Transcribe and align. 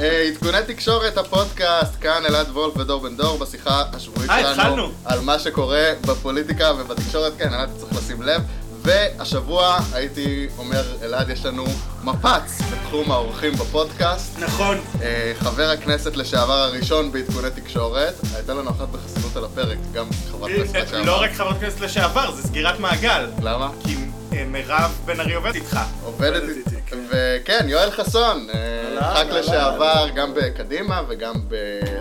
אה, 0.00 0.22
עדכוני 0.22 0.58
תקשורת, 0.66 1.18
הפודקאסט, 1.18 1.92
כאן 2.00 2.22
אלעד 2.28 2.48
וולף 2.48 2.76
ודור 2.76 3.00
בן 3.00 3.16
דור 3.16 3.38
בשיחה 3.38 3.82
השבועית 3.92 4.30
היי, 4.30 4.54
שלנו. 4.54 4.90
על 5.04 5.20
מה 5.20 5.38
שקורה 5.38 5.92
בפוליטיקה 6.06 6.72
ובתקשורת, 6.78 7.32
כן, 7.38 7.54
אלעד 7.54 7.70
צריך 7.78 7.92
לשים 7.92 8.22
לב. 8.22 8.42
והשבוע 8.82 9.78
הייתי 9.92 10.46
אומר, 10.58 10.82
אלעד, 11.02 11.30
יש 11.30 11.46
לנו 11.46 11.64
מפץ 12.04 12.58
בתחום 12.72 13.10
האורחים 13.10 13.52
בפודקאסט. 13.52 14.38
נכון. 14.38 14.80
אה, 15.02 15.32
חבר 15.38 15.70
הכנסת 15.70 16.16
לשעבר 16.16 16.52
הראשון 16.52 17.12
בעדכוני 17.12 17.50
תקשורת, 17.50 18.14
הייתה 18.34 18.54
לנו 18.54 18.70
אחת 18.70 18.88
בחסינות 18.88 19.36
על 19.36 19.44
הפרק, 19.44 19.78
גם 19.92 20.06
חברת 20.30 20.50
כנסת 20.50 20.74
לשעבר. 20.74 21.02
לא 21.02 21.20
רק 21.20 21.32
חברת 21.32 21.60
כנסת 21.60 21.80
לשעבר, 21.80 22.30
זה 22.30 22.42
סגירת 22.42 22.78
מעגל. 22.80 23.26
למה? 23.42 23.70
כי 23.84 23.96
אה, 24.32 24.44
מירב 24.44 24.98
בן 25.04 25.20
ארי 25.20 25.34
עובדת 25.34 25.54
איתך. 25.54 25.80
עובדת 26.04 26.42
איתי. 26.42 26.79
וכן, 27.08 27.64
יואל 27.68 27.90
חסון, 27.90 28.46
אה, 28.54 29.14
ח"כ. 29.14 29.32
לשעבר 29.32 30.06
גם 30.14 30.34
בקדימה 30.34 31.02
וגם 31.08 31.34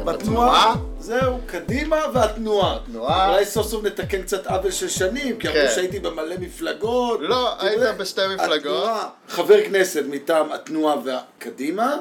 בתנועה, 0.06 0.76
זהו, 1.00 1.40
קדימה 1.46 1.98
והתנועה. 2.14 2.76
התנועה. 2.76 3.30
אולי 3.30 3.46
סוף 3.46 3.68
סוף 3.68 3.84
נתקן 3.84 4.22
קצת 4.22 4.48
עוול 4.48 4.72
של 4.72 4.90
שנים, 4.90 5.40
כי 5.40 5.48
כן. 5.48 5.60
אמרו 5.60 5.72
שהייתי 5.76 6.00
במלא 6.00 6.36
מפלגות. 6.40 7.20
לא, 7.22 7.62
היית 7.62 7.98
בשתי 7.98 8.22
מפלגות. 8.36 8.84
התנועה, 8.84 9.10
חבר 9.30 9.64
כנסת 9.66 10.04
מטעם 10.10 10.52
התנועה 10.52 10.96
והקדימה. 11.06 11.96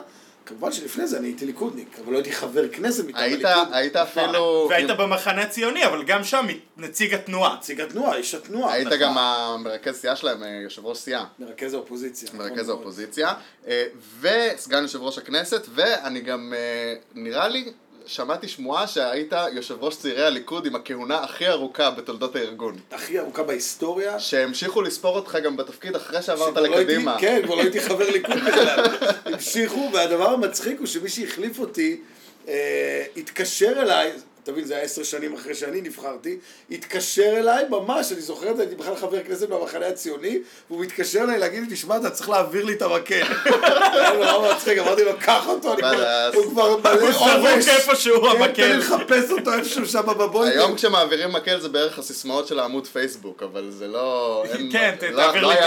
כמובן 0.49 0.73
שלפני 0.73 1.07
זה 1.07 1.19
אני 1.19 1.27
הייתי 1.27 1.47
ליכודניק, 1.47 1.99
אבל 2.05 2.13
לא 2.13 2.19
הייתי 2.19 2.33
חבר 2.33 2.69
כנסת 2.69 3.05
מטעם 3.05 3.23
היית, 3.23 3.45
הליכוד. 3.45 3.75
היית 3.75 3.97
אפילו... 3.97 4.67
והיית 4.71 4.91
במחנה 4.91 5.43
הציוני, 5.43 5.87
אבל 5.87 6.05
גם 6.05 6.25
שם 6.25 6.47
נציג 6.77 7.15
התנועה. 7.15 7.57
נציג 7.57 7.81
התנועה, 7.81 8.17
איש 8.17 8.35
התנועה. 8.35 8.73
היית 8.73 8.87
נכון. 8.87 8.99
גם 9.01 9.19
המרכז 9.19 9.97
סיעה 9.97 10.17
שלהם, 10.17 10.43
אה, 10.43 10.49
יושב 10.49 10.87
ראש 10.87 10.99
סיעה, 10.99 11.25
מרכז 11.39 11.75
האופוזיציה. 11.75 12.29
נכון 12.35 12.47
מרכז. 12.47 12.69
האופוזיציה, 12.69 13.33
אה, 13.69 13.85
וסגן 14.21 14.83
יושב 14.83 15.03
ראש 15.03 15.19
הכנסת, 15.19 15.67
ואני 15.75 16.21
גם, 16.21 16.53
אה, 16.57 16.95
נראה 17.15 17.49
לי, 17.49 17.73
שמעתי 18.09 18.49
שמועה 18.49 18.87
שהיית 18.87 19.33
יושב 19.53 19.77
ראש 19.81 19.97
צעירי 19.97 20.27
הליכוד 20.27 20.67
עם 20.67 20.75
הכהונה 20.77 21.19
הכי 21.25 21.49
ארוכה 21.49 21.91
בתולדות 21.91 22.37
הארגון. 22.37 22.77
הכי 22.93 23.19
ארוכה 23.19 23.43
בהיסטוריה. 23.43 24.21
שהמשיכו 24.21 24.83
לספור 24.83 25.17
אותך 25.17 25.39
גם 25.45 25.57
בתפקיד 25.57 25.97
אחרי 25.97 26.23
שעברת 26.23 26.57
לא 26.57 26.63
הייתי- 26.63 26.81
לקדימה. 26.93 27.17
כן, 27.21 27.41
כבר 27.45 27.55
לא 27.55 27.61
הייתי 27.61 27.81
חבר 27.81 28.11
ליכוד 28.11 28.37
בכלל. 28.37 28.85
המשיכו, 29.25 29.91
והדבר 29.93 30.29
המצחיק 30.31 30.79
הוא 30.79 30.87
שמי 30.87 31.09
שהחליף 31.09 31.59
אותי, 31.59 32.01
אה, 32.49 33.05
התקשר 33.17 33.73
אליי, 33.83 34.13
אתה 34.49 34.57
מבין, 34.57 34.67
זה 34.67 34.75
היה 34.75 34.83
עשר 34.85 35.03
שנים 35.03 35.35
אחרי 35.35 35.55
שאני 35.55 35.81
נבחרתי, 35.81 36.37
התקשר 36.71 37.35
אליי 37.39 37.65
ממש, 37.71 38.13
אני 38.13 38.21
זוכר 38.21 38.51
את 38.51 38.57
זה, 38.57 38.63
הייתי 38.63 38.75
בכלל 38.75 38.97
חבר 38.97 39.23
כנסת 39.25 39.49
במחנה 39.49 39.87
הציוני, 39.87 40.39
והוא 40.71 40.81
מתקשר 40.85 41.21
אליי 41.23 41.39
להגיד 41.39 41.63
לי, 41.69 41.75
תשמע, 41.75 41.97
אתה 41.97 42.11
צריך 42.11 42.29
להעביר 42.29 42.65
לי 42.65 42.73
את 42.73 42.83
המקל. 42.83 43.23
זה 43.95 44.25
נורא 44.25 44.53
מצחיק, 44.55 44.79
אמרתי 44.79 45.05
לו, 45.05 45.11
קח 45.21 45.47
אותו, 45.49 45.73
אני 45.73 45.81
כבר- 45.83 45.95
ואז- 45.99 46.35
הוא 46.35 46.51
כבר 46.51 46.77
מלא 46.77 46.91
הוא 47.01 47.13
זרוק 47.13 47.29
עובש. 47.37 47.69
איפשהו, 47.69 48.23
כן, 48.23 48.31
תן 48.37 48.43
המקל. 48.43 48.67
לי 48.67 48.77
לחפש 48.79 49.31
אותו 49.31 49.53
איפשהו 49.55 49.87
שם 49.87 50.03
בבוידר. 50.07 50.59
היום 50.59 50.75
כשמעבירים 50.75 51.33
מקל 51.33 51.61
זה 51.61 51.69
בערך 51.69 51.99
הסיסמאות 51.99 52.47
של 52.47 52.59
העמוד 52.59 52.87
פייסבוק, 52.87 53.43
אבל 53.43 53.71
זה 53.71 53.89
לא... 53.89 54.45
כן, 54.73 54.95
לא- 55.13 55.23
תעביר 55.23 55.43
לא 55.43 55.53
את 55.53 55.59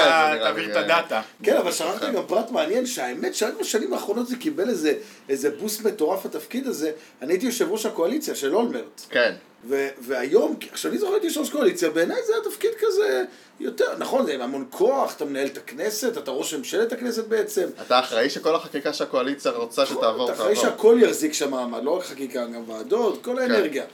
תעביר 0.41 0.71
את 0.71 0.75
הדאטה. 0.75 1.21
כן, 1.43 1.57
אבל 1.57 1.71
שכחתי 1.71 2.05
גם 2.15 2.23
פרט 2.27 2.51
מעניין, 2.51 2.85
שהאמת 2.85 3.35
שרק 3.35 3.53
בשנים 3.61 3.93
האחרונות 3.93 4.27
זה 4.27 4.35
קיבל 4.35 4.69
איזה, 4.69 4.93
איזה 5.29 5.49
בוסט 5.49 5.81
מטורף 5.85 6.25
התפקיד 6.25 6.67
הזה. 6.67 6.91
אני 7.21 7.33
הייתי 7.33 7.45
יושב 7.45 7.71
ראש 7.71 7.85
הקואליציה 7.85 8.35
של 8.35 8.55
אולמרט. 8.55 8.70
כן. 9.09 9.33
ו- 9.67 9.87
והיום, 9.99 10.55
כשאני 10.73 10.97
זוכר 10.97 11.13
הייתי 11.13 11.27
יושב 11.27 11.39
ראש 11.39 11.49
קואליציה, 11.49 11.89
בעיניי 11.89 12.17
זה 12.27 12.33
היה 12.33 12.43
תפקיד 12.43 12.71
כזה 12.79 13.23
יותר, 13.59 13.97
נכון, 13.97 14.25
זה 14.25 14.33
עם 14.33 14.41
המון 14.41 14.65
כוח, 14.69 15.15
אתה 15.15 15.25
מנהל 15.25 15.47
את 15.47 15.57
הכנסת, 15.57 16.17
אתה 16.17 16.31
ראש 16.31 16.53
ממשלת 16.53 16.91
הכנסת 16.91 17.27
בעצם. 17.27 17.67
אתה 17.81 17.99
אחראי 17.99 18.29
שכל 18.29 18.55
החקיקה 18.55 18.93
שהקואליציה 18.93 19.51
רוצה 19.51 19.85
שתעבור, 19.85 20.25
אתה 20.25 20.33
אחרי 20.33 20.55
תעבור. 20.55 20.69
שהכל 20.69 20.97
יחזיק 21.01 21.33
שם 21.33 21.51
מעמד, 21.51 21.83
לא 21.83 21.97
רק 21.97 22.03
חקיקה, 22.03 22.45
גם 22.45 22.69
ועדות, 22.69 23.23
כל 23.23 23.39
האנרגיה. 23.39 23.85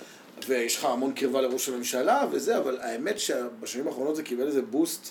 ויש 0.48 0.78
לך 0.78 0.86
המון 0.86 1.14
קרבה 1.14 1.42
לראש 1.42 1.70
הממשלה 1.70 2.26
וזה, 2.32 2.58
אבל 2.58 2.78
האמת 2.82 3.20
שבשנים 3.20 3.88
האחרונות 3.88 4.16
זה 4.16 4.24
קיבל 4.24 4.48
איזה 4.48 4.62
בוסט, 4.62 5.10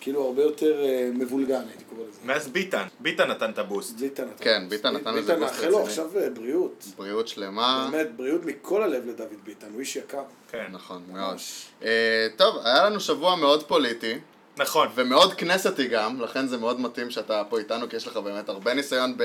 כאילו 0.00 0.24
הרבה 0.24 0.42
יותר 0.42 0.84
אה, 0.84 1.10
מבולגן, 1.14 1.62
הייתי 1.68 1.84
קורא 1.84 2.00
לזה. 2.08 2.18
מאז 2.24 2.48
ביטן. 2.48 2.86
ביטן 3.00 3.30
נתן 3.30 3.50
את 3.50 3.58
הבוסט. 3.58 3.98
ביטן 3.98 4.24
נתן. 4.24 4.44
כן, 4.44 4.68
ביטן 4.68 4.96
נתן 4.96 5.14
לזה 5.14 5.34
ביטן 5.34 5.40
בוסט 5.44 5.54
נאחל 5.54 5.68
לו 5.68 5.76
רציני. 5.76 5.88
עכשיו 5.88 6.22
אה, 6.22 6.30
בריאות. 6.30 6.84
בריאות 6.96 7.28
שלמה. 7.28 7.88
באמת, 7.92 8.16
בריאות 8.16 8.44
מכל 8.44 8.82
הלב 8.82 9.06
לדוד 9.06 9.28
ביטן, 9.44 9.66
הוא 9.72 9.80
איש 9.80 9.96
יקר. 9.96 10.22
כן. 10.50 10.66
נכון, 10.72 11.02
מאוד. 11.12 11.36
אה, 11.82 12.26
טוב, 12.36 12.56
היה 12.64 12.84
לנו 12.84 13.00
שבוע 13.00 13.36
מאוד 13.36 13.62
פוליטי, 13.62 14.14
נכון. 14.56 14.88
ומאוד 14.94 15.34
כנסתי 15.34 15.88
גם, 15.88 16.20
לכן 16.20 16.46
זה 16.46 16.56
מאוד 16.56 16.80
מתאים 16.80 17.10
שאתה 17.10 17.42
פה 17.48 17.58
איתנו, 17.58 17.88
כי 17.88 17.96
יש 17.96 18.06
לך 18.06 18.16
באמת 18.16 18.48
הרבה 18.48 18.74
ניסיון 18.74 19.16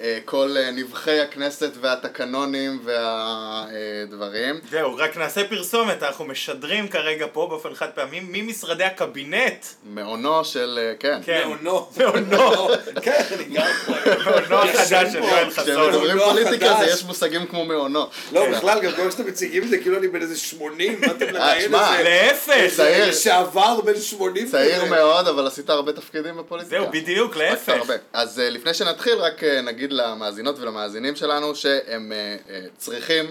בכל 0.00 0.56
אה, 0.56 0.70
נבחי 0.70 1.20
הכנסת 1.20 1.70
והתקנונים 1.80 2.80
והדברים. 2.84 4.60
זהו, 4.70 4.96
רק 4.96 5.16
נעשה 5.16 5.44
פרסומת, 5.48 6.02
אנחנו 6.02 6.24
משדרים 6.24 6.88
כרגע 6.88 7.26
פה 7.32 7.46
באופן 7.50 7.74
חד 7.74 7.88
פעמי 7.94 8.20
ממשרדי 8.28 8.84
הקבינט. 8.84 9.66
מעונו 9.84 10.44
של, 10.44 10.78
אה, 10.82 10.92
כן. 10.98 11.18
כן. 11.24 11.42
מעונו. 11.44 11.88
מעונו. 11.96 12.68
כן, 13.02 13.22
אני 13.32 13.56
פה. 13.86 13.92
מעונו 14.30 14.56
החדש 14.56 15.12
של 15.12 15.18
יואל 15.18 15.50
חסון. 15.50 15.64
כשמדברים 15.64 16.18
פוליטיקה. 16.18 16.76
זה 16.80 16.86
יש 16.92 17.04
מושגים 17.04 17.46
כמו 17.46 17.64
מעונו. 17.64 18.06
לא, 18.32 18.50
בכלל, 18.50 18.80
גם 18.80 18.92
כל 18.92 19.10
שאתם 19.10 19.26
מציגים 19.26 19.62
את 19.62 19.68
זה 19.68 19.78
כאילו 19.78 19.98
אני 19.98 20.08
בן 20.08 20.22
איזה 20.22 20.36
80, 20.36 21.00
באתם 21.00 21.26
לראיין 21.30 21.66
תשמע, 21.66 21.98
איזה... 21.98 22.10
להפך. 22.10 22.76
צעיר. 22.76 23.08
לשעבר 23.08 23.80
בן 23.80 24.00
80. 24.00 24.46
צעיר. 24.48 24.84
מאוד, 24.84 25.28
אבל 25.28 25.46
עשית 25.46 25.70
הרבה 25.70 25.92
תפקידים 25.92 26.36
בפוליטיקה. 26.36 26.76
זהו, 26.76 26.86
בדיוק, 26.92 27.36
להפך. 27.36 27.82
אז 28.12 28.40
אה, 28.40 28.50
לפני 28.50 28.74
שנתחיל, 28.74 29.14
רק 29.14 29.44
אה, 29.44 29.60
נגיד 29.86 29.98
למאזינות 29.98 30.58
ולמאזינים 30.58 31.16
שלנו 31.16 31.54
שהם 31.54 32.12
אה, 32.12 32.36
אה, 32.50 32.66
צריכים, 32.76 33.26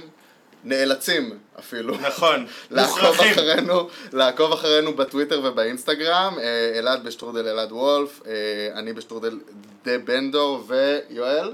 נאלצים 0.64 1.38
אפילו, 1.60 1.96
נכון. 2.02 2.46
לעקוב. 2.72 3.04
אחרינו, 3.04 3.88
לעקוב 4.14 4.52
אחרינו 4.52 4.96
בטוויטר 4.96 5.42
ובאינסטגרם, 5.44 6.36
אה, 6.40 6.80
אלעד 6.80 7.04
בשטרודל 7.04 7.48
אלעד 7.48 7.72
וולף, 7.72 8.22
אה, 8.28 8.32
אני 8.74 8.94
בשטרודל 8.94 9.40
דה 9.86 9.98
בנדור 9.98 10.64
ויואל. 10.68 11.54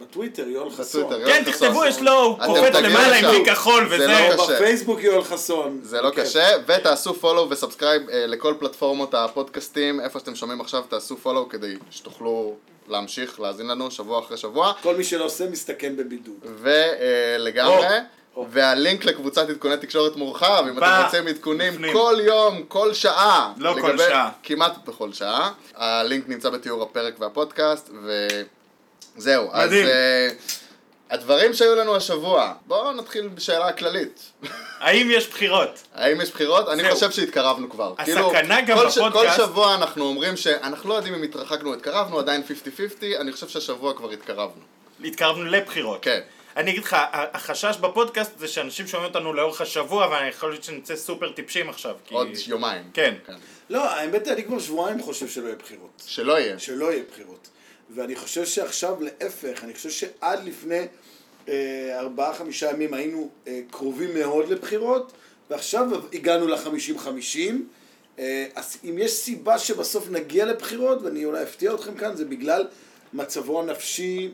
בטוויטר, 0.00 0.48
יואל 0.48 0.70
חסון. 0.70 1.12
כן, 1.26 1.42
תכתבו. 1.46 1.84
יש 1.84 2.02
לו, 2.02 2.12
הוא 2.12 2.36
קופץ 2.46 2.74
למעלה 2.74 3.16
עם. 3.16 3.24
וי 3.24 3.46
כחול 3.46 3.88
זה 3.88 3.94
וזה. 3.94 4.06
לא 4.06 4.44
קשה. 4.44 4.54
בפייסבוק 4.54 5.00
יואל 5.02 5.24
חסון. 5.24 5.80
זה 5.82 6.02
לא 6.02 6.10
כן. 6.10 6.22
קשה, 6.22 6.46
ותעשו 6.66 7.14
follow 7.14 7.50
ו 7.50 7.55
subscribe 7.55 8.02
לכל 8.12 8.54
פלטפורמות 8.58 9.14
הפודקאסטים, 9.14 10.00
איפה 10.00 10.18
שאתם 10.18 10.34
שומעים 10.34 10.60
עכשיו 10.60 10.82
תעשו 10.88 11.16
follow 11.16 11.48
כדי 11.48 11.74
שתוכלו 11.90 12.56
להמשיך 12.88 13.40
להאזין 13.40 13.66
לנו 13.66 13.90
שבוע 13.90 14.18
אחרי 14.20 14.36
שבוע. 14.36 14.72
כל 14.82 14.96
מי 14.96 15.04
שלא 15.04 15.24
עושה 15.24 15.50
מסתכן 15.50 15.96
בבידוד. 15.96 16.36
ולגמרי, 16.42 17.86
או. 18.36 18.46
והלינק 18.50 19.04
לקבוצת 19.04 19.48
עדכוני 19.48 19.76
תקשורת 19.76 20.16
מורחב, 20.16 20.64
אם 20.70 20.78
אתם 20.78 21.02
רוצים 21.04 21.26
עדכונים. 21.26 21.92
כל 21.92 22.16
יום, 22.20 22.62
כל 22.68 22.94
שעה. 22.94 23.52
לא 23.56 23.76
כל 23.80 23.98
שעה. 23.98 24.30
כמעט 24.42 24.72
בכל 24.88 25.12
שעה. 25.12 25.52
הלינק 25.74 26.28
נמצא 26.28 26.50
בתיאור 26.50 26.82
הפרק 26.82 27.14
והפודקאסט, 27.18 27.90
וזהו. 29.16 29.48
מדהים. 29.54 29.86
אה, 29.86 30.28
הדברים 31.14 31.54
שהיו 31.54 31.74
לנו 31.74 31.96
השבוע, 31.96 32.52
בואו 32.66 32.92
נתחיל 32.92 33.28
בשאלה 33.28 33.68
הכללית. 33.68 34.32
האם 34.80 35.08
יש 35.10 35.28
בחירות? 35.28 35.82
האם 35.94 36.20
יש 36.20 36.30
בחירות? 36.30 36.68
אני. 36.68 36.90
חושב 36.90 37.10
שהתקרבנו 37.10 37.70
כבר. 37.70 37.94
הסכנה 37.98 38.60
גם 38.60 38.76
כל 38.78 38.90
ש- 38.90 38.98
כל 38.98 39.08
בפודקאסט- 39.10 39.36
שבוע 39.36 39.74
אנחנו 39.74 40.04
אומרים 40.04 40.36
שאנחנו 40.36 40.88
לא 40.88 40.94
יודעים 40.94 41.14
אם 41.14 41.22
התרחקנו 41.22 41.68
או 41.68 41.74
התקרבנו, 41.74 42.18
עדיין 42.18 42.42
50-50, 42.42 43.20
אני 43.20 43.32
חושב 43.32 43.48
שהשבוע 43.48 43.94
כבר 43.96 44.10
התקרבנו. 44.10 44.62
התקרבנו 45.04 45.44
לבחירות. 45.44 45.98
כן. 46.02 46.20
אני 46.56 46.70
אגיד 46.70 46.82
לך, 46.84 46.96
החשש 47.12 47.76
בפודקאסט 47.80 48.38
זה 48.38 48.48
שאנשים 48.48 48.86
שומעים 48.86 49.08
אותנו 49.08 49.32
לאורך 49.32 49.60
השבוע 49.60 50.08
ואני 50.10 50.28
יכול 50.28 50.50
להיות 50.50 50.64
שנצא 50.64 50.96
סופר 50.96 51.32
טיפשים 51.32 51.70
עכשיו. 51.70 51.94
כי- 52.06 52.14
עוד 52.14 52.28
יומיים. 52.46 52.82
כן. 52.94 53.14
לא, 53.70 53.90
האמת, 53.90 54.28
אני 54.28 54.44
כבר 54.44 54.58
שבועיים 54.58 55.02
חושב 55.02 55.28
שלא 55.28 55.44
יהיה 55.46 55.56
בחירות. 55.56 56.02
שלא 56.06 56.38
יהיה. 56.40 56.58
שלא 56.58 56.92
יהיה 56.92 57.02
בחירות. 57.12 57.48
ואני 57.94 58.16
חושב 58.16 58.44
שעכשיו 58.46 58.94
להפך, 59.00 59.64
אני 59.64 59.74
חושב 59.74 59.90
שעד 59.90 60.44
לפני 60.44 60.86
אה, 61.48 61.98
ארבעה 62.00 62.34
חמישה 62.34 62.70
ימים 62.70 62.94
היינו 62.94 63.28
אה, 63.46 63.60
קרובים 63.70 64.14
מאוד 64.14 64.48
לבחירות, 64.48 65.12
ועכשיו 65.50 65.88
הגענו 66.12 66.48
לחמישים 66.48 66.98
חמישים. 66.98 67.68
אה, 68.18 68.46
אז 68.54 68.76
אם 68.84 68.98
יש 68.98 69.12
סיבה 69.12 69.58
שבסוף 69.58 70.10
נגיע 70.10 70.44
לבחירות, 70.44 71.02
ואני 71.02 71.24
אולי 71.24 71.42
אפתיע 71.42 71.74
אתכם 71.74 71.94
כאן, 71.94 72.16
זה 72.16 72.24
בגלל 72.24 72.66
מצבו 73.12 73.60
הנפשי 73.60 74.30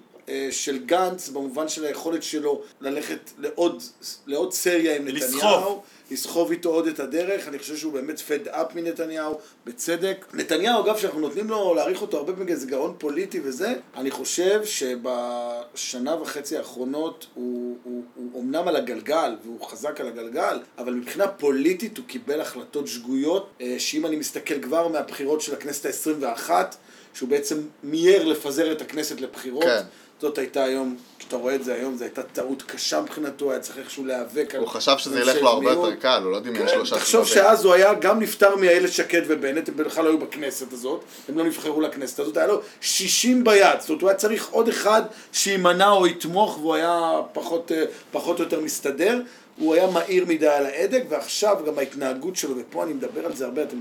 של 0.51 0.79
גנץ, 0.79 1.29
במובן 1.29 1.69
של 1.69 1.85
היכולת 1.85 2.23
שלו 2.23 2.63
ללכת 2.81 3.31
לעוד, 3.39 3.83
לעוד 4.27 4.53
סריה 4.53 4.97
עם 4.97 5.09
נתניהו. 5.09 5.27
לסחוב. 5.27 5.83
לסחוב 6.11 6.51
איתו 6.51 6.69
עוד 6.69 6.87
את 6.87 7.01
הדרך, 7.01 7.49
אני 7.49 7.59
חושב 7.59 7.77
שהוא 7.77 7.93
באמת 7.93 8.21
פד 8.21 8.49
אפ 8.49 8.75
מנתניהו, 8.75 9.39
בצדק. 9.67 10.27
נתניהו, 10.35 10.85
אגב, 10.85 10.97
שאנחנו 10.99 11.21
נותנים 11.21 11.51
לו 11.51 11.75
להעריך 11.75 12.03
אותו 12.03 12.17
הרבה 12.17 12.33
פעמים 12.33 12.49
כאיזה 12.49 12.67
גאון 12.67 12.95
פוליטי 12.99 13.41
וזה, 13.45 13.75
אני 13.97 14.11
חושב 14.11 14.61
שבשנה 14.65 16.23
וחצי 16.23 16.57
האחרונות 16.57 17.27
הוא, 17.35 17.77
הוא, 17.85 18.03
הוא 18.15 18.31
אומנם 18.35 18.69
על 18.69 18.77
הגלגל, 18.77 19.37
והוא 19.45 19.61
חזק 19.67 20.01
על 20.01 20.07
הגלגל, 20.07 20.59
אבל 20.79 20.93
מבחינה 20.93 21.29
פוליטית 21.29 21.99
הוא 21.99 22.07
קיבל 22.07 22.41
החלטות 22.41 22.87
שגויות, 22.87 23.51
אה, 23.61 23.75
שאם 23.79 24.07
אני 24.07 24.17
מסתכל 24.17 24.63
כבר 24.63 24.89
מהבחירות 24.89 25.41
של 25.41 25.53
הכנסת 25.53 25.87
העשרים 25.87 26.17
ואחת, 26.21 26.77
שהוא 27.15 27.29
בעצם 27.29 27.61
מיהר 27.83 28.25
לפזר 28.25 28.73
את 28.73 28.81
הכנסת 28.81 29.21
לבחירות. 29.21 29.65
כן. 29.65 29.83
זאת 30.21 30.39
הייתה 30.39 30.65
היום, 30.65 30.97
כשאתה 31.19 31.37
רואה 31.37 31.55
את 31.55 31.65
זה 31.65 31.75
היום, 31.75 31.97
זו 31.97 32.05
הייתה 32.05 32.23
טעות 32.23 32.63
קשה 32.63 33.01
מבחינתו, 33.01 33.51
היה 33.51 33.61
צריך 33.61 33.79
איכשהו 33.79 34.05
להיאבק. 34.05 34.55
הוא 34.59 34.67
חשב 34.67 34.99
שזה 34.99 35.21
ילך 35.21 35.37
לו 35.43 35.49
הרבה. 35.49 35.71
יותר 35.71 35.95
קל, 35.95 36.21
הוא 36.25 36.33
לא 36.33 36.41
דמיין 36.41 36.67
כן, 36.67 36.73
שלושה 36.73 36.97
תחשוב. 36.97 37.27
שאז 37.27 37.65
הוא 37.65 37.75
היה 37.75 37.95
גם 37.95 38.21
נפטר 38.21 38.57
מאיילת 38.57 38.93
שקד 38.93 39.23
ובנט, 39.27 39.69
הם 39.69 39.77
בכלל 39.77 40.05
לא 40.05 40.11
היו 40.11 40.19
בכנסת 40.19 40.73
הזאת, 40.73 41.05
הם 41.29 41.39
לא 41.39 41.45
נבחרו 41.45 41.81
לכנסת 41.81 42.19
הזאת, 42.21 42.37
היה 42.37 42.47
לו 42.47 42.61
60 42.81 43.45
ביד, 43.45 43.81
זאת 43.81 43.89
אומרת 43.89 44.03
הוא 44.03 44.11
היה 44.11 44.19
צריך 44.19 44.49
עוד 44.51 44.69
אחד 44.69 45.03
שימנע 45.33 45.91
או 45.91 46.07
יתמוך 46.07 46.59
והוא 46.59 46.75
היה 46.75 46.91
אה, 46.91 47.23
פחות 48.13 48.39
או 48.39 48.45
יותר 48.45 48.61
מסתדר, 48.61 49.21
הוא 49.59 49.75
היה 49.75 49.91
מהיר 49.91 50.25
מדי 50.27 50.49
על 50.49 50.67
ההדק 50.67 51.03
ועכשיו 51.09 51.57
גם 51.67 51.79
ההתנהגות 51.79 52.37
שלו, 52.37 52.55
ופה 52.59 52.85
אני 52.85 52.93
מדבר 52.93 53.27
על 53.27 53.37
זה 53.37 53.45
הרבה, 53.45 53.63
אתם 53.63 53.77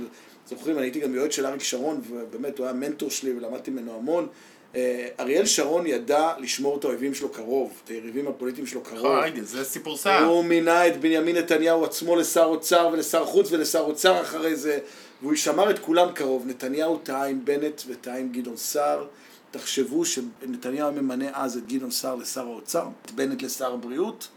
זוכרים, 0.49 0.77
אני 0.77 0.85
הייתי 0.85 0.99
גם 0.99 1.15
יועץ 1.15 1.35
של 1.35 1.45
אריק 1.45 1.63
שרון 1.63 2.01
ובאמת 2.09 2.57
הוא 2.57 2.65
היה 2.65 2.73
מנטור 2.73 3.09
שלי 3.09 3.33
ולמדתי 3.37 3.71
ממנו 3.71 3.95
המון. 3.95 4.27
אה, 4.75 5.07
אריאל 5.19 5.45
שרון 5.45 5.87
ידע 5.87 6.33
לשמור 6.39 6.77
את 6.77 6.83
האויבים 6.83 7.13
שלו 7.13 7.29
קרוב, 7.29 7.81
את 7.83 7.89
היריבים 7.89 8.27
הפוליטיים 8.27 8.67
שלו 8.67 8.81
קרוב. 8.81 9.05
אוי, 9.05 9.31
זה 9.41 9.63
סיפור 9.63 9.97
סער. 9.97 10.23
הוא 10.23 10.43
מינה 10.43 10.87
את 10.87 10.99
בנימין 10.99 11.37
נתניהו 11.37 11.85
עצמו 11.85 12.15
לשר 12.15 12.43
אוצר 12.43 12.89
ולשר 12.93 13.25
חוץ 13.25 13.51
ולשר 13.51 13.79
אוצר 13.79 14.21
אחרי 14.21 14.55
זה, 14.55 14.79
והוא 15.21 15.35
שמר 15.35 15.69
את 15.69 15.79
כולם 15.79 16.11
קרוב. 16.11 16.47
נתניהו 16.47 16.97
טעה 16.97 17.27
עם 17.27 17.45
בנט 17.45 17.81
וטעה 17.87 18.17
עם 18.17 18.31
גדעון 18.31 18.57
סער. 18.57 19.05
תחשבו 19.51 20.05
שנתניהו 20.05 20.91
ממנה 20.91 21.25
אז 21.33 21.57
את 21.57 21.67
גדעון 21.67 21.91
סער 21.91 22.15
לשר 22.15 22.41
האוצר, 22.41 22.87
את 23.05 23.11
בנט 23.11 23.41
לשר 23.41 23.73
הבריאות, 23.73 24.27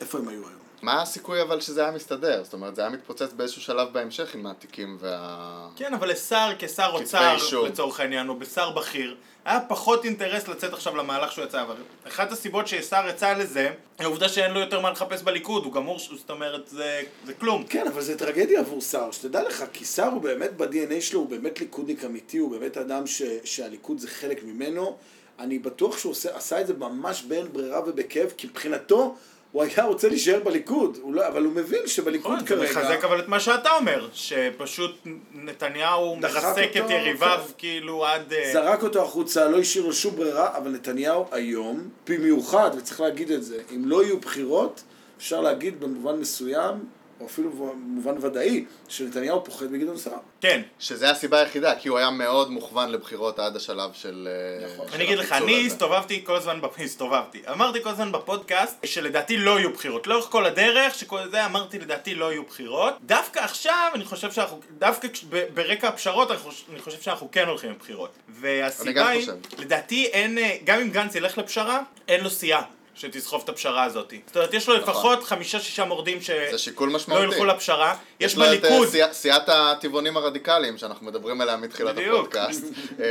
איפה 0.00 0.18
הם 0.18 0.28
היו 0.28 0.38
היום? 0.38 0.66
מה 0.82 1.02
הסיכוי 1.02 1.42
אבל 1.42 1.60
שזה 1.60 1.82
היה 1.82 1.90
מסתדר? 1.90 2.44
זאת 2.44 2.52
אומרת, 2.52 2.76
זה 2.76 2.82
היה 2.82 2.90
מתפוצץ 2.90 3.32
באיזשהו 3.36 3.62
שלב 3.62 3.88
בהמשך 3.92 4.34
עם 4.34 4.46
התיקים 4.46 4.96
וה... 5.00 5.68
כן, 5.76 5.94
אבל 5.94 6.10
לשר 6.10 6.52
כשר 6.58 6.90
אוצר. 6.92 7.36
לצורך 7.66 8.00
העניין, 8.00 8.28
או 8.28 8.38
בשר 8.38 8.70
בכיר, 8.70 9.16
היה 9.46 9.60
פחות 9.60 10.04
אינטרס 10.04 10.48
לצאת 10.48 10.72
עכשיו 10.72 10.96
למהלך 10.96 11.32
שהוא 11.32 11.44
יצא, 11.44 11.62
אבל 11.62 11.74
אחת 12.08 12.32
הסיבות 12.32 12.68
ששר 12.68 13.08
יצא 13.08 13.32
לזה, 13.32 13.70
היא 13.98 14.04
העובדה 14.04 14.28
שאין 14.28 14.50
לו 14.50 14.60
יותר 14.60 14.80
מה 14.80 14.90
לחפש 14.90 15.22
בליכוד, 15.22 15.64
הוא 15.64 15.72
גמור, 15.72 15.98
זאת 15.98 16.30
אומרת, 16.30 16.68
זה, 16.68 17.02
זה 17.26 17.34
כלום. 17.34 17.64
כן, 17.68 17.86
אבל 17.86 18.02
זה 18.02 18.18
טרגדיה 18.18 18.60
עבור 18.60 18.80
סער, 18.80 19.10
שתדע 19.10 19.42
לך, 19.42 19.64
כי 19.72 19.84
סער 19.84 20.08
הוא 20.08 20.22
באמת 20.22 20.56
ב-DNA 20.56 21.00
שלו, 21.00 21.20
הוא 21.20 21.28
באמת 21.28 21.60
ליכודניק 21.60 22.04
אמיתי, 22.04 22.38
הוא 22.38 22.50
באמת 22.50 22.76
אדם 22.76 23.06
ש, 23.06 23.22
שהליכוד 23.44 23.98
זה 23.98 24.08
חלק 24.08 24.44
ממנו. 24.44 24.96
אני 25.38 25.58
בטוח 25.58 25.98
שהוא 25.98 26.10
עושה, 26.10 26.36
עשה 26.36 26.60
את 26.60 26.66
זה 26.66 26.74
ממש 26.74 27.22
באין 27.22 27.52
ברירה 27.52 27.80
ובכאב, 27.86 28.32
כי 28.36 28.46
מבחינתו 28.46 29.16
הוא 29.56 29.64
היה 29.64 29.84
רוצה 29.84 30.08
להישאר 30.08 30.40
בליכוד, 30.44 30.98
הוא 31.02 31.14
לא, 31.14 31.26
אבל 31.28 31.44
הוא 31.44 31.52
מבין 31.52 31.86
שבליכוד 31.86 32.32
נכון, 32.32 32.58
זה 32.58 32.66
כרגע... 32.66 32.70
מחזק 32.70 33.04
אבל 33.04 33.20
את 33.20 33.28
מה 33.28 33.40
שאתה 33.40 33.70
אומר, 33.72 34.08
שפשוט 34.12 35.06
נתניהו 35.34 36.16
מרסק 36.16 36.70
את 36.76 36.90
יריביו. 36.90 37.44
כאילו 37.58 38.06
עד... 38.06 38.32
אה, 38.32 38.50
זרק 38.52 38.82
אותו 38.82 39.02
החוצה, 39.02 39.48
לא 39.48 39.58
השאיר 39.58 39.86
לו 39.86 39.92
שום 39.92 40.16
ברירה, 40.16 40.56
אבל 40.56 40.70
נתניהו 40.70 41.26
היום, 41.32 41.88
במיוחד, 42.08 42.70
וצריך 42.78 43.00
להגיד 43.00 43.30
את 43.30 43.44
זה, 43.44 43.58
אם 43.74 43.82
לא 43.84 44.04
יהיו 44.04 44.18
בחירות, 44.18 44.82
אפשר 45.18 45.40
להגיד 45.40 45.80
במובן 45.80 46.16
מסוים, 46.16 46.74
או 47.20 47.26
אפילו 47.26 47.50
במובן 47.50 48.24
ודאי, 48.24 48.64
שנתניהו 48.88 49.44
פוחד 49.44 49.72
מגדעון 49.72 49.96
סער. 49.98 50.12
כן, 50.40 50.62
שזה 50.78 51.10
הסיבה 51.10 51.38
היחידה, 51.40 51.74
כי 51.74 51.88
הוא 51.88 51.98
היה 51.98 52.10
מאוד 52.10 52.50
מוכוון 52.50 52.90
לבחירות 52.92 53.38
עד 53.38 53.56
השלב 53.56 53.90
של... 53.92 54.28
אה, 54.60 54.66
נכון. 54.74 54.88
של 54.88 54.94
אני 54.94 55.04
אגיד 55.04 55.18
לך, 55.18 55.32
אני. 55.32 55.66
הסתובבתי 55.66 56.24
כל 56.24 56.36
הזמן, 56.36 56.58
הסתובבתי, 56.84 57.42
אמרתי 57.52 57.82
כל 57.82 57.88
הזמן 57.88 58.12
בפודקאסט 58.12 58.76
שלדעתי 58.86 59.36
לא 59.36 59.58
יהיו 59.58 59.70
בחירות, 59.72 60.06
לאורך 60.06 60.24
כל 60.26 60.46
הדרך 60.46 60.94
שכל 60.94 61.28
זה 61.30 61.46
אמרתי 61.46 61.78
לדעתי 61.78 62.14
לא 62.14 62.32
יהיו 62.32 62.42
בחירות, 62.42 62.94
דווקא 63.06 63.38
עכשיו 63.40 63.90
אני 63.94 64.04
חושב 64.04 64.32
שאנחנו, 64.32 64.60
דווקא 64.78 65.08
ברקע 65.54 65.88
הפשרות 65.88 66.30
אני 66.30 66.38
חוש- 66.38 66.64
אני 66.72 66.80
חושב 66.80 67.00
שאנחנו 67.00 67.28
כן 67.32 67.48
הולכים 67.48 67.70
לבחירות, 67.70 68.10
והסיבה 68.28 69.08
היא. 69.08 69.28
לדעתי 69.58 70.06
אין, 70.06 70.38
אה, 70.38 70.56
גם 70.64 70.80
אם 70.80 70.90
גנץ 70.90 71.14
ילך 71.14 71.38
לפשרה, 71.38 71.80
אין 72.08 72.24
לו 72.24 72.30
סיעה. 72.30 72.62
שתסחוב 72.96 73.42
את 73.44 73.48
הפשרה 73.48 73.84
הזאת. 73.84 74.12
זאת 74.26 74.36
אומרת, 74.36 74.54
יש 74.54 74.68
לו 74.68 74.74
לפחות 74.76 75.24
חמישה-שישה 75.24 75.84
מורדים 75.84 76.22
ש... 76.22 76.30
נכון. 76.30 76.50
זה 76.52 76.58
שיקול 76.58 76.88
לא 76.88 76.94
משמעותי. 76.94 77.24
ילכו 77.24 77.44
לפשרה. 77.44 77.96
יש 78.20 78.36
לו 78.36 78.44
את, 78.44 78.48
אה, 78.48 78.56
בליכוד, 78.58 78.88
סי- 78.88 79.00
סיעת 79.12 79.48
הטבעונים 79.48 80.16
הרדיקליים, 80.16 80.78
שאנחנו 80.78 81.06
מדברים 81.06 81.40
עליה 81.40 81.56
מתחילת 81.56 81.94
בדיוק. 81.94 82.18
הפודקאסט. 82.20 82.64
אה, 83.00 83.04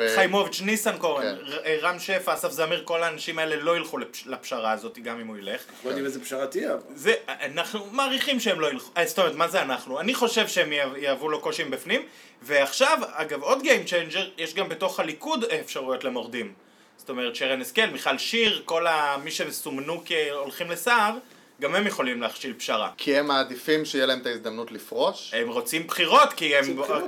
ו- 0.00 0.12
חיימוביץ', 0.14 0.60
ניסנקורן, 0.60 1.22
כן. 1.22 1.34
אה, 1.64 1.78
רם 1.82 1.98
שפע, 1.98 2.34
אסף 2.34 2.50
זמיר, 2.50 2.82
כל 2.84 3.02
האנשים 3.02 3.38
האלה 3.38 3.56
לא 3.56 3.76
ילכו 3.76 3.98
לפש- 3.98 4.26
לפשרה 4.26 4.72
הזאת, 4.72 4.98
גם 4.98 5.20
אם 5.20 5.26
הוא 5.26 5.36
ילך. 5.36 5.60
לא 5.84 5.88
יודעים 5.88 6.06
איזה 6.06 6.20
פשרה 6.24 6.46
תהיה. 6.46 6.72
זה, 6.94 7.12
אנחנו 7.28 7.86
מעריכים 7.92 8.40
שהם 8.40 8.60
לא 8.60 8.66
ילכו, 8.70 8.90
אה, 8.96 9.06
זאת 9.06 9.18
אומרת, 9.18 9.34
מה 9.34 9.48
זה 9.48 9.62
אנחנו? 9.62 10.00
אני 10.00 10.14
חושב 10.14 10.48
שהם 10.48 10.72
יהוו 10.96 11.28
לו 11.28 11.40
קושי 11.40 11.64
מבפנים, 11.64 12.02
ועכשיו, 12.42 12.98
אגב, 13.12 13.42
עוד 13.42 13.58
Game 13.62 13.88
Changer, 13.90 14.18
יש 14.38 14.54
גם 14.54 14.68
בתוך 14.68 15.00
הליכוד 15.00 15.44
אפשרויות 15.44 16.04
למורדים. 16.04 16.52
זאת 17.08 17.10
אומרת, 17.10 17.36
שרן 17.36 17.60
השכל, 17.60 17.86
מיכל 17.86 18.18
שיר, 18.18 18.62
כל 18.64 18.86
ה... 18.86 19.16
מי 19.24 19.30
שסומנו 19.30 20.02
כהולכים 20.04 20.70
לסער, 20.70 21.18
גם 21.60 21.74
הם 21.74 21.86
יכולים 21.86 22.22
להכשיל 22.22 22.52
פשרה. 22.58 22.90
כי 22.96 23.16
הם 23.16 23.26
מעדיפים 23.26 23.84
שיהיה 23.84 24.06
להם 24.06 24.18
את 24.18 24.26
ההזדמנות 24.26 24.72
לפרוש. 24.72 25.34
הם 25.34 25.48
רוצים 25.48 25.86
בחירות, 25.86 26.32
כי 26.36 26.56
הם. 26.56 26.64
כבר 26.82 27.00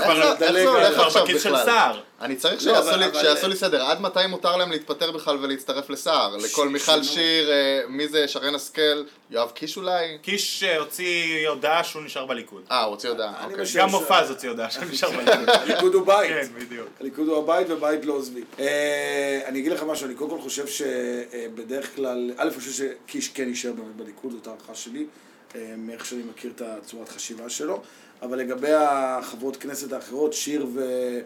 בכיס 1.22 1.42
של 1.42 1.50
בכלל? 1.50 1.64
סער. 1.64 2.00
אני 2.20 2.36
צריך 2.36 2.66
לא, 2.66 2.74
שיעשו 3.20 3.48
לי- 3.48 3.56
סדר, 3.56 3.82
עד 3.84 4.00
מתי 4.00 4.18
מותר 4.28 4.56
להם 4.56 4.70
להתפטר 4.70 5.10
בכלל 5.12 5.36
ולהצטרף 5.40 5.90
לסער? 5.90 6.36
לכל 6.36 6.68
מיכל. 6.68 7.02
שיר, 7.02 7.50
אה, 7.50 7.80
מי 7.88 8.08
זה, 8.08 8.28
שרן 8.28 8.54
השכל, 8.54 9.04
יואב 9.30 9.50
קיש 9.50 9.76
אולי? 9.76 10.18
קיש 10.22 10.62
אה, 10.62 10.78
הוציא 10.78 11.48
הודעה 11.48 11.84
שהוא 11.84 12.02
נשאר 12.02 12.26
בליכוד. 12.26 12.62
אה, 12.70 12.82
הוא 12.82 12.90
הוציא 12.90 13.08
הודעה, 13.08 13.44
אני 13.44 13.52
אוקיי. 13.52 13.66
גם 13.76 13.88
מופז 13.88 14.30
הוציא 14.30 14.48
הודעה 14.48 14.70
שהוא 14.70 14.84
נשאר 14.84 15.10
בליכוד. 15.16 15.48
הליכוד 15.48 15.94
הוא 15.94 16.06
בית. 16.06 16.28
כן, 16.30 16.46
בדיוק. 16.58 16.88
הליכוד 17.00 17.28
הוא 17.28 17.38
הבית 17.38 17.66
ובית 17.70 18.04
לא 18.04 18.12
עוזבי. 18.12 18.42
אה, 18.60 19.40
אני 19.46 19.58
אגיד 19.58 19.72
לך 19.72 19.82
משהו, 19.82 20.06
אני 20.06 20.14
קודם 20.14 20.30
כל 20.30 20.40
חושב 20.40 20.64
שבדרך 20.66 21.96
כלל, 21.96 22.30
א', 22.36 22.42
אני 22.42 22.50
חושב 22.50 22.70
שקיש 23.06 23.28
כן 23.28 23.48
יישאר 23.48 23.72
באמת 23.72 23.96
בליכוד, 23.96 24.32
זאת 24.40 24.46
הערכה 24.46 24.74
שלי, 24.74 25.06
אה, 25.54 25.74
מאיך 25.78 26.06
שאני 26.06 26.22
מכיר 26.22 26.52
את 26.56 26.62
הצורת 26.62 27.08
חשיבה 27.08 27.48
שלו, 27.48 27.82
אבל 28.22 28.38
לגבי 28.38 28.72
החברות 28.72 29.56
כנסת 29.56 29.92
האחרות, 29.92 30.32
שיר 30.32 30.66
ו- 30.74 31.20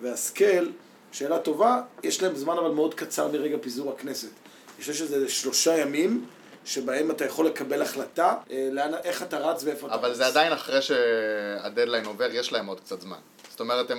והשכל, 0.00 0.66
שאלה 1.12 1.38
טובה, 1.38 1.82
יש 2.02 2.22
להם 2.22 2.36
זמן 2.36 2.56
אבל 2.58 2.70
מאוד 2.70 2.94
קצר 2.94 3.28
מרגע 3.28 3.56
פיזור 3.60 3.90
הכנסת. 3.90 4.28
אני 4.28 4.80
חושב 4.80 4.94
שזה 4.94 5.28
שלושה 5.28 5.78
ימים. 5.78 6.24
שבהם 6.64 7.10
אתה 7.10 7.24
יכול 7.24 7.46
לקבל 7.46 7.82
החלטה, 7.82 8.34
אה, 8.50 8.68
לאן, 8.72 8.94
איך 9.04 9.22
אתה 9.22 9.38
רץ 9.38 9.64
ואיפה 9.64 9.86
אתה 9.86 9.94
רץ. 9.94 10.00
אבל 10.00 10.14
זה 10.14 10.26
עדיין 10.26 10.52
אחרי 10.52 10.82
שהדדליין 10.82 12.04
עובר, 12.04 12.28
יש 12.32 12.52
להם 12.52 12.66
עוד 12.66 12.80
קצת 12.80 13.00
זמן. 13.00 13.16
זאת 13.50 13.60
אומרת, 13.60 13.90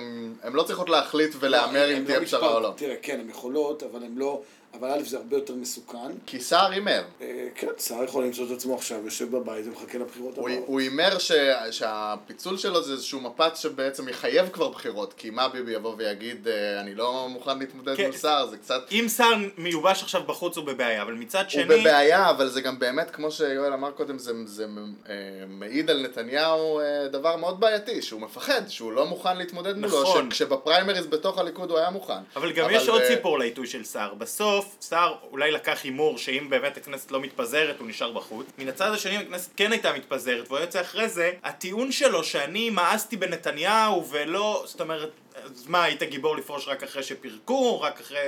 הם 0.42 0.54
לא 0.56 0.62
צריכות 0.62 0.88
להחליט 0.88 1.34
ולהמר 1.40 1.92
אם 1.92 1.96
הם 1.96 2.04
תהיה 2.04 2.20
לא 2.20 2.24
פשרה 2.24 2.54
או 2.54 2.60
לא. 2.60 2.72
תראה, 2.76 2.94
כן, 3.02 3.20
הן 3.20 3.30
יכולות, 3.30 3.82
אבל 3.82 4.02
הן 4.02 4.14
לא... 4.16 4.42
אבל 4.80 4.90
א', 4.90 5.02
זה 5.04 5.16
הרבה 5.16 5.36
יותר 5.36 5.54
מסוכן. 5.54 5.98
כי 6.26 6.40
סער 6.40 6.70
הימר. 6.70 7.02
אה, 7.20 7.48
כן, 7.54 7.66
שר 7.78 8.04
יכול 8.04 8.24
למצוא 8.24 8.46
את 8.46 8.50
עצמו 8.50 8.74
עכשיו, 8.74 9.04
יושב 9.04 9.30
בבית 9.36 9.66
ומחכה 9.66 9.98
לבחירות 9.98 10.36
הוא- 10.36 10.48
הבאות. 10.48 10.64
הוא 10.66 10.80
הימר 10.80 11.18
ש- 11.18 11.32
שהפיצול 11.70 12.56
שלו 12.58 12.82
זה 12.82 12.92
איזשהו 12.92 13.20
מפץ 13.20 13.60
שבעצם 13.62 14.08
יחייב 14.08 14.48
כבר 14.52 14.68
בחירות, 14.68 15.14
כי 15.16 15.30
מה 15.30 15.48
ביבי 15.48 15.72
יבוא 15.72 15.94
ויגיד, 15.98 16.48
אה, 16.48 16.80
אני 16.80 16.94
לא 16.94 17.26
מוכן 17.30 17.58
להתמודד 17.58 17.96
כן. 17.96 18.02
מול 18.02 18.12
סער, 18.12 18.46
זה 18.46 18.56
קצת... 18.56 18.80
אם 18.92 19.04
סער 19.08 19.28
מיובש 19.58 20.02
עכשיו 20.02 20.22
בחוץ 20.26 20.56
הוא 20.56 20.64
בבעיה, 20.64 21.02
אבל 21.02 21.12
מצד 21.14 21.42
הוא 21.42 21.48
שני... 21.50 21.64
בבעיה, 21.64 22.30
אבל 22.30 22.48
זה 22.48 22.60
גם 22.60 22.78
באמת, 22.78 23.10
כמו 23.10 23.30
שיואל 23.30 23.72
אמר 23.72 23.90
קודם, 23.90 24.18
זה, 24.18 24.32
זה 24.44 24.64
אה, 25.08 25.14
מעיד 25.48 25.90
על 25.90 26.02
נתניהו 26.02 26.80
אה, 26.80 27.08
דבר 27.08 27.36
מאוד 27.36 27.60
בעייתי, 27.60 28.02
שהוא 28.02 28.20
מפחד, 28.20 28.62
שהוא 28.68 28.92
לא 28.92 29.06
מוכן 29.06 29.36
להתמודד 29.36 29.76
מולו, 29.78 30.02
נכון. 30.02 30.30
כשבפריימריז 30.30 31.06
בתוך 31.06 31.38
הליכוד 31.38 31.70
הוא 31.70 31.78
היה 31.78 31.90
מוכן. 31.90 32.12
אבל 32.36 32.52
גם 32.52 32.68
יש 32.70 32.88
עוד 32.88 33.02
סיפור 33.08 33.38
לעיתוי 33.38 33.66
של 33.66 33.84
סער. 33.84 34.14
בסוף, 34.14 34.61
סער 34.80 35.14
אולי 35.30 35.50
לקח 35.50 35.80
הימור 35.84 36.18
שאם 36.18 36.46
באמת 36.50 36.76
הכנסת 36.76 37.10
לא 37.10 37.20
מתפזרת, 37.20 37.76
הוא 37.78 37.88
נשאר 37.88 38.12
בחוץ. 38.12 38.46
מן 38.58 38.68
הצד 38.68 38.90
השני, 38.92 39.16
אם 39.16 39.20
הכנסת 39.20 39.50
כן 39.56 39.72
הייתה 39.72 39.92
מתפזרת, 39.92 40.44
והוא 40.48 40.58
יוצא 40.58 40.80
אחרי 40.80 41.08
זה, 41.08 41.32
הטיעון 41.44 41.92
שלו 41.92 42.24
שאני 42.24 42.70
מאסתי 42.70 43.16
בנתניהו 43.16 44.06
ולא... 44.10 44.64
זאת 44.66 44.80
אומרת, 44.80 45.10
אז 45.44 45.64
מה, 45.68 45.82
היית 45.84 46.02
גיבור 46.02 46.36
לפרוש 46.36 46.68
רק 46.68 46.82
אחרי 46.82 47.02
שפירקו? 47.02 47.80
רק 47.80 48.00
אחרי... 48.00 48.18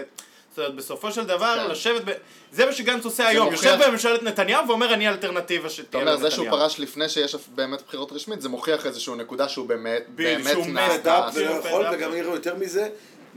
זאת 0.50 0.58
אומרת, 0.58 0.74
בסופו 0.74 1.12
של 1.12 1.24
דבר, 1.24 1.54
כן. 1.64 1.70
לשבת 1.70 2.02
ב... 2.04 2.10
זה 2.52 2.66
מה 2.66 2.72
שגנץ 2.72 3.04
עושה 3.04 3.26
היום, 3.28 3.46
מוכיח- 3.52 3.64
יושב 3.64 3.84
בממשלת 3.88 4.22
נתניהו 4.22 4.68
ואומר 4.68 4.94
אני 4.94 5.08
אלטרנטיבה 5.08 5.66
אתה 5.66 5.74
שתהיה 5.74 6.02
אומר, 6.02 6.12
לנתניהו. 6.12 6.30
זה 6.30 6.36
שהוא 6.36 6.50
פרש 6.50 6.78
לפני 6.80 7.08
שיש 7.08 7.36
באמת 7.54 7.82
בחירות 7.86 8.12
רשמית, 8.12 8.40
זה 8.40 8.48
מוכיח 8.48 8.86
איזושהי 8.86 9.14
נקודה 9.14 9.48
שהוא 9.48 9.68
באמת, 9.68 10.02
באמת 10.08 10.50
שהוא 10.52 10.66
נע- 10.66 10.88
מת, 10.94 11.00
פדאפ 11.00 11.24
נע- 11.34 11.40
ולא 11.40 11.58
אפילו 11.58 11.68
יכול, 11.68 11.82
פדאפ. 11.86 11.94
וגם 11.98 12.12
יותר 12.34 12.54
מזה, 12.54 12.88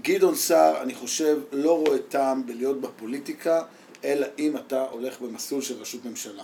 גדעון 0.01 0.35
סער, 0.35 0.81
אני 0.81 0.95
חושב, 0.95 1.39
לא 1.51 1.77
רואה 1.77 1.97
טעם 1.97 2.45
בלהיות 2.45 2.81
בפוליטיקה, 2.81 3.61
אלא 4.03 4.27
אם 4.39 4.57
אתה 4.57 4.85
הולך 4.91 5.21
במסלול 5.21 5.61
של 5.61 5.79
ראשות 5.79 6.05
ממשלה. 6.05 6.43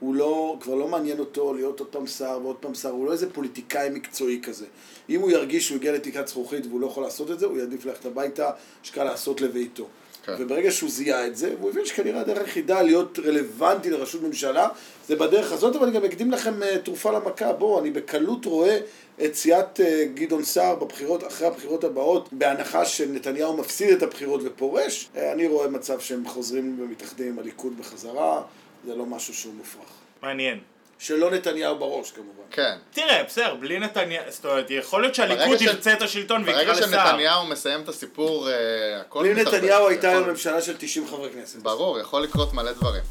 הוא 0.00 0.14
לא, 0.14 0.56
כבר 0.60 0.74
לא 0.74 0.88
מעניין 0.88 1.18
אותו 1.18 1.54
להיות 1.54 1.80
עוד 1.80 1.88
פעם 1.88 2.06
שר 2.06 2.38
ועוד 2.42 2.56
פעם 2.56 2.74
שר, 2.74 2.90
הוא 2.90 3.06
לא 3.06 3.12
איזה 3.12 3.30
פוליטיקאי 3.32 3.88
מקצועי 3.90 4.40
כזה. 4.42 4.66
אם 5.08 5.20
הוא 5.20 5.30
ירגיש 5.30 5.66
שהוא 5.66 5.76
הגיע 5.76 5.92
לתקרת 5.92 6.28
זכוכית 6.28 6.66
והוא 6.66 6.80
לא 6.80 6.86
יכול 6.86 7.02
לעשות 7.02 7.30
את 7.30 7.38
זה, 7.38 7.46
הוא 7.46 7.58
יעדיף 7.58 7.84
ללכת 7.86 8.06
הביתה, 8.06 8.50
שקל 8.82 9.04
לעשות 9.04 9.40
לביתו. 9.40 9.88
כן. 10.26 10.34
וברגע 10.38 10.70
שהוא 10.70 10.90
זיהה 10.90 11.26
את 11.26 11.36
זה, 11.36 11.54
והוא 11.58 11.70
הבין 11.70 11.86
שכנראה 11.86 12.20
הדרך 12.20 12.38
היחידה 12.38 12.82
להיות 12.82 13.18
רלוונטי 13.18 13.90
לראשות 13.90 14.22
ממשלה, 14.22 14.68
זה 15.08 15.16
בדרך 15.16 15.52
הזאת, 15.52 15.76
אבל 15.76 15.86
אני 15.86 15.96
גם 15.96 16.04
אקדים 16.04 16.30
לכם 16.30 16.62
אה, 16.62 16.78
תרופה 16.78 17.12
למכה. 17.12 17.52
בואו, 17.52 17.80
אני 17.80 17.90
בקלות 17.90 18.44
רואה 18.44 18.78
את 19.24 19.34
סיעת 19.34 19.80
אה, 19.80 20.04
גדעון 20.14 20.44
סער 20.44 20.74
בבחירות, 20.74 21.26
אחרי 21.26 21.46
הבחירות 21.46 21.84
הבאות, 21.84 22.28
בהנחה 22.32 22.84
שנתניהו 22.84 23.56
מפסיד 23.56 23.90
את 23.96 24.02
הבחירות 24.02 24.40
ופורש, 24.44 25.08
אה, 25.16 25.32
אני 25.32 25.46
רואה 25.46 25.68
מצב 25.68 26.00
שהם 26.00 26.28
חוזרים 26.28 26.76
ומתאחדים 26.80 27.26
עם 27.28 27.38
הליכוד 27.38 27.78
בחזרה, 27.78 28.42
זה 28.86 28.94
לא 28.94 29.06
משהו 29.06 29.34
שהוא 29.34 29.54
מופרך. 29.54 29.88
מעניין. 30.22 30.58
שלא 30.98 31.30
נתניהו 31.30 31.76
בראש 31.78 32.10
כמובן. 32.10 32.42
כן. 32.50 32.76
תראה, 32.92 33.22
בסדר, 33.24 33.54
בלי 33.54 33.78
נתניהו, 33.78 34.24
זאת 34.28 34.44
אומרת, 34.46 34.70
יכול 34.70 35.02
להיות 35.02 35.14
שהליכוד 35.14 35.44
ברגע 35.46 35.58
ש- 35.58 35.62
ירצה 35.62 35.92
את 35.92 36.02
השלטון 36.02 36.40
ויקרא 36.44 36.54
ברגע 36.64 36.72
לסער. 36.72 37.06
שנתניהו 37.06 37.46
מסיים 37.46 37.80
את 37.80 37.88
הסיפור, 37.88 38.48
אה, 38.50 38.54
הכל 39.00 39.22
בלי. 39.32 39.42
נתניהו 39.42 39.88
הייתה 39.88 40.06
יכול- 40.06 40.18
היום 40.18 40.30
ממשלה 40.30 40.62
של 40.62 40.76
90 40.78 41.06
חברי 41.08 41.30
כנסת. 41.32 41.58
ברור, 41.58 41.98
יכול 42.00 42.22
לקרות 42.22 42.52
מלא 42.52 42.72
דברים. 42.72 43.02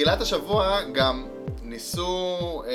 תחילת 0.00 0.20
השבוע 0.20 0.80
גם 0.92 1.24
ניסו 1.70 2.62
אה, 2.66 2.72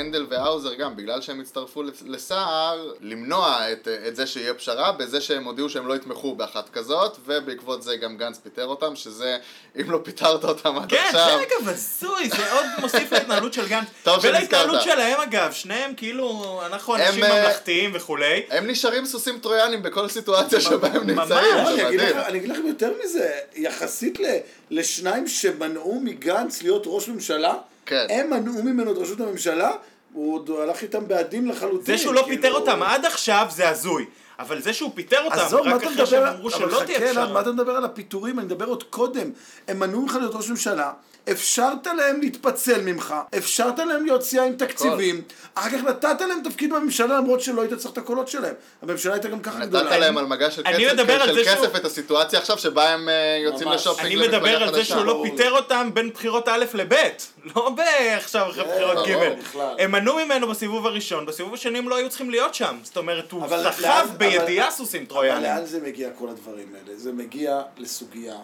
הנדל 0.00 0.26
והאוזר 0.30 0.74
גם, 0.74 0.96
בגלל 0.96 1.20
שהם 1.20 1.40
הצטרפו 1.40 1.82
לס- 1.82 2.02
לסער, 2.06 2.92
למנוע 3.00 3.72
את, 3.72 3.88
אה, 3.88 4.08
את 4.08 4.16
זה 4.16 4.26
שיהיה 4.26 4.54
פשרה, 4.54 4.92
בזה 4.92 5.20
שהם 5.20 5.44
הודיעו 5.44 5.68
שהם 5.68 5.86
לא 5.86 5.94
יתמכו 5.96 6.34
באחת 6.34 6.68
כזאת, 6.72 7.16
ובעקבות 7.26 7.82
זה 7.82 7.96
גם 7.96 8.16
גנץ 8.16 8.38
פיטר 8.38 8.66
אותם, 8.66 8.96
שזה, 8.96 9.38
אם 9.80 9.90
לא 9.90 10.00
פיטרת 10.04 10.44
אותם 10.44 10.78
עד 10.78 10.90
כן, 10.90 10.96
עכשיו... 11.06 11.20
זה 11.20 11.34
אגב 11.60 11.68
הזוי, 11.68 12.28
זה 12.28 12.52
עוד 12.52 12.64
מוסיף 12.80 13.12
להתנהלות 13.12 13.52
של 13.52 13.68
גנץ. 13.68 13.86
טוב 14.02 14.18
ולהתנהלות 14.24 14.74
שנזכרת. 14.82 14.94
שלהם 14.96 15.20
אגב, 15.20 15.52
שניהם 15.52 15.94
כאילו, 15.96 16.60
אנחנו 16.66 16.94
אנשים 16.96 17.24
הם, 17.24 17.30
אה, 17.30 17.42
ממלכתיים 17.42 17.90
וכולי. 17.94 18.42
הם 18.50 18.66
נשארים 18.66 19.06
סוסים 19.06 19.38
טרויאנים 19.38 19.82
בכל 19.82 20.08
סיטואציה 20.08 20.60
שבה 20.60 20.88
הם. 20.88 21.06
נמצאים, 21.10 21.28
זה 21.28 21.40
אני 21.40 21.88
אגיד 21.88 22.00
מדהים. 22.00 22.16
לך- 22.16 22.26
אני 22.26 22.38
אגיד 22.38 22.50
לכם 22.50 22.66
יותר 22.66 22.92
מזה, 23.04 23.28
יחסית 23.56 24.20
ל- 24.20 24.38
לשניים 24.70 25.28
שמנעו 25.28 26.00
מגנץ 26.04 26.62
להיות 26.62 26.82
ראש 26.86 27.08
ממשלה, 27.08 27.54
כן. 27.86 28.06
הם 28.10 28.30
מנעו 28.30 28.62
ממנו 28.62 28.92
את 28.92 28.96
ראשות 28.98 29.20
הממשלה, 29.20 29.70
הוא 30.12 30.34
עוד 30.34 30.50
הלך 30.62 30.82
איתם 30.82 31.08
בעדין 31.08 31.48
לחלוטין. 31.48 31.96
זה 31.96 31.98
שהוא 31.98 32.14
לא 32.14 32.22
כאילו- 32.22 32.36
פיטר 32.42 32.52
אותם 32.54 32.82
עד 32.82 33.04
עכשיו 33.04 33.46
זה 33.50 33.68
הזוי. 33.68 34.06
אבל 34.38 34.62
זה 34.62 34.72
שהוא 34.72 34.90
פיטר 34.94 35.24
אותם 35.24 35.38
עזוב, 35.38 35.68
מה 35.68 35.74
רק 35.76 35.84
אחרי 35.84 36.06
שהם 36.06 36.26
אמרו 36.26 36.48
אבל 36.48 36.58
שלא 36.58 36.82
תהיה 36.86 37.12
חכה, 37.12 37.32
מה. 37.32 37.40
אתה 37.40 37.52
מדבר 37.52 37.72
על 37.76 37.84
הפיטורים? 37.84 38.38
אני 38.38 38.46
מדבר 38.46 38.66
עוד 38.66 38.82
קודם. 38.82 39.30
הם 39.68 39.78
מנעו 39.78 40.00
ממך 40.02 40.16
להיות 40.20 40.34
ראש 40.34 40.50
ממשלה, 40.50 40.92
אפשרת 41.30 41.86
להם 41.86 42.20
להתפצל 42.20 42.80
ממך, 42.80 43.14
אפשרת 43.38 43.78
להם 43.78 44.04
להיות 44.04 44.22
סיעה 44.22 44.46
עם 44.46 44.56
תקציבים, 44.56 45.22
אחר 45.54 45.68
כך 45.70 45.84
נתת 45.84 46.20
להם 46.20 46.40
תפקיד 46.44 46.72
בממשלה 46.72 47.16
למרות 47.18 47.40
שלא 47.40 47.62
היית 47.62 47.74
צריך 47.74 47.92
את 47.92 47.98
הקולות 47.98 48.28
שלהם. 48.28 48.54
הממשלה 48.82 49.12
הייתה 49.12 49.28
גם 49.28 49.40
ככה 49.40 49.66
גדולה. 49.66 49.84
נתת 49.90 50.00
להם 50.00 50.18
על 50.18 50.26
מגש 50.26 50.56
של 50.56 50.62
אני 50.66 50.84
כסף, 50.86 50.92
מדבר 50.94 51.22
על 51.22 51.28
של 51.28 51.34
זה 51.34 51.44
שהוא- 51.44 51.56
כסף 51.66 51.76
את 51.76 51.84
הסיטואציה 51.84 52.38
עכשיו 52.38 52.58
שבה 52.58 52.88
הם 52.88 53.08
אה, 53.08 53.14
יוצאים 53.44 53.68
ממש. 53.68 53.80
לשופינג 53.80 54.06
אני 54.06 54.16
למפלגה 54.16 54.38
מדבר 54.38 54.62
על 54.62 54.68
זה 54.68 54.76
חדשה. 54.78 54.84
שהוא 54.94 55.04
לא 55.04 55.12
ברור. 55.12 55.24
פיטר 55.26 55.50
אותם 55.52 55.90
בין 55.94 56.10
בחירות 56.10 56.48
א' 56.48 56.64
לב', 56.74 56.92
לא 57.56 57.74
עכשיו 58.16 58.50
אחרי 58.50 58.64
כן, 58.64 58.70
בחירות 58.70 58.94
ברור, 59.08 59.24
ג'. 59.34 59.38
בכלל. 59.40 59.74
הם 59.78 59.92
מנעו 59.92 60.16
ממנו 60.24 60.48
בסיבוב 60.48 60.86
הראשון, 60.86 61.26
בסיבוב 61.26 61.54
השני 61.54 61.78
הם 61.78 61.88
לא 61.88 61.96
היו 61.96 62.08
צריכים 62.08 62.30
להיות 62.30 62.54
שם. 62.54 62.76
זאת 62.82 62.96
אומרת, 62.96 63.32
הוא 63.32 63.44
אבל 63.44 63.72
סחב 63.72 64.08
בידיעה 64.18 64.66
אבל- 64.66 64.74
סוסים 64.76 65.00
אבל 65.02 65.08
טרויאנים. 65.08 65.42
לאן 65.42 65.66
זה 65.66 65.80
מגיע 65.80 66.08
כל 66.18 66.28
הדברים 66.28 66.66
האלה? 66.74 66.98
זה 66.98 67.12
מגיע 67.12 67.60
לסוגיה 67.78 68.34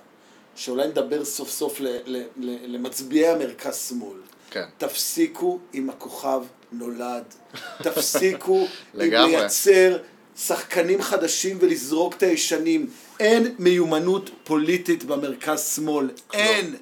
שאולי 0.56 0.88
נדבר 0.88 1.24
סוף 1.24 1.50
סוף 1.50 1.80
ל- 1.80 1.86
ל- 2.06 2.24
ל- 2.36 2.74
למצביעי 2.74 3.28
המרכז-שמאל. 3.28 4.18
כן. 4.50 4.64
תפסיקו 4.78 5.58
עם 5.72 5.90
הכוכב 5.90 6.42
נולד. 6.72 7.24
תפסיקו 7.84 8.58
עם. 8.60 8.66
לייצר 8.94 9.98
שחקנים 10.36 11.02
חדשים 11.02 11.58
ולזרוק 11.60 12.14
את 12.14 12.22
הישנים. 12.22 12.90
אין 13.20 13.54
מיומנות 13.58 14.30
פוליטית 14.44 15.04
במרכז-שמאל. 15.04 16.10
אין. 16.32 16.76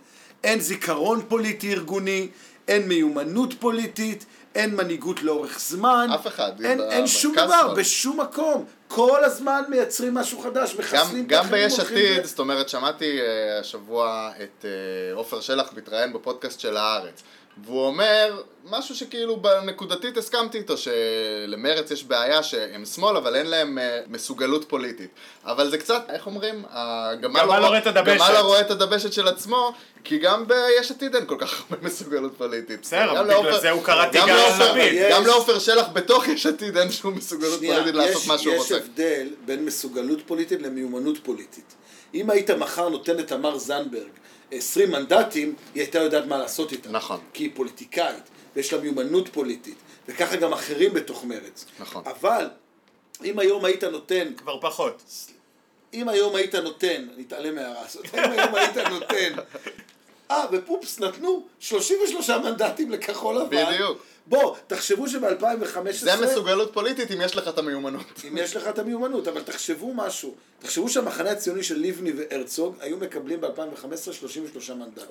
אין 0.45 0.61
זיכרון 0.61 1.23
פוליטי 1.29 1.73
ארגוני, 1.73 2.29
אין 2.69 2.89
מיומנות 2.89 3.55
פוליטית, 3.61 4.25
אין 4.55 4.77
מנהיגות 4.77 5.23
לאורך 5.23 5.61
זמן. 5.61 6.09
אף 6.15 6.27
אחד, 6.27 6.65
אין, 6.65 6.79
ב- 6.79 6.81
אין 6.81 7.07
שום 7.07 7.33
דבר, 7.35 7.61
שמאל. 7.63 7.75
בשום 7.81 8.21
מקום. 8.21 8.65
כל 8.89 9.25
הזמן 9.25 9.63
מייצרים 9.69 10.15
משהו 10.15 10.41
חדש, 10.41 10.73
גם, 10.75 10.79
מחסלים 10.79 11.25
את 11.25 11.29
גם 11.29 11.45
האחרים, 11.45 11.69
ביש 11.69 11.81
עתיד, 11.81 12.21
ו- 12.25 12.27
זאת 12.27 12.39
אומרת, 12.39 12.69
שמעתי 12.69 13.21
אה, 13.21 13.59
השבוע 13.61 14.31
את 14.43 14.65
אה, 14.65 14.71
עופר 15.15 15.41
שלח 15.41 15.73
מתראיין 15.77 16.13
בפודקאסט 16.13 16.61
של 16.61 16.77
הארץ. 16.77 17.23
והוא 17.65 17.87
אומר 17.87 18.43
משהו 18.71 18.95
שכאילו 18.95 19.37
בנקודתית 19.37 20.17
הסכמתי 20.17 20.59
איתו, 20.59 20.75
שלמרץ 20.77 21.91
יש 21.91 22.05
בעיה 22.05 22.43
שהם 22.43 22.85
שמאל, 22.85 23.17
אבל 23.17 23.37
אין 23.37 23.47
להם 23.47 23.79
אה, 23.79 24.01
מסוגלות 24.09 24.65
פוליטית. 24.69 25.11
אבל 25.45 25.71
זה 25.71 25.79
קצת, 25.79 26.03
איך 26.09 26.27
אומרים? 26.27 26.65
הגמל 26.71 27.41
גמל 27.41 27.59
לא 27.61 27.67
רואה 27.67 27.79
את 27.79 27.87
הדבשת. 27.87 28.19
גמל 28.21 28.33
לא 28.33 28.41
רואה 28.47 28.61
את 28.61 28.71
הדבשת 28.71 29.13
של 29.13 29.29
עצמו, 29.29 29.73
כי 30.05 30.19
גם 30.19 30.45
ביש 30.49 30.91
עתיד 30.91 31.15
אין 31.17 31.27
כל 31.27 31.37
כך 31.39 31.63
הרבה 31.71 31.77
מסוגלות 31.89 32.33
פוליטית. 32.39 32.81
בסדר, 32.83 33.15
גם 33.17 33.25
בגלל 33.25 33.61
זה 33.61 33.71
הוא 33.71 33.85
קרא 33.85 34.05
גם 34.05 34.11
תיגר 34.13 34.27
לעופר- 34.37 34.63
על 34.65 34.79
לפיד. 34.79 34.93
יש- 34.95 35.13
גם 35.13 35.27
לעופר 35.27 35.59
שלח 35.59 35.87
בתוך 35.93 36.29
יש 36.29 36.47
עתיד 36.47 36.77
אין 36.77 36.91
שום 36.93 37.15
מסוגלות 37.15 37.59
שנייה, 37.59 37.75
פוליטית 37.75 37.95
לעשות 37.95 38.23
יש, 38.23 38.29
מה 38.29 38.39
שהוא 38.39 38.55
יש 38.55 38.61
רוצה. 38.61 38.77
הבדל 38.77 39.29
בין 39.45 39.65
מסוגלות 39.65 40.19
פוליטית 40.27 40.63
למיומנות 40.63 41.19
פוליטית. 41.25 41.75
אם 42.15 42.31
היית 42.31 42.51
מחר 42.51 42.89
נותן 42.89 43.17
לתמר 43.17 43.59
זנדברג 43.59 44.09
20 44.53 44.91
מנדטים, 44.91 45.55
היא 45.75 45.83
הייתה 45.83 45.99
יודעת 45.99 46.27
מה 46.27 46.39
לעשות 46.39 46.73
איתם. 46.73 46.91
נכון. 46.93 47.21
כי 47.33 47.45
היא 47.45 47.51
פוליטיקאית, 47.55 48.25
ויש 48.57 48.73
לה 48.73 48.81
מיומנות 48.81 49.29
פוליטית, 49.29 49.77
וככה 50.09 50.37
גם 50.37 50.53
אחרים 50.53 50.95
בתוך 50.95 51.25
מרץ. 51.25 51.65
נכון. 51.79 52.03
אבל, 52.07 52.49
אם 53.25 53.39
היום 53.39 53.65
היית 53.65 53.85
נותן, 53.85 54.33
כבר 54.37 54.61
פחות. 54.61 55.03
אם 55.95 56.09
היום 56.09 56.37
היית 56.37 56.55
נותן, 56.55 57.07
אני 57.15 57.23
אתעלם 57.23 57.55
מההערה 57.55 57.85
הזאת, 57.87 58.15
אם 58.15 58.31
היום 58.33 58.55
היית 58.55 58.77
נותן, 58.77 59.33
אה, 60.31 60.45
ופופס 60.53 61.01
נתנו 61.01 61.47
33 61.61 62.31
מנדטים 62.31 62.91
לכחול 62.91 63.37
לבן. 63.37 63.73
בדיוק. 63.73 64.03
בוא, 64.27 64.57
תחשבו 64.67 65.09
שב-2015... 65.09 65.93
זה 65.93 66.17
מסוגלות 66.17 66.73
פוליטית 66.73 67.11
אם 67.11 67.21
יש 67.21 67.37
לך 67.37 67.49
את 67.49 67.59
המיומנות. 67.59 68.23
אם 68.29 68.37
יש 68.37 68.57
לך 68.57 68.69
את 68.69 68.79
המיומנות, 68.79 69.29
אבל 69.29 69.43
תחשבו 69.43 69.95
משהו, 69.95 70.35
תחשבו 70.59 70.89
שהמחנה 70.89 71.31
הציוני 71.31 71.63
של 71.63 71.81
לבני 71.81 72.13
והרצוג 72.13 72.77
היו 72.81 72.97
מקבלים 72.97 73.41
ב-2015 73.41 74.13
33 74.13 74.71
מנדטים. 74.71 75.05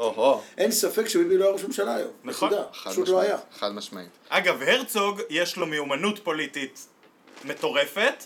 אין 0.58 0.72
ספק 0.72 1.08
שביבי 1.08 1.38
לא 1.38 1.44
היה 1.44 1.54
ראש 1.54 1.64
ממשלה 1.64 1.96
היום. 1.96 2.12
נכון. 2.24 2.50
פשוט 2.86 3.08
לא 3.08 3.20
היה. 3.20 3.38
חד 3.60 3.70
משמעית. 3.70 4.10
אגב, 4.30 4.62
הרצוג 4.62 5.22
יש 5.30 5.58
לו 5.58 5.66
מיומנות 5.66 6.20
פוליטית 6.24 6.88
מטורפת, 7.46 8.24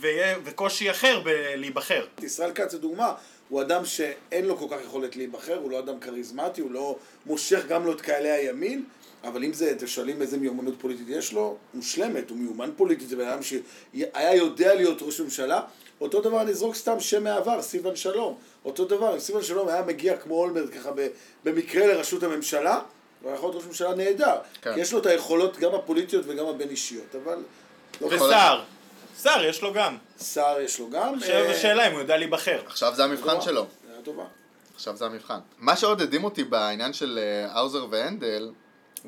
ו- 0.00 0.32
וקושי 0.44 0.90
אחר 0.90 1.20
בלהיבחר. 1.24 2.06
ישראל 2.22 2.52
כץ 2.52 2.72
זה 2.72 2.78
דוגמה, 2.78 3.14
הוא 3.48 3.62
אדם 3.62 3.84
שאין 3.84 4.44
לו 4.44 4.58
כל 4.58 4.66
כך 4.70 4.76
יכולת 4.84 5.16
להיבחר, 5.16 5.56
הוא 5.56 5.70
לא 5.70 5.78
אדם 5.78 6.00
כריזמטי, 6.00 6.60
הוא 6.60 6.70
לא 6.70 6.96
מושך 7.26 7.66
גם 7.68 7.86
לא 7.86 7.92
את 7.92 8.00
קהלי 8.00 8.30
הימין, 8.30 8.84
אבל 9.26 9.44
אם 9.44 9.52
זה, 9.52 9.70
אתם 9.70 9.86
שואלים 9.86 10.22
איזה 10.22 10.38
מיומנות 10.38 10.74
פוליטית 10.80 11.06
יש 11.08 11.32
לו, 11.32 11.56
מושלמת, 11.74 12.30
הוא 12.30 12.38
מיומן 12.38 12.70
פוליטית, 12.76 13.08
זה 13.08 13.16
בן 13.16 13.28
אדם 13.28 13.42
שהיה 13.42 14.34
יודע 14.34 14.74
להיות 14.74 15.02
ראש 15.02 15.20
ממשלה, 15.20 15.60
אותו 16.00 16.20
דבר 16.20 16.42
אני 16.42 16.50
אזרוק 16.50 16.74
סתם 16.74 17.00
שם 17.00 17.24
מהעבר, 17.24 17.62
סילבן 17.62 17.96
שלום, 17.96 18.36
אותו 18.64 18.84
דבר, 18.84 19.14
אם 19.14 19.20
סילבן 19.20 19.42
שלום 19.42 19.68
היה 19.68 19.82
מגיע 19.82 20.16
כמו 20.16 20.34
אולמרט 20.34 20.74
ככה 20.74 20.90
במקרה 21.44 21.86
לראשות 21.86 22.22
הממשלה, 22.22 22.80
הוא 23.22 23.30
היה 23.30 23.36
יכול 23.36 23.48
להיות 23.48 23.62
ראש 23.62 23.66
ממשלה 23.66 23.94
נהדר, 23.94 24.34
כן. 24.62 24.74
כי 24.74 24.80
יש 24.80 24.92
לו 24.92 24.98
את 24.98 25.06
היכולות 25.06 25.56
גם 25.56 25.74
הפוליטיות 25.74 26.24
וגם 26.28 26.46
הבין 26.46 26.68
אישיות, 26.68 27.14
אבל 27.24 27.38
לא 28.00 28.06
וסער. 28.06 28.62
סער 29.16 29.44
יש 29.44 29.62
לו 29.62 29.72
גם. 29.72 29.96
שר 30.22 30.56
יש 30.60 30.78
לו 30.78 30.90
גם, 30.90 31.14
עכשיו 31.14 31.34
אה, 31.34 31.50
השאלה 31.50 31.86
אם 31.86 31.92
הוא 31.92 32.00
יודע 32.00 32.16
להיבחר. 32.16 32.60
עכשיו 32.66 32.94
זה 32.96 33.04
המבחן 33.04 33.30
טובה. 33.30 33.40
שלו. 33.40 33.66
היה 33.92 34.02
טובה. 34.02 34.24
עכשיו 34.74 34.96
זה 34.96 35.06
המבחן. 35.06 35.38
מה 35.58 35.76
שעוד 35.76 36.00
הדהים 36.00 36.24
אותי 36.24 36.44
בעניין 36.44 36.92
של 36.92 37.18
אה, 37.22 37.52
האוזר 37.52 37.86
והנדל, 37.90 38.50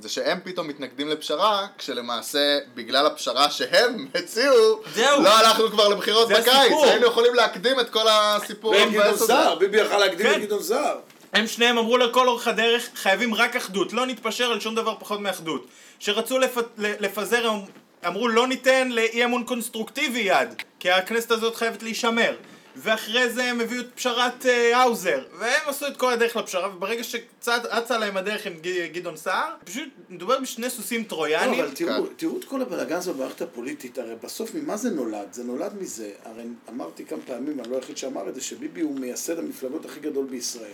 זה 0.00 0.08
שהם 0.08 0.38
פתאום 0.44 0.68
מתנגדים 0.68 1.08
לפשרה, 1.08 1.66
כשלמעשה 1.78 2.58
בגלל 2.74 3.06
הפשרה 3.06 3.50
שהם 3.50 4.06
הציעו, 4.14 4.80
זהו. 4.94 5.22
לא 5.22 5.38
הלכנו 5.38 5.70
כבר 5.70 5.88
לבחירות 5.88 6.28
זה 6.28 6.34
בקיץ, 6.34 6.48
הסיפור. 6.48 6.84
היינו 6.84 7.06
יכולים 7.06 7.34
להקדים 7.34 7.80
את 7.80 7.90
כל 7.90 8.06
הסיפור 8.10 8.74
גדעון 8.74 8.88
המבאס 8.88 9.22
הזה. 9.22 9.26
סער, 9.26 9.54
ביבי 9.54 9.80
יכל 9.80 9.98
להקדים 9.98 10.26
כן. 10.26 10.40
את 10.40 10.46
גדעון 10.46 10.62
סער. 10.62 10.98
הם 11.32 11.46
שניהם 11.46 11.78
אמרו 11.78 11.96
לכל 11.96 12.28
אורך 12.28 12.48
הדרך, 12.48 12.88
חייבים 12.94 13.34
רק 13.34 13.56
אחדות, 13.56 13.92
לא 13.92 14.06
נתפשר 14.06 14.52
על 14.52 14.60
שום 14.60 14.74
דבר 14.74 14.94
פחות 14.98 15.20
מאחדות. 15.20 15.66
כשרצו 15.98 16.38
לפ... 16.38 16.56
לפזר, 16.78 17.50
הם 17.50 17.60
אמרו 18.06 18.28
לא 18.28 18.46
ניתן 18.46 18.88
לאי 18.88 19.24
אמון 19.24 19.44
קונסטרוקטיבי 19.44 20.20
יד, 20.20 20.48
כי 20.80 20.90
הכנסת 20.90 21.30
הזאת 21.30 21.56
חייבת 21.56 21.82
להישמר. 21.82 22.34
ואחרי 22.76 23.28
זה 23.28 23.44
הם 23.44 23.60
הביאו 23.60 23.80
את 23.80 23.86
פשרת 23.94 24.46
אה, 24.46 24.76
האוזר, 24.76 25.20
והם 25.38 25.60
עשו 25.66 25.86
את 25.86 25.96
כל 25.96 26.12
הדרך 26.12 26.36
לפשרה, 26.36 26.68
וברגע 26.68 27.04
שקצת 27.04 27.37
אצה 27.42 27.98
להם 27.98 28.16
הדרך 28.16 28.46
עם 28.46 28.52
גדעון 28.92 29.16
סער, 29.16 29.54
פשוט 29.64 29.88
מדובר 30.08 30.40
בשני 30.40 30.70
סוסים 30.70 31.00
לא, 31.00 31.08
טרויאנים. 31.08 31.60
אבל 31.64 31.74
תראו, 31.74 32.06
תראו 32.16 32.38
את 32.38 32.44
כל 32.44 32.62
הבלאגן 32.62 32.96
הזה 32.96 33.12
במערכת 33.12 33.42
הפוליטית, 33.42 33.98
הרי 33.98 34.14
בסוף 34.22 34.54
ממה 34.54 34.76
זה 34.76 34.90
נולד? 34.90 35.32
זה 35.32 35.44
נולד 35.44 35.72
מזה, 35.80 36.10
הרי 36.24 36.44
אמרתי 36.68 37.04
כמה 37.04 37.20
פעמים, 37.26 37.60
אני 37.60 37.70
לא 37.70 37.76
היחיד 37.76 37.96
שאמר 37.96 38.28
את 38.28 38.34
זה, 38.34 38.40
שביבי 38.40 38.80
הוא 38.80 39.00
מייסד 39.00 39.38
המפלגות 39.38 39.84
הכי 39.84 40.00
גדול 40.00 40.26
בישראל. 40.26 40.70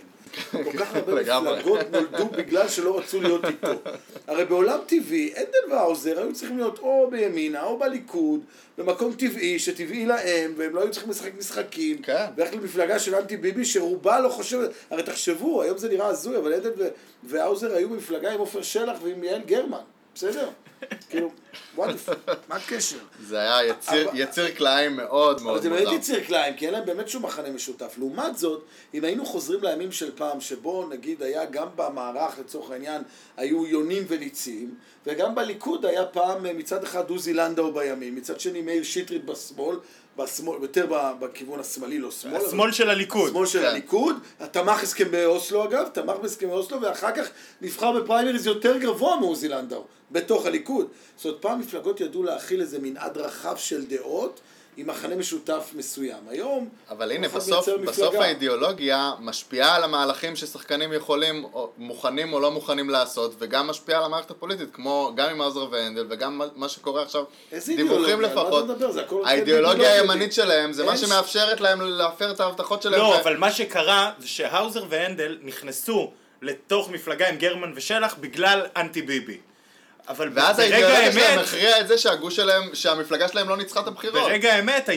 כל 0.51 0.77
כך 0.77 0.95
הרבה. 0.95 1.21
מפלגות 1.21 1.79
נולדו 1.91 2.25
בגלל 2.25 2.69
שלא 2.69 2.97
רצו 2.97 3.21
להיות 3.21 3.45
איתו. 3.45 3.73
הרי 4.27 4.45
בעולם 4.45 4.79
טבעי, 4.85 5.33
הנדל 5.35 5.73
והאוזר 5.73 6.19
היו 6.19 6.33
צריכים 6.33 6.57
להיות 6.57 6.79
או 6.79 7.07
בימינה 7.11 7.63
או 7.63 7.79
בליכוד, 7.79 8.41
במקום 8.77 9.13
טבעי, 9.13 9.59
שטבעי 9.59 10.05
להם, 10.05 10.53
והם 10.57 10.75
לא 10.75 10.81
היו 10.81 10.91
צריכים 10.91 11.09
לשחק 11.09 11.31
משחקים. 11.37 12.01
כן. 12.01 12.25
וללכת 12.37 12.53
למפלגה 12.53 12.99
של 12.99 13.15
אנטי 13.15 13.37
ביבי 13.37 13.65
שרובה 13.65 14.19
לא 14.19 14.29
חושבת, 14.29 14.69
הרי 14.89 15.03
תחשבו, 15.03 15.61
היום 15.61 15.77
זה 15.77 15.89
נראה 15.89 16.07
הזוי, 16.07 16.37
אבל 16.37 16.53
ו- 16.77 16.87
והאוזר 17.23 17.75
היו 17.75 17.89
במפלגה 17.89 18.31
עם 18.31 18.39
עופר 18.39 18.61
שלח 18.61 18.97
ועם 19.03 19.23
יעל 19.23 19.41
גרמן, 19.41 19.81
בסדר? 20.15 20.49
כאילו, 21.09 21.31
וואט 21.75 21.95
מה 22.49 22.55
הקשר? 22.55 22.97
זה 23.23 23.39
היה 23.41 23.69
יציר, 23.69 24.09
אבל- 24.09 24.19
יציר 24.19 24.55
כלאיים 24.55 24.95
מאוד 24.95 25.35
אבל 25.35 25.43
מאוד 25.45 25.61
זה 25.61 25.69
מוזר. 25.69 25.83
באמת 25.83 25.99
יציר 25.99 26.23
כליים, 26.23 26.55
כי 26.55 26.65
אין 26.65 26.73
להם 26.73 26.85
באמת 26.85 27.09
שום 27.09 27.25
מחנה 27.25 27.49
משותף. 27.49 27.95
לעומת 27.97 28.37
זאת, 28.37 28.63
אם 28.93 29.03
היינו 29.03 29.25
חוזרים 29.25 29.59
לימים 29.63 29.91
של 29.91 30.11
פעם, 30.15 30.41
שבו 30.41 30.87
נגיד 30.89 31.23
היה 31.23 31.45
גם 31.45 31.67
במערך 31.75 32.39
לצורך 32.39 32.71
העניין, 32.71 33.01
היו 33.37 33.65
יונים 33.67 34.03
וניצים, 34.07 34.75
וגם 35.05 35.35
בליכוד 35.35 35.85
היה 35.85 36.05
פעם 36.05 36.45
אה, 36.45 36.53
מצד 36.53 36.83
אחד 36.83 37.09
עוזי 37.09 37.33
לנדאו 37.33 37.73
בימין, 37.73 38.15
מצד 38.17 38.39
שני 38.39 38.61
מאיר 38.61 38.83
שטרית 38.83 39.25
בשמאל, 39.25 39.75
בשמאל, 40.17 40.61
יותר 40.61 40.85
בכיוון 41.19 41.59
השמאלי, 41.59 41.99
לא 41.99 42.11
שמאל. 42.11 42.35
אבל- 42.35 42.45
השמאל 42.45 42.71
של 42.71 42.89
הליכוד. 42.89 43.29
שמאל 43.29 43.45
של 43.45 43.59
כן. 43.59 43.65
הליכוד, 43.65 44.15
תמך 44.51 44.83
הסכמי 44.83 45.25
אוסלו 45.25 45.63
אגב, 45.63 45.87
תמך 45.93 46.15
בהסכמי 46.21 46.51
אוסלו, 46.51 46.81
ואחר 46.81 47.11
כך 47.11 47.27
נבחר 47.61 47.91
בפריימריז 47.91 48.47
יותר 48.47 48.77
גבוה 48.77 49.19
מעוזי 49.19 49.47
לנדאו, 49.47 49.83
בתוך 50.11 50.45
הליכוד. 50.45 50.87
זאת 51.17 51.25
אומרת, 51.25 51.41
פעם 51.41 51.59
מפלגות 51.59 52.01
ידעו 52.01 52.23
להכיל 52.23 52.61
איזה 52.61 52.79
מנעד 52.81 53.17
רחב 53.17 53.55
של 53.57 53.85
דעות, 53.85 54.39
עם 54.77 54.87
מחנה 54.87 55.15
משותף 55.15 55.71
מסוים. 55.75 56.17
היום, 56.29 56.69
אבל 56.89 57.11
הנה, 57.11 57.27
בסוף, 57.27 57.67
בסוף. 57.85 58.15
האידיאולוגיה 58.15 59.11
משפיעה 59.19 59.75
על 59.75 59.83
המהלכים 59.83 60.35
ששחקנים 60.35 60.93
יכולים, 60.93 61.43
או 61.43 61.71
מוכנים 61.77 62.33
או 62.33 62.39
לא 62.39 62.51
מוכנים 62.51 62.89
לעשות, 62.89 63.35
וגם 63.39 63.67
משפיעה 63.67 63.99
על 63.99 64.05
המערכת 64.05 64.31
הפוליטית, 64.31 64.69
כמו 64.73 65.11
גם 65.15 65.29
עם 65.29 65.41
עזר 65.41 65.67
והנדל, 65.71 66.05
וגם 66.09 66.41
מה- 66.55 66.69
שקורה 66.69 67.01
עכשיו, 67.03 67.23
דיווחים 67.75 68.21
לפחות, 68.21 68.65
האידיאולוגיה 68.69 69.31
אידיאולוגיה. 69.31 69.93
הימנית 69.93 70.33
שלהם, 70.33 70.73
זה 70.73 70.85
מה 70.85 70.97
שמאפשרת 70.97 71.61
להם 71.61 71.81
להפר 71.81 72.31
את 72.31 72.39
ההבטחות 72.39 72.81
שלהם. 72.81 73.01
לא, 73.01 73.05
ו- 73.05 73.21
אבל 73.21 73.37
מה 73.37 73.51
שקרה 73.51 74.11
זה 74.19 74.27
שהאוזר 74.27 74.83
והנדל 74.89 75.37
נכנסו 75.43 76.11
לתוך 76.41 76.89
מפלגה 76.89 77.29
עם 77.29 77.35
גרמן 77.37 77.71
ושלח 77.75 78.15
בגלל 78.19 78.65
אנטי 78.77 79.01
ביבי. 79.01 79.37
אבל 80.07 80.29
ואז 80.33 80.59
האידיאולוגיה 80.59 81.11
שלהם 81.11 81.27
האמת, 81.29 81.45
הכריעה 81.47 81.79
את 81.81 81.87
זה 81.87 81.97
שהגוש 81.97 82.35
שלהם, 82.35 82.63
שהמפלגה 82.73 83.27
שלהם 83.27 83.49
לא 83.49 83.57
ניצחה 83.57 83.79
את 83.79 83.87
הבחירות. 83.87 84.21
ברגע 84.21 84.53
האמת, 84.53 84.89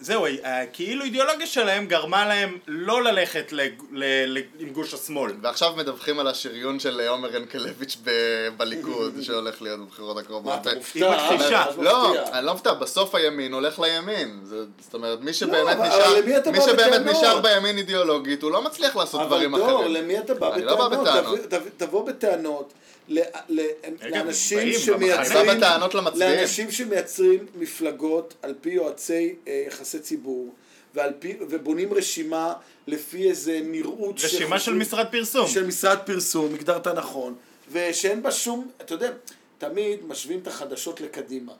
זהו, 0.00 0.26
כאילו 0.72 1.04
אידיאולוגיה 1.04 1.46
שלהם 1.46 1.86
גרמה 1.86 2.26
להם 2.28 2.58
לא 2.68 3.02
ללכת 3.04 3.52
לג- 3.52 3.82
ל- 3.92 4.38
ל- 4.38 4.42
עם 4.58 4.68
גוש 4.70 4.94
השמאל. 4.94 5.32
ועכשיו 5.42 5.72
מדווחים 5.76 6.18
על 6.18 6.26
השריון 6.28 6.80
של 6.80 7.00
עומר 7.08 7.36
ינקלביץ' 7.36 7.96
ב- 8.04 8.10
בליכוד, 8.56 9.14
שהולך 9.22 9.62
להיות 9.62 9.80
בבחירות 9.80 10.18
הקרובות. 10.18 10.54
מה, 10.54 10.70
אתה 10.70 10.74
מופתע? 10.76 10.98
היא 11.10 11.34
מכחישה. 11.36 11.64
ממש 11.76 11.84
לא. 11.86 12.14
אני 12.32 12.46
לא 12.46 12.52
מופתע, 12.52 12.72
בסוף 12.74 13.14
הימין 13.14 13.52
הולך 13.52 13.78
לימין. 13.80 14.40
זה- 14.44 14.56
זאת 14.84 14.94
אומרת, 14.94 15.20
מי 15.20 15.32
שבאמת 15.32 15.76
אבל- 15.76 15.86
אבל 15.86 15.88
נשאר, 15.88 16.14
מי 16.52 16.58
בא 16.58 16.66
שבאמת? 16.66 17.00
נשאר 17.06 17.40
בימין 17.40 17.78
אידיאולוגית, 17.78 18.42
הוא 18.42 18.50
לא 18.50 18.62
מצליח 18.62 18.96
לעשות 18.96 19.20
אבל 19.20 19.26
דברים 19.28 19.56
דור, 19.56 19.80
אחרים. 19.80 19.94
למי 19.94 20.18
אתה 20.18 20.34
בא 20.34 20.54
אני 20.54 20.64
לא 20.64 20.76
בא 20.88 20.96
בטענות? 20.96 21.38
תבוא 21.76 22.06
בטענות 22.06 22.72
לאנשים 23.08 24.72
שמייצרים... 24.72 25.50
אני. 25.50 26.18
לאנשים 26.18 26.70
שמייצרים 26.70 27.46
מפלגות 27.54 28.34
על 28.42 28.54
פי 28.60 28.70
יועצי 28.70 29.34
אה, 29.48 29.64
יחסי 29.66 29.98
ציבור, 29.98 30.54
ועל 30.94 31.12
פי, 31.18 31.36
ובונים 31.40 31.94
רשימה 31.94 32.52
לפי 32.86 33.30
איזה 33.30 33.60
נראות 33.64 34.24
רשימה 34.24 34.58
של 34.58 34.74
משרד 34.74 35.06
פרסום. 35.10 35.48
של 35.48 35.66
משרד 35.66 35.98
פרסום, 36.06 36.54
הגדרת 36.54 36.88
נכון, 36.88 37.34
ושאין 37.72 38.22
בה 38.22 38.30
שום, 38.30 38.70
אתה 38.80 38.94
יודע, 38.94 39.10
תמיד 39.58 40.06
משווים 40.06 40.38
את 40.38 40.46
החדשות 40.46 41.00
לקדימה, 41.00 41.52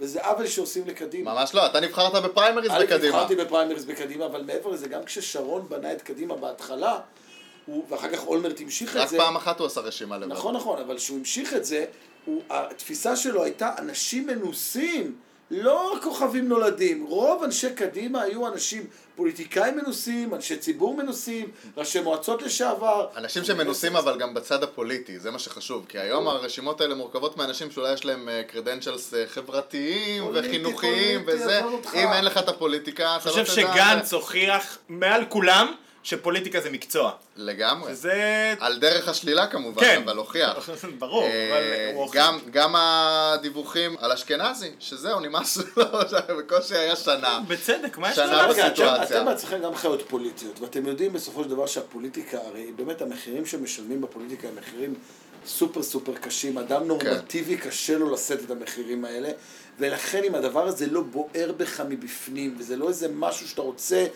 וזה 0.00 0.24
עוול 0.24 0.46
שעושים 0.46 0.86
לקדימה. 0.86 1.34
ממש 1.34 1.54
לא, 1.54 1.66
אתה 1.66 1.80
נבחרת 1.80 2.24
בפריימריז 2.24 2.70
בקדימה. 2.70 3.08
נבחרתי 3.08 3.36
בפריימריז 3.36 3.84
בקדימה, 3.84 4.26
אבל 4.26 4.42
מעבר 4.42 4.70
לזה, 4.70 4.88
גם 4.88 5.04
כששרון 5.04 5.66
בנה 5.68 5.92
את 5.92 6.02
קדימה 6.02 6.36
בהתחלה, 6.36 6.98
הוא, 7.66 7.84
ואחר 7.88 8.08
כך 8.08 8.26
אולמרט 8.26 8.60
המשיך 8.60 8.96
רק 8.96 9.04
את 9.04 9.08
זה, 9.08 9.16
פעם 9.16 9.36
אחת 9.36 9.58
הוא 9.58 9.66
עשה 9.66 9.80
רשימה 9.80 10.18
לבד. 10.18 10.32
נכון, 10.32 10.56
נכון, 10.56 10.78
אבל 10.78 10.96
כשהוא 10.96 11.18
המשיך 11.18 11.54
את 11.54 11.64
זה, 11.64 11.84
הוא, 12.24 12.42
התפיסה 12.50 13.16
שלו 13.16 13.44
הייתה 13.44 13.70
אנשים 13.78 14.26
מנוסים, 14.26 15.16
לא 15.50 15.94
כוכבים 16.02 16.48
נולדים. 16.48 17.06
רוב 17.06 17.42
אנשי 17.42 17.74
קדימה 17.74 18.22
היו 18.22 18.48
אנשים, 18.48 18.86
פוליטיקאים 19.16 19.76
מנוסים, 19.76 20.34
אנשי 20.34 20.56
ציבור 20.56 20.96
מנוסים, 20.96 21.50
ראשי 21.76 22.00
מועצות 22.00 22.42
לשעבר. 22.42 23.06
אנשים 23.16 23.44
שמנוסים 23.44 23.96
אבל 23.96 24.18
גם 24.18 24.34
בצד 24.34 24.62
הפוליטי, 24.62 25.18
זה 25.18 25.30
מה 25.30 25.38
שחשוב, 25.38 25.86
כי 25.88 25.98
היום 25.98 26.28
הרשימות 26.28 26.80
האלה 26.80 26.94
מורכבות 26.94 27.36
מאנשים 27.36 27.70
שאולי 27.70 27.92
יש 27.92 28.04
להם 28.04 28.28
קרדנצ'לס 28.46 29.14
חברתיים 29.26 30.24
פוליטי, 30.24 30.48
וחינוכיים 30.48 31.24
פוליטי, 31.24 31.44
וזה. 31.44 31.60
אם 31.94 32.12
אין 32.12 32.24
לך 32.24 32.38
את 32.38 32.48
הפוליטיקה, 32.48 33.16
אתה 33.16 33.28
אני 33.28 33.38
לא 33.38 33.44
חושב 33.44 33.62
תדע... 33.62 33.72
שגנץ 33.74 34.12
הוכיח 34.12 34.78
מעל 34.88 35.24
כולם 35.28 35.74
שפוליטיקה 36.02 36.60
זה 36.60 36.70
מקצוע. 36.70 37.12
לגמרי. 37.36 37.94
זה... 37.94 38.54
על 38.60 38.78
דרך 38.78 39.08
השלילה 39.08 39.46
כמובן, 39.46 39.80
כן. 39.80 40.02
אבל 40.04 40.16
הוכיח. 40.16 40.68
ברור, 40.98 41.24
אבל 41.24 41.32
אה, 41.32 41.90
הוא 41.94 42.02
הוכיח. 42.02 42.26
גם, 42.26 42.38
גם 42.50 42.74
הדיווחים 42.76 43.96
על 43.98 44.12
אשכנזי, 44.12 44.70
שזהו, 44.78 45.20
נמאס 45.20 45.58
לו, 45.76 45.84
בקושי 46.38 46.74
היה 46.74 46.96
שנה. 46.96 47.40
בצדק, 47.48 47.98
מה 47.98 48.10
יש 48.10 48.16
שנה 48.16 48.46
לך? 48.46 48.58
בסיטואציה. 48.58 48.94
אתם, 49.04 49.14
אתם 49.16 49.24
בעצמכם 49.24 49.62
גם 49.62 49.74
חיות 49.74 50.02
פוליטיות, 50.08 50.60
ואתם 50.60 50.86
יודעים 50.86 51.12
בסופו 51.12 51.44
של 51.44 51.50
דבר 51.50 51.66
שהפוליטיקה, 51.66 52.38
הרי 52.46 52.72
באמת 52.76 53.02
המחירים 53.02 53.46
שמשלמים 53.46 54.00
בפוליטיקה 54.00 54.48
הם 54.48 54.56
מחירים 54.56 54.94
סופר 55.46 55.82
סופר 55.82 56.14
קשים. 56.14 56.58
אדם 56.58 56.86
נורמטיבי 56.86 57.56
קשה 57.56 57.98
לו 57.98 58.14
לשאת 58.14 58.44
את 58.44 58.50
המחירים 58.50 59.04
האלה, 59.04 59.28
ולכן 59.78 60.24
אם 60.24 60.34
הדבר 60.34 60.66
הזה 60.66 60.86
לא 60.86 61.00
בוער 61.00 61.52
בך 61.56 61.80
מבפנים, 61.88 62.56
וזה 62.58 62.76
לא 62.76 62.88
איזה 62.88 63.08
משהו 63.14 63.48
שאתה 63.48 63.62
רוצה 63.62 64.06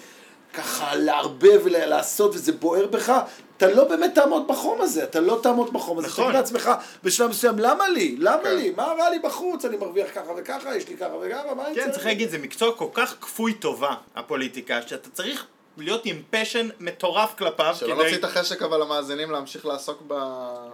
ככה 0.56 0.94
לערבב 0.94 1.60
ולעשות, 1.64 2.34
וזה 2.34 2.52
בוער 2.52 2.86
בך, 2.86 3.12
אתה 3.56 3.66
לא 3.74 3.84
באמת 3.84 4.14
תעמוד 4.14 4.48
בחום 4.48 4.80
הזה, 4.80 5.02
אתה 5.04 5.20
לא 5.20 5.40
תעמוד 5.42 5.72
בחום 5.72 5.98
הזה. 5.98 6.06
נכון. 6.08 6.24
תגיד 6.24 6.36
לעצמך 6.36 6.70
בשלב 7.04 7.30
מסוים, 7.30 7.58
למה 7.58 7.88
לי? 7.88 8.16
למה 8.18 8.42
כן. 8.42 8.56
לי? 8.56 8.72
מה 8.76 8.84
רע 8.98 9.10
לי 9.10 9.18
בחוץ? 9.18 9.64
אני 9.64 9.76
מרוויח 9.76 10.06
ככה 10.14 10.32
וככה, 10.36 10.76
יש 10.76 10.88
לי 10.88 10.96
ככה 10.96 11.14
וככה, 11.22 11.54
מה 11.54 11.66
אני 11.66 11.74
כן, 11.74 11.90
צריך 11.92 12.06
להגיד, 12.06 12.30
זה 12.30 12.38
מקצוע 12.38 12.72
כל 12.76 12.88
כך 12.92 13.14
כפוי 13.20 13.52
טובה, 13.54 13.94
הפוליטיקה, 14.16 14.82
שאתה 14.86 15.10
צריך 15.10 15.46
להיות 15.78 16.00
עם 16.04 16.22
פשן 16.30 16.68
מטורף 16.80 17.34
כלפיו 17.38 17.74
שלא 17.78 17.94
נוציא 17.94 18.14
את 18.16 18.24
החשק 18.24 18.62
אבל 18.62 18.80
למאזינים 18.80 19.30
להמשיך 19.30 19.66
לעסוק 19.66 20.02
ב... 20.06 20.14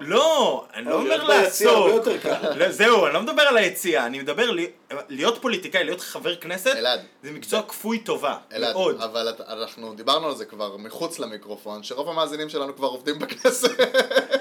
לא, 0.00 0.64
אני 0.74 0.84
לא 0.86 0.92
או, 0.94 0.98
אומר 1.00 1.24
לעסוק. 1.24 1.90
לא, 2.56 2.70
זהו, 2.70 3.06
אני 3.06 3.14
לא 3.14 3.20
מדבר 3.22 3.42
על 3.42 3.56
היציאה, 3.56 4.06
אני 4.06 4.18
מדבר 4.18 4.50
לי- 4.50 4.70
להיות 5.08 5.38
פוליטיקאי, 5.42 5.84
להיות 5.84 6.00
חבר 6.00 6.36
כנסת, 6.36 6.76
אלעד. 6.76 7.00
זה 7.22 7.30
מקצוע 7.32 7.62
כפוי 7.68 7.98
טובה, 7.98 8.36
אלעד, 8.54 8.72
מאוד. 8.72 9.00
אבל 9.02 9.28
את- 9.28 9.40
אנחנו 9.40 9.94
דיברנו 9.94 10.28
על 10.28 10.36
זה 10.36 10.44
כבר 10.44 10.76
מחוץ 10.76 11.18
למיקרופון, 11.18 11.82
שרוב 11.82 12.08
המאזינים 12.08 12.48
שלנו 12.48 12.76
כבר 12.76 12.88
עובדים 12.88 13.18
בכנסת. 13.18 13.70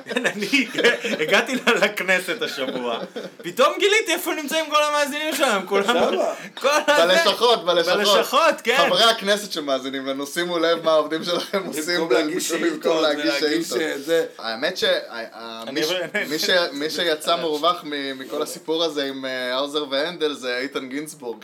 כן, 0.06 0.26
אני 0.26 0.68
הגעתי 1.20 1.56
לכנסת 1.56 2.42
השבוע, 2.42 3.00
פתאום 3.38 3.74
גיליתי 3.80 4.12
איפה 4.14 4.34
נמצאים 4.34 4.66
כל 4.70 4.84
המאזינים 4.84 5.36
שלהם, 5.36 5.68
כולם... 5.68 5.84
שמה. 5.84 6.12
כל 6.56 6.68
הזה- 6.88 7.24
בלשכות, 7.26 7.66
בלשכות. 7.66 7.98
בלשכות, 7.98 8.56
כן. 8.64 8.78
חברי 8.88 9.04
הכנסת 9.04 9.52
שמאזינים 9.52 10.06
לנו, 10.06 10.28
שימו 10.28 10.60
לב 10.60 10.86
מה 10.86 10.92
העובדים 10.92 11.24
שלכם 11.24 11.64
עושים 11.68 12.10
במקום 12.62 13.02
להגיש 13.02 13.40
שאילתות. 13.40 13.78
האמת 14.38 14.78
שמי 14.78 15.80
שיצא 16.90 17.36
מורווח 17.36 17.84
מ- 17.84 18.20
מכל 18.20 18.42
הסיפור 18.42 18.84
הזה 18.84 19.04
עם 19.04 19.26
אה, 19.26 19.56
האוזר 19.56 19.86
והנדל 19.90 20.34
זה 20.41 20.58
איתן 20.58 20.89
גינזבורג, 20.89 21.44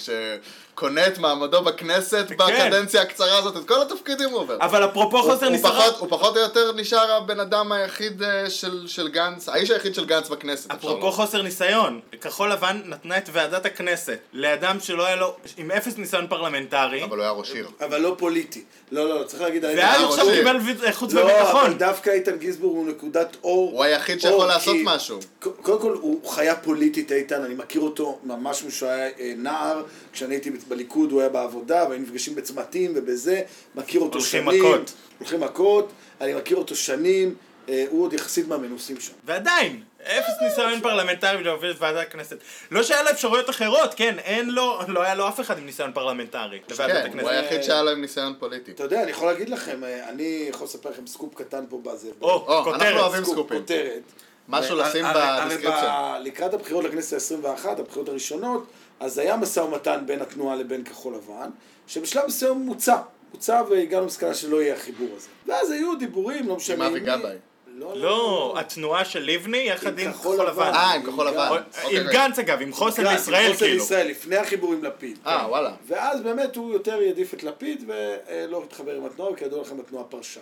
שקונה 0.77 1.07
את 1.07 1.17
מעמדו 1.17 1.61
בכנסת 1.61 2.25
בקדנציה 2.37 3.01
הקצרה 3.01 3.37
הזאת, 3.37 3.57
את 3.57 3.67
כל 3.67 3.81
התפקידים 3.81 4.29
הוא 4.29 4.39
עובר. 4.39 4.57
אבל 4.61 4.85
אפרופו 4.85 5.17
הוא- 5.17 5.31
חוסר 5.31 5.45
הוא 5.45 5.51
ניסיון, 5.51 5.73
הוא 5.99 6.07
פחות 6.09 6.37
או 6.37 6.41
יותר 6.41 6.71
נשאר 6.75 7.11
הבן 7.11 7.39
אדם 7.39 7.71
היחיד 7.71 8.23
אה, 8.23 8.49
של 8.49 8.87
של 8.87 9.07
גנץ, 9.07 9.49
האיש 9.49 9.71
היחיד 9.71 9.95
של 9.95 10.05
גנץ 10.05 10.29
בכנסת. 10.29 10.71
אפרופו. 10.71 11.11
חוסר 11.11 11.41
ניסיון, 11.41 11.99
כחול 12.21 12.51
לבן 12.51 12.81
נתנה 12.85 13.17
את 13.17 13.29
ועדת 13.33 13.65
הכנסת 13.65 14.17
לאדם 14.33 14.79
שלא 14.79 15.05
היה 15.05 15.15
לו, 15.15 15.35
עם 15.57 15.71
אפס 15.71 15.97
ניסיון 15.97 16.27
פרלמנטרי, 16.27 17.03
אבל 17.03 17.17
הוא 17.17 17.23
היה 17.23 17.31
ראש 17.31 17.51
עיר. 17.51 17.67
אבל 17.85 18.01
לא 18.01 18.15
פוליטי. 18.17 18.63
לא, 18.91 19.09
לא, 19.09 19.19
לא, 19.19 19.23
צריך 19.23 19.41
להגיד... 19.43 19.65
ואז 19.65 20.03
עכשיו 20.03 20.25
ראש 20.25 20.35
קיבל 20.35 20.57
חוץ 20.91 21.13
לא, 21.13 21.21
אבל 21.21 21.31
וביטחון. 21.31 21.77
דווקא 21.77 22.09
איתן 22.09 22.37
גינזבורג 22.37 22.75
הוא 22.75 22.87
נקודת 22.87 23.37
אור. 23.43 23.71
הוא 23.71 23.83
היחיד 23.83 24.21
שיכול 24.21 24.47
לעשות 24.47 24.75
משהו. 24.83 25.19
קודם 25.61 25.81
כל 25.81 25.97
הוא 26.01 26.29
חיה 26.29 26.55
פוליטית 26.55 27.11
איתן, 27.11 27.43
אני 27.43 27.53
מכיר 27.53 27.81
אותו 27.81 28.19
ממש 28.23 28.63
כשהוא 28.67 28.89
היה 28.89 29.09
אה, 29.19 29.33
נער, 29.37 29.81
כשאני 30.17 30.35
הייתי 30.35 30.49
בליכוד 30.67 31.11
הוא 31.11 31.19
היה 31.19 31.29
בעבודה, 31.29 31.85
והיינו 31.89 32.05
נפגשים 32.05 32.35
בצמתים 32.35 32.91
ובזה, 32.95 33.41
מכיר 33.75 34.01
אותו 34.01 34.19
הולכים 34.19 34.43
שנים. 34.45 34.63
מכות. 34.65 34.93
הולכים 35.19 35.39
מכות, 35.39 35.89
אני 36.21 36.33
מכיר 36.33 36.57
אותו 36.57 36.75
שנים, 36.75 37.35
אה, 37.69 37.85
הוא 37.89 38.03
עוד 38.03 38.13
יחסית 38.13 38.47
מהמנוסים 38.47 38.99
שם. 38.99 39.11
ועדיין, 39.25 39.83
אפס 40.03 40.33
ניסיון 40.41 40.81
פרלמנטרי 40.81 41.43
להוביל 41.43 41.71
את 41.71 41.75
ועדת 41.79 42.07
הכנסת. 42.07 42.37
לא 42.71 42.83
שהיה 42.83 43.03
לו 43.03 43.09
אפשרויות 43.09 43.49
אחרות, 43.49 43.93
כן, 43.93 44.19
אין 44.19 44.49
לו, 44.49 44.79
לא 44.87 45.01
היה 45.01 45.15
לו 45.15 45.27
אף 45.27 45.39
אחד 45.39 45.57
עם 45.57 45.65
ניסיון 45.65 45.91
פרלמנטרי 45.93 46.59
לוועדת 46.69 47.11
כן, 47.13 47.19
הוא. 47.19 47.29
היחיד 47.29 47.61
שהיה 47.63 47.83
לו 47.83 47.91
עם 47.91 48.01
ניסיון 48.01 48.33
פוליטי. 48.39 48.71
אתה 48.71 48.83
יודע, 48.83 49.03
אני 49.03 49.11
יכול 49.11 49.27
להגיד 49.27 49.49
לכם, 49.49 49.83
אה, 49.83 50.09
אני 50.09 50.45
יכול 50.49 50.65
לספר 50.67 50.89
לכם 50.89 51.07
סקופ 51.07 51.35
קטן 51.35 51.63
פה 51.69 51.81
בזה. 51.83 52.09
או, 52.21 52.29
או, 52.29 52.57
אנחנו 52.57 52.71
כותרת. 52.73 52.95
אוהבים 52.99 53.23
סקופים. 53.25 53.59
כותרת. 53.59 54.01
משהו 54.49 54.79
הרי- 54.79 54.89
לשים 54.89 55.05
הרי- 55.05 55.21
הרי 55.21 55.45
ב 55.45 55.49
description. 55.49 55.87
ב- 55.87 56.17
לקראת 56.23 56.53
הבחירות 56.53 56.83
לכנסת 56.85 57.13
ה-21, 57.45 57.67
הבחירות 57.79 58.09
הראשונות, 58.09 58.67
אז 58.99 59.17
היה 59.17 59.37
משא 59.37 59.59
ומתן 59.59 60.03
בין 60.05 60.21
התנועה 60.21 60.55
לבין 60.55 60.83
כחול 60.83 61.15
לבן, 61.15 61.49
שבשלב 61.87 62.23
מסוים 62.27 62.57
מוצע. 62.57 62.97
מוצע 63.33 63.61
והגענו 63.69 64.03
למסקנה 64.03 64.33
שלא 64.33 64.61
יהיה 64.61 64.73
החיבור 64.73 65.09
הזה. 65.17 65.27
ואז 65.45 65.71
היו 65.71 65.95
דיבורים, 65.95 66.47
לא 66.47 66.55
משנה 66.55 66.85
עם 66.85 66.91
אבי 66.91 66.99
מי. 66.99 67.05
גבאי. 67.05 67.35
לא, 67.79 67.97
לא, 67.97 68.53
התנועה 68.59 69.05
של 69.05 69.19
לבני 69.19 69.57
יחד 69.57 69.99
עם 69.99 70.07
עם 70.07 70.13
כחול 70.13 70.47
לבן. 70.47 70.71
אה, 70.73 70.93
עם 70.93 71.03
כחול 71.03 71.27
לבן. 71.27 71.61
אוקיי, 71.83 71.99
עם 71.99 72.07
רגע. 72.07 72.11
גנץ 72.11 72.39
אגב, 72.39 72.61
עם 72.61 72.73
חוסן 72.73 73.03
גנץ, 73.03 73.11
לישראל 73.11 73.51
חוסן 73.51 73.65
כאילו. 73.65 73.79
לישראל, 73.79 74.07
לפני 74.07 74.35
החיבור 74.35 74.73
עם 74.73 74.83
לפיד. 74.83 75.17
אה. 75.25 75.45
וואלה. 75.49 75.71
ואז 75.87 76.21
באמת 76.21 76.55
הוא 76.55 76.73
יותר 76.73 76.99
העדיף 76.99 77.33
את 77.33 77.43
לפיד 77.43 77.83
ולא 77.87 78.63
התחבר 78.63 78.95
עם 78.95 79.05
התנועה, 79.05 79.31
וכידוע 79.31 79.61
לכם 79.61 79.79
התנועה 79.79 80.03
פרשה. 80.03 80.39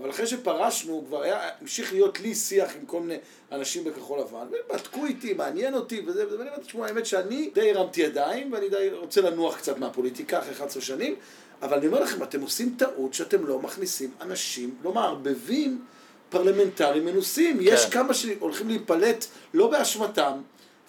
אבל 0.00 0.10
אחרי 0.10 0.26
שפרשנו, 0.26 1.04
כבר 1.08 1.22
היה, 1.22 1.48
המשיך 1.60 1.92
להיות 1.92 2.20
לי 2.20 2.34
שיח 2.34 2.76
עם 2.80 2.86
כל 2.86 3.00
מיני 3.00 3.18
אנשים 3.52 3.84
בכחול 3.84 4.20
לבן, 4.20 4.46
ובדקו 4.70 5.06
איתי, 5.06 5.34
מעניין 5.34 5.74
אותי, 5.74 6.02
וזה, 6.06 6.26
וזה, 6.26 6.38
ואני 6.38 6.48
אמרתי, 6.50 6.64
תשמעו, 6.64 6.84
האמת 6.84 7.06
שאני 7.06 7.50
די 7.54 7.70
הרמתי 7.70 8.00
ידיים, 8.00 8.52
ואני 8.52 8.68
די 8.68 8.88
רוצה 8.92 9.20
לנוח 9.20 9.56
קצת 9.56 9.78
מהפוליטיקה 9.78 10.38
אחרי 10.38 10.52
11 10.52 10.82
שנים, 10.82 11.14
אבל 11.62 11.78
אני 11.78 11.86
אומר 11.86 12.00
לכם, 12.00 12.22
אתם 12.22 12.40
עושים 12.40 12.74
טעות 12.78 13.14
שאתם 13.14 13.46
לא 13.46 13.58
מכניסים 13.58 14.10
אנשים, 14.20 14.74
לא 14.82 14.92
מערבבים 14.92 15.84
פרלמנטרים 16.28 17.04
מנוסים. 17.04 17.58
יש 17.60 17.84
כן. 17.84 17.90
כמה 17.90 18.14
שהולכים 18.14 18.68
להיפלט, 18.68 19.24
לא 19.54 19.66
באשמתם, 19.66 20.32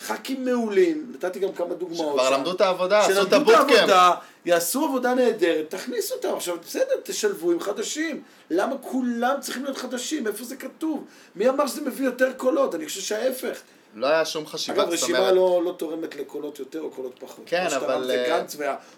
ח"כים 0.02 0.46
מעולים, 0.46 1.12
נתתי 1.14 1.40
גם 1.40 1.52
כמה 1.52 1.74
דוגמאות. 1.74 2.16
שכבר 2.16 2.30
שם. 2.30 2.34
למדו 2.34 2.52
את 2.52 2.62
העבודה, 2.62 3.00
עשו 3.00 3.22
את. 3.22 3.34
העבודה, 3.34 4.12
יעשו 4.46 4.86
עבודה 4.86 5.14
נהדרת, 5.14 5.70
תכניסו 5.70 6.16
אותם. 6.16 6.34
עכשיו, 6.36 6.58
בסדר, 6.66 6.96
תשלבו 7.04 7.52
עם 7.52 7.60
חדשים. 7.60 8.22
למה 8.50 8.78
כולם 8.78 9.36
צריכים 9.40 9.64
להיות 9.64 9.78
חדשים? 9.78 10.28
איפה 10.28 10.44
זה 10.44 10.56
כתוב? 10.56 11.06
מי 11.36 11.50
אמר 11.50 11.68
שזה 11.68 11.82
מביא 11.82 12.06
יותר 12.06 12.34
קולות? 12.38 12.76
אני 12.76 12.86
חושב 12.86 13.02
שההפך. 13.02 13.62
לא 13.94 14.08
היה 14.08 14.26
שום 14.26 14.48
חשיבה, 14.48 14.84
אגב, 14.84 14.92
רשימה 14.92 15.20
אומרת, 15.20 15.34
לא, 15.34 15.62
לא 15.66 15.72
תורמת 15.78 16.16
לקולות 16.16 16.60
יותר 16.60 16.82
או 16.82 16.90
קולות 16.90 17.20
פחות. 17.20 17.46
כן, 17.46 17.62
כמו 17.62 17.70
שאתה 17.70 17.86
אבל, 17.86 17.94
אמרת, 17.94 18.06
זה 18.08 18.24
אה, 18.24 18.40
גנץ 18.40 18.56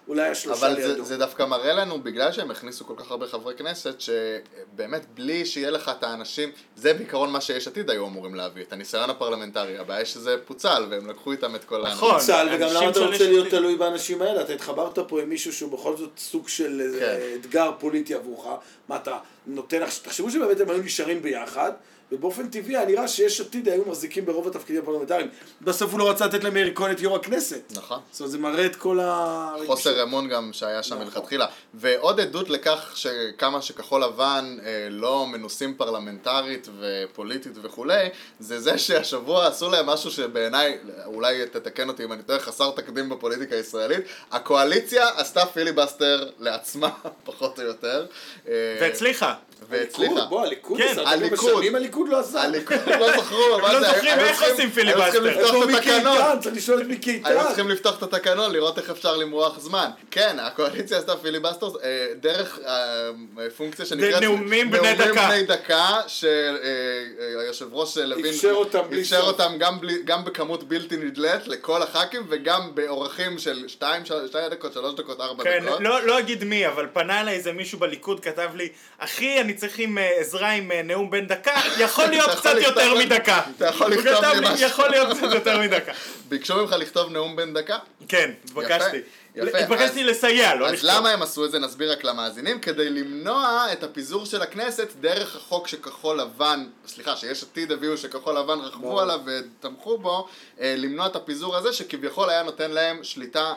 ואולי 0.08 0.30
השלושה 0.30 0.68
אבל 0.68 0.76
לידו. 0.76 0.96
זה, 0.96 1.04
זה 1.04 1.18
דווקא 1.18 1.44
מראה 1.44 1.74
לנו, 1.74 2.02
בגלל 2.02 2.32
שהם 2.32 2.52
הכניסו 2.52 2.86
כל 2.86 2.94
כך 2.98 3.12
הרבה 3.12 3.28
חברי 3.28 3.56
כנסת, 3.56 3.96
שבאמת 4.02 5.06
בלי 5.14 5.46
שיהיה 5.46 5.70
לך 5.70 5.92
את 5.98 6.04
האנשים, 6.04 6.52
זה 6.76 6.94
בעיקרון 6.94 7.32
מה 7.32 7.42
שיש 7.42 7.68
עתיד 7.68 7.90
היו 7.90 8.08
אמורים 8.08 8.36
להביא, 8.36 8.64
את 8.64 8.74
הניסיון 8.74 9.10
הפרלמנטרי. 9.10 9.78
הבעיה 9.78 10.00
היא 10.00 10.06
שזה 10.06 10.36
פוצל, 10.46 10.86
והם 10.90 11.10
לקחו 11.10 11.32
איתם 11.32 11.56
את 11.56 11.64
כל 11.64 11.84
נכון. 11.84 12.20
צה"ל, 12.20 12.48
וגם 12.52 12.70
למה 12.74 12.90
אתה 12.90 13.00
רוצה 13.00 13.28
להיות. 13.28 13.48
תלוי 13.48 13.76
באנשים 13.76 14.22
האלה? 14.22 14.42
אתה 14.42 14.54
התחברת 14.54 15.00
פה 15.00 15.22
עם 15.22 15.30
מישהו 15.30 15.54
שהוא 15.54 15.72
בכל 15.72 15.98
זאת 15.98 16.12
סוג 16.18 16.48
של 16.48 16.82
איזה 16.82 17.00
כן. 17.00 17.40
אתגר 17.40 17.72
פוליטי 17.80 18.14
עבורך. 18.14 18.46
מה 18.90 18.96
אתה 18.96 19.18
נותן, 19.48 19.80
תחשבו 20.04 20.32
שבאמת 20.32 20.60
הם 20.60 20.70
היו 20.70 20.84
נשארים 20.84 21.22
ביחד, 21.22 21.72
ובאופן 22.12 22.50
טבעי 22.50 22.78
היה 22.78 22.86
נראה 22.86 23.08
שיש 23.08 23.42
עתיד 23.42 23.70
היו 23.70 23.84
מחזיקים 23.88 24.26
ברוב 24.26 24.48
התפקידים 24.48 24.82
הפרלמנטריים. 24.82 25.28
בסוף 25.62 25.92
הוא 25.92 26.00
לא 26.00 26.10
רצה 26.10 26.26
לתת 26.26 26.44
למאיר 26.44 26.72
כהן 26.76 26.92
את 26.92 27.00
יו"ר 27.02 27.16
הכנסת. 27.16 27.62
נכון. 27.72 28.00
זאת 28.12 28.20
אומרת, 28.20 28.32
זה 28.32 28.38
מראה 28.38 28.66
את 28.66 28.76
כל 28.76 29.00
ה... 29.00 29.54
חוסר 29.68 30.04
אמון 30.04 30.30
גם 30.30 30.50
שהיה 30.54 30.84
שם 30.84 30.96
נכון. 30.96 31.06
מלכתחילה. 31.06 31.46
ועוד 31.74 32.20
עדות 32.20 32.50
לכך 32.50 32.92
שכמה 32.96 33.62
שכחול 33.62 34.04
לבן 34.04 34.58
אה, 34.66 34.88
לא 34.90 35.28
מנוסים 35.28 35.74
פרלמנטרית 35.74 36.68
ופוליטית 36.80 37.52
וכולי, 37.62 38.10
זה 38.40 38.60
זה 38.60 38.78
שהשבוע 38.78 39.48
עשו 39.48 39.70
להם 39.70 39.86
משהו 39.86 40.12
שבעיניי, 40.12 40.78
אולי 41.06 41.46
תתקן 41.46 41.90
אותי 41.90 42.04
אם 42.04 42.14
אני 42.14 42.24
טועה, 42.24 42.40
חסר 42.40 42.72
תקדים 42.72 43.10
בפוליטיקה 43.10 43.56
הישראלית. 43.56 44.02
הקואליציה 44.32 45.10
עשתה 45.16 45.46
filibuster 45.46 46.30
לעצמה, 46.40 46.90
פחות 47.26 47.60
או 47.60 47.64
יותר. 47.64 48.06
אה, 48.48 48.78
והצליחה. 48.82 49.34
והצליחה. 49.70 50.12
הליכוד, 50.12 50.30
בוא, 50.30 50.42
הליכוד 50.42 50.78
כן, 50.78 50.88
עשה, 50.92 51.10
הליכוד. 51.10 51.50
הליכוד. 51.50 51.76
הליכוד 51.76 52.10
לא 52.10 52.20
עשה. 52.20 52.42
הליכוד 52.42 52.78
לא 53.00 53.18
זכרו, 53.18 53.60
מה 53.62 53.74
לא 53.74 53.80
זה, 53.80 53.86
זוכרים 53.88 54.20
היו 54.20 54.26
איך 54.26 54.42
עושים 54.42 54.44
היו 54.44 54.56
צריכים 54.56 54.72
filibuster. 54.72 55.20
לפתוח 55.20 55.56
את 55.64 55.76
התקנון. 55.76 56.40
צריך 56.40 56.56
לשאול 56.56 56.82
את 56.82 56.88
מיקי 56.88 57.22
היו 57.24 57.38
איתן. 57.38 57.48
צריכים 57.48 57.70
לפתוח 57.70 57.98
את 57.98 58.04
התקנון, 58.04 58.52
לראות 58.52 58.78
איך 58.78 58.90
אפשר 58.90 59.18
למרוח 59.18 59.60
זמן. 59.60 59.90
כן, 60.12 60.38
הקואליציה 60.40 60.98
עשתה 60.98 61.18
filibuster 61.18 61.68
אה, 61.84 62.08
דרך 62.16 62.60
אה, 62.66 63.50
פונקציה 63.58 63.86
שנקראת... 63.86 64.24
נאומים 64.24 64.72
בני 64.72 64.82
נאומים 64.82 65.12
דקה. 65.12 65.28
בני 65.28 65.44
דקה, 65.44 66.02
שהיושב 66.08 67.68
ראש 67.72 67.98
לוין... 67.98 68.26
אפשר 68.26 68.52
אותם 68.52 68.82
בלי 68.90 69.02
אפשר. 69.02 69.22
אותם 69.22 69.54
גם, 70.06 70.26
בכמות 70.26 70.64
בלתי 70.64 70.98
נדלית 70.98 71.48
לכל 71.48 71.82
הח"כים, 71.82 72.22
וגם 72.30 72.76
באורחים 72.76 73.40
של 73.40 73.68
2 73.68 74.04
דקות, 74.52 74.74
3 74.74 74.96
דקות, 74.96 75.20
4 75.22 75.44
כן, 75.44 75.66
דקות. 75.66 75.80
לא, 75.80 76.06
לא 76.06 76.20
אגיד 76.20 76.44
מי, 76.44 76.68
אבל 76.68 76.88
פנה 76.94 77.22
אליי 77.22 77.36
איזה 77.36 77.52
מישהו 77.52 77.80
בליכוד, 77.80 78.20
כתב 78.20 78.50
לי, 78.56 78.70
אחי, 78.98 79.42
אני 79.42 79.51
צריך 79.54 79.80
עם 79.80 79.98
אה, 79.98 80.10
עזרה 80.20 80.50
עם 80.52 80.72
אה, 80.72 80.82
נאום 80.82 81.10
בן 81.10 81.28
דקה, 81.28 81.54
יכול 81.86 82.06
להיות 82.06 82.30
קצת 82.40 82.56
יותר 82.62 82.96
מדקה. 82.96 83.42
אתה 83.58 83.68
יכול 83.68 83.92
לכתוב 83.92 84.24
לי 84.26 84.40
משהו. 84.54 84.68
יכול 84.68 84.90
להיות 84.90 85.18
קצת 85.18 85.34
יותר 85.34 85.60
מדקה. 85.60 85.92
ביקשו 86.30 86.56
ממך 86.56 86.72
לכתוב 86.80 87.12
נאום 87.12 87.36
בן 87.36 87.54
דקה? 87.54 87.78
כן, 88.08 88.32
התבקשתי. 88.46 88.98
יפה, 89.36 89.58
התבקשתי 89.58 90.02
אז- 90.02 90.08
לסייע, 90.08 90.56
לא 90.56 90.68
אז 90.68 90.74
לכתוב. 90.74 90.90
למה 90.90 91.10
הם 91.10 91.22
עשו 91.22 91.46
את 91.46 91.52
זה? 91.52 91.60
נסביר 91.60 91.92
רק 91.92 92.04
למאזינים. 92.04 92.60
כדי 92.60 92.90
למנוע 92.90 93.66
את 93.74 93.84
הפיזור 93.84 94.26
של 94.26 94.42
הכנסת 94.42 94.88
דרך 95.02 95.36
החוק 95.36 95.68
שכחול 95.68 96.20
לבן, 96.20 96.66
סליחה, 96.88 97.16
שיש 97.16 97.44
עתיד 97.44 97.72
הביאו 97.72 97.98
שכחול 97.98 98.38
לבן 98.38 98.60
רכבו. 98.60 99.02
עליו 99.02 99.20
ותמכו 99.26 99.98
בו, 99.98 100.28
אה, 100.62 100.76
למנוע 100.78 101.06
את 101.06 101.16
הפיזור 101.16 101.58
הזה 101.58 101.74
שכביכול 101.74 102.30
היה 102.30 102.44
נותן 102.44 102.72
להם 102.72 103.04
שליטה 103.04 103.54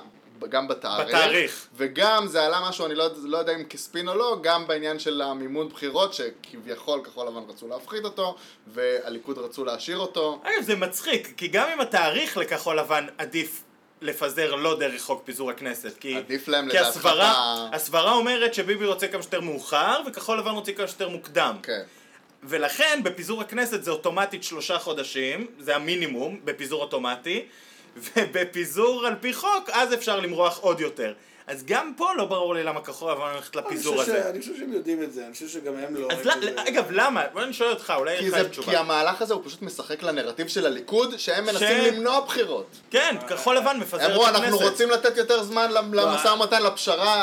גם 0.48 0.68
בתאריך. 0.68 1.08
בתאריך. 1.08 1.66
וגם 1.76 2.26
זה 2.26 2.42
עלה 2.46 2.68
משהו, 2.68 2.86
אני 2.86 2.94
לא, 2.94 3.06
לא 3.22 3.38
יודע 3.38 3.54
אם 3.54 3.64
כספין 3.64 4.08
או 4.08 4.14
לא, 4.14 4.36
גם 4.42 4.66
בעניין 4.66 4.98
של 4.98 5.22
המימון 5.22 5.68
בחירות, 5.68 6.14
שכביכול 6.14 7.00
כחול 7.04 7.26
לבן 7.26 7.42
רצו 7.48 7.68
להפחית 7.68 8.04
אותו, 8.04 8.36
והליכוד 8.66 9.38
רצו 9.38 9.64
להשאיר 9.64 9.98
אותו. 9.98 10.40
אגב, 10.42 10.62
זה 10.62 10.76
מצחיק, 10.76 11.32
כי 11.36 11.48
גם 11.48 11.68
אם 11.74 11.80
התאריך 11.80 12.36
לכחול 12.36 12.78
לבן 12.78 13.06
עדיף 13.18 13.62
לפזר 14.00 14.54
לא 14.54 14.78
דרך 14.78 15.02
חוק 15.02 15.22
פיזור 15.24 15.50
הכנסת, 15.50 15.98
כי... 16.00 16.16
עדיף 16.16 16.48
להם 16.48 16.68
לדעתך 16.68 16.86
הסברה, 16.88 17.30
את 17.68 17.72
ה- 17.72 17.76
הסברה 17.76 18.12
אומרת 18.12 18.54
שביבי 18.54 18.86
רוצה 18.86 19.08
כמה 19.08 19.22
שיותר 19.22 19.40
מאוחר, 19.40 20.00
וכחול 20.06 20.38
לבן 20.38 20.50
רוצה 20.50 20.72
כמה 20.72 20.88
שיותר 20.88 21.08
מוקדם. 21.08 21.56
כן. 21.62 21.82
ולכן 22.42 23.00
בפיזור 23.04 23.40
הכנסת 23.40 23.84
זה 23.84 23.90
אוטומטית 23.90 24.44
שלושה 24.44 24.78
חודשים, 24.78 25.46
זה 25.58 25.76
המינימום 25.76 26.40
בפיזור 26.44 26.82
אוטומטי, 26.82 27.46
ובפיזור 28.16 29.06
על 29.06 29.14
פי 29.20 29.32
חוק, 29.34 29.70
אז 29.72 29.94
אפשר 29.94 30.20
למרוח 30.20 30.58
עוד 30.58 30.80
יותר. 30.80 31.12
אז 31.46 31.64
גם 31.66 31.92
פה 31.96 32.08
לא 32.16 32.24
ברור 32.24 32.54
לי 32.54 32.62
למה 32.64 32.80
כחול 32.80 33.12
לבן 33.12 33.20
הולכת 33.32 33.56
לפיזור 33.56 33.96
ש- 33.96 34.00
הזה. 34.08 34.30
אני 34.30 34.40
חושב 34.40 34.56
שהם 34.58 34.72
יודעים 34.72 35.02
את 35.02 35.12
זה, 35.12 35.24
אני 35.26 35.32
חושב 35.32 35.48
שגם 35.48 35.72
הם 35.76 35.96
לא... 35.96 36.08
אז 36.10 36.18
זה. 36.24 36.30
אגב, 36.68 36.84
למה? 36.90 37.22
בוא 37.32 37.42
אני 37.42 37.52
שואל 37.52 37.70
אותך, 37.70 37.92
אולי 37.96 38.18
כי, 38.18 38.24
יש 38.24 38.32
לך 38.32 38.46
תשובה. 38.48 38.70
כי 38.72 38.76
המהלך 38.76 39.22
הזה 39.22 39.34
הוא 39.34 39.42
פשוט 39.44 39.62
משחק 39.62 40.02
לנרטיב 40.02 40.48
של 40.48 40.66
הליכוד, 40.66 41.16
שהם 41.16 41.44
מנסים 41.46 41.58
ש- 41.82 41.86
למנוע 41.86 42.20
בחירות. 42.20 42.66
כן, 42.90 43.16
כחול 43.28 43.56
לבן 43.56 43.76
מפזר 43.80 44.06
את 44.06 44.10
אמרו, 44.10 44.26
הכנסת. 44.26 44.42
אנחנו 44.44 44.58
רוצים 44.58 44.90
לתת 44.90 45.16
יותר 45.16 45.42
זמן 45.42 45.70
למ- 45.72 45.94
למשא 45.94 46.28
ומתן, 46.28 46.62
לפשרה 46.62 47.22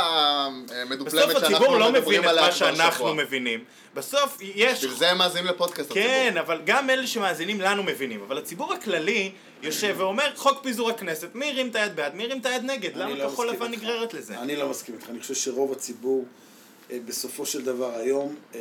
המדופלמת 0.71 1.05
בסוף 1.27 1.31
שאנחנו 1.31 1.55
הציבור 1.55 1.77
לא 1.77 1.91
מדברים 1.91 2.19
מבין 2.19 2.23
את 2.23 2.29
עליה 2.29 2.41
מה 2.41 2.47
כבר 2.51 2.57
שאנחנו 2.57 2.95
שבוע. 3.07 3.13
מבינים. 3.13 3.63
בסוף 3.93 4.37
יש... 4.41 4.77
בשביל 4.77 4.93
זה 4.97 5.11
הם 5.11 5.17
מאזינים 5.17 5.45
לפודקאסט 5.47 5.93
כן, 5.93 6.23
הציבור. 6.27 6.39
אבל 6.45 6.61
גם 6.65 6.89
אלה 6.89 7.07
שמאזינים 7.07 7.61
לנו 7.61 7.83
מבינים. 7.83 8.21
אבל 8.27 8.37
הציבור 8.37 8.73
הכללי 8.73 9.31
יושב 9.63 9.95
ואומר, 9.97 10.35
חוק 10.35 10.63
פיזור 10.63 10.89
הכנסת, 10.89 11.27
מי 11.33 11.49
הרים 11.49 11.69
את 11.69 11.75
היד 11.75 11.95
בעד, 11.95 12.15
מי 12.15 12.23
הרים 12.23 12.39
את 12.39 12.45
היד 12.45 12.63
נגד? 12.63 12.95
למה 12.95 13.15
לא 13.15 13.29
כחול 13.29 13.49
לבן. 13.49 13.71
נגררת 13.71 14.13
לזה? 14.13 14.39
אני 14.39 14.55
לא 14.55 14.69
מסכים 14.69 14.95
איתך, 14.95 15.09
אני 15.09 15.19
חושב 15.19 15.33
שרוב 15.33 15.71
הציבור 15.71 16.25
אה, 16.91 16.97
בסופו 17.05 17.45
של 17.45 17.65
דבר 17.65 17.95
היום, 17.95 18.35
אה, 18.55 18.59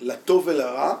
לטוב 0.00 0.46
ולרע, 0.46 0.94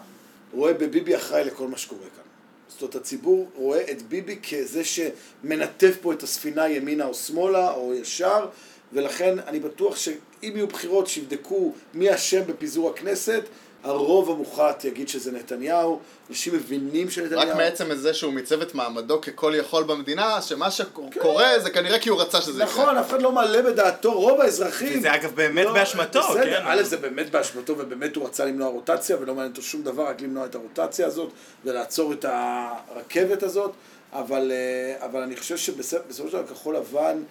רואה 0.52 0.72
בביבי 0.72 1.16
אחראי 1.16 1.44
לכל 1.44 1.68
מה 1.68 1.78
שקורה 1.78 2.00
כאן. 2.16 2.24
זאת 2.68 2.82
אומרת, 2.82 2.94
הציבור 2.94 3.48
רואה 3.54 3.90
את 3.90 4.02
ביבי 4.02 4.38
כזה 4.50 4.82
שמנתב 4.84 5.92
פה 6.02 6.12
את 6.12 6.22
הספינה 6.22 6.68
ימינה 6.68 7.06
או 7.06 7.14
שמאלה 7.14 7.70
או 7.72 7.94
ישר, 7.94 8.46
ולכן 8.92 9.38
אני 9.38 9.60
בטוח 9.60 9.96
שאם 9.96 10.52
יהיו 10.54 10.66
בחירות 10.66 11.06
שיבדקו 11.06 11.72
מי 11.94 12.14
אשם 12.14 12.40
בפיזור 12.46 12.90
הכנסת, 12.90 13.42
הרוב 13.88 14.30
המוחלט 14.30 14.84
יגיד 14.84 15.08
שזה 15.08 15.32
נתניהו, 15.32 16.00
אנשים 16.30 16.54
מבינים 16.54 17.10
שנתניהו... 17.10 17.48
רק 17.48 17.56
מעצם 17.56 17.94
זה 17.94 18.14
שהוא 18.14 18.32
מיצב 18.32 18.62
את 18.62 18.74
מעמדו 18.74 19.20
ככל 19.20 19.52
יכול 19.56 19.84
במדינה, 19.84 20.42
שמה 20.42 20.70
שקורה 20.70 21.58
זה 21.58 21.70
כנראה 21.70 21.98
כי 21.98 22.08
הוא 22.08 22.20
רצה 22.20 22.40
שזה 22.40 22.62
יקרה. 22.62 22.82
נכון, 22.82 22.96
אף 22.96 23.10
אחד 23.10 23.22
לא 23.22 23.32
מעלה 23.32 23.62
בדעתו, 23.62 24.12
רוב 24.12 24.40
האזרחים... 24.40 24.98
וזה 24.98 25.14
אגב 25.14 25.34
באמת 25.34 25.64
לא, 25.64 25.72
באשמתו, 25.72 26.20
בסדר, 26.30 26.60
כן. 26.60 26.62
א' 26.66 26.82
זה 26.82 26.96
באמת 26.96 27.30
באשמתו, 27.30 27.78
ובאמת 27.78 28.16
הוא 28.16 28.26
רצה 28.26 28.44
למנוע 28.44 28.68
רוטציה, 28.68 29.16
ולא 29.20 29.34
מעניין 29.34 29.50
אותו 29.50 29.62
שום 29.62 29.82
דבר, 29.82 30.06
רק 30.06 30.20
למנוע 30.20 30.46
את 30.46 30.54
הרוטציה 30.54 31.06
הזאת, 31.06 31.30
ולעצור 31.64 32.12
את 32.12 32.24
הרכבת 32.28 33.42
הזאת, 33.42 33.72
אבל, 34.12 34.52
אה, 34.52 35.06
אבל 35.06 35.22
אני 35.22 35.36
חושב 35.36 35.56
שבסופו 35.56 36.28
של 36.28 36.32
דבר 36.32 36.46
כחול 36.46 36.76
לבן, 36.76 37.22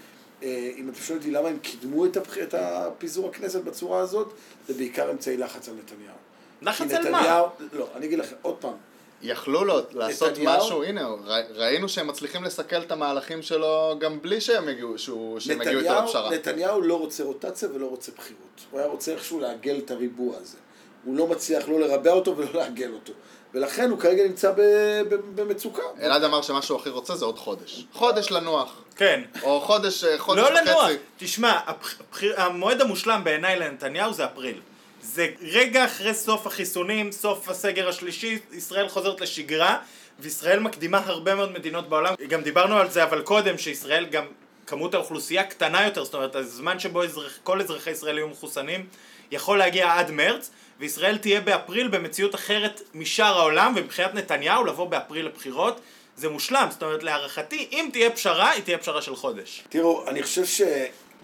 אה, 0.43 0.72
אם 0.78 0.89
אתה 0.89 1.00
שואל 1.02 1.17
אותי 1.17 1.32
למה 1.32 1.48
הם 1.48 1.58
קידמו. 1.60 2.06
את 2.06 2.54
הפיזור 2.54 3.30
הכנסת 3.30 3.63
בצורה 3.63 4.00
הזאת, 4.00 4.34
זה 4.67 4.74
בעיקר 4.74 5.12
אמצעי 5.12 5.38
לחץ 5.38 5.70
על 5.70 5.76
נתניהו. 5.76 6.27
לחץ 6.62 6.91
על 6.91 7.12
מה? 7.12 7.41
לא, 7.74 7.88
אני 7.96 8.06
אגיד 8.06 8.20
לכם, 8.20 8.36
עוד 8.41 8.56
פעם, 8.56 8.74
יכלו 9.22 9.63
לו 9.65 9.80
לעשות 9.91 10.32
נתניהו- 10.32 10.58
משהו, 10.58 10.84
הנה, 10.84 11.08
ראינו 11.56 11.89
שהם 11.89 12.08
מצליחים 12.08 12.43
לסכל 12.43 12.76
את 12.78 12.91
המהלכים 12.91 13.41
שלו 13.41 13.96
גם 14.00 14.22
בלי 14.22 14.41
שהם 14.41 14.67
הגיעו, 14.67 14.98
שהוא- 14.98 15.39
שהם 15.39 15.62
הגיעו 15.62 15.80
איתו 15.80 15.89
נתניהו, 15.91 16.06
לפשרה. 16.06 16.30
נתניהו 16.32 16.82
לא 16.82 17.00
רוצה 17.00 17.24
רוטציה 17.24 17.70
ולא 17.74 17.86
רוצה 17.86 18.12
בחירות. 18.17 18.62
הוא 18.72 18.80
היה 18.80 18.89
רוצה 18.89 19.12
איכשהו 19.12 19.39
לעגל 19.39 19.78
את 19.86 19.91
הריבוע 19.91 20.36
הזה. 20.41 20.58
הוא 21.06 21.15
לא 21.17 21.28
מצליח 21.28 21.70
לא 21.70 21.80
לרבע 21.80 22.12
אותו 22.12 22.38
ולא 22.38 22.50
לעגל 22.54 22.91
אותו. 22.93 23.13
ולכן 23.54 23.89
הוא 23.89 24.00
כרגע 24.00 24.24
נמצא 24.24 24.52
ב- 24.52 24.62
ב- 25.10 25.41
במצוקה. 25.41 25.82
אלעד 26.02 26.24
אמר 26.24 26.41
שמה 26.41 26.62
שהוא 26.62 26.80
הכי 26.80 26.89
רוצה 26.89 27.15
זה 27.15 27.26
עוד 27.26 27.38
חודש. 27.39 27.86
חודש 27.93 28.32
לנוח. 28.32 28.82
כן. 28.96 29.22
או 29.43 29.62
חודש, 29.62 30.04
אה, 30.04 30.17
חודש 30.17 30.39
לא 30.41 30.48
וחצי. 30.48 30.70
לנוח. 30.70 30.89
תשמע, 31.17 31.60
הבח- 31.65 32.02
המועד 32.38 32.82
המושלם 32.82 33.22
בעיניי 33.24 33.60
לנתניהו 33.60 34.13
זה 34.13 34.26
אפריל. 34.26 34.62
זה 35.02 35.28
רגע 35.42 35.86
אחרי 35.86 36.14
סוף 36.14 36.48
החיסונים, 36.48 37.12
סוף 37.12 37.50
הסגר 37.50 37.90
השלישי, 37.90 38.40
ישראל 38.52 38.88
חוזרת 38.88 39.22
לשגרה, 39.22 39.78
וישראל 40.20 40.60
מקדימה 40.60 41.02
הרבה 41.06 41.36
מאוד 41.36 41.52
מדינות 41.52 41.90
בעולם. 41.90 42.14
גם 42.28 42.42
דיברנו 42.42 42.78
על 42.78 42.90
זה 42.90 43.04
אבל 43.04 43.22
קודם, 43.22 43.58
שישראל 43.58 44.06
גם 44.06 44.26
כמות 44.68 44.94
האוכלוסייה 44.94 45.44
קטנה 45.44 45.84
יותר, 45.84 46.04
זאת 46.04 46.14
אומרת, 46.14 46.36
הזמן 46.36 46.80
שבו 46.80 47.04
אזרח, 47.04 47.40
כל 47.44 47.62
אזרחי 47.62 47.92
ישראל 47.92 48.18
יהיו 48.18 48.28
מחוסנים 48.28 48.86
יכול 49.32 49.58
להגיע 49.58 49.94
עד 49.94 50.12
מרץ, 50.12 50.52
וישראל 50.80 51.18
תהיה 51.18 51.42
באפריל 51.42 51.88
במציאות 51.88 52.36
אחרת 52.36 52.82
משאר 52.94 53.38
העולם, 53.40 53.74
ומבחינת 53.78 54.14
נתניהו 54.14 54.66
לבוא 54.66 54.88
באפריל 54.90 55.26
לבחירות 55.26 55.82
זה 56.18 56.30
מושלם, 56.30 56.68
זאת 56.72 56.84
אומרת 56.84 57.04
להערכתי, 57.04 57.68
אם 57.72 57.90
תהיה 57.94 58.10
פשרה, 58.10 58.50
היא 58.50 58.64
תהיה 58.64 58.78
פשרה 58.78 59.02
של 59.02 59.16
חודש. 59.16 59.64
תראו, 59.70 60.08
אני 60.08 60.24
חושב 60.24 60.46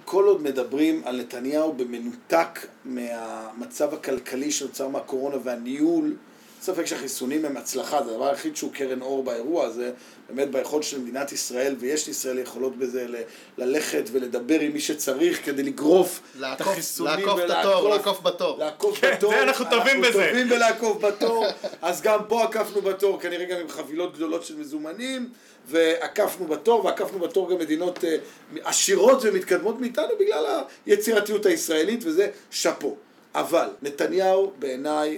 שכל 0.04 0.24
עוד 0.24 0.42
מדברים 0.42 1.02
על 1.06 1.22
נתניהו 1.22 1.74
במנותק 1.74 2.60
מהמצב 2.86 3.94
הכלכלי 3.94 4.52
שנוצר 4.52 4.88
מהקורונה 4.88 5.36
והניהול, 5.44 6.16
ספק 6.64 6.86
שהחיסונים 6.86 7.46
הם 7.46 7.58
הצלחה, 7.58 8.04
זה 8.04 8.12
הדבר 8.12 8.30
היחיד 8.30 8.56
שהוא 8.56 8.74
קרן 8.74 9.02
אור 9.02 9.24
באירוע 9.24 9.66
הזה, 9.66 9.92
באמת 10.30 10.52
ביכולת 10.52 10.84
של 10.84 11.00
מדינת 11.00 11.32
ישראל, 11.32 11.76
ויש 11.80 12.08
לישראל 12.08 12.40
יכולות 12.40 12.78
בזה 12.78 13.06
ל- 13.08 13.16
ללכת 13.58 14.04
ולדבר 14.12 14.60
עם 14.60 14.74
מי 14.74 14.80
שצריך 14.80 15.46
כדי 15.46 15.64
לגרוף 15.64 16.22
את 16.54 16.62
החיסונים 16.62 17.26
לעקוף 17.26 17.40
את 17.46 17.50
התור, 17.50 17.90
לעקוף 17.90 18.22
בתור. 18.22 18.58
לעקוף 18.60 19.00
כן, 19.00 19.14
בתור. 19.18 19.32
זה 19.32 19.44
אנחנו 19.44 19.66
טובים 19.70 20.02
בזה. 20.02 20.08
אנחנו 20.08 20.22
טובים 20.30 20.50
בלעקוף 20.50 21.04
בתור, 21.04 21.46
אז 21.82 22.02
גם 22.02 22.20
פה 22.28 22.44
עקפנו 22.44 22.82
בתור, 22.82 23.20
כנראה 23.20 23.46
גם 23.46 23.60
עם 23.60 23.70
חבילות 23.70 24.16
גדולות 24.16 24.44
של 24.44 24.56
מזומנים, 24.56 25.30
ועקפנו 25.68 26.48
בתור, 26.48 26.86
ועקפנו 26.86 27.20
בתור 27.20 27.50
גם 27.50 27.58
מדינות 27.58 28.04
אה, 28.04 28.16
עשירות 28.64 29.20
ומתקדמות 29.24 29.80
מאיתנו 29.80 30.14
בגלל 30.20 30.62
היצירתיות 30.86 31.46
הישראלית, 31.46 32.00
וזה 32.04 32.28
שאפו. 32.52 32.96
אבל 33.36 33.68
נתניהו 33.82 34.52
בעיניי, 34.60 35.18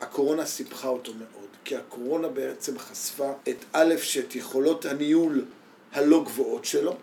הקורונה 0.00 0.46
סיבכה 0.46 0.88
אותו 0.88 1.12
מאוד, 1.12 1.48
כי 1.64 1.76
הקורונה 1.76 2.28
בעצם 2.28 2.78
חשפה 2.78 3.32
את 3.48 3.64
א', 3.72 3.94
שאת 4.02 4.36
יכולות 4.36 4.84
הניהול 4.84 5.44
הלא 5.92 6.22
גבוהות 6.24 6.64
שלו, 6.64 6.96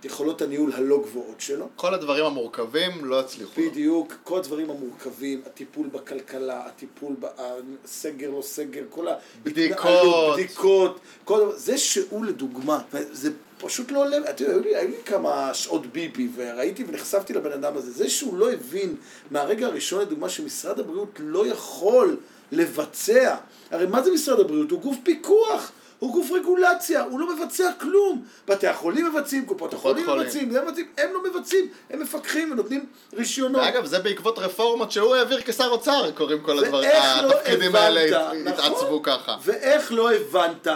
את 0.00 0.04
יכולות 0.04 0.42
הניהול 0.42 0.72
הלא 0.72 1.02
גבוהות 1.02 1.40
שלו, 1.40 1.68
כל 1.76 1.94
הדברים 1.94 2.24
המורכבים 2.24 3.04
לא 3.04 3.20
הצליחו. 3.20 3.60
בדיוק, 3.60 4.14
כל 4.24 4.38
הדברים 4.38 4.70
המורכבים, 4.70 5.42
הטיפול 5.46 5.86
בכלכלה, 5.86 6.66
הטיפול 6.66 7.14
בסגר 7.20 8.30
לא 8.30 8.42
סגר, 8.42 8.82
כל 8.90 9.06
בדיקות. 9.42 9.86
ההתנהלות, 9.86 10.34
בדיקות, 10.34 11.00
כל 11.24 11.52
זה 11.56 11.78
שהוא 11.78 12.24
לדוגמה, 12.24 12.82
זה 13.12 13.30
פשוט 13.60 13.90
לא 13.92 13.98
עולה, 14.04 14.16
אתה 14.30 14.42
יודע, 14.42 14.54
היו 14.54 14.60
לי, 14.62 14.76
היו 14.76 14.88
לי 14.88 14.96
כמה 15.04 15.54
שעות 15.54 15.86
ביבי, 15.86 16.28
וראיתי 16.36 16.84
ונחשפתי 16.88 17.32
לבן 17.32 17.52
אדם 17.52 17.76
הזה, 17.76 17.90
זה 17.92 18.08
שהוא 18.08 18.38
לא 18.38 18.52
הבין 18.52 18.96
מהרגע 19.30 19.66
הראשון 19.66 20.00
לדוגמה 20.00 20.28
שמשרד 20.28 20.80
הבריאות 20.80 21.10
לא 21.18 21.46
יכול 21.46 22.16
לבצע, 22.52 23.36
הרי 23.70 23.86
מה 23.86 24.02
זה 24.02 24.10
משרד 24.10 24.40
הבריאות? 24.40 24.70
הוא 24.70 24.80
גוף 24.80 24.96
פיקוח. 25.02 25.72
הוא 25.98 26.12
גוף 26.12 26.30
רגולציה, 26.30 27.02
הוא 27.02 27.20
לא 27.20 27.36
מבצע 27.36 27.70
כלום. 27.80 28.24
בתי 28.48 28.66
החולים 28.66 29.06
מבצעים, 29.12 29.46
קופות 29.46 29.74
החולים 29.74 30.04
חולים. 30.06 30.22
מבצעים, 30.26 30.56
הם 30.56 30.66
מבצעים, 30.66 30.86
הם 30.98 31.10
לא 31.12 31.22
מבצעים, 31.30 31.68
הם 31.90 32.00
מפקחים 32.02 32.52
ונותנים 32.52 32.86
רישיונות. 33.14 33.62
ואגב, 33.62 33.84
זה 33.86 33.98
בעקבות 33.98 34.38
רפורמות 34.38 34.92
שהוא 34.92 35.14
העביר 35.14 35.40
כשר 35.42 35.66
אוצר, 35.68 36.10
קוראים 36.10 36.40
כל 36.42 36.58
הדברים, 36.64 36.90
לא 37.22 37.30
התפקידים 37.32 37.74
האלה 37.76 38.00
הבנת, 38.28 38.46
הת- 38.46 38.58
נכון? 38.58 38.72
התעצבו 38.72 39.02
ככה. 39.02 39.36
ואיך 39.44 39.92
לא 39.92 40.10
הבנת 40.12 40.66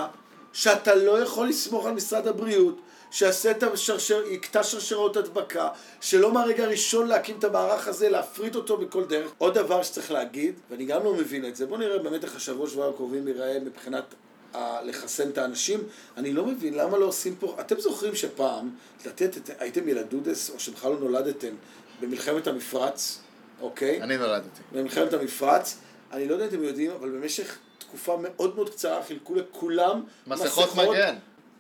שאתה 0.55 0.95
לא 0.95 1.23
יכול 1.23 1.49
לסמוך 1.49 1.87
על 1.87 1.93
משרד 1.93 2.27
הבריאות, 2.27 2.81
שיעשה 3.11 3.51
את 3.51 3.63
השרשר, 3.63 4.23
יקטע 4.27 4.63
שרשרות 4.63 5.17
הדבקה, 5.17 5.69
שלא 6.01 6.33
מהרגע 6.33 6.65
הראשון 6.65 7.07
להקים 7.07 7.39
את 7.39 7.45
המערך 7.45 7.89
הזה, 7.89 8.09
להפריט 8.09 8.55
אותו 8.57 8.77
בכל 8.77 9.05
דרך. 9.05 9.31
עוד 9.39 9.55
דבר 9.55 9.83
שצריך 9.83 10.11
להגיד, 10.11 10.55
ואני 10.71 10.85
גם 10.85 11.05
לא 11.05 11.15
מבין 11.15 11.47
את 11.47 11.57
זה, 11.57 11.67
בואו 11.67 11.81
נראה 11.81 11.99
באמת 11.99 12.25
איך 12.25 12.37
השבוע 12.37 12.69
שבועיים 12.69 12.95
הקרובים 12.95 13.29
ייראה 13.29 13.59
מבחינת 13.61 14.05
ה- 14.55 14.83
לחסן 14.83 15.29
את 15.31 15.39
האנשים. 15.39 15.83
אני 16.17 16.33
לא 16.33 16.47
מבין 16.47 16.75
למה 16.75 16.99
לא 16.99 17.05
עושים 17.05 17.37
פה, 17.41 17.57
אתם 17.61 17.81
זוכרים 17.81 18.15
שפעם, 18.15 18.71
לתת, 19.07 19.51
הייתם 19.59 19.89
ילדודס, 19.89 20.51
או 20.51 20.61
שבכלל 20.61 20.93
לא 20.93 20.99
נולדתם, 20.99 21.55
במלחמת 22.01 22.47
המפרץ, 22.47 23.19
אוקיי? 23.61 24.03
אני 24.03 24.17
נולדתי. 24.17 24.61
במלחמת 24.73 25.13
המפרץ. 25.13 25.77
אני 26.13 26.29
לא 26.29 26.33
יודע 26.33 26.45
אם 26.45 26.51
אתם 26.51 26.63
יודעים, 26.63 26.91
אבל 26.91 27.09
במשך 27.09 27.59
תקופה 27.95 28.17
מאוד 28.23 28.55
מאוד 28.57 28.71
קצרה 28.71 29.03
חילקו 29.03 29.35
לכולם 29.35 30.03
מסכות 30.27 30.75
מגן. 30.77 31.15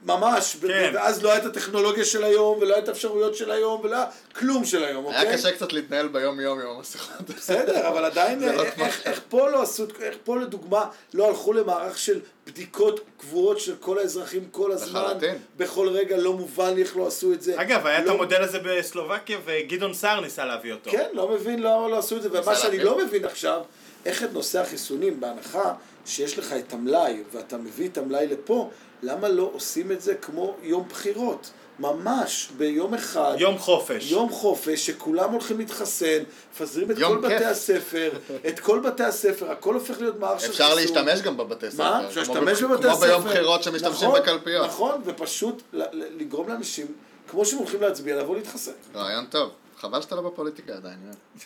ממש, 0.06 0.56
כן. 0.68 0.90
ואז 0.94 1.22
לא 1.22 1.32
הייתה 1.32 1.46
את 1.46 1.56
הטכנולוגיה 1.56 2.04
של 2.04 2.24
היום, 2.24 2.58
ולא 2.58 2.74
הייתה 2.74 2.84
את 2.84 2.88
האפשרויות 2.88 3.34
של 3.36 3.50
היום, 3.50 3.80
ולא 3.84 3.96
היה 3.96 4.06
כלום 4.36 4.64
של 4.64 4.84
היום, 4.84 5.04
אוקיי? 5.04 5.20
היה 5.20 5.32
קשה 5.36 5.52
קצת 5.52 5.72
להתנהל 5.72 6.08
ביום 6.08 6.40
יום 6.40 6.60
עם 6.60 6.66
המסכות. 6.66 7.30
בסדר, 7.36 7.88
אבל 7.88 8.04
עדיין, 8.10 8.38
זה 8.38 8.52
לא 8.52 8.62
איך, 8.62 8.74
כמו 8.74 8.84
איך, 8.84 9.02
איך 9.06 9.20
פה 9.28 9.50
לא 9.50 9.62
עשו, 9.62 9.84
איך 10.00 10.16
פה 10.24 10.36
לדוגמה 10.38 10.84
לא 11.14 11.28
הלכו 11.28 11.52
למערך 11.52 11.98
של 11.98 12.20
בדיקות 12.46 13.00
קבועות 13.18 13.60
של 13.60 13.74
כל 13.80 13.98
האזרחים 13.98 14.48
כל 14.50 14.72
הזמן, 14.72 15.00
לחלוטין. 15.02 15.38
בכל 15.56 15.88
רגע, 15.88 16.16
לא 16.16 16.32
מובן 16.32 16.74
לי 16.74 16.82
איך 16.82 16.96
לא 16.96 17.06
עשו 17.06 17.32
את 17.32 17.42
זה. 17.42 17.60
אגב, 17.60 17.86
היה 17.86 17.98
את 17.98 18.04
לא- 18.04 18.12
המודל 18.12 18.42
הזה 18.42 18.58
בסלובקיה 18.64 19.38
וגדעון 19.44 19.94
סער 19.94 20.20
ניסה 20.20 20.44
להביא 20.44 20.72
אותו. 20.72 20.90
כן, 20.90 21.08
לא 21.12 21.28
מבין 21.28 21.62
למה 21.62 21.88
לא 21.88 21.98
עשו 21.98 22.16
את 22.16 22.22
זה, 22.22 22.28
ומה 22.32 22.56
שאני. 22.56 22.78
לא 22.78 22.98
מבין 22.98 23.24
עכשיו, 23.24 23.60
איך 24.06 24.22
את 24.22 24.32
נושא 24.32 24.60
החיסונים, 24.60 25.20
בהנחה 25.20 25.74
שיש 26.06 26.38
לך 26.38 26.52
את 26.52 26.72
המלאי, 26.72 27.22
ואתה 27.32 27.56
מביא 27.56 27.88
את 27.88 27.98
המלאי 27.98 28.26
לפה, 28.26 28.70
למה 29.02 29.28
לא 29.28 29.50
עושים 29.52 29.92
את 29.92 30.00
זה 30.00 30.14
כמו 30.14 30.56
יום 30.62 30.88
בחירות? 30.88 31.50
ממש, 31.78 32.48
ביום 32.56 32.94
אחד. 32.94 33.34
יום 33.38 33.58
חופש. 33.58 34.10
יום 34.10 34.30
חופש, 34.30 34.86
שכולם 34.86 35.32
הולכים 35.32 35.58
להתחסן, 35.58 36.22
מפזרים 36.52 36.90
את 36.90 36.96
כל 36.98 37.18
כיף. 37.22 37.32
בתי 37.32 37.44
הספר, 37.44 38.10
את 38.48 38.60
כל 38.60 38.80
בתי 38.80 39.04
הספר, 39.04 39.50
הכל 39.50 39.74
הופך 39.74 40.00
להיות 40.00 40.18
מערך 40.18 40.40
של 40.40 40.46
חיסון. 40.46 40.66
אפשר 40.66 40.74
להשתמש 40.74 41.22
גם 41.22 41.36
בבתי 41.36 41.70
ספר. 41.70 41.82
מה? 41.82 42.06
אפשר 42.08 42.20
להשתמש 42.20 42.62
בבתי 42.62 42.88
הספר. 42.88 43.06
כמו 43.06 43.06
ביום 43.06 43.24
בחירות 43.24 43.62
שמשתמשים 43.62 44.08
נכון, 44.08 44.20
בקלפיות. 44.20 44.66
נכון, 44.66 45.00
ופשוט 45.04 45.62
לגרום 45.92 46.48
לאנשים, 46.48 46.86
כמו 47.28 47.44
שהם 47.44 47.58
הולכים 47.58 47.80
להצביע, 47.80 48.16
לבוא 48.16 48.36
להתחסן. 48.36 48.72
רעיון 48.94 49.26
טוב. 49.26 49.50
חבל 49.78 50.02
שאתה 50.02 50.14
לא 50.16 50.22
בפוליטיקה 50.22 50.72
עדיין. 50.74 50.98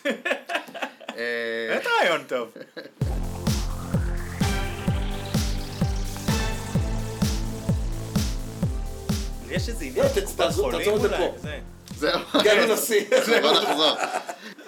באמת 1.69 1.85
רעיון 2.01 2.23
טוב. 2.27 2.49
יש 9.51 9.69
איזה 9.69 9.85
עניין 9.85 10.05
לא, 10.05 10.21
ת- 10.21 10.25
קופת 10.25 10.51
חולים 10.51 10.89
אולי. 10.89 11.27
זהו. 11.97 12.19
כן, 12.43 12.71
נשיא. 12.73 13.05
בוא 13.41 13.51
נחזור. 13.51 13.95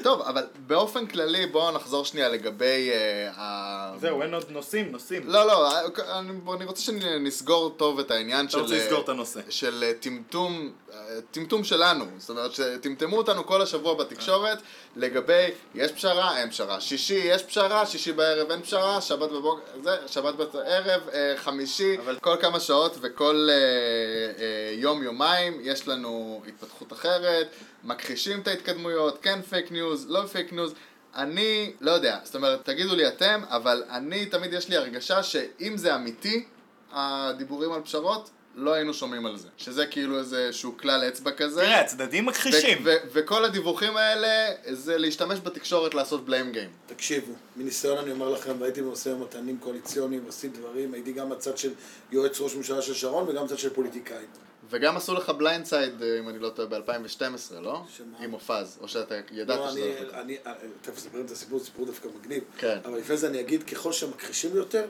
טוב, 0.04 0.22
אבל 0.22 0.44
באופן 0.68 1.08
כללי 1.08 1.46
בואו 1.46 1.72
נחזור 1.72 2.06
שנייה 2.06 2.30
לגבי 2.30 2.90
אה, 2.92 3.32
ה... 3.38 3.94
זהו, 4.00 4.22
אין 4.22 4.34
עוד 4.34 4.46
נושאים, 4.50 4.92
נושאים. 4.92 5.22
לא, 5.26 5.48
לא, 5.48 5.80
אני, 6.20 6.30
אני 6.56 6.66
רוצה 6.66 6.82
שנסגור 6.82 7.70
טוב 7.78 8.00
את 8.00 8.12
העניין 8.12 8.46
אתה 8.46 8.52
של... 8.52 8.60
רוצה 8.60 8.74
לסגור 8.76 9.02
את 9.02 9.10
הנושא. 9.10 9.40
של 9.50 9.84
אה, 9.84 9.94
טמטום, 10.00 10.72
אה, 10.94 10.98
טמטום 11.32 11.64
שלנו. 11.64 12.06
זאת 12.18 12.30
אומרת, 12.30 12.52
שטמטמו 12.54 13.18
אותנו 13.18 13.46
כל 13.46 13.62
השבוע 13.62 13.94
בתקשורת 13.94 14.58
לגבי 14.96 15.48
יש 15.76 15.92
פשרה, 15.92 16.38
אין 16.38 16.50
פשרה. 16.50 16.82
שישי 16.82 17.14
יש 17.24 17.44
פשרה, 17.44 17.86
שישי 17.86 18.12
בערב 18.12 18.52
אין 18.52 18.62
פשרה, 18.62 19.02
שבת 19.02 19.30
בבוקר, 19.32 19.62
זה, 19.84 19.98
שבת 20.08 20.34
בערב, 20.36 21.02
אה, 21.14 21.34
חמישי, 21.38 21.98
אבל- 21.98 22.18
כל 22.22 22.36
כמה 22.42 22.60
שעות 22.60 22.98
וכל 23.02 23.48
אה, 23.52 23.56
אה, 23.56 24.74
יום 24.74 25.04
יומיים 25.04 25.60
יש 25.64 25.88
לנו 25.88 26.42
התפתחות 26.48 26.94
אחרת, 26.94 27.48
מכחישים 27.84 28.40
את 28.40 28.48
ההתקדמויות, 28.48 29.20
כן 29.22 29.42
fake 29.42 29.72
news, 29.72 30.06
לא 30.10 30.26
fake 30.26 30.54
news. 30.54 30.74
אני 31.16 31.74
לא 31.82 31.92
יודע, 31.92 32.18
זאת 32.24 32.36
אומרת, 32.36 32.66
תגידו 32.66 32.96
לי 32.96 33.08
אתם, 33.08 33.42
אבל 33.48 33.84
אני 33.90 34.26
תמיד 34.26 34.54
יש 34.54 34.70
לי 34.70 34.78
הרגשה 34.78 35.24
שאם 35.24 35.78
זה 35.78 35.96
אמיתי, 35.96 36.46
הדיבורים 36.92 37.72
על 37.72 37.82
פשרות, 37.82 38.30
לא 38.56 38.74
היינו 38.74 38.94
שומעים 38.94 39.26
על 39.26 39.38
זה. 39.38 39.48
שזה 39.58 39.86
כאילו 39.86 40.20
איזשהו 40.20 40.78
כלל 40.78 41.08
אצבע 41.08 41.32
כזה. 41.32 41.62
תראה, 41.62 41.82
הצדדים 41.82 42.26
מכחישים. 42.26 42.78
וכל 43.14 43.46
הדיווחים 43.46 43.98
האלה 43.98 44.56
זה 44.72 44.98
להשתמש 44.98 45.40
בתקשורת 45.40 45.94
לעשות 45.94 46.26
blame 46.26 46.52
game. 46.52 46.70
תקשיבו, 46.88 47.34
מניסיון 47.56 47.98
אני 47.98 48.12
אומר 48.12 48.30
לכם, 48.30 48.56
והייתי 48.60 48.82
במשא 48.82 49.10
ומתנים 49.10 49.58
קואליציוניים, 49.58 50.26
עשיתי 50.30 50.58
דברים, 50.58 50.94
הייתי 50.94 51.14
גם 51.14 51.30
בצד 51.30 51.58
של 51.58 51.72
יועץ 52.12 52.42
ראש 52.42 52.56
ממשלה 52.56 52.82
של 52.82 52.94
שרון 52.94 53.30
וגם 53.30 53.46
בצד 53.46 53.58
של 53.58 53.70
פוליטיקאים. 53.70 54.28
וגם 54.72 54.98
עשו 54.98 55.14
לך 55.14 55.30
blind 55.30 55.66
side, 55.66 56.04
אם 56.20 56.30
אני 56.30 56.40
לא 56.40 56.50
טועה, 56.50 56.68
ב-2012, 56.68 57.60
לא? 57.60 57.84
שמה? 57.90 58.18
עם 58.20 58.30
מופז, 58.30 58.78
או 58.82 58.88
שאתה 58.88 59.16
ידעת 59.32 59.60
לא, 59.60 59.70
שזה... 59.72 59.80
הולך 59.80 60.02
לקרות. 60.02 60.14
אני, 60.14 60.38
אה, 60.48 60.54
תכף 60.82 60.98
אספר 60.98 61.22
את 61.22 61.32
הסיפור, 61.32 61.60
זה 61.60 61.66
סיפור 61.66 61.86
דווקא 61.86 62.08
מגניב. 62.20 62.44
כן. 62.58 62.78
אבל 62.86 62.98
לפני 62.98 63.18
זה 63.18 63.28
אני 63.28 63.40
אגיד, 63.40 63.64
ככל 63.64 63.94
שמכחישים 63.94 64.56
יותר, 64.56 64.86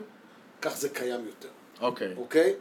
כך 0.60 0.76
זה 0.76 0.88
קיים 0.88 1.26
יותר, 1.26 1.48
אוקיי. 1.80 2.14
אוקיי? 2.16 2.54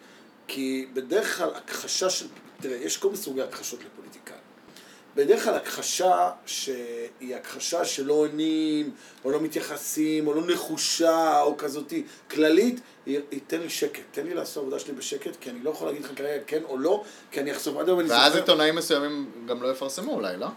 כי 0.47 0.87
בדרך 0.93 1.37
כלל 1.37 1.49
הכחשה 1.55 2.09
של... 2.09 2.25
תראה, 2.61 2.77
יש 2.77 2.97
כל 2.97 3.07
מיני 3.07 3.19
סוגי 3.19 3.41
הכחשות 3.41 3.79
לפוליטיקאים. 3.83 4.40
בדרך 5.15 5.43
כלל 5.43 5.53
הכחשה 5.55 6.29
שהיא 6.45 7.35
הכחשה 7.35 7.85
שלא 7.85 8.13
עונים, 8.13 8.91
או 9.25 9.31
לא 9.31 9.41
מתייחסים, 9.41 10.27
או 10.27 10.33
לא 10.33 10.41
נחושה, 10.47 11.41
או 11.41 11.57
כזאתי 11.57 12.03
כללית, 12.31 12.79
היא, 13.05 13.19
היא 13.31 13.39
תן 13.47 13.59
לי 13.61 13.69
שקט, 13.69 14.01
תן 14.11 14.25
לי 14.25 14.33
לעשות 14.33 14.61
עבודה 14.61 14.79
שלי 14.79 14.93
בשקט, 14.93 15.35
כי 15.41 15.49
אני 15.49 15.63
לא 15.63 15.69
יכול 15.69 15.87
להגיד 15.87 16.03
לך 16.03 16.11
כרגע 16.15 16.43
כן 16.47 16.61
או 16.63 16.77
לא, 16.77 17.03
כי 17.31 17.39
אני 17.39 17.51
אחשוף 17.51 17.77
עד 17.77 17.87
היום 17.87 17.99
אני 17.99 18.09
ואז 18.09 18.25
זוכר- 18.33 18.39
עיתונאים 18.39 18.75
מסוימים 18.75 19.31
גם 19.47 19.63
לא 19.63 19.71
יפרסמו 19.71 20.13
אולי, 20.13 20.37
לא? 20.37 20.47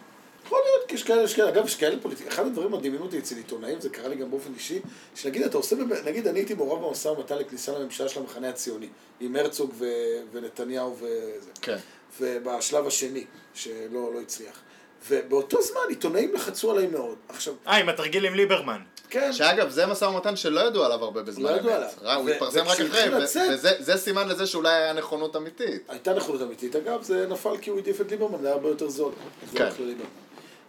יכול 0.47 0.59
להיות, 0.65 0.89
כי 0.89 0.95
יש 0.95 1.03
כאלה, 1.03 1.23
יש 1.23 1.35
כאלה, 1.35 1.49
אגב, 1.49 1.67
יש 1.67 1.77
כאלה 1.77 1.97
פוליטיקאים, 2.03 2.33
אחד 2.33 2.47
הדברים 2.47 2.71
מדהימים 2.73 3.01
אותי 3.01 3.19
אצל 3.19 3.37
עיתונאים, 3.37 3.81
זה 3.81 3.89
קרה 3.89 4.09
לי 4.09 4.17
גם 4.17 4.31
באופן 4.31 4.51
אישי, 4.55 4.81
שנגיד, 5.15 5.43
אתה 5.43 5.57
עושה, 5.57 5.77
נגיד, 6.05 6.27
אני 6.29 6.39
הייתי 6.39 6.55
מעורב 6.55 6.89
במשא 6.89 7.09
ומתן 7.09 7.39
לכניסה 7.39 7.79
לממשלה 7.79 8.09
של 8.09 8.21
המחנה 8.21 8.49
הציוני, 8.49 8.89
עם 9.21 9.37
הרצוג 9.37 9.73
ו... 9.79 9.85
ונתניהו 10.33 10.97
וזה. 10.97 11.51
כן. 11.63 11.77
ובשלב 12.21 12.87
השני, 12.87 13.25
שלא 13.55 14.15
לא 14.15 14.21
הצליח. 14.21 14.61
ובאותו 15.09 15.63
זמן 15.63 15.81
עיתונאים 15.89 16.35
לחצו 16.35 16.71
עליי 16.71 16.87
מאוד. 16.87 17.17
עכשיו, 17.29 17.55
אה, 17.67 17.77
עם 17.77 17.89
התרגיל 17.89 18.27
עם 18.27 18.35
ליברמן. 18.35 18.81
כן, 19.11 19.33
שאגב, 19.33 19.69
זה 19.71 19.87
משא 19.87 20.05
ומתן 20.05 20.37
שלא 20.37 20.61
ידעו 20.61 20.85
עליו 20.85 21.05
הרבה 21.05 21.23
בזמן 21.23 21.45
לא 21.45 21.51
ידעו. 21.57 21.71
עליו. 21.73 22.19
הוא 22.21 22.31
התפרסם 22.31 22.61
רק 22.61 22.81
אחרי, 22.81 23.11
לצאת- 23.11 23.51
וזה 23.53 23.71
זה 23.79 23.97
סימן 23.97 24.29
לזה 24.29 24.47
שאולי 24.47 24.75
היה 24.75 24.93
נכונות 24.93 25.37
אמיתית. 25.37 25.83
הייתה 25.89 26.15
נכונות 26.15 26.43
אמיתית. 26.43 26.77
אגב, 26.77 27.03
זה 27.03 27.27
נפל 27.27 27.57
כי 27.61 27.71
הוא 27.71 27.79
העדיף 27.79 28.01
את 28.01 28.11
ליברמן, 28.11 28.39
זה 28.41 28.47
היה 28.47 28.55
הרבה 28.55 28.69
יותר 28.69 28.89
זול. 28.89 29.13
זה 29.53 29.59
כן. 29.59 29.69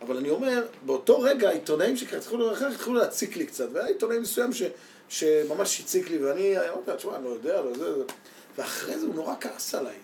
אבל 0.02 0.18
אני 0.18 0.30
אומר, 0.30 0.64
באותו 0.86 1.20
רגע 1.20 1.50
העיתונאים 1.50 1.98
שהתחילו 1.98 2.54
להציק 2.94 3.38
לי 3.38 3.46
קצת, 3.46 3.66
והיה 3.74 3.88
עיתונאי 3.88 4.20
מסוים 4.20 4.54
ש, 4.54 4.64
שממש 5.10 5.80
הציק 5.82 6.10
לי, 6.10 6.18
ואני 6.18 6.58
אמרתי 6.60 6.92
לו, 6.92 6.96
תשמע, 6.98 7.16
אני 7.16 7.24
לא 7.24 7.30
יודע, 7.30 7.62
לא 7.62 7.70
יודע, 7.70 8.14
ואחרי 8.58 9.00
זה 9.00 9.06
הוא 9.06 9.16
נורא 9.16 9.34
כעס 9.42 9.76
עליי. 9.76 9.96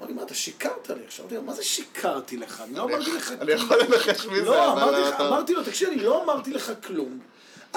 אמר 0.00 0.08
לי, 0.08 0.14
מה, 0.14 0.22
אתה 0.22 0.34
שיקרת 0.34 0.88
לי 0.90 1.04
עכשיו? 1.06 1.24
אמרתי 1.24 1.34
לו, 1.36 1.42
מה 1.42 1.52
זה 1.54 1.62
שיקרתי 1.64 2.36
לך? 2.36 2.60
אני 2.66 2.74
לא 2.74 2.82
אמרתי 2.84 3.10
לך 3.12 3.32
אני 3.40 3.52
יכול 3.52 3.76
לנחש 3.80 4.26
מי 4.26 4.40
זה, 4.40 4.44
לא, 4.46 4.72
אבל 4.72 4.82
אמרתי 4.82 5.08
אתה- 5.08 5.28
אמרתי 5.28 5.52
לו, 5.54 5.64
תקשיב, 5.64 5.88
אני 5.88 6.02
לא 6.02 6.22
אמרתי 6.24 6.50
לך 6.52 6.72
כלום. 6.86 7.18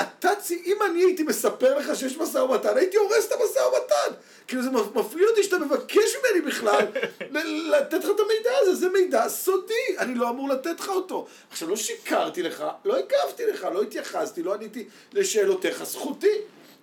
אתה, 0.02 0.30
צי- 0.42 0.62
אם 0.66 0.76
אני 0.92 1.04
הייתי 1.04 1.24
מספר 1.24 1.78
לך 1.78 1.96
שיש 1.96 2.18
משא 2.18 2.38
ומתן, 2.38 2.78
הייתי 2.78 2.98
הורס 2.98 3.28
את 3.28 3.32
המשא 3.32 3.60
ומתן. 3.60 4.16
כאילו 4.48 4.64
זה 4.64 4.70
מפליא 4.96 5.28
אותי 5.28 5.44
שאתה 5.44 5.58
מבקש 5.58 6.12
ממני 6.16 6.42
בכלל 6.52 6.86
לתת 7.72 8.04
לך 8.04 8.10
את 8.16 8.20
המידע 8.20 8.52
הזה, 8.62 8.76
זה 8.76 8.90
מידע 8.90 9.30
סודי, 9.30 9.74
אני 10.00 10.16
לא 10.16 10.30
אמור 10.30 10.50
לתת 10.50 10.80
לך 10.80 10.90
אותו. 10.90 11.28
עכשיו, 11.52 11.70
לא 11.70 11.76
שיקרתי 11.76 12.44
לך, 12.44 12.64
לא 12.86 12.96
הגבתי 12.98 13.46
לך, 13.46 13.68
לא 13.74 13.82
התייחסתי, 13.82 14.44
לא 14.44 14.54
עניתי 14.54 14.86
לשאלותיך, 15.14 15.84
זכותי. 15.84 16.28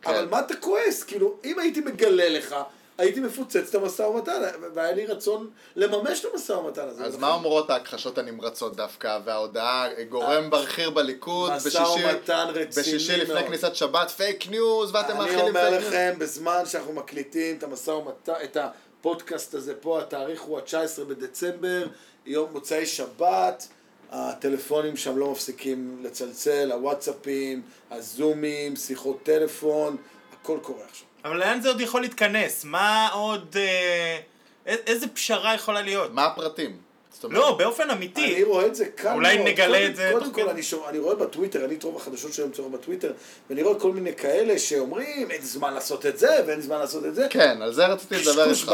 כן. 0.02 0.10
אבל 0.10 0.26
מה 0.30 0.40
אתה 0.40 0.56
כועס? 0.56 1.02
כאילו, 1.04 1.36
אם 1.44 1.58
הייתי 1.58 1.80
מגלה 1.80 2.28
לך, 2.28 2.56
הייתי 3.00 3.20
מפוצץ 3.20 3.68
את 3.68 3.74
המשא 3.74 4.02
ומתן, 4.02 4.42
והיה 4.74 4.92
לי 4.92 5.06
רצון 5.06 5.50
לממש 5.76 6.20
את 6.20 6.26
המשא 6.32 6.52
ומתן 6.52 6.88
הזה. 6.88 7.04
אז 7.04 7.16
מה 7.16 7.32
אומרות 7.32 7.70
ההכחשות 7.70 8.18
הנמרצות 8.18 8.76
דווקא, 8.76 9.18
וההודעה, 9.24 9.88
גורם 10.08 10.50
בכיר 10.50 10.90
בליכוד, 10.90 11.52
משא 11.52 11.66
בשישי, 11.66 12.06
ומתן 12.06 12.46
רציני 12.48 12.66
בשישי 12.66 13.16
לפני. 13.16 13.46
כניסת 13.46 13.74
שבת, 13.74 14.10
fake 14.10 14.46
news, 14.50 14.94
ואתם 14.94 15.10
אני 15.10 15.18
מאכילים 15.18 15.46
אומר 15.46 15.60
fake 15.60 15.72
news. 15.80 15.86
לכם, 15.86 16.14
בזמן 16.18 16.62
שאנחנו 16.66 16.92
מקליטים 16.92 17.56
את 17.56 17.62
המשא 17.62 17.90
ומתן, 17.90 18.32
את 18.44 18.56
הפודקאסט 18.56 19.54
הזה 19.54 19.74
פה, 19.74 20.00
התאריך 20.00 20.42
הוא 20.42 20.58
ה-19 20.58 21.04
בדצמבר, 21.04 21.86
יום 22.26 22.52
מוצאי 22.52 22.86
שבת, 22.86 23.68
הטלפונים 24.10 24.96
שם 24.96 25.18
לא 25.18 25.30
מפסיקים 25.30 26.00
לצלצל, 26.02 26.72
הוואטסאפים, 26.72 27.62
הזומים, 27.90 28.76
שיחות 28.76 29.22
טלפון, 29.22 29.96
הכל 30.32 30.58
קורה 30.62 30.84
עכשיו. 30.90 31.06
אבל 31.24 31.36
לאן 31.36 31.60
זה 31.60 31.68
עוד 31.68 31.80
יכול 31.80 32.00
להתכנס? 32.02 32.64
מה 32.64 33.08
עוד... 33.12 33.56
אה, 33.56 34.18
איזה 34.66 35.08
פשרה 35.08 35.54
יכולה 35.54 35.82
להיות? 35.82 36.14
מה 36.14 36.26
הפרטים? 36.26 36.76
זאת 37.12 37.24
אומרת, 37.24 37.38
לא, 37.38 37.56
באופן 37.58 37.90
אמיתי. 37.90 38.34
אני 38.34 38.42
רואה 38.42 38.66
את 38.66 38.74
זה 38.74 38.86
כאן 38.86 39.14
אולי 39.14 39.36
מאוד. 39.38 39.48
נגלה 39.48 39.66
קודם- 39.78 39.90
את 39.90 39.96
זה 39.96 40.10
קודם 40.12 40.32
כל, 40.32 40.42
כדי. 40.42 40.50
אני, 40.50 40.62
שומע, 40.62 40.88
אני 40.88 40.98
רואה 40.98 41.14
בטוויטר, 41.14 41.64
אני 41.64 41.74
את 41.74 41.82
רוב 41.82 41.96
החדשות 41.96 42.32
שהיום 42.32 42.50
צורך 42.52 42.72
בטוויטר, 42.72 43.12
ואני 43.50 43.62
רואה 43.62 43.80
כל 43.80 43.92
מיני 43.92 44.14
כאלה 44.14 44.58
שאומרים, 44.58 45.30
אין 45.30 45.42
זמן 45.42 45.74
לעשות 45.74 46.06
את 46.06 46.18
זה, 46.18 46.28
ואין 46.46 46.60
זמן 46.60 46.78
לעשות 46.78 47.04
את 47.04 47.14
זה. 47.14 47.26
כן, 47.30 47.62
על 47.62 47.72
זה 47.72 47.86
רציתי 47.86 48.16
לדבר 48.16 48.50
איתך. 48.50 48.72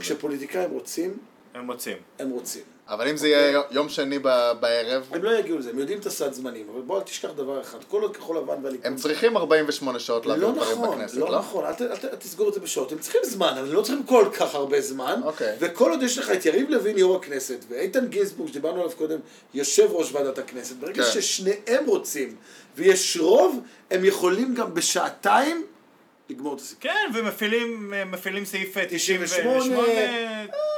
כשפוליטיקאים 0.00 0.70
רוצים, 0.70 1.18
הם 1.54 1.66
מוצאים. 1.66 1.96
הם 2.18 2.30
רוצים. 2.30 2.62
אבל 2.88 3.08
אם 3.08 3.16
זה 3.16 3.28
יהיה 3.28 3.62
יום 3.70 3.88
שני 3.88 4.18
בערב, 4.60 5.02
הם 5.10 5.22
לא 5.24 5.38
יגיעו 5.38 5.58
לזה, 5.58 5.70
הם 5.70 5.78
יודעים 5.78 5.98
את 5.98 6.06
הסד 6.06 6.32
זמנים, 6.32 6.66
אבל 6.72 6.80
בוא 6.80 6.98
אל 6.98 7.02
תשכח 7.02 7.28
דבר 7.36 7.60
אחד, 7.60 7.78
כל 7.88 8.02
עוד 8.02 8.16
כחול 8.16 8.36
לבן 8.36 8.64
והליכוד... 8.64 8.86
הם 8.86 8.96
צריכים 8.96 9.36
48 9.36 9.98
שעות 9.98 10.26
להעביר 10.26 10.46
לא 10.46 10.52
דברים 10.52 10.72
נכון, 10.72 10.96
בכנסת, 10.98 11.14
לא 11.16 11.30
לא? 11.30 11.38
נכון, 11.38 11.64
אל 11.64 11.70
אל 11.80 11.96
ת- 11.96 12.04
אל 12.04 12.16
תסגור 12.16 12.48
את 12.48 12.54
זה 12.54 12.60
בשעות, 12.60 12.92
הם 12.92 12.98
צריכים 12.98 13.20
זמן, 13.24 13.48
אבל 13.58 13.68
הם 13.68 13.72
לא 13.74 13.82
צריכים 13.82 14.02
כל 14.06 14.24
כך 14.38 14.54
הרבה 14.54 14.80
זמן, 14.80 15.20
אוקיי. 15.24 15.56
וכל 15.60 15.90
עוד 15.90 16.02
יש 16.02 16.18
לך 16.18 16.30
את 16.30 16.46
יריב 16.46 16.70
לוין 16.70 16.98
יו"ר 16.98 17.16
הכנסת, 17.16 17.64
ואיתן 17.68 18.06
גינזבורג 18.06 18.48
שדיברנו 18.48 18.80
עליו 18.80 18.92
קודם, 18.96 19.18
יושב 19.54 19.88
ראש 19.92 20.12
ועדת 20.12 20.38
הכנסת, 20.38 20.76
ברגע 20.76 21.04
כן. 21.04 21.10
ששניהם 21.10 21.86
רוצים, 21.86 22.36
ויש 22.76 23.16
רוב, 23.20 23.60
הם 23.90 24.04
יכולים 24.04 24.54
גם 24.54 24.74
בשעתיים 24.74 25.64
לגמור 26.30 26.54
את 26.54 26.60
הסיפור. 26.60 26.82
כן, 26.82 27.10
ומפעילים 27.14 27.94
מפעילים 28.06 28.44
סעיף 28.44 28.74
98, 28.88 29.26
98, 29.26 29.92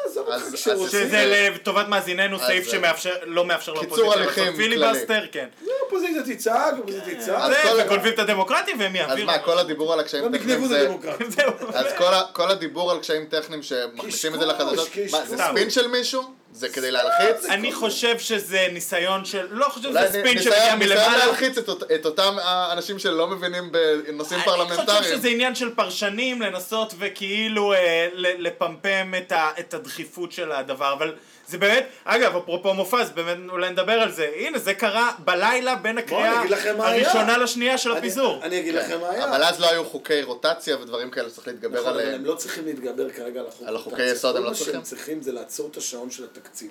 עזוב 0.06 0.28
אז- 0.28 0.42
אותך 0.42 0.46
אז 0.46 0.54
כשרוצים. 0.54 0.88
שזה 0.88 1.50
לטובת 1.54 1.88
מאזיננו 1.88 2.36
אז 2.36 2.42
סעיף 2.42 2.64
זה- 2.64 2.70
שמאפשר, 2.70 3.14
לא 3.24 3.44
מאפשר 3.44 3.72
קיצור 3.80 3.96
לאופוזיציה 3.98 4.22
הליכים 4.22 4.44
לעשות 4.44 4.56
פיליבסטר, 4.56 5.26
כן. 5.32 5.46
אופוזיציה 5.84 6.22
תצעק, 6.34 6.74
אופוזיציה 6.78 7.14
תצעק. 7.14 7.38
אז 7.64 7.78
וגונבים 7.84 8.12
את 8.12 8.18
הדמוקרטיה 8.18 8.74
והם 8.78 8.90
אז 8.92 8.96
יעבירו. 8.96 9.26
מה, 9.26 9.38
כל 9.38 9.58
הדיבור 9.58 9.92
על 9.92 10.00
הקשיים 10.00 10.24
גם 10.24 10.38
טכניים 10.38 10.66
זה... 10.66 10.88
אז 11.74 11.86
כל 12.32 12.50
הדיבור 12.50 12.90
על 12.90 12.98
קשיים 12.98 13.26
טכניים 13.26 13.62
שמכניסים 13.62 14.34
את 14.34 14.40
זה 14.40 14.46
לחדשות, 14.46 14.88
מה, 15.12 15.26
זה. 15.26 15.36
ספין 15.36 15.70
של 15.70 15.86
מישהו? 15.88 16.35
זה 16.56 16.68
כדי 16.68 16.90
להלחיץ? 16.90 17.44
אני 17.48 17.72
חושב 17.72 18.18
שזה 18.18 18.68
ניסיון 18.72 19.24
של, 19.24 19.46
לא 19.50 19.68
חושב 19.68 19.88
שזה 19.88 20.08
ספין 20.08 20.22
ניסיון 20.24 20.42
שמגיע 20.42 20.74
ניסיון 20.74 20.78
מלמעלה. 20.98 21.16
להלחיץ 21.26 21.58
את 21.58 21.68
אות- 21.68 21.82
את 21.94 22.06
אותם 22.06 22.36
האנשים 22.42 22.98
שלא 22.98 23.26
מבינים 23.28 23.72
בנושאים 23.72 24.40
אני 24.40 24.48
חושב 24.50 24.56
פרלמנטריים. 24.66 25.04
שזה 25.04 25.28
עניין 25.28 25.54
של 25.54 25.74
פרשנים 25.74 26.42
לנסות 26.42 26.94
וכאילו 26.98 27.72
אה, 27.72 28.08
לפמפם 28.14 29.12
את 29.58 29.74
הדחיפות 29.74 30.32
של 30.32 30.52
הדבר, 30.52 30.92
אבל 30.92 31.14
זה 31.48 31.58
באמת, 31.58 31.86
אגב, 32.04 32.36
אפרופו 32.36 32.74
מופז, 32.74 33.10
באמת 33.14 33.36
אולי 33.50 33.70
נדבר 33.70 33.92
על 33.92 34.12
זה, 34.12 34.30
הנה 34.36 34.58
זה 34.58 34.74
קרה 34.74 35.12
בלילה 35.24 35.74
בין 35.76 35.98
הקריאה. 35.98 36.42
הראשונה 36.78 37.38
לשנייה 37.38 37.78
של 37.78 37.90
אני- 37.90 37.98
הפיזור. 37.98 38.42
אני 38.44 38.60
אגיד 38.60 38.74
כן. 38.74 38.78
לכם 38.80 39.00
מה 39.00 39.10
היה. 39.10 39.24
אבל 39.24 39.42
אז 39.44 39.60
לא 39.60 39.70
היו 39.70 39.84
חוקי 39.84 40.22
רוטציה 40.22 40.76
ודברים 40.80 41.10
כאלה 41.10 41.30
שצריך 41.30 41.46
להתגבר 41.48 41.78
נכון, 41.80 41.90
אבל 41.90 42.00
עליהם. 42.00 42.14
הם 42.14 42.24
לא 42.24 42.34
צריכים 42.34 42.64
להתגבר 42.64 43.10
כרגע 43.10 43.40
על 43.40 43.46
החוק. 43.46 43.68
על 43.68 43.76
החוקי 43.76 43.90
רוטציה. 43.90 44.12
יסוד 44.12 44.36
הם 44.36 44.42
לא 44.44 44.48
כל 44.48 44.54
צריכים? 44.54 44.74
מה 44.74 44.80
שהם 44.80 44.82
צריכים 44.82 45.22
זה 45.22 45.32
לעצור 45.32 45.68
את 45.70 45.76
השעון 45.76 46.10
של 46.10 46.24
התקציב. 46.24 46.70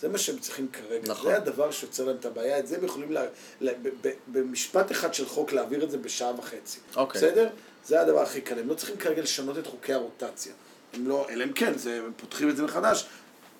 זה 0.00 0.08
מה 0.08 0.18
שהם 0.18 0.38
צריכים 0.38 0.68
כרגע. 0.72 1.02
נכון. 1.12 1.30
זה 1.30 1.36
הדבר 1.36 1.70
שיוצר 1.70 2.04
להם 2.04 2.16
את 2.20 2.24
הבעיה. 2.26 2.58
את 2.58 2.66
זה 2.66 2.76
הם 2.76 2.84
יכולים, 2.84 3.12
לה, 3.12 3.22
לה, 3.60 3.72
ב, 3.82 3.88
ב, 4.02 4.10
במשפט 4.26 4.92
אחד 4.92 5.14
של 5.14 5.26
חוק, 5.26 5.52
להעביר 5.52 5.84
את 5.84 5.90
זה 5.90 5.98
בשעה 5.98 6.32
וחצי. 6.38 6.78
אוקיי. 6.96 7.20
בסדר? 7.20 7.48
זה 7.84 8.00
הדבר 8.00 8.20
הכי 8.22 8.40
קל. 8.40 8.58
הם 8.58 8.68
לא 8.68 8.74
צריכים 8.74 8.96
כרגע 8.96 9.22
לשנות 9.22 9.58
את 9.58 9.66
חוקי 9.66 9.92
הרוטציה. 9.92 10.52
הם 10.94 11.08
לא, 11.08 11.26
אלא 11.30 11.44
אם 11.44 11.52
כן, 11.52 11.72
זה, 11.78 12.00
הם 12.06 12.12
פותחים 12.16 12.48
את 12.48 12.56
זה 12.56 12.62
מחדש. 12.62 13.04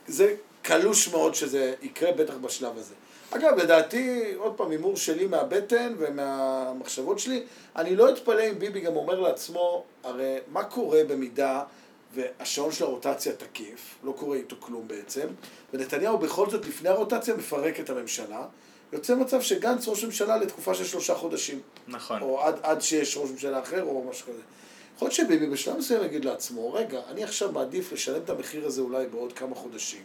זה 0.06 0.34
קלוש 0.62 1.08
מאוד 1.08 1.34
שזה 1.34 1.74
יקרה, 1.82 2.12
בטח 2.12 2.34
בשלב 2.34 2.78
הזה. 2.78 2.94
אגב, 3.30 3.58
לדעתי, 3.58 4.34
עוד 4.36 4.54
פעם, 4.56 4.70
הימור 4.70 4.96
שלי 4.96 5.26
מהבטן 5.26 5.94
ומהמחשבות 5.98 7.18
שלי, 7.18 7.42
אני 7.76 7.96
לא 7.96 8.10
אתפלא 8.10 8.50
אם 8.50 8.58
ביבי 8.58 8.80
גם 8.80 8.96
אומר 8.96 9.20
לעצמו, 9.20 9.84
הרי 10.04 10.36
מה 10.52 10.64
קורה 10.64 11.04
במידה 11.04 11.62
והשעון 12.14 12.72
של 12.72 12.84
הרוטציה 12.84 13.32
תקיף, 13.32 13.94
לא 14.04 14.12
קורה 14.12 14.36
איתו 14.36 14.56
כלום 14.60 14.88
בעצם, 14.88 15.28
ונתניהו 15.72 16.18
בכל 16.18 16.50
זאת 16.50 16.66
לפני 16.66 16.88
הרוטציה 16.88 17.34
מפרק 17.34 17.80
את 17.80 17.90
הממשלה, 17.90 18.46
יוצא 18.92 19.14
מצב 19.14 19.40
שגנץ 19.40 19.88
ראש 19.88 20.04
ממשלה 20.04 20.36
לתקופה 20.36 20.74
של 20.74 20.84
שלושה 20.84 21.14
חודשים. 21.14 21.60
נכון. 21.88 22.22
או 22.22 22.42
עד, 22.42 22.54
עד 22.62 22.82
שיש 22.82 23.16
ראש 23.16 23.30
ממשלה 23.30 23.60
אחר 23.60 23.82
או 23.82 24.04
משהו 24.10 24.26
כזה. 24.26 24.42
יכול 24.96 25.06
להיות 25.06 25.14
שביבי 25.14 25.46
בשלב 25.46 25.76
מסוים 25.76 26.04
יגיד 26.04 26.24
לעצמו, 26.24 26.72
רגע, 26.72 27.00
אני 27.08 27.24
עכשיו 27.24 27.52
מעדיף 27.52 27.92
לשלם 27.92 28.22
את 28.24 28.30
המחיר 28.30 28.66
הזה 28.66 28.80
אולי 28.80 29.06
בעוד 29.06 29.32
כמה 29.32 29.54
חודשים, 29.54 30.02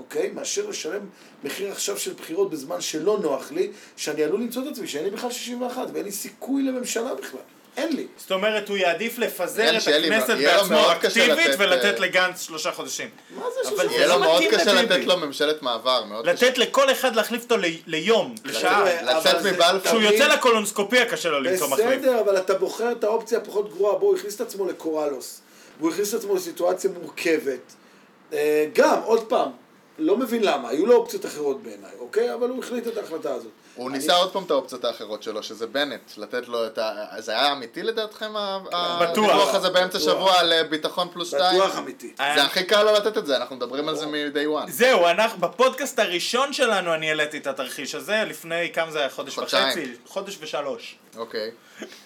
אוקיי? 0.00 0.30
מאשר 0.34 0.68
לשלם 0.68 1.00
מחיר 1.44 1.72
עכשיו 1.72 1.98
של 1.98 2.12
בחירות 2.12 2.50
בזמן 2.50 2.80
שלא 2.80 3.18
נוח 3.22 3.52
לי, 3.52 3.70
שאני 3.96 4.24
עלול 4.24 4.40
למצוא 4.40 4.62
את 4.62 4.72
עצמי 4.72 4.88
שאין 4.88 5.04
לי 5.04 5.10
בכלל 5.10 5.30
61 5.30 5.86
ואין 5.92 6.04
לי 6.04 6.12
סיכוי 6.12 6.62
לממשלה 6.62 7.14
בכלל. 7.14 7.40
אין 7.76 7.96
לי. 7.96 8.06
זאת 8.18 8.32
אומרת, 8.32 8.68
הוא 8.68 8.76
יעדיף 8.76 9.18
לפזר 9.18 9.76
את 9.76 9.82
הכנסת 9.88 10.36
בעצמו 10.36 10.92
אקטיבית 10.92 11.28
לתת, 11.46 11.56
ולתת 11.58 11.84
אה, 11.94 12.00
לגנץ 12.00 12.40
שלושה 12.40 12.72
חודשים. 12.72 13.08
מה 13.36 13.42
זה 13.54 13.68
אבל 13.68 13.76
שלושה 13.76 13.88
זה 13.88 13.94
יהיה 13.94 14.06
לו 14.06 14.12
לא 14.14 14.20
מאוד 14.20 14.42
קשה. 14.50 14.82
לתת 14.82 15.04
לו 15.04 15.16
ממשלת 15.16 15.62
מעבר, 15.62 16.04
מאוד 16.04 16.28
קשה. 16.28 16.46
לתת 16.46 16.58
לכל 16.58 16.90
אחד 16.92 17.16
להחליף 17.16 17.42
אותו 17.42 17.56
ל- 17.56 17.64
ליום, 17.86 18.34
לשעה. 18.44 19.02
לצאת 19.02 19.34
אבל 19.34 19.50
מבלפור. 19.52 19.80
כשהוא 19.80 20.02
יוצא 20.02 20.26
לקולונוסקופיה 20.26 21.06
קשה 21.10 21.28
לו 21.28 21.40
למצוא 21.40 21.68
מחליף. 21.68 21.86
בסדר, 21.86 22.20
אבל 22.20 22.36
אתה 22.36 22.54
בוחר 22.54 22.92
את 22.92 23.04
האופציה 23.04 23.38
הפחות 23.38 23.74
גרועה. 23.74 23.98
בוא, 23.98 24.08
הוא 24.08 24.16
הכניס 24.16 24.34
את 24.36 24.40
עצמו 24.40 24.66
לקוראלוס. 24.68 25.40
והוא 25.80 25.90
הכניס 25.92 26.14
את 26.14 26.18
עצמו 26.18 26.34
לסיטואציה 26.34 26.90
מורכבת. 27.02 27.60
אה, 28.32 28.66
גם, 28.74 28.98
עוד 29.04 29.24
פעם, 29.28 29.50
לא 30.00 30.16
מבין 30.16 30.42
למה, 30.44 30.68
היו 30.68 30.86
לו 30.86 30.96
אופציות 30.96 31.26
אחרות 31.26 31.62
בעיניי, 31.62 31.90
אוקיי? 31.98 32.34
אבל 32.34 32.48
הוא 32.48 32.64
החליט 32.64 32.86
את 32.88 32.96
ההחלטה 32.96 33.32
הזאת. 33.34 33.50
הוא 33.74 33.88
אני- 33.88 33.98
ניסה 33.98 34.16
עוד 34.16 34.32
פעם 34.32 34.44
את 34.44 34.50
האופציות 34.50 34.84
האחרות 34.84 35.22
שלו, 35.22 35.42
שזה 35.42 35.66
בנט, 35.66 36.00
לתת 36.16 36.48
לו 36.48 36.66
את 36.66 36.78
ה... 36.78 36.92
זה 37.18 37.32
היה 37.32 37.52
אמיתי 37.52 37.82
לדעתכם, 37.82 38.36
ה- 38.36 38.58
בטוח. 39.00 39.28
הדיווח 39.30 39.54
הזה 39.54 39.70
באמצע 39.70 39.98
בטוח. 39.98 40.10
שבוע 40.14 40.38
על 40.38 40.52
אה, 40.52 40.64
ביטחון 40.64 41.08
פלוס 41.12 41.28
שתיים? 41.28 41.60
בטוח 41.60 41.78
אמיתי. 41.78 42.12
זה 42.18 42.42
הכי 42.44 42.64
קל 42.64 42.82
לו 42.82 42.92
לתת 42.92 43.18
את 43.18 43.26
זה, 43.26 43.36
אנחנו 43.36 43.56
מדברים 43.56 43.88
על 43.88 43.96
זה 43.96 44.06
מ-day 44.06 44.64
one. 44.66 44.70
זהו, 44.70 45.06
אנחנו, 45.06 45.38
בפודקאסט 45.40 45.98
הראשון 45.98 46.52
שלנו 46.52 46.94
אני 46.94 47.08
העליתי 47.08 47.38
את 47.38 47.46
התרחיש 47.46 47.94
הזה, 47.94 48.22
לפני 48.26 48.72
כמה 48.72 48.90
זה 48.90 48.98
היה? 48.98 49.10
חודש. 49.10 49.38
וחצי? 49.38 49.92
חודש 50.06 50.38
ושלוש. 50.40 50.96
אוקיי. 51.16 51.50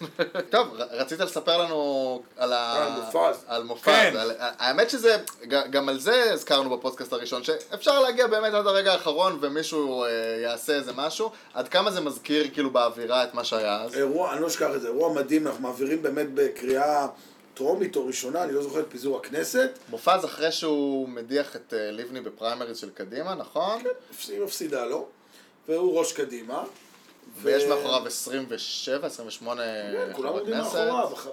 טוב, 0.51 0.69
רצית 0.91 1.21
לספר 1.21 1.59
לנו 1.59 2.23
על 2.37 2.53
ה... 2.53 2.73
על 2.87 2.93
מופז. 3.01 3.45
על 3.47 3.63
מופז. 3.63 3.85
כן. 3.85 4.15
על- 4.19 4.33
האמת 4.39 4.91
שזה, 4.91 5.17
גם 5.49 5.89
על 5.89 5.99
זה 6.01 6.33
הזכרנו 6.33 6.77
בפודקאסט 6.77 7.13
הראשון, 7.13 7.45
שאפשר 7.45 8.01
להגיע 8.01 8.27
באמת 8.27 8.55
עד 8.55 8.67
הרגע 8.67 8.93
האחרון 8.93 9.39
ומישהו 9.41 10.05
אה, 10.05 10.09
יעשה 10.43 10.73
איזה 10.77 10.93
משהו. 10.97 11.31
עד 11.55 11.69
כמה 11.69 11.91
זה 11.91 12.01
מזכיר 12.01 12.47
כאילו 12.53 12.71
באווירה 12.71 13.25
את 13.25 13.35
מה 13.35 13.45
שהיה 13.45 13.83
אז? 13.83 13.95
אירוע, 13.95 14.33
אני 14.33 14.43
לא 14.43 14.47
אשכח 14.47 14.69
את 14.77 14.81
זה, 14.81 14.89
אירוע 14.89 15.13
מדהים, 15.13 15.47
אנחנו 15.47 15.63
מעבירים 15.63 16.03
באמת 16.03 16.27
בקריאה 16.35 17.07
טרומית 17.55 17.97
או 17.97 18.07
ראשונה, 18.07 18.43
אני 18.43 18.53
לא 18.53 18.63
זוכר 18.63 18.81
את 18.81 18.87
פיזור 18.89 19.17
הכנסת. 19.17 19.71
מופז 19.89 20.25
אחרי 20.25 20.53
שהוא 20.53 21.09
מדיח 21.09 21.57
את 21.57 21.75
אה, 21.77 21.91
לבני 21.91 22.21
בפריימריז 22.21 22.79
של 22.79 22.91
קדימה, 22.91 23.35
נכון? 23.35 23.83
היא 24.29 24.41
מפסידה 24.41 24.85
לו, 24.85 25.07
והוא 25.69 25.99
ראש 25.99 26.13
קדימה. 26.13 26.63
ויש 27.43 27.65
מאחוריו 27.65 28.07
27, 28.07 29.07
28 29.07 29.63
כן, 29.63 30.13
כולם 30.13 30.29
עומדים. 30.33 30.55
מאחוריו. 30.57 31.09
אח- 31.15 31.27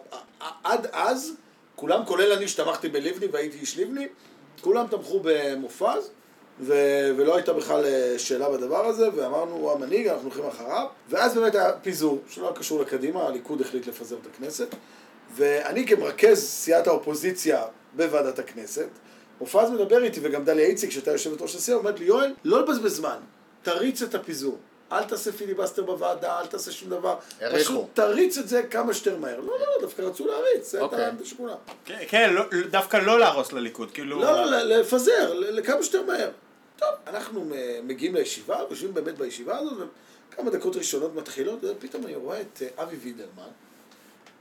עד 0.64 0.88
אז, 0.92 1.32
כולם, 1.76 2.06
כולל 2.06 2.32
אני 2.32 2.48
שתמכתי 2.48 2.90
בלבני 2.90 3.26
והייתי 3.32 3.58
איש 3.58 3.78
לבני, 3.78 4.08
כולם 4.62 4.88
תמכו 4.88 5.20
במופז, 5.24 6.10
ו- 6.60 7.12
ולא 7.18 7.36
הייתה 7.36 7.54
בכלל 7.54 7.86
אה, 7.86 8.16
שאלה 8.20 8.50
בדבר 8.50 8.86
הזה, 8.86 9.10
ואמרנו, 9.16 9.52
הוא 9.56 9.72
המנהיג, 9.72 10.08
אנחנו 10.08 10.24
הולכים 10.24 10.46
אחריו. 10.48 10.86
ואז 11.10 11.36
באמת 11.36 11.56
היה 11.56 11.72
פיזור, 11.82 12.22
שלא 12.30 12.48
היה 12.48 12.56
קשור 12.56 12.82
לקדימה, 12.82 13.24
הליכוד 13.28 13.62
החליט 13.62 13.88
לפזר 13.88 14.16
את 14.22 14.28
הכנסת. 14.36 14.68
ואני 15.36 15.88
כמרכז 15.88 16.40
סיעת 16.44 16.88
האופוזיציה 16.88 17.64
בוועדת 17.96 18.40
הכנסת, 18.40 18.88
מופז 19.42 19.70
מדבר 19.70 20.04
איתי, 20.04 20.20
וגם 20.24 20.46
דליה 20.46 20.66
איציק, 20.66 20.92
שהייתה 20.92 21.12
יושבת 21.12 21.42
ראש 21.42 21.56
הסיעה, 21.56 21.78
אומרת 21.78 22.00
לי, 22.00 22.06
יואל, 22.06 22.34
לא 22.46 22.62
לבזבז 22.62 22.96
זמן, 22.96 23.18
תריץ 23.64 24.02
את 24.02 24.16
הפיזור. 24.16 24.58
אל 24.92 25.04
תעשה 25.04 25.32
פיליבסטר 25.32 25.84
בוועדה, 25.84 26.40
אל 26.40 26.46
תעשה 26.46 26.72
שום 26.72 26.90
דבר. 26.90 27.16
העריכו. 27.42 27.64
פשוט 27.64 27.86
תריץ 27.94 28.38
את 28.38 28.48
זה 28.48 28.64
כמה 28.64 28.94
שיותר 28.94 29.18
מהר. 29.18 29.40
לא, 29.40 29.46
לא, 29.46 29.60
לא, 29.60 29.82
דווקא 29.82 30.02
רצו 30.02 30.28
להריץ, 30.28 30.72
זה. 30.72 30.80
הייתה 30.80 31.06
העמדה 31.06 31.26
של 31.26 31.36
כולם. 31.38 31.56
כן, 31.86 32.04
כן, 32.08 32.34
לא- 32.34 32.44
דווקא 32.72 32.98
לא 32.98 33.20
להרוס 33.20 33.54
לליכוד, 33.54 33.92
כאילו... 33.92 34.22
לא, 34.22 34.46
לא, 34.46 34.58
לפזר, 34.64 35.34
ל- 35.34 35.60
לכמה 35.60 35.84
שיותר 35.84 36.06
מהר. 36.06 36.30
טוב, 36.80 36.90
אנחנו 37.08 37.42
מ- 37.46 37.88
מגיעים 37.88 38.16
לישיבה, 38.16 38.60
יושבים 38.70 38.94
באמת 38.94 39.18
בישיבה 39.18 39.58
הזאת, 39.58 39.88
וכמה 40.34 40.50
דקות 40.52 40.76
ראשונות 40.76 41.16
מתחילות, 41.16 41.60
ופתאום 41.64 42.06
אני 42.06 42.16
רואה 42.16 42.42
את 42.42 42.62
אה, 42.62 42.84
אבי 42.84 42.96
וידרמן, 42.96 43.50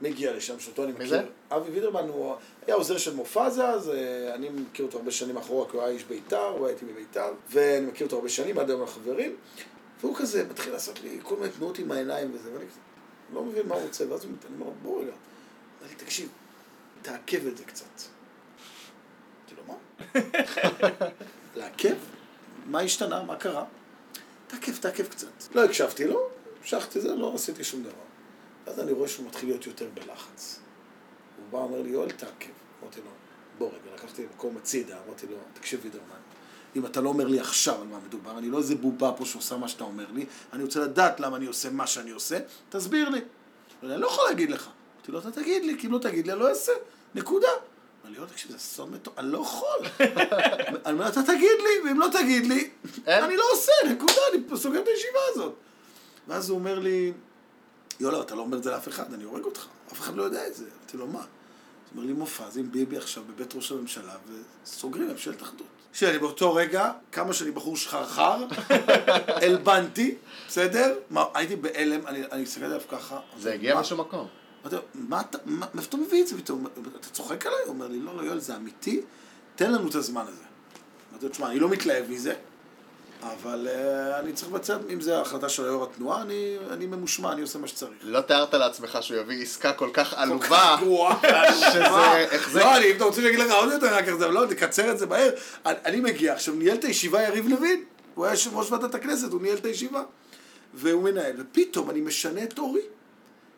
מגיע 0.01 0.33
לשם, 0.33 0.59
שאותו 0.59 0.83
אני 0.83 0.91
מכיר. 0.91 1.07
זה? 1.07 1.21
אבי 1.51 1.71
וידרמן 1.71 2.07
הוא 2.07 2.35
היה 2.67 2.75
עוזר 2.75 2.97
של 2.97 3.13
מופז 3.15 3.59
אז, 3.59 3.89
אה, 3.89 3.95
אני 4.35 4.49
מכיר 4.49 4.85
אותו 4.85 4.97
הרבה 4.97 5.11
שנים 5.11 5.37
אחורה, 5.37 5.69
כי 5.71 5.77
הוא 5.77 5.83
היה 5.83 5.91
איש 5.93 6.03
בית"ר, 6.03 6.37
הוא 6.57 6.67
היה 6.67 6.75
איתי 6.75 6.85
בבית"ר, 6.85 7.31
ואני 7.51 7.85
מכיר 7.85 8.05
אותו 8.07 8.15
הרבה 8.15 8.29
שנים, 8.29 8.59
עד 8.59 8.69
היום 8.69 8.81
אנחנו 8.81 9.01
חברים, 9.01 9.35
והוא 10.01 10.15
כזה 10.15 10.43
מתחיל 10.49 10.73
לעשות 10.73 10.99
לי 10.99 11.19
כל 11.23 11.35
מיני 11.37 11.49
תנועות 11.51 11.79
עם 11.79 11.91
העיניים 11.91 12.31
וזה, 12.33 12.53
ואני 12.53 12.65
כזה, 12.67 12.79
לא 13.33 13.43
מבין 13.43 13.67
מה 13.67 13.75
הוא 13.75 13.83
רוצה, 13.83 14.11
ואז 14.11 14.23
הוא- 14.25 14.31
אני 14.49 14.61
אומר 14.61 14.71
בוא 14.81 15.01
רגע, 15.01 15.11
אומר 15.11 15.89
לי, 15.89 15.95
תקשיב, 15.95 16.29
תעכב 17.01 17.47
את 17.47 17.57
זה 17.57 17.63
קצת. 17.63 17.85
אמרתי 19.39 19.55
לו, 19.57 19.63
מה? 19.67 19.75
לעכב? 21.55 21.95
מה 22.65 22.79
השתנה? 22.79 23.23
מה 23.23 23.35
קרה? 23.35 23.65
תעכב, 24.47 24.77
תעכב 24.77 25.07
קצת. 25.07 25.27
לא 25.55 25.65
הקשבתי 25.65 26.07
לו, 26.07 26.29
המשכתי 26.61 27.01
זה, 27.01 27.15
לא 27.15 27.35
עשיתי 27.35 27.63
שום 27.63 27.83
דבר. 27.83 27.91
ואז 28.65 28.79
אני 28.79 28.91
רואה 28.91 29.07
שהוא 29.09 29.27
מתחיל 29.27 29.49
להיות 29.49 29.67
יותר 29.67 29.89
בלחץ. 29.93 30.59
הוא 31.37 31.45
בא, 31.51 31.57
אומר 31.57 31.81
לי, 31.81 31.89
יואל, 31.89 32.11
תעכב. 32.11 32.49
אמרתי 32.83 32.99
לו, 33.01 33.11
בוא 33.57 33.67
רגע, 33.69 33.95
לקחתי 33.95 34.25
מקום 34.35 34.57
הצידה, 34.57 34.97
אמרתי 35.07 35.27
לו, 35.27 35.37
תקשיב 35.53 35.79
וידרמן, 35.83 36.19
אם 36.75 36.85
אתה 36.85 37.01
לא 37.01 37.09
אומר 37.09 37.27
לי 37.27 37.39
עכשיו 37.39 37.81
על 37.81 37.87
מה 37.87 37.99
מדובר, 38.07 38.37
אני 38.37 38.49
לא 38.49 38.57
איזה 38.57 38.75
בובה 38.75 39.11
פה 39.17 39.25
שעושה 39.25 39.57
מה 39.57 39.67
שאתה 39.67 39.83
אומר 39.83 40.05
לי, 40.13 40.25
אני 40.53 40.63
רוצה 40.63 40.79
לדעת 40.79 41.19
למה 41.19 41.37
אני 41.37 41.45
עושה 41.45 41.69
מה 41.69 41.87
שאני 41.87 42.11
עושה, 42.11 42.39
תסביר 42.69 43.09
לי. 43.09 43.21
אני 43.83 44.01
לא 44.01 44.07
יכול 44.07 44.23
להגיד 44.29 44.51
לך. 44.51 44.69
אמרתי 44.95 45.11
לו, 45.11 45.19
אתה 45.19 45.31
תגיד 45.31 45.65
לי, 45.65 45.79
כי 45.79 45.87
אם 45.87 45.91
לא 45.91 45.97
תגיד 45.97 46.27
לי, 46.27 46.33
אני 46.33 46.39
לא 46.39 46.49
אעשה. 46.49 46.71
נקודה. 47.15 47.47
אמר 48.05 48.19
לי, 48.19 48.27
תקשיב, 48.27 48.51
זה 48.51 48.57
אסון 48.57 48.91
מטורף, 48.91 49.19
אני 49.19 49.31
לא 49.31 49.37
יכול. 49.37 49.79
אני 50.85 50.93
אומר, 50.93 51.07
אתה 51.07 51.23
תגיד 51.23 51.57
לי, 51.63 51.89
ואם 51.89 51.99
לא 51.99 52.07
תגיד 52.13 52.45
לי? 52.45 52.69
אני 53.07 53.37
לא 53.37 53.43
עושה, 53.53 53.71
נקודה, 53.89 54.21
אני 54.33 54.57
סוגר 54.57 54.79
את 54.79 54.87
הישיבה 54.87 55.19
הזאת. 55.29 55.53
ואז 56.27 56.49
הוא 56.49 56.59
אומר 56.59 56.79
לי, 56.79 57.13
יואל, 57.99 58.21
אתה 58.21 58.35
לא 58.35 58.41
אומר 58.41 58.57
את 58.57 58.63
זה 58.63 58.71
לאף 58.71 58.87
אחד, 58.87 59.13
אני 59.13 59.23
הורג 59.23 59.43
אותך, 59.43 59.65
אף 59.91 59.99
אחד 59.99 60.15
לא 60.15 60.23
יודע 60.23 60.47
את 60.47 60.55
זה. 60.55 60.65
אמרתי 60.79 60.97
לו, 60.97 61.07
מה? 61.07 61.19
הוא 61.19 61.27
אומר 61.95 62.05
לי, 62.05 62.13
מופז 62.13 62.57
עם 62.57 62.71
ביבי 62.71 62.97
עכשיו 62.97 63.23
בבית 63.23 63.55
ראש 63.55 63.71
הממשלה, 63.71 64.15
וסוגרים 64.63 65.07
ממשלת 65.09 65.41
אחדות. 65.41 65.67
שאני 65.93 66.17
באותו 66.19 66.53
רגע, 66.53 66.91
כמה 67.11 67.33
שאני 67.33 67.51
בחור 67.51 67.77
שחרחר, 67.77 68.45
הלבנתי, 69.41 70.15
בסדר? 70.47 70.95
מה, 71.09 71.25
הייתי 71.33 71.55
בהלם, 71.55 72.07
אני 72.07 72.43
הסתכלתי 72.43 72.65
עליו 72.65 72.81
ככה. 72.89 73.19
זה 73.39 73.53
הגיע? 73.53 73.79
משום 73.79 73.99
מקום. 73.99 74.27
מה 74.93 75.21
אתה, 75.21 75.37
מה- 75.45 75.65
מאיפה 75.73 75.89
אתה 75.89 75.97
מביא 75.97 76.21
את 76.21 76.27
זה 76.27 76.37
פתאום? 76.37 76.65
אתה 76.99 77.09
צוחק 77.09 77.45
עליי? 77.45 77.59
הוא 77.65 77.73
אומר 77.73 77.87
לי, 77.87 77.99
לא, 77.99 78.17
לא, 78.17 78.21
יואל, 78.21 78.39
זה 78.39 78.55
אמיתי, 78.55 79.01
תן 79.55 79.71
לנו 79.71 79.89
את 79.89 79.95
הזמן 79.95 80.25
הזה. 80.27 80.43
אמרתי 81.11 81.25
לו, 81.25 81.31
תשמע, 81.31 81.47
אני 81.47 81.59
לא 81.59 81.69
מתלהב 81.69 82.09
מזה, 82.11 82.33
אבל 83.21 83.67
uh, 83.67 84.19
אני 84.19 84.33
צריך 84.33 84.51
לבצע, 84.51 84.77
אם 84.93 85.01
זה 85.01 85.17
ההחלטה 85.17 85.49
של 85.49 85.63
יו"ר 85.63 85.83
התנועה, 85.83 86.21
אני, 86.21 86.57
אני 86.71 86.85
ממושמע, 86.85 87.31
אני 87.31 87.41
עושה 87.41 87.59
מה 87.59 87.67
שצריך. 87.67 87.93
לא 88.01 88.21
תיארת 88.21 88.53
לעצמך 88.53 88.97
שהוא 89.01 89.19
יביא 89.19 89.41
עסקה 89.41 89.73
כל 89.73 89.89
כך 89.93 90.09
כל 90.09 90.15
עלובה, 90.21 90.47
כך 90.47 90.79
גרועה. 90.79 91.19
שזה, 91.53 91.83
זה, 92.51 92.59
לא, 92.59 92.77
אני, 92.77 92.91
אם 92.91 92.95
אתה 92.95 93.03
רוצה 93.03 93.27
אגיד 93.29 93.39
לך 93.39 93.51
עוד 93.51 93.71
יותר 93.71 93.95
רק 93.95 94.05
זה, 94.19 94.27
לא, 94.27 94.47
נקצר 94.47 94.91
את 94.91 94.99
זה 94.99 95.05
מהר. 95.05 95.29
אני, 95.65 95.75
אני 95.85 95.99
מגיע, 95.99 96.33
עכשיו 96.33 96.53
ניהל 96.53 96.77
את 96.77 96.83
הישיבה 96.83 97.21
יריב 97.21 97.47
לוין, 97.47 97.83
הוא 98.15 98.25
היה 98.25 98.33
יושב 98.33 98.57
ראש 98.57 98.71
ועדת 98.71 98.95
הכנסת, 98.95 99.31
הוא 99.31 99.41
ניהל 99.41 99.57
את 99.57 99.65
הישיבה. 99.65 100.03
והוא 100.73 101.03
מנהל, 101.03 101.35
ופתאום 101.37 101.89
אני 101.89 102.01
משנה 102.01 102.43
את 102.43 102.59
אורי, 102.59 102.81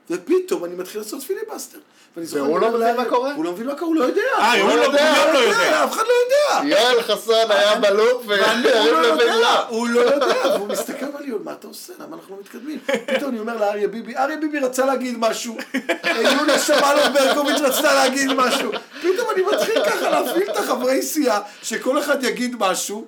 ופתאום 0.10 0.66
אני 0.66 0.76
מתחיל 0.76 1.02
לעשות 1.02 1.24
פיליבסטר. 1.24 1.78
ואני 2.16 2.26
זוכר, 2.28 2.44
והוא 2.44 2.60
לא 2.60 2.72
מבין 2.72 2.96
מה 2.98 3.06
קורה? 3.06 3.34
הוא 3.34 3.46
לא 3.46 3.52
מבין 3.52 3.68
מה 3.68 3.76
קורה, 3.76 3.88
הוא 3.88 3.96
לא 3.96 4.04
יודע. 4.04 4.22
אה, 4.38 4.62
הוא 4.62 4.70
לא 4.70 4.76
לא 4.76 4.82
יודע, 4.82 5.34
לא 5.34 5.38
יודע. 5.40 5.84
אף 5.84 5.92
אחד 5.92 6.04
לא 6.04 6.14
יודע. 6.64 6.76
יואל 6.76 7.02
חסון 7.02 7.36
היה 7.52 7.76
בלופ 7.80 8.24
ואני- 8.28 8.68
ויריב 8.68 8.94
הוא 8.94 9.02
לא 9.02 9.02
לוין 9.02 9.20
יודע, 9.20 9.36
לא. 9.42 9.68
הוא 9.68 9.88
לא 9.88 10.00
יודע, 10.00 10.48
והוא 10.56 10.68
מסתכל 10.68 11.06
ואומר 11.06 11.20
לי, 11.20 11.32
מה 11.44 11.52
אתה 11.52 11.68
עושה? 11.68 11.94
למה 12.00 12.16
אנחנו 12.16 12.36
לא 12.36 12.42
מתקדמים? 12.42 12.80
פתאום 13.16 13.30
אני 13.30 13.40
אומר 13.40 13.58
לאריה 13.58 13.88
ביבי, 13.88 14.16
אריה 14.18 14.38
ביבי 14.38 14.60
רצה 14.60 14.86
להגיד 14.86 15.16
משהו, 15.18 15.58
יונה 16.16 16.60
שמאלוב 16.60 17.04
ברקוביץ' 17.14 17.62
רצתה 17.62 17.94
להגיד 17.94 18.34
משהו, 18.34 18.72
פתאום 19.02 19.30
אני 19.36 19.42
מתחיל 19.54 19.86
ככה 19.86 20.10
להפעיל 20.10 20.52
את 20.52 20.58
החברי 20.58 21.02
סיעה, 21.02 21.42
שכל 21.64 22.00
אחד 22.00 22.24
יגיד 22.24 22.56
משהו, 22.60 23.06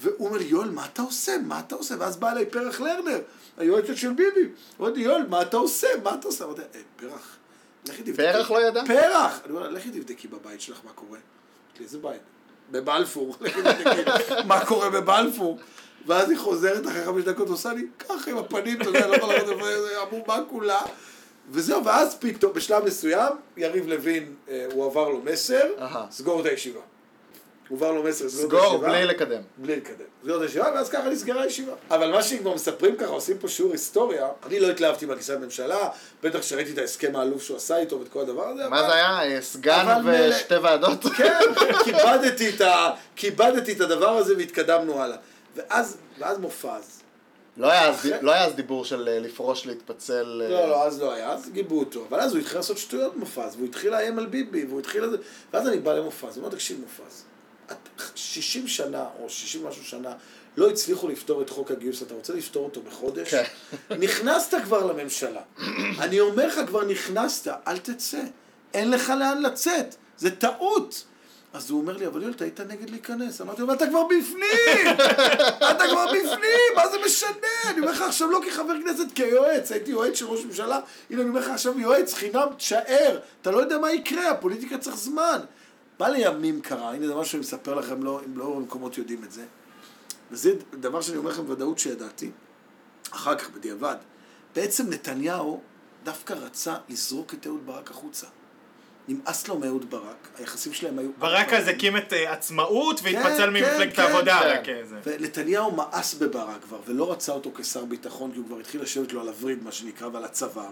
והוא 0.00 0.28
אומר 0.28 0.42
יואל, 0.42 0.70
מה 0.70 0.82
אתה 0.92 1.02
עושה? 1.02 1.32
מה 1.46 1.60
אתה 1.66 1.74
עושה? 1.74 1.94
ואז 1.98 2.16
בא 2.16 2.30
אליי 2.30 2.46
פרח 2.46 2.80
לרנר, 2.80 3.18
היועצת 3.58 3.96
של 3.96 4.12
ביבי, 4.12 4.48
לי, 4.80 5.00
יואל, 5.00 5.26
מה 5.28 5.42
אתה 5.42 5.56
עושה? 5.56 5.88
מה 6.02 6.14
אתה 6.14 6.28
עושה? 6.28 6.44
אמרתי, 6.44 6.62
"אה, 6.62 6.80
פרח, 6.96 7.36
לכי 7.88 8.02
תבדקי. 8.02 8.16
פרח 8.32 8.50
לא 8.50 8.66
ידע? 8.66 8.82
פרח! 8.86 9.40
אני 9.44 9.52
אומר 9.52 9.70
לכי 9.70 9.90
תבדקי 9.90 10.28
בבית 10.28 10.60
שלך 10.60 10.78
מה 10.84 10.90
קורה. 10.94 11.18
אמרתי 11.68 11.84
איזה 11.84 11.98
בית? 11.98 12.20
בבלפור. 12.70 13.36
מה 14.48 14.64
קורה 14.66 14.90
בבלפור. 14.90 15.58
ואז 16.06 16.30
היא 16.30 16.38
חוזרת 16.38 16.86
אחרי 16.86 17.04
חמש 17.04 17.24
דקות, 17.24 17.48
עושה 17.48 17.72
לי 17.72 17.86
ככה 17.98 18.30
עם 18.30 18.38
הפנים, 18.38 18.80
אתה 18.80 18.88
יודע, 18.88 19.06
לא 19.06 19.16
יכול 19.16 19.34
לראות 19.34 19.68
איזה 19.68 20.00
עמומה 20.00 20.38
כולה. 20.48 20.80
וזהו, 21.50 21.84
ואז 21.84 22.16
פתאום, 22.20 22.52
בשלב 22.52 22.84
מסוים, 22.84 23.32
יריב 23.56 23.86
לוין, 23.88 24.34
אה, 24.48 24.66
הוא 24.72 24.86
עבר 24.86 25.08
לו 25.08 25.20
מסר. 25.24 25.68
סגור 26.10 26.40
את 26.40 26.46
הישיבה. 26.46 26.80
הובהר 27.68 27.92
לו 27.92 28.02
מסר, 28.02 28.28
סגור 28.28 28.44
את 28.44 28.48
סגור 28.48 28.60
הישיבה. 28.64 28.88
בלי 28.88 29.04
לקדם. 29.06 29.42
בלי 29.56 29.76
לקדם. 29.76 30.04
סגור 30.24 30.36
את 30.36 30.42
הישיבה, 30.42 30.70
ואז 30.74 30.88
ככה 30.90 31.08
נסגרה 31.08 31.42
הישיבה. 31.42 31.72
אבל 31.90 32.10
מה 32.12 32.22
שכבר 32.22 32.54
מספרים 32.54 32.96
ככה, 32.96 33.06
עושים 33.10 33.38
פה 33.38 33.48
שיעור 33.48 33.72
היסטוריה, 33.72 34.28
אני 34.46 34.60
לא 34.60 34.70
התלהבתי 34.70 35.06
מהכניסה 35.06 35.34
לממשלה, 35.34 35.88
בטח 36.22 36.42
שראיתי 36.42 36.72
את 36.72 36.78
ההסכם 36.78 37.16
העלוב 37.16 37.42
שהוא 37.42 37.56
עשה 37.56 37.76
איתו 37.78 38.00
ואת 38.00 38.08
כל 38.08 38.20
הדבר 38.20 38.48
הזה. 38.48 38.68
מה 38.68 38.82
זה 38.82 38.94
היה? 38.94 39.22
אה, 39.36 39.42
סגן 39.42 40.02
ושתי 40.04 40.56
ועדות? 40.56 41.02
כן, 41.18 41.40
כיבדתי 43.16 43.72
את, 43.72 43.80
הדבר 43.80 44.08
הזה 44.10 44.34
והתקדמנו 44.36 45.02
הלאה. 45.02 45.16
ואז, 45.56 45.96
ואז 46.18 46.38
מופז. 46.38 47.00
לא 47.56 47.70
היה 47.70 47.88
אז- 47.88 47.94
אחרי- 47.94 48.12
לא 48.20 48.32
היה 48.32 48.44
אז 48.44 48.52
דיבור 48.54 48.84
של 48.84 49.08
אה, 49.08 49.18
לפרוש, 49.18 49.66
להתפצל. 49.66 50.42
אה, 50.44 50.48
לא, 50.50 50.68
לא, 50.68 50.84
אז 50.86 51.00
לא 51.00 51.12
היה, 51.12 51.32
אז 51.32 51.48
גיבו 51.52 51.78
אותו. 51.78 52.04
אבל 52.08 52.20
אז 52.20 52.32
הוא 52.32 52.40
התחיל 52.40 52.58
לעשות 52.58 52.78
שטויות 52.78 53.16
מופז, 53.16 53.54
והוא 53.56 53.66
התחיל 53.66 53.90
לאיים 53.90 54.18
על 54.18 54.26
ביבי, 54.26 54.64
והוא 54.64 54.80
התחיל. 54.80 55.04
ואז 55.52 55.68
אני 55.68 55.78
בא 55.78 55.92
למופז, 55.94 56.36
הוא 56.36 56.44
אומר, 56.44 56.54
תקשיב 56.54 56.80
מופז, 56.80 57.24
60 58.14 58.68
שנה, 58.68 59.04
או 59.18 59.30
60 59.30 59.66
משהו 59.66 59.84
שנה, 59.84 60.12
לא 60.56 60.70
הצליחו 60.70 61.08
לפתור 61.08 61.42
את 61.42 61.50
חוק 61.50 61.70
הגיוס, 61.70 62.02
אתה 62.02 62.14
רוצה 62.14 62.32
לפתור 62.32 62.64
אותו 62.64 62.80
בחודש? 62.82 63.30
כן. 63.30 63.44
נכנסת 63.98 64.54
כבר 64.64 64.86
לממשלה. 64.86 65.40
אני 65.98 66.20
אומר 66.20 66.46
לך, 66.46 66.60
כבר 66.66 66.84
נכנסת, 66.84 67.52
אל 67.66 67.78
תצא. 67.78 68.22
אין 68.74 68.90
לך 68.90 69.10
לאן 69.10 69.42
לצאת. 69.42 69.94
זה 70.18 70.30
טעות. 70.30 71.04
אז 71.52 71.70
הוא 71.70 71.80
אומר 71.80 71.96
לי, 71.96 72.06
אבל 72.06 72.22
יואל, 72.22 72.32
אתה 72.32 72.44
היית 72.44 72.60
נגד 72.60 72.90
להיכנס. 72.90 73.40
אמרתי 73.40 73.60
לו, 73.60 73.66
אבל 73.66 73.74
אתה 73.74 73.86
כבר 73.86 74.02
בפנים! 74.04 74.96
אתה 75.70 75.84
כבר 75.90 76.06
בפנים, 76.06 76.74
מה 76.76 76.88
זה 76.88 76.96
משנה? 77.06 77.70
אני 77.70 77.80
אומר 77.80 77.92
לך 77.92 78.02
עכשיו 78.02 78.30
לא 78.30 78.40
כחבר 78.46 78.74
כנסת, 78.84 79.06
כיועץ, 79.14 79.72
הייתי 79.72 79.90
יועץ 79.90 80.18
של 80.18 80.26
ראש 80.26 80.44
ממשלה, 80.44 80.80
הנה 81.10 81.20
אני 81.22 81.30
אומר 81.30 81.40
לך 81.40 81.48
עכשיו 81.48 81.80
יועץ, 81.80 82.14
חינם, 82.14 82.46
תשאר, 82.56 83.18
אתה 83.42 83.50
לא 83.50 83.58
יודע 83.58 83.78
מה 83.78 83.92
יקרה, 83.92 84.30
הפוליטיקה 84.30 84.78
צריך 84.78 84.96
זמן. 84.96 85.40
מה 85.98 86.08
לימים 86.08 86.60
קרה, 86.60 86.94
הנה 86.94 87.06
זה 87.06 87.14
משהו 87.14 87.30
שאני 87.32 87.40
מספר 87.40 87.74
לכם, 87.74 88.02
לא, 88.02 88.20
אם 88.26 88.38
לא 88.38 88.54
במקומות 88.54 88.98
יודעים 88.98 89.24
את 89.24 89.32
זה. 89.32 89.44
וזה 90.30 90.52
דבר 90.74 91.00
שאני 91.00 91.16
אומר 91.16 91.30
לכם 91.30 91.46
בוודאות 91.46 91.78
שידעתי, 91.78 92.30
אחר 93.10 93.38
כך 93.38 93.50
בדיעבד. 93.50 93.96
בעצם 94.56 94.90
נתניהו 94.90 95.60
דווקא 96.04 96.32
רצה 96.32 96.74
לזרוק 96.88 97.34
את 97.34 97.46
אהוד 97.46 97.66
ברק 97.66 97.90
החוצה. 97.90 98.26
נמאס 99.08 99.48
לו 99.48 99.58
מאהוד 99.58 99.90
ברק, 99.90 100.28
היחסים 100.38 100.72
שלהם 100.72 100.98
היו... 100.98 101.10
ברק 101.18 101.52
אז 101.52 101.68
הקים 101.68 101.96
את 101.96 102.12
אה, 102.12 102.32
עצמאות 102.32 103.00
והתפצל 103.02 103.36
כן, 103.36 103.50
ממפלגת 103.50 103.96
כן, 103.96 104.02
העבודה. 104.02 104.40
כן. 104.64 104.82
זה. 104.88 104.96
ונתניהו 105.04 105.72
מאס 105.72 106.14
בברק 106.14 106.62
כבר, 106.62 106.80
ולא 106.86 107.12
רצה 107.12 107.32
אותו 107.32 107.50
כשר 107.56 107.84
ביטחון, 107.84 108.32
כי 108.32 108.38
הוא 108.38 108.46
כבר 108.46 108.58
התחיל 108.58 108.82
לשבת 108.82 109.12
לו 109.12 109.20
על 109.20 109.28
הווריד, 109.28 109.62
מה 109.62 109.72
שנקרא, 109.72 110.08
ועל 110.12 110.24
הצוואר. 110.24 110.70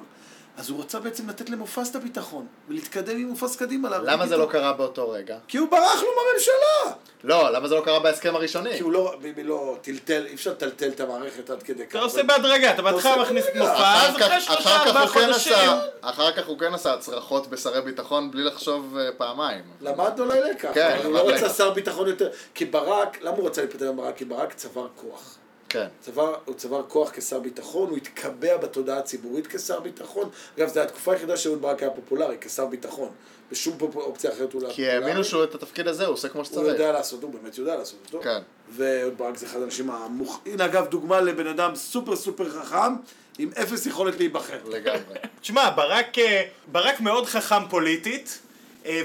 אז 0.57 0.71
הוא 0.71 0.81
רצה 0.81 1.01
בעצם 1.01 1.29
לתת 1.29 1.51
למופז 1.51 1.89
את 1.89 1.97
הביטחון, 1.97 2.47
ולהתקדם 2.69 3.17
עם 3.17 3.29
מופז 3.29 3.57
קדימה. 3.57 3.89
למה 3.89 4.27
זה. 4.27 4.37
לא 4.37 4.49
קרה 4.51 4.73
באותו 4.73 5.11
רגע? 5.11 5.39
כי 5.49 5.59
הוא 5.59 5.69
ברח 5.71 6.03
לו 6.03 6.09
מהממשלה! 6.17 6.97
לא, 7.25 7.53
למה 7.53 7.69
זה 7.69 7.75
לא 7.75 7.81
קרה 7.81 8.01
בהסכם 8.01 8.37
הראשוני? 8.37 8.77
כי 8.77 8.83
הוא 8.83 8.93
לא, 8.93 9.17
ביבי 9.21 9.43
לא 9.43 9.77
טלטל, 9.83 10.27
אי 10.27 10.35
אפשר 10.35 10.51
לטלטל 10.51 10.89
את 10.89 11.01
המערכת 11.01 11.51
עד 11.51 11.63
כדי 11.63 11.87
כך. 11.87 11.91
אתה 11.91 11.99
עושה 11.99 12.23
בהדרגה, 12.23 12.71
אתה 12.71 12.83
בהתחלה 12.83 13.23
מכניס 13.23 13.47
את. 13.49 13.57
מופז, 13.57 13.73
אחרי 13.73 14.41
שלושה 14.41 14.77
ארבעה 14.77 15.09
כן 15.09 15.27
חודשים. 15.27 15.71
אחר 16.01 16.33
כך 16.33 16.47
הוא 16.47 16.59
כן 16.59 16.75
עשה 16.75 16.95
הצרחות 16.95 17.47
בשרי 17.47 17.83
ביטחון 17.83 18.31
בלי 18.31 18.45
לחשוב 18.45 18.97
אה, 18.99 19.13
פעמיים. 19.17 19.65
למד 19.81 20.21
אולי 20.21 20.41
לקח, 20.41 20.71
כן, 20.75 20.97
אבל 20.97 21.07
הוא 21.07 21.15
לא 21.15 21.29
רצה. 21.29 21.49
שר 21.49 21.71
ביטחון 21.71 22.09
יותר. 22.09 22.29
כי 22.55 22.65
ברק, 22.65 23.19
למה 23.23 23.37
הוא 23.37 23.47
רצה 23.47 23.61
להיפטר 23.61 23.93
מברק? 23.93 24.17
כי 24.17 24.25
ברק 24.25 24.55
צבר 24.55 24.87
כוח. 24.95 25.39
כן. 25.69 25.87
צבר, 26.01 26.35
הוא 26.45 26.55
צבר 26.55 26.83
כוח 26.89 27.11
כשר 27.11 27.39
ביטחון, 27.39 27.89
הוא 27.91 27.97
התקבע 27.97 28.57
בתודעה 28.57 28.99
הציבורית 28.99 29.47
כשר 29.47 29.81
ביטחון. 29.81 30.29
אגב, 30.59 30.69
זו 30.69 30.81
התקופה 30.81 31.13
היחידה 31.13 31.37
שאהוד 31.37 31.63
ברק 31.63 31.83
היה 31.83 31.91
פופולרי, 31.91 32.37
כשר 32.41 32.67
ביטחון. 32.67 33.09
בשום 33.51 33.77
פופ- 33.79 33.97
אופציה 33.97 34.33
אחרת 34.33 34.53
הוא 34.53 34.63
לא 34.63 34.67
היה 34.67 34.77
כי 34.77 34.83
פופולרי. 34.85 35.05
האמינו 35.05 35.25
שהוא 35.25 35.45
את 35.45 35.55
התפקיד 35.55 35.89
הזה, 35.89 36.07
הוא 36.07 36.15
עושה 36.15 36.29
כמו 36.29 36.41
הוא 36.41 36.45
שצריך. 36.45 36.67
יודע 36.67 36.93
לעשות, 36.93 37.23
הוא 37.23 37.33
באמת 37.33 37.59
יודע 37.59 37.77
לעשות 37.77 37.99
אותו. 38.07 38.21
כן. 38.23 38.39
ואהוד 38.71 39.19
ברק 39.19 39.37
זה 39.37 39.47
אחד 39.47 39.61
האנשים 39.63 39.91
המוכ... 39.91 40.41
הנה 40.47 40.65
אגב 40.65 40.87
דוגמה 40.87 41.21
לבן 41.21 41.47
אדם 41.47 41.75
סופר 41.75 42.17
סופר 42.17 42.51
חכם, 42.51 42.95
עם 43.39 43.51
אפס 43.63 43.87
יכולת 43.87 44.19
להיבחר. 44.19 44.59
לגמרי. 44.69 45.15
תשמע, 45.41 45.71
ברק, 45.77 46.19
אה, 46.19 46.43
ברק 46.73 47.01
מאוד 47.01 47.27
חכם 47.27 47.69
פוליטית, 47.71 48.39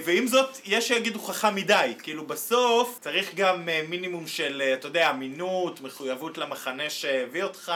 ועם 0.04 0.28
זאת, 0.28 0.60
יש 0.66 0.88
שיגידו 0.88 1.20
חכם 1.20 1.56
מדי. 1.56 1.94
כאילו 2.04 2.26
בסוף 2.28 3.00
צריך 3.02 3.36
גם 3.36 3.70
אה, 3.70 3.82
מינימום 3.90 4.28
של, 4.28 4.62
אה, 4.66 4.74
אתה 4.74 4.88
יודע, 4.88 5.10
אמינות, 5.10 5.82
מחויבות 5.82 6.38
למחנה 6.38 6.90
שהביא 6.90 7.44
אותך. 7.44 7.72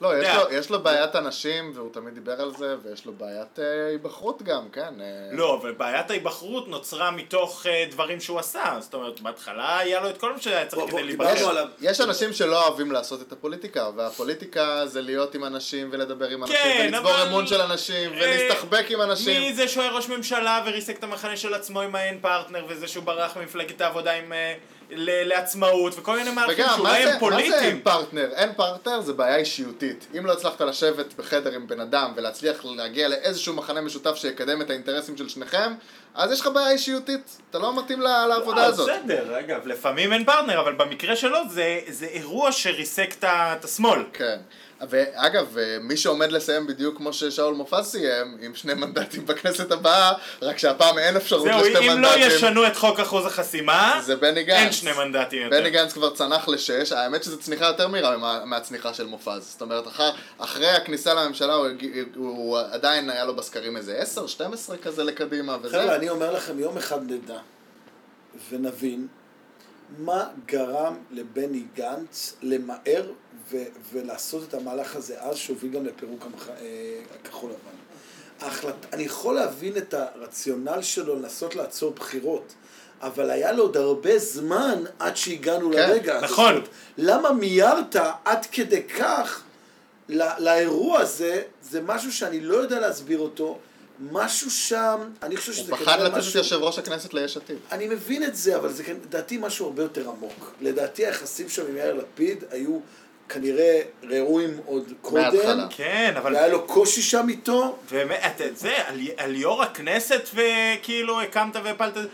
לא, 0.00 0.18
יש. 0.18 0.28
לו- 0.36 0.52
יש 0.58 0.70
לו 0.70 0.80
בעיית 0.82 1.16
אנשים, 1.16 1.72
והוא 1.74 1.92
תמיד 1.92 2.14
דיבר 2.14 2.40
על 2.42 2.52
זה, 2.58 2.74
ויש 2.82 3.06
לו 3.06 3.12
בעיית 3.12 3.58
אה, 3.58 3.64
היבחרות 3.88 4.42
גם, 4.42 4.68
כן. 4.72 4.94
אה, 5.00 5.06
לא, 5.36 5.58
אבל 5.60 5.72
בעיית 5.72 6.10
ההיבחרות 6.10 6.68
נוצרה 6.68 7.10
מתוך 7.10 7.66
אה, 7.66 7.84
דברים 7.90 8.20
שהוא 8.20 8.38
עשה. 8.38 8.76
זאת 8.80 8.94
אומרת, 8.94 9.20
בהתחלה 9.20 9.78
היה 9.78 10.00
לו 10.00 10.08
את 10.10 10.18
כל 10.18 10.32
מה 10.32 10.40
שהיה 10.40 10.66
צריך 10.66 10.82
בוא, 10.82 10.90
כדי 10.90 11.02
להיבחר. 11.02 11.64
יש 11.80 12.00
אנשים 12.00 12.32
שלא 12.32 12.66
אוהבים 12.68 12.92
לעשות 12.92 13.22
את 13.22 13.32
הפוליטיקה, 13.32 13.90
והפוליטיקה 13.96 14.82
זה 14.86 15.02
להיות 15.02 15.34
עם 15.34 15.44
אנשים 15.44 15.88
ולדבר 15.92 16.28
עם 16.28 16.42
אנשים, 16.42 16.56
כן, 16.62 16.90
ולצבור 16.92 17.10
אבל- 17.10 17.28
אמון 17.28 17.46
של 17.46 17.60
אנשים, 17.60 18.12
אה, 18.12 18.18
ולהסתחבק 18.18 18.86
עם 18.90 19.00
אנשים. 19.02 19.40
מי 19.42 19.54
זה 19.54 19.68
שהוא 19.68 19.82
היה 19.82 19.92
ראש 19.92 20.08
ממשלה 20.08 20.62
וריסק 20.66 20.98
את 20.98 21.04
המחנה 21.04 21.36
של 21.36 21.54
עצמו 21.54 21.80
עם 21.80 21.94
האין 21.94 22.18
פרטנר, 22.20 22.64
וזה 22.68 22.88
שהוא 22.88 23.04
ברח 23.04 23.36
ממפלגת 23.36 23.80
העבודה 23.80 24.12
עם... 24.12 24.32
לעצמאות, 24.90 25.94
וכל 25.98 26.16
מיני 26.16 26.30
מהלכים 26.30 26.64
וגם, 26.64 26.68
מה 26.70 26.76
שאולי 26.76 26.96
הם 26.96 26.98
מה 26.98 27.04
זה 27.04 27.10
אין 27.10 27.18
פוליטיים. 27.18 27.80
פרטנר? 27.80 28.28
אין 28.34 28.52
פרטנר 28.56 29.00
זה 29.00 29.12
בעיה 29.12 29.36
אישיותית. 29.36 30.06
אם 30.18 30.26
לא 30.26 30.32
הצלחת 30.32 30.60
לשבת 30.60 31.14
בחדר 31.14 31.54
עם 31.54 31.66
בן 31.66 31.80
אדם 31.80 32.12
ולהצליח 32.16 32.64
להגיע 32.64 33.08
לאיזשהו 33.08 33.54
מחנה 33.54 33.80
משותף 33.80 34.14
שיקדם 34.14 34.62
את 34.62 34.70
האינטרסים 34.70 35.16
של 35.16 35.28
שניכם, 35.28 35.72
אז 36.14 36.32
יש 36.32 36.40
לך 36.40 36.46
בעיה 36.46 36.70
אישיותית. 36.70 37.38
אתה 37.50 37.58
לא 37.58 37.78
מתאים 37.78 38.00
לעבודה 38.00 38.60
אה, 38.62 38.66
הזאת. 38.66 38.90
בסדר, 38.90 39.38
אגב, 39.38 39.66
לפעמים 39.66 40.12
אין 40.12 40.24
פרטנר, 40.24 40.60
אבל 40.60 40.72
במקרה 40.72 41.16
שלו 41.16 41.38
זה, 41.50 41.80
זה 41.88 42.06
אירוע 42.06 42.52
שריסק 42.52 43.14
את 43.24 43.64
השמאל. 43.64 44.00
כן. 44.12 44.38
ואגב, 44.90 45.58
אה, 45.58 45.78
מי 45.80 45.96
שעומד 45.96 46.32
לסיים 46.32 46.66
בדיוק 46.66 46.96
כמו 46.96 47.12
ששאול 47.12 47.54
מופז 47.54 47.84
סיים, 47.84 48.36
עם 48.40 48.54
שני 48.54 48.74
מנדטים 48.74 49.26
בכנסת 49.26 49.70
הבאה, 49.72 50.12
רק 50.42 50.58
שהפעם 50.58 50.98
אין 50.98 51.16
אפשרות 51.16 51.42
זהו, 51.44 51.58
לשתי 51.60 51.78
אם 51.78 52.00
לא 52.00 52.08
מנדטים. 52.08 52.22
ישנו 52.26 52.66
את 52.66 52.76
חוק 52.76 53.00
אחוז 53.00 53.26
החסימה, 53.26 54.00
זה 54.04 54.16
בני 54.16 54.44
גנץ. 54.44 54.56
אין 54.58 54.72
שני 54.72 54.92
מנדטים 54.92 55.42
יותר. 55.42 55.60
בני 55.60 55.70
גנץ 55.70 55.92
כבר 55.92 56.14
צנח 56.14 56.48
לשש, 56.48 56.92
האמת 56.92 57.24
שזו 57.24 57.38
צניחה 57.38 57.64
יותר 57.66 57.88
מהירה 57.88 58.16
מה- 58.16 58.44
מהצניחה 58.44 58.94
של 58.94 59.06
מופז. 59.06 59.42
זאת 59.52 59.60
אומרת, 59.62 59.86
אחר, 59.86 60.10
אחרי 60.38 60.68
הכניסה 60.70 61.14
לממשלה 61.14 61.54
הוא, 61.54 61.66
הגיע- 61.66 62.04
הוא 62.16 62.58
עדיין 62.58 63.10
היה 63.10 63.24
לו 63.24 63.36
בסקרים 63.36 63.76
איזה 63.76 63.96
10, 63.98 64.26
12 64.26 64.76
כזה 64.76 65.04
לקדימה, 65.04 65.56
וזה. 65.62 65.82
חבר'ה, 65.82 65.96
אני 65.96 66.08
אומר 66.08 66.32
לכם, 66.32 66.58
יום 66.58 66.76
אחד 66.76 67.10
נדע 67.10 67.38
ונבין 68.50 69.06
מה 69.98 70.24
גרם 70.46 70.96
לבני 71.10 71.62
גנץ 71.76 72.36
למהר 72.42 73.02
ו- 73.52 73.64
ולעשות 73.92 74.48
את 74.48 74.54
המהלך 74.54 74.96
הזה 74.96 75.20
אז, 75.20 75.36
שהוביל 75.36 75.72
גם 75.72 75.86
לפירוק 75.86 76.24
המח... 76.26 76.48
אה, 76.48 76.54
הכחול 77.20 77.50
לבן. 77.50 77.76
ההחלט... 78.46 78.74
אני 78.92 79.02
יכול 79.02 79.34
להבין 79.34 79.76
את 79.76 79.94
הרציונל 79.94 80.82
שלו 80.82 81.16
לנסות 81.16 81.56
לעצור 81.56 81.90
בחירות, 81.90 82.54
אבל 83.00 83.30
היה 83.30 83.52
לו 83.52 83.62
עוד 83.62 83.76
הרבה 83.76 84.18
זמן 84.18 84.84
עד 84.98 85.16
שהגענו 85.16 85.70
כן, 85.72 85.76
לרגע 85.78 86.16
הזה. 86.16 86.24
נכון. 86.26 86.54
זאת 86.54 86.64
למה 86.98 87.32
מיירת 87.32 87.96
עד 88.24 88.46
כדי 88.52 88.82
כך 88.82 89.42
לא- 90.08 90.38
לאירוע 90.38 90.98
הזה, 91.00 91.42
זה 91.62 91.80
משהו 91.80 92.12
שאני 92.12 92.40
לא 92.40 92.56
יודע 92.56 92.80
להסביר 92.80 93.18
אותו. 93.18 93.58
משהו 94.10 94.50
שם, 94.50 95.00
אני 95.22 95.36
חושב 95.36 95.52
הוא 95.52 95.60
שזה 95.62 95.72
פחד 95.72 96.00
לתת 96.00 96.12
את 96.12 96.18
משהו... 96.18 96.38
יושב 96.38 96.56
ראש 96.56 96.78
הכנסת 96.78 97.14
ליש 97.14 97.36
עתיד. 97.36 97.56
אני 97.72 97.88
מבין 97.88 98.22
את 98.24 98.36
זה, 98.36 98.56
אבל 98.56 98.72
זה 98.72 98.84
כן- 98.84 98.96
לדעתי 99.04 99.38
משהו 99.38 99.66
הרבה 99.66 99.82
יותר 99.82 100.08
עמוק. 100.08 100.52
לדעתי 100.60 101.06
היחסים 101.06 101.48
שם 101.48 101.62
עם 101.68 101.76
יאיר 101.76 101.94
לפיד 101.94 102.44
היו 102.50 102.78
כנראה 103.28 103.80
ראויים 104.10 104.60
עוד 104.66 104.92
קודם. 105.02 105.22
מההתחלה. 105.22 105.66
כן, 105.76 106.14
אבל... 106.16 106.34
והיה 106.34 106.48
לו 106.48 106.66
קושי 106.66 107.02
שם 107.02 107.28
איתו. 107.28 107.76
באמת, 107.90 108.40
את 108.46 108.56
זה, 108.58 108.72
על, 108.86 108.98
על 109.16 109.34
יו"ר 109.36 109.62
הכנסת 109.62 110.28
וכאילו 110.34 111.20
הקמת 111.20 111.56
והפלת, 111.64 111.96
אה, 111.96 112.04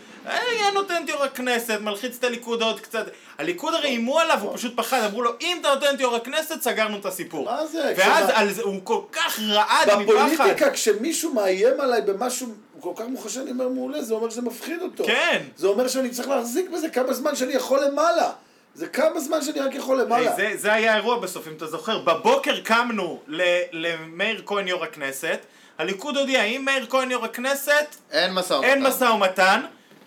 היה 0.51 0.71
נותן 0.71 1.01
את 1.03 1.09
יו"ר 1.09 1.23
הכנסת, 1.23 1.77
מלחיץ 1.81 2.15
את 2.19 2.23
הליכוד 2.23 2.61
עוד 2.61 2.79
קצת. 2.79 3.05
הליכוד 3.37 3.73
הרי 3.73 3.87
איימו 3.87 4.19
עליו, 4.19 4.37
הוא 4.41 4.57
פשוט 4.57 4.73
פחד, 4.75 5.01
אמרו 5.09 5.21
לו, 5.21 5.31
אם 5.41 5.57
אתה 5.61 5.69
נותן 5.73 5.95
את 5.95 5.99
יו"ר 5.99 6.15
הכנסת, 6.15 6.61
סגרנו 6.61 6.97
את 6.97 7.05
הסיפור. 7.05 7.45
מה 7.45 7.65
זה? 7.67 7.93
ואז 7.97 8.25
כשמה- 8.25 8.39
על 8.39 8.53
זה, 8.53 8.61
הוא 8.61 8.79
כל 8.83 8.99
כך 9.11 9.39
רעד 9.39 9.87
מפחד. 9.87 10.01
בפוליטיקה, 10.03 10.71
כשמישהו 10.71 11.33
מאיים 11.33 11.81
עליי 11.81 12.01
במשהו 12.01 12.47
כל 12.79 12.91
כך 12.95 13.03
מוחשי, 13.07 13.39
אני 13.39 13.51
אומר 13.51 13.67
מעולה, 13.69 14.01
זה 14.03 14.13
אומר 14.13 14.29
שזה 14.29 14.41
מפחיד 14.41 14.81
אותו. 14.81 15.03
כן. 15.03 15.41
זה 15.57 15.67
אומר 15.67 15.87
שאני 15.87 16.09
צריך 16.09 16.27
להחזיק 16.27 16.69
בזה 16.69 16.89
כמה 16.89 17.13
זמן 17.13 17.35
שאני 17.35 17.53
יכול 17.53 17.83
למעלה. 17.85 18.31
זה 18.75 18.87
כמה 18.87 19.19
זמן 19.19 19.41
שאני 19.41 19.59
רק 19.59 19.75
יכול 19.75 20.01
למעלה. 20.01 20.35
היי, 20.35 20.51
זה, 20.55 20.61
זה 20.61 20.73
היה 20.73 20.93
האירוע 20.93 21.19
בסוף, 21.19 21.47
אם 21.47 21.53
אתה 21.57 21.67
זוכר. 21.67 21.99
בבוקר 21.99 22.59
קמנו 22.59 23.19
ל- 23.27 23.41
למאיר 23.71 24.43
כהן 24.45 24.67
יו"ר 24.67 24.83
הכנסת, 24.83 25.39
הליכוד 25.77 26.17
הודיע, 26.17 26.43
אם 26.43 26.65
מאיר 26.65 26.85
כהן 26.89 27.11
יו"ר 27.11 27.25
הכנסת, 27.25 27.95
אין 28.11 28.33
משא 28.33 28.53
ומתן. 28.53 28.67
אין 28.69 28.83
משא 28.83 29.03
ומתן, 29.03 29.61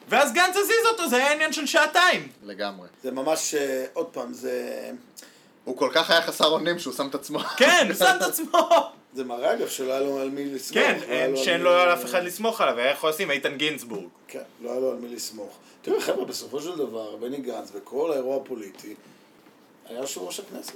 ואז 0.08 0.32
גנץ 0.32 0.56
הזיז 0.56 0.86
אותו, 0.92 1.08
זה 1.08 1.16
היה 1.16 1.32
עניין 1.32 1.52
של 1.52 1.66
שעתיים. 1.66 2.28
לגמרי. 2.42 2.88
זה 3.02 3.10
ממש, 3.10 3.54
אה, 3.54 3.84
עוד 3.92 4.06
פעם, 4.06 4.32
זה... 4.32 4.90
הוא 5.64 5.76
כל 5.76 5.90
כך 5.92 6.10
היה 6.10 6.22
חסר 6.22 6.46
אונים 6.46 6.78
שהוא 6.78 6.94
שם 6.94 7.06
את 7.08 7.14
עצמו. 7.14 7.38
כן, 7.38 7.88
שם 7.98 8.14
את 8.16 8.22
עצמו. 8.22 8.68
זה 9.14 9.24
מראה 9.24 9.52
אגב 9.54 9.68
שלא 9.68 9.92
היה 9.92 10.00
לו 10.00 10.18
על 10.20 10.30
מי 10.30 10.44
לסמוך. 10.54 10.74
כן, 10.78 10.98
לא 11.08 11.12
היה 11.14 11.26
לו 11.28 11.38
על 11.38 11.44
שאין 11.44 11.60
לו 11.60 11.72
על 11.72 11.92
אף 11.92 12.04
אחד 12.04 12.22
לסמוך 12.24 12.60
עליו, 12.60 12.78
היה 12.78 12.90
יכול 12.90 13.10
לשים 13.10 13.30
איתן 13.30 13.56
גינזבורג. 13.56 14.04
כן, 14.28 14.40
לא 14.62 14.70
היה 14.70 14.80
לו 14.80 14.90
על 14.90 14.96
מי 14.96 15.08
לסמוך. 15.14 15.58
תראה 15.86 16.00
חבר'ה, 16.00 16.24
בסופו 16.24 16.60
של 16.60 16.76
דבר, 16.76 17.16
בני 17.16 17.36
גנץ 17.36 17.70
וכל 17.74 18.12
האירוע 18.12 18.36
הפוליטי, 18.36 18.94
היה 19.88 20.00
יושב 20.00 20.20
ראש 20.20 20.40
הכנסת. 20.40 20.72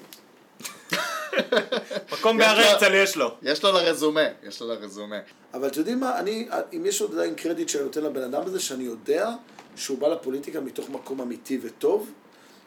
מקום 2.13 2.39
בהר 2.39 2.61
הרצל 2.61 2.95
יש 2.95 3.17
לו. 3.17 3.35
יש 3.43 3.65
לו 3.65 3.73
לרזומה, 3.73 4.21
יש 4.43 4.63
לו 4.63 4.69
לרזומה. 4.69 5.19
אבל 5.55 5.69
אתם 5.69 5.79
יודעים 5.79 6.01
מה, 6.01 6.19
אני, 6.19 6.49
אם 6.73 6.87
יש 6.87 7.01
עוד 7.01 7.13
עדיין 7.15 7.35
קרדיט 7.35 7.69
שאני 7.69 7.85
נותן 7.85 8.03
לבן 8.03 8.23
אדם 8.23 8.43
הזה, 8.47 8.61
שאני 8.61 8.85
יודע 8.85 9.31
שהוא 9.77 9.99
בא 9.99 10.09
לפוליטיקה 10.09 10.61
מתוך 10.61 10.91
מקום 10.91 11.21
אמיתי 11.21 11.59
וטוב, 11.63 12.11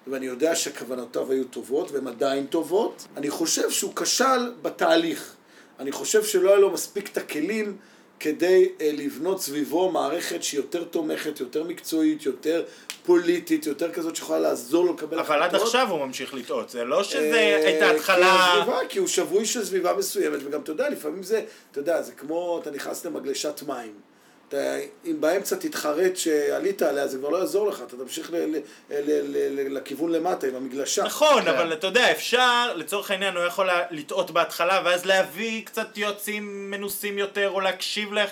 ואני 0.07 0.25
יודע 0.25 0.55
שכוונותיו 0.55 1.31
היו 1.31 1.45
טובות, 1.45 1.91
והן 1.91 2.07
עדיין 2.07 2.45
טובות. 2.45 3.07
אני 3.17 3.29
חושב 3.29 3.69
שהוא 3.69 3.95
כשל 3.95 4.53
בתהליך. 4.61 5.35
אני 5.79 5.91
חושב 5.91 6.23
שלא 6.23 6.49
היה 6.49 6.59
לו 6.59 6.71
מספיק 6.71 7.11
את 7.11 7.17
הכלים 7.17 7.77
כדי 8.23 8.69
אה, 8.81 8.91
לבנות 8.93 9.41
סביבו 9.41 9.91
מערכת 9.91 10.43
שהיא 10.43 10.59
יותר 10.59 10.83
תומכת, 10.83 11.39
יותר 11.39 11.63
מקצועית, 11.63 12.25
יותר 12.25 12.63
פוליטית, 13.05 13.65
יותר 13.65 13.91
כזאת 13.91 14.15
שיכולה 14.15 14.39
לעזור 14.39 14.85
לו 14.85 14.93
לקבל 14.93 15.19
אבל 15.19 15.35
עד 15.35 15.49
החלטות. 15.49 15.67
עכשיו 15.67 15.91
הוא 15.91 16.05
ממשיך 16.05 16.33
לטעות, 16.33 16.69
זה 16.69 16.83
לא 16.83 17.03
שזה 17.03 17.33
אה, 17.33 17.65
הייתה 17.65 17.91
התחלה... 17.91 18.63
כי 18.89 18.99
הוא 18.99 19.07
שבוי 19.07 19.45
של 19.45 19.65
סביבה 19.65 19.93
מסוימת, 19.93 20.39
וגם 20.43 20.61
אתה 20.61 20.71
יודע, 20.71 20.89
לפעמים 20.89 21.23
זה, 21.23 21.45
אתה 21.71 21.79
יודע, 21.79 22.01
זה 22.01 22.11
כמו, 22.11 22.59
אתה 22.61 22.71
נכנס 22.71 23.05
למגלשת 23.05 23.63
מים. 23.67 23.93
אתה, 24.49 24.75
אם 25.05 25.21
באמצע 25.21 25.55
תתחרט 25.55 26.15
שעלית 26.15 26.81
עליה, 26.81 27.07
זה 27.07 27.17
כבר 27.17 27.29
לא 27.29 27.37
יעזור 27.37 27.67
לך, 27.69 27.81
אתה 27.87 27.97
תמשיך 27.97 28.31
ל, 28.31 28.35
ל, 28.35 28.55
ל, 28.55 28.59
ל, 28.89 29.37
ל, 29.69 29.77
לכיוון 29.77 30.11
למטה 30.11 30.47
עם 30.47 30.55
המגלשה. 30.55 31.03
נכון, 31.03 31.41
כן. 31.41 31.47
אבל 31.47 31.73
אתה 31.73 31.87
יודע, 31.87 32.11
אפשר, 32.11 32.73
לצורך 32.75 33.11
העניין, 33.11 33.35
הוא 33.37 33.43
יכול 33.45 33.67
לה- 33.67 33.83
לטעות 33.91 34.31
בהתחלה, 34.31 34.81
ואז 34.85 35.05
להביא 35.05 35.65
קצת 35.65 35.97
יועצים 35.97 36.71
מנוסים 36.71 37.17
יותר, 37.17 37.49
או 37.49 37.59
להקשיב 37.59 38.13
ל- 38.13 38.25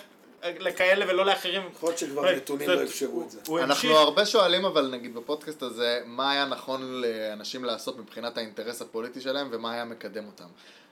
לכאלה 0.59 1.05
ולא 1.07 1.25
לאחרים. 1.25 1.61
יכול 1.75 1.89
להיות 1.89 1.97
שכבר 1.99 2.31
נתונים 2.35 2.69
לא 2.69 2.83
אפשרו 2.83 3.21
את 3.25 3.31
זה. 3.31 3.39
הוא 3.47 3.59
אנחנו 3.59 3.73
המשיך, 3.89 3.91
הרבה 3.91 4.25
שואלים 4.25 4.65
אבל 4.65 4.87
נגיד 4.91 5.15
בפודקאסט 5.15 5.63
הזה, 5.63 5.99
מה 6.05 6.31
היה 6.31 6.45
נכון 6.45 7.01
לאנשים 7.01 7.65
לעשות 7.65 7.97
מבחינת 7.99 8.37
האינטרס 8.37 8.81
הפוליטי 8.81 9.21
שלהם 9.21 9.47
ומה 9.51 9.73
היה 9.73 9.85
מקדם 9.85 10.25
אותם. 10.25 10.43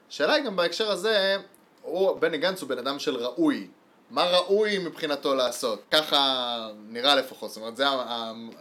השאלה 0.09 0.34
היא 0.34 0.43
גם 0.43 0.55
בהקשר 0.55 0.91
הזה, 0.91 1.38
הוא, 1.82 2.20
בני 2.20 2.38
גנץ 2.38 2.61
הוא 2.61 2.70
בן 2.70 2.78
אדם 2.78 2.99
של 2.99 3.15
ראוי. 3.15 3.67
מה 4.10 4.24
ראוי 4.24 4.78
מבחינתו 4.78 5.36
לעשות? 5.36 5.82
ככה 5.91 6.68
נראה 6.88 7.16
לפחות, 7.16 7.49
זאת 7.49 7.57
אומרת, 7.57 7.78
זה, 7.78 7.86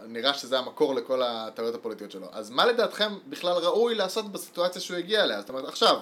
נראה 0.07 0.33
שזה 0.33 0.59
המקור 0.59 0.95
לכל 0.95 1.21
הטעויות 1.23 1.75
הפוליטיות 1.75 2.11
שלו. 2.11 2.27
אז 2.31 2.49
מה 2.49 2.65
לדעתכם 2.65 3.13
בכלל 3.27 3.53
ראוי 3.53 3.95
לעשות 3.95 4.31
בסיטואציה 4.31 4.81
שהוא 4.81 4.97
הגיע 4.97 5.23
אליה? 5.23 5.41
זאת 5.41 5.49
אומרת, 5.49 5.67
עכשיו, 5.67 5.99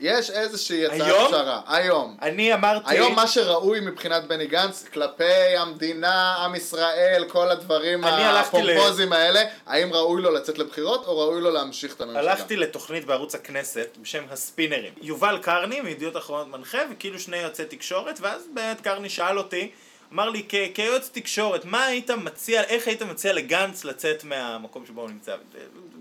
יש 0.00 0.30
איזושהי 0.30 0.86
הצעת 0.86 1.00
היום? 1.00 1.28
פשרה. 1.28 1.60
היום. 1.66 2.16
אני 2.22 2.54
אמרתי... 2.54 2.84
היום 2.90 3.14
מה 3.14 3.26
שראוי 3.26 3.80
מבחינת 3.80 4.24
בני 4.24 4.46
גנץ, 4.46 4.84
כלפי 4.92 5.24
המדינה, 5.58 6.34
עם 6.44 6.54
ישראל, 6.54 7.24
כל 7.28 7.48
הדברים 7.50 8.04
הלכתי 8.04 8.62
ל- 8.62 8.70
הפומפוזיים 8.70 9.12
האלה, 9.12 9.42
האם 9.66 9.92
ראוי 9.92 10.22
לו 10.22 10.30
לצאת 10.30 10.58
לבחירות 10.58 11.06
או 11.06 11.18
ראוי 11.18 11.40
לו 11.40 11.50
להמשיך 11.50 11.94
את 11.94 12.00
הממשלה? 12.00 12.20
הלכתי 12.20 12.56
לתוכנית 12.56 13.04
בערוץ 13.04 13.34
הכנסת 13.34 13.96
בשם 14.02 14.24
הספינרים. 14.30 14.92
יובל 15.02 15.38
קרני 15.42 15.80
מידיעות 15.80 16.16
אחרונות 16.16 16.48
מנחה 16.48 16.78
וכאילו 16.92 17.18
שני 17.20 17.36
יועצי 17.36 17.64
תקשורת 17.64 18.18
ואז 18.20 18.42
באמת 18.54 18.80
קרני 18.80 19.08
שאל 19.10 19.38
אותי, 19.38 19.70
אמר 20.12 20.28
לי 20.30 20.42
"כ- 20.48 20.74
כיועץ 20.74 21.10
תקשורת 21.12 21.64
מה 21.64 21.84
היית 21.84 22.10
מציע, 22.10 22.62
איך 22.62 22.86
היית 22.86 23.02
מציע 23.02 23.32
לגנץ 23.32 23.84
לצאת 23.84 24.24
מהמקום 24.24 24.86
שבו 24.86 25.00
הוא 25.00 25.10
נמצא? 25.10 25.34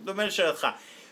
דומה 0.03 0.25
לשאלתך. 0.25 0.67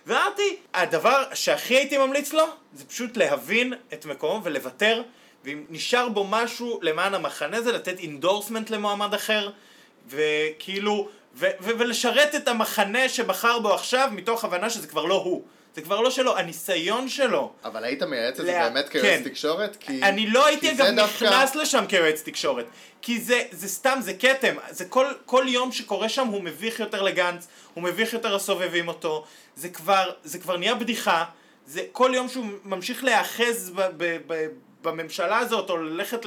ואמרתי, 0.07 0.55
הדבר 0.73 1.23
שהכי 1.33 1.75
הייתי 1.75 1.97
ממליץ 1.97 2.33
לו 2.33 2.43
זה 2.73 2.85
פשוט 2.85 3.17
להבין 3.17 3.73
את 3.93 4.05
מקומו 4.05 4.41
ולוותר 4.43 5.01
ואם 5.45 5.63
נשאר 5.69 6.09
בו 6.09 6.23
משהו 6.29 6.79
למען 6.81 7.13
המחנה 7.15 7.61
זה 7.61 7.71
לתת 7.71 7.99
endorsement 7.99 8.69
למועמד 8.69 9.13
אחר 9.13 9.49
וכאילו, 10.09 11.07
ו- 11.35 11.45
ו- 11.61 11.69
ולשרת 11.79 12.35
את 12.35 12.47
המחנה 12.47 13.09
שבחר 13.09 13.59
בו 13.59 13.73
עכשיו 13.73 14.09
מתוך 14.11 14.45
הבנה 14.45 14.69
שזה 14.69 14.87
כבר 14.87 15.05
לא 15.05 15.15
הוא. 15.15 15.43
זה 15.75 15.81
כבר 15.81 16.01
לא 16.01 16.09
שלו, 16.11 16.37
הניסיון 16.37 17.09
שלו. 17.09 17.51
אבל 17.63 17.83
היית 17.83 18.03
מייעץ 18.03 18.39
את 18.39 18.45
זה 18.45 18.51
לה- 18.51 18.69
באמת 18.69 18.89
כיועץ 18.89 19.05
כן. 19.05 19.21
תקשורת? 19.23 19.75
כי... 19.79 20.03
אני 20.03 20.27
לא 20.27 20.45
הייתי 20.45 20.71
אגב 20.71 20.85
זה 20.85 20.91
דווקא- 20.95 21.23
נכנס 21.25 21.55
לשם 21.55 21.85
כיועץ 21.89 22.21
תקשורת. 22.23 22.65
כי 23.01 23.19
זה, 23.21 23.43
זה 23.51 23.67
סתם, 23.67 23.99
זה 24.01 24.13
כתם. 24.13 24.55
זה 24.69 24.85
כל, 24.85 25.05
כל 25.25 25.45
יום 25.47 25.71
שקורה 25.71 26.09
שם 26.09 26.27
הוא 26.27 26.43
מביך 26.43 26.79
יותר 26.79 27.01
לגנץ, 27.01 27.47
הוא 27.79 27.89
מביך 27.89 28.13
יותר 28.13 28.35
הסובבים 28.35 28.87
אותו. 28.87 29.25
זה 29.55 29.69
כבר, 29.69 30.11
זה 30.23 30.39
כבר 30.39 30.57
נהיה 30.57 30.75
בדיחה. 30.75 31.25
זה 31.65 31.81
כל 31.91 32.11
יום 32.13 32.29
שהוא 32.29 32.45
ממשיך 32.63 33.03
להיאחז 33.03 33.73
בממשלה 34.81 35.37
הזאת, 35.37 35.69
או 35.69 35.77
ללכת 35.77 36.19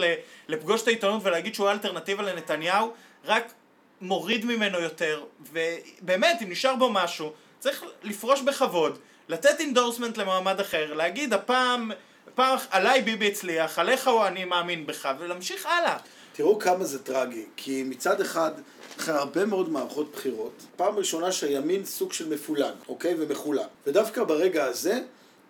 לפגוש 0.49 0.83
את 0.83 0.87
העיתונות 0.87 1.23
ולהגיד 1.25 1.55
שהוא 1.55 1.69
האלטרנטיבה 1.69 2.23
לנתניהו, 2.23 2.93
רק 3.25 3.53
מוריד 4.01 4.45
ממנו 4.45 4.81
יותר. 4.81 5.25
ובאמת, 5.53 6.43
אם 6.43 6.51
נשאר 6.51 6.77
בו 6.77 6.91
משהו, 6.91 7.33
צריך 7.59 7.85
לפרוש 8.03 8.41
בכבוד, 8.41 8.99
לתת 9.29 9.61
endorsement 9.61 10.19
למועמד 10.19 10.61
אחר, 10.61 10.95
להגיד 10.95 11.33
הפעם, 11.33 11.91
פעם 12.35 12.59
עליי 12.71 13.03
ביבי 13.03 13.29
הצליח, 13.29 13.79
עליך 13.79 14.09
הוא 14.09 14.27
אני 14.27 14.45
מאמין 14.45 14.87
בך, 14.87 15.09
ולהמשיך 15.19 15.67
הלאה. 15.67 15.97
תראו 16.33 16.59
כמה 16.59 16.85
זה 16.85 17.05
טרגי, 17.05 17.45
כי 17.57 17.83
מצד 17.83 18.21
אחד, 18.21 18.51
אחרי 18.99 19.15
הרבה 19.15 19.47
מאוד 19.47 19.69
מערכות 19.69 20.13
בחירות, 20.13 20.53
פעם 20.77 20.97
ראשונה 20.97 21.33
שהימין 21.33 21.85
סוג 21.85 22.13
של 22.13 22.29
מפולג, 22.29 22.75
אוקיי? 22.89 23.15
ומחולק. 23.19 23.67
ודווקא 23.87 24.25
ברגע 24.25 24.65
הזה, 24.65 25.01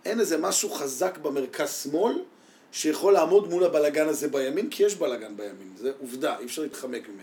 אין 0.05 0.21
איזה 0.21 0.39
משהו 0.39 0.71
חזק 0.71 1.19
במרכז-שמאל, 1.19 2.15
שיכול 2.73 3.13
לעמוד 3.13 3.51
מול 3.51 3.65
הבלגן 3.65 4.09
הזה 4.09 4.29
בימין, 4.29 4.71
כי 4.71 4.83
יש 4.83 4.95
בלגן 4.95 5.37
בימין, 5.37 5.73
זה 5.77 5.93
עובדה, 6.01 6.39
אי 6.39 6.45
אפשר 6.45 6.63
להתחמק 6.63 7.09
ממנה. 7.09 7.23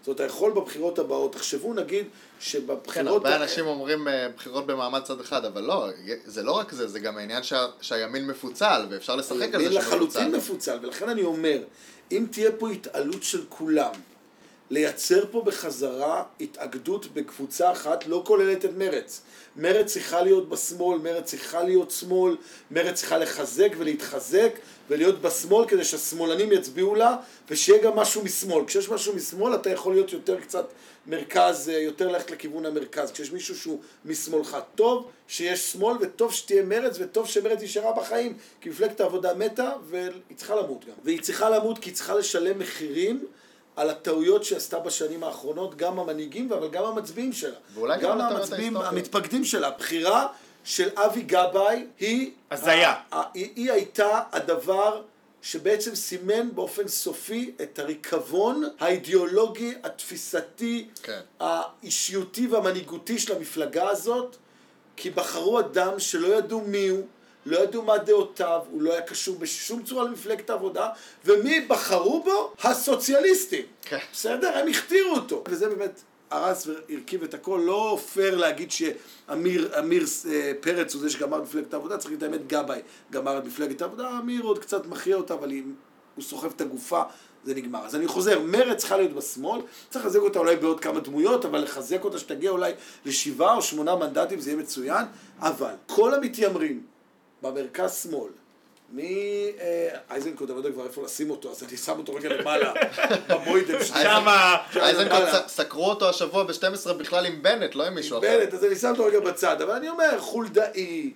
זאת 0.00 0.08
אומרת, 0.08 0.20
אתה 0.20 0.24
יכול 0.24 0.50
בבחירות 0.52 0.98
הבאות, 0.98 1.32
תחשבו 1.32 1.74
נגיד 1.74 2.04
כן, 2.04 2.10
שבבחירות... 2.40 3.24
הרבה 3.26 3.36
אנשים 3.42 3.66
אומרים 3.66 4.08
אה, 4.08 4.28
בחירות 4.36 4.66
במעמד 4.66 5.02
צד 5.02 5.20
אחד, 5.20 5.44
אבל 5.44 5.62
לא, 5.62 5.88
זה 6.24 6.42
לא 6.42 6.52
רק 6.52 6.72
זה, 6.72 6.88
זה 6.88 7.00
גם 7.00 7.18
העניין 7.18 7.42
שה- 7.42 7.66
שהימין 7.80 8.26
מפוצל, 8.26 8.86
ואפשר 8.90 9.16
לשחק 9.16 9.42
על 9.42 9.50
זה 9.50 9.56
הימין 9.58 9.72
שהוא 9.72 9.80
לחלוטין 9.80 10.28
מפוצל. 10.28 10.36
מפוצל, 10.36 10.78
ולכן 10.82 11.08
אני 11.08 11.22
אומר, 11.22 11.58
אם 12.12 12.26
תהיה 12.30 12.50
פה 12.58 12.70
התעלות 12.70 13.22
של 13.22 13.44
כולם, 13.48 13.92
לייצר 14.70 15.24
פה 15.30 15.42
בחזרה 15.42 16.22
התאגדות 16.40 17.06
בקבוצה 17.14 17.72
אחת, 17.72 18.06
לא 18.06 18.22
כוללת 18.26 18.64
את 18.64 18.70
מרץ. 18.76 19.22
מרץ 19.56 19.92
צריכה 19.92 20.22
להיות 20.22 20.48
בשמאל, 20.48 20.98
מרץ 20.98 21.24
צריכה 21.24 21.62
להיות 21.62 21.90
שמאל, 21.90 22.36
מרץ 22.70 22.94
צריכה 22.94 23.18
לחזק 23.18 23.68
ולהתחזק 23.78 24.58
ולהיות 24.88 25.20
בשמאל 25.20 25.68
כדי 25.68 25.84
שהשמאלנים 25.84 26.52
יצביעו 26.52 26.94
לה 26.94 27.16
ושיהיה 27.50 27.82
גם 27.82 27.96
משהו 27.96 28.24
משמאל. 28.24 28.64
כשיש 28.66 28.88
משהו 28.88 29.16
משמאל 29.16 29.54
אתה 29.54 29.70
יכול 29.70 29.94
להיות 29.94 30.12
יותר 30.12 30.40
קצת 30.40 30.66
מרכז, 31.06 31.68
אה, 31.68 31.78
יותר 31.78 32.08
ללכת 32.08 32.30
לכיוון 32.30 32.66
המרכז. 32.66 33.12
כשיש 33.12 33.32
מישהו 33.32 33.56
שהוא 33.56 33.80
משמאלך, 34.04 34.56
טוב 34.74 35.10
שיש 35.28 35.72
שמאל 35.72 35.96
וטוב 36.00 36.32
שתהיה 36.32 36.62
מרץ 36.62 36.96
וטוב 37.00 37.26
שמרץ 37.26 37.62
נשארה 37.62 37.92
בחיים 37.92 38.36
כי 38.60 38.68
מפלגת 38.68 39.00
העבודה 39.00 39.34
מתה 39.34 39.72
והיא 39.90 40.10
צריכה 40.36 40.54
למות 40.54 40.84
גם. 40.84 40.94
והיא 41.04 41.20
צריכה 41.20 41.50
למות 41.50 41.78
כי 41.78 41.90
היא 41.90 41.94
צריכה 41.94 42.14
לשלם 42.14 42.58
מחירים 42.58 43.26
על 43.76 43.90
הטעויות 43.90 44.44
שעשתה 44.44 44.78
בשנים 44.78 45.24
האחרונות, 45.24 45.76
גם 45.76 45.98
המנהיגים, 45.98 46.52
אבל 46.52 46.68
גם 46.68 46.84
המצביעים 46.84 47.32
שלה. 47.32 47.56
ואולי 47.74 47.98
גם 48.00 48.18
גם 48.18 48.20
המצביעים. 48.20 48.76
המתפקדים 48.76 49.44
שלה. 49.44 49.68
הבחירה 49.68 50.26
של 50.64 50.88
אבי 50.96 51.22
גבאי 51.22 51.86
היא... 51.98 52.30
הזיה. 52.50 52.90
ה- 52.90 53.16
ה- 53.16 53.22
היא, 53.34 53.50
היא 53.56 53.72
הייתה 53.72 54.22
הדבר 54.32 55.02
שבעצם 55.42 55.94
סימן 55.94 56.54
באופן 56.54 56.88
סופי 56.88 57.50
את 57.62 57.78
הריקבון 57.78 58.64
האידיאולוגי, 58.80 59.74
התפיסתי, 59.82 60.88
כן. 61.02 61.20
האישיותי 61.40 62.46
והמנהיגותי 62.46 63.18
של 63.18 63.36
המפלגה 63.36 63.88
הזאת, 63.88 64.36
כי 64.96 65.10
בחרו 65.10 65.60
אדם 65.60 65.98
שלא 65.98 66.26
ידעו 66.26 66.60
מי 66.60 66.88
הוא, 66.88 67.06
לא 67.46 67.58
ידעו 67.58 67.82
מה 67.82 67.98
דעותיו, 67.98 68.60
הוא 68.70 68.82
לא 68.82 68.92
היה 68.92 69.02
קשור 69.02 69.38
בשום 69.38 69.82
צורה 69.82 70.04
למפלגת 70.04 70.50
העבודה, 70.50 70.88
ומי 71.24 71.60
בחרו 71.60 72.22
בו? 72.22 72.52
הסוציאליסטים. 72.62 73.64
כן. 73.82 73.98
בסדר? 74.12 74.58
הם 74.58 74.68
הכתירו 74.68 75.14
אותו. 75.14 75.44
וזה 75.48 75.68
באמת 75.68 76.02
הרס 76.30 76.66
והרכיב 76.66 77.22
את 77.22 77.34
הכל. 77.34 77.62
לא 77.64 77.98
פייר 78.12 78.36
להגיד 78.36 78.70
שאמיר 78.70 79.78
אמיר, 79.78 80.04
אה, 80.30 80.52
פרץ 80.60 80.94
הוא 80.94 81.02
זה 81.02 81.10
שגמר 81.10 81.38
את 81.38 81.42
מפלגת 81.42 81.74
העבודה, 81.74 81.98
צריך 81.98 82.10
להגיד 82.10 82.24
את 82.24 82.32
האמת, 82.32 82.46
גבאי 82.46 82.80
גמר 83.10 83.38
את 83.38 83.44
מפלגת 83.44 83.82
העבודה, 83.82 84.18
אמיר 84.22 84.42
עוד 84.42 84.58
קצת 84.58 84.86
מכריע 84.86 85.16
אותה, 85.16 85.34
אבל 85.34 85.50
אם 85.50 85.74
הוא 86.14 86.24
סוחב 86.24 86.50
את 86.56 86.60
הגופה, 86.60 87.02
זה 87.44 87.54
נגמר. 87.54 87.84
אז 87.84 87.96
אני 87.96 88.06
חוזר, 88.06 88.40
מרצ 88.40 88.78
צריכה 88.78 88.96
להיות 88.96 89.12
בשמאל, 89.12 89.60
צריך 89.90 90.04
לחזק 90.04 90.20
אותה 90.20 90.38
אולי 90.38 90.56
בעוד 90.56 90.80
כמה 90.80 91.00
דמויות, 91.00 91.44
אבל 91.44 91.62
לחזק 91.62 92.04
אותה 92.04 92.18
שתגיע 92.18 92.50
אולי 92.50 92.72
לשבעה 93.04 93.56
או 93.56 93.62
שמונה 93.62 93.96
מנדטים, 93.96 94.40
זה 94.40 94.50
יהיה 94.50 94.60
מצוין, 94.60 95.04
אבל 95.38 95.72
כל 95.86 96.14
המתיימרים 96.14 96.82
במרכז 97.50 98.02
שמאל, 98.02 98.30
מאייזנקוט, 98.92 100.50
אני 100.50 100.56
לא 100.56 100.60
יודע 100.60 100.72
כבר 100.72 100.86
איפה 100.86 101.04
לשים 101.04 101.30
אותו, 101.30 101.50
אז 101.50 101.62
אני 101.62 101.76
שם 101.76 101.98
אותו 101.98 102.14
רגע 102.14 102.28
למעלה, 102.28 102.72
במוידם 103.28 103.84
שלי. 103.84 104.02
שמה... 104.02 104.56
אייזנקוט 104.76 105.48
סקרו 105.48 105.90
אותו 105.90 106.08
השבוע 106.08 106.44
ב-12 106.44 106.92
בכלל 106.92 107.26
עם 107.26 107.42
בנט, 107.42 107.74
לא 107.74 107.86
עם 107.86 107.94
מישהו 107.94 108.18
אחר. 108.18 108.38
בנט, 108.40 108.54
אז 108.54 108.64
אני 108.64 108.76
שם 108.76 108.88
אותו 108.90 109.04
רגע 109.04 109.20
בצד, 109.20 109.62
אבל 109.62 109.72
אני 109.72 109.88
אומר, 109.88 110.18
חולדאי, 110.18 111.12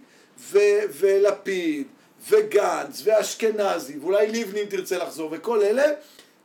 ולפיד, 1.00 1.86
וגנץ, 2.28 3.02
ואשכנזי, 3.04 3.98
ואולי 3.98 4.26
לבני 4.26 4.62
אם 4.62 4.66
תרצה 4.66 4.98
לחזור, 4.98 5.28
וכל 5.32 5.62
אלה, 5.62 5.84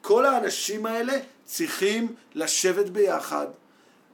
כל 0.01 0.25
האנשים 0.25 0.85
האלה 0.85 1.13
צריכים 1.45 2.15
לשבת 2.35 2.89
ביחד 2.89 3.47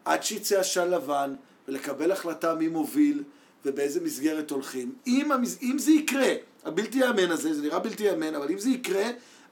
עד 0.05 0.23
שיצא 0.23 0.59
עשן 0.59 0.89
לבן 0.89 1.35
ולקבל 1.67 2.11
החלטה 2.11 2.55
מי 2.55 2.67
מוביל 2.67 3.23
ובאיזה 3.65 4.01
מסגרת 4.01 4.51
הולכים. 4.51 4.93
אם, 5.07 5.31
המס... 5.31 5.57
אם 5.61 5.79
זה 5.79 5.91
יקרה, 5.91 6.33
הבלתי 6.65 6.97
ייאמן 6.97 7.31
הזה, 7.31 7.53
זה 7.53 7.61
נראה 7.61 7.79
בלתי 7.79 8.03
ייאמן, 8.03 8.35
אבל 8.35 8.51
אם 8.51 8.59
זה 8.59 8.69
יקרה, 8.69 9.03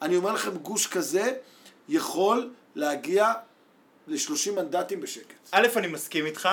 אני 0.01 0.16
אומר 0.16 0.34
לכם, 0.34 0.57
גוש 0.57 0.88
כזה 0.88 1.34
יכול 1.89 2.49
להגיע 2.76 3.34
ל-30 4.07 4.51
מנדטים 4.51 5.01
בשקט. 5.01 5.34
א', 5.51 5.68
אני 5.76 5.88
מסכים 5.88 6.26
איתך. 6.26 6.49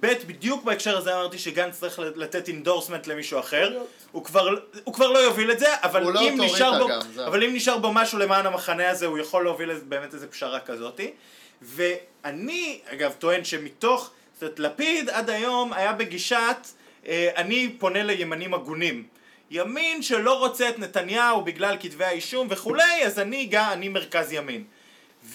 ב', 0.00 0.06
בדיוק 0.26 0.64
בהקשר 0.64 0.96
הזה 0.96 1.14
אמרתי 1.14 1.38
שגנץ 1.38 1.80
צריך 1.80 1.98
לתת 1.98 2.48
endorsement 2.48 3.06
למישהו 3.06 3.40
אחר. 3.40 3.82
הוא 4.12 4.24
כבר, 4.24 4.48
הוא 4.84 4.94
כבר 4.94 5.08
לא 5.08 5.18
יוביל 5.18 5.52
את 5.52 5.58
זה, 5.58 5.74
אבל 5.82 6.02
לא 6.02 6.20
אם, 6.20 6.40
נשאר 6.40 6.82
אוטוריטה 6.82 7.06
בו, 7.08 7.18
גם. 7.18 7.26
אבל 7.26 7.44
אם 7.44 7.54
נשאר 7.54 7.78
בו 7.78 7.92
משהו 7.92 8.18
למען 8.18 8.46
המחנה 8.46 8.90
הזה, 8.90 9.06
הוא 9.06 9.18
יכול 9.18 9.44
להוביל 9.44 9.74
באמת 9.74 10.14
איזה 10.14 10.26
פשרה 10.26 10.60
כזאתי. 10.60 11.10
ואני, 11.62 12.80
אגב, 12.86 13.12
טוען 13.18 13.44
שמתוך, 13.44 14.10
זאת 14.34 14.42
אומרת, 14.42 14.58
לפיד 14.58 15.10
עד 15.10 15.30
היום 15.30 15.72
היה 15.72 15.92
בגישת, 15.92 16.66
אני 17.36 17.68
פונה 17.78 18.02
לימנים 18.02 18.54
הגונים. 18.54 19.04
ימין 19.50 20.02
שלא 20.02 20.38
רוצה 20.38 20.68
את 20.68 20.78
נתניהו 20.78 21.42
בגלל 21.42 21.76
כתבי 21.80 22.04
האישום 22.04 22.46
וכולי, 22.50 23.04
אז 23.06 23.18
אני 23.18 23.46
גם, 23.46 23.72
אני 23.72 23.88
מרכז 23.88 24.32
ימין. 24.32 24.64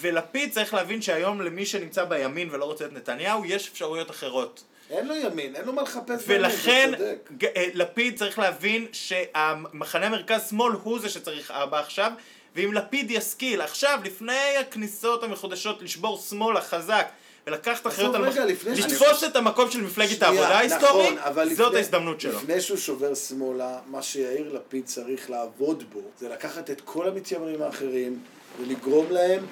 ולפיד 0.02 0.52
צריך 0.52 0.74
להבין 0.74 1.02
שהיום 1.02 1.42
למי 1.42 1.66
שנמצא 1.66 2.04
בימין 2.06 2.50
ולא 2.52 2.66
רוצה 2.66 2.86
את 2.86 2.94
נתניהו, 2.94 3.46
יש 3.46 3.68
אפשרויות 3.70 4.12
אחרות. 4.12 4.64
אין 4.90 5.08
לו 5.08 5.16
ימין, 5.16 5.56
אין 5.56 5.66
לו 5.66 5.74
מה 5.74 5.82
לחפש 5.82 6.24
ולכן 6.28 6.92
צודק. 6.98 7.30
ג- 7.38 7.46
אה, 7.46 7.66
לפיד 7.74 8.18
צריך 8.18 8.40
להבין 8.40 8.88
שהמחנה 8.92 10.10
מרכז 10.10 10.50
שמאל 10.50 10.74
הוא 10.84 11.00
זה 11.00 11.10
שצריך 11.10 11.52
ארבע 11.52 11.80
עכשיו 11.80 12.12
ואם 12.56 12.74
לפיד 12.74 13.12
ישכיל 13.12 13.62
עכשיו 13.62 14.00
לפני 14.04 14.58
הכניסות 14.60 15.24
המחודשות 15.24 15.82
לשבור 15.82 16.18
שמאלה 16.30 16.62
חזק 16.62 17.10
ולקחת 17.48 17.88
אחריות 17.88 18.16
על 18.16 18.24
רגע, 18.26 18.46
לפני 18.46 18.72
לתפוס 18.76 19.24
את 19.24 19.36
המקום 19.36 19.72
של 19.72 19.82
מפלגת 19.82 20.24
העבודה 20.24 20.48
ההיסטורית 20.48 21.06
נכון, 21.14 21.18
אבל 21.18 21.50
זאת 21.54 21.68
לפני- 21.68 21.78
ההזדמנות 21.78 22.22
שלו 22.22 22.38
לפני 22.38 22.62
שהוא 22.62 22.78
שובר 22.78 23.14
שמאלה, 23.16 23.80
מה 23.88 24.02
שיאיר 24.02 24.54
לפיד 24.54 24.86
צריך 24.86 25.30
לעבוד 25.30 25.84
בו, 25.94 26.02
זה 26.20 26.30
לקחת 26.30 26.70
את 26.70 26.82
כל 26.86 27.08
המתיימרים 27.08 27.62
האחרים 27.62 28.20
ולגרום 28.62 29.12
להם 29.12 29.46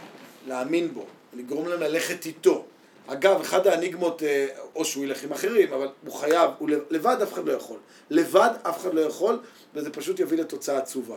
להאמין 0.47 0.93
בו, 0.93 1.05
לגרום 1.33 1.67
להם 1.67 1.79
ללכת 1.79 2.25
איתו. 2.25 2.65
אגב, 3.07 3.41
אחד 3.41 3.67
האניגמות, 3.67 4.23
אה, 4.23 4.47
או 4.75 4.85
שהוא 4.85 5.03
ילך 5.03 5.23
עם 5.23 5.31
אחרים, 5.31 5.73
אבל 5.73 5.87
הוא 6.05 6.13
חייב, 6.13 6.51
הוא 6.59 6.69
לב- 6.69 6.83
לבד 6.89 7.17
אף 7.23 7.33
אחד 7.33 7.45
לא 7.47 7.53
יכול. 7.53 7.77
לבד 8.09 8.49
אף 8.63 8.77
אחד 8.81 8.93
לא 8.93 9.01
יכול, 9.01 9.39
וזה 9.75 9.89
פשוט 9.89 10.19
יביא 10.19 10.37
לתוצאה 10.37 10.77
עצובה. 10.77 11.15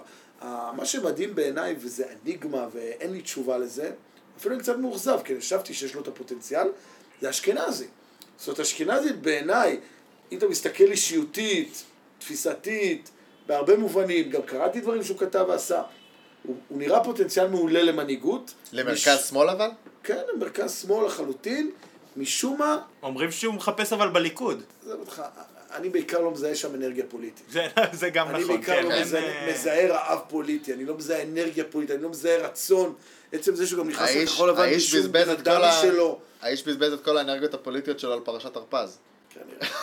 מה 0.77 0.85
שמדהים 0.85 1.35
בעיניי, 1.35 1.77
וזה 1.81 2.05
אניגמה 2.25 2.67
ואין 2.73 3.13
לי 3.13 3.21
תשובה 3.21 3.59
לזה, 3.59 3.91
אפילו 4.43 4.55
אני 4.55 4.63
קצת 4.63 4.77
מאוכזב, 4.77 5.19
כי 5.25 5.39
חשבתי 5.39 5.75
שיש 5.75 5.95
לו 5.95 6.01
את 6.01 6.09
הפוטנציאל, 6.09 6.67
זה 7.21 7.31
אשכנזי. 7.31 7.87
זאת 8.39 8.49
אומרת, 8.49 8.61
אשכנזית 8.61 9.17
בעיניי, 9.23 9.81
אם 10.33 10.39
אתה 10.39 10.49
מסתכל 10.49 10.85
אישיותית, 10.85 11.85
תפיסתית, 12.19 13.11
בהרבה 13.47 13.77
מובנים, 13.77 14.31
גם 14.31 14.43
קראתי 14.43 14.81
דברים 14.81 15.05
שהוא 15.05 15.19
כתב 15.19 15.45
ועשה, 15.49 15.83
הוא, 16.43 16.57
הוא 16.69 16.79
נראה 16.79 17.05
פוטנציאל 17.05 17.49
מעולה 17.49 17.83
למנהיגות. 17.83 18.55
למרכז 18.73 19.29
שמאל 19.29 19.49
אבל? 19.49 19.71
כן, 20.05 20.21
למרכז 20.35 20.81
שמאל 20.83 21.07
לחלוטין, 21.07 21.71
משום 22.17 22.59
מה, 22.59 22.79
אומרים 23.03 23.31
שהוא 23.31 23.55
מחפש 23.55 23.93
אבל 23.93 24.09
בליכוד 24.09 24.63
עזוב 24.83 25.01
אותך, 25.01 25.23
אני 25.75 25.89
בעיקר 25.89 26.21
לא 26.21 26.31
מזהה 26.31 26.55
שם 26.55 26.75
אנרגיה 26.75 27.05
פוליטית. 27.09 27.45
זה, 27.51 27.67
זה 27.93 28.11
גם 28.11 28.29
אני 28.29 28.43
נכון 28.43 28.57
בעיקר 28.57 28.73
כן, 28.73 28.85
לא 28.85 28.93
אין, 28.93 29.03
מזהה, 29.03 29.23
אה, 29.23 29.53
מזהה 29.53 29.87
רעב 29.87 30.19
פוליטי, 30.29 30.73
אני 30.73 30.85
לא 30.85 30.97
מזהה 30.97 31.23
אנרגיה 31.23 31.65
פוליטית, 31.65 31.95
אני 31.95 32.03
לא 32.03 32.11
מזהה 32.11 32.37
רצון. 32.37 32.95
עצם 33.33 33.55
זה 33.55 33.67
שהוא 33.67 33.79
גם 33.85 33.91
נכנס 33.91 34.11
לכחול 34.17 34.49
לבן 34.51 34.61
האיש 34.63 34.95
בזבז 34.95 35.07
בן 35.29 35.33
את 35.33 35.45
כל 35.45 35.51
אדם 35.51 35.63
ה- 35.65 35.73
שלו. 35.83 36.19
האיש 36.43 36.63
בזבז 36.63 36.93
את 36.93 37.05
כל 37.05 37.19
האנרגיות 37.19 37.55
הפוליטיות 37.55 38.01
שלו 38.01 38.13
על 38.13 38.21
פרשת 38.25 38.57
הרפז. 38.57 38.99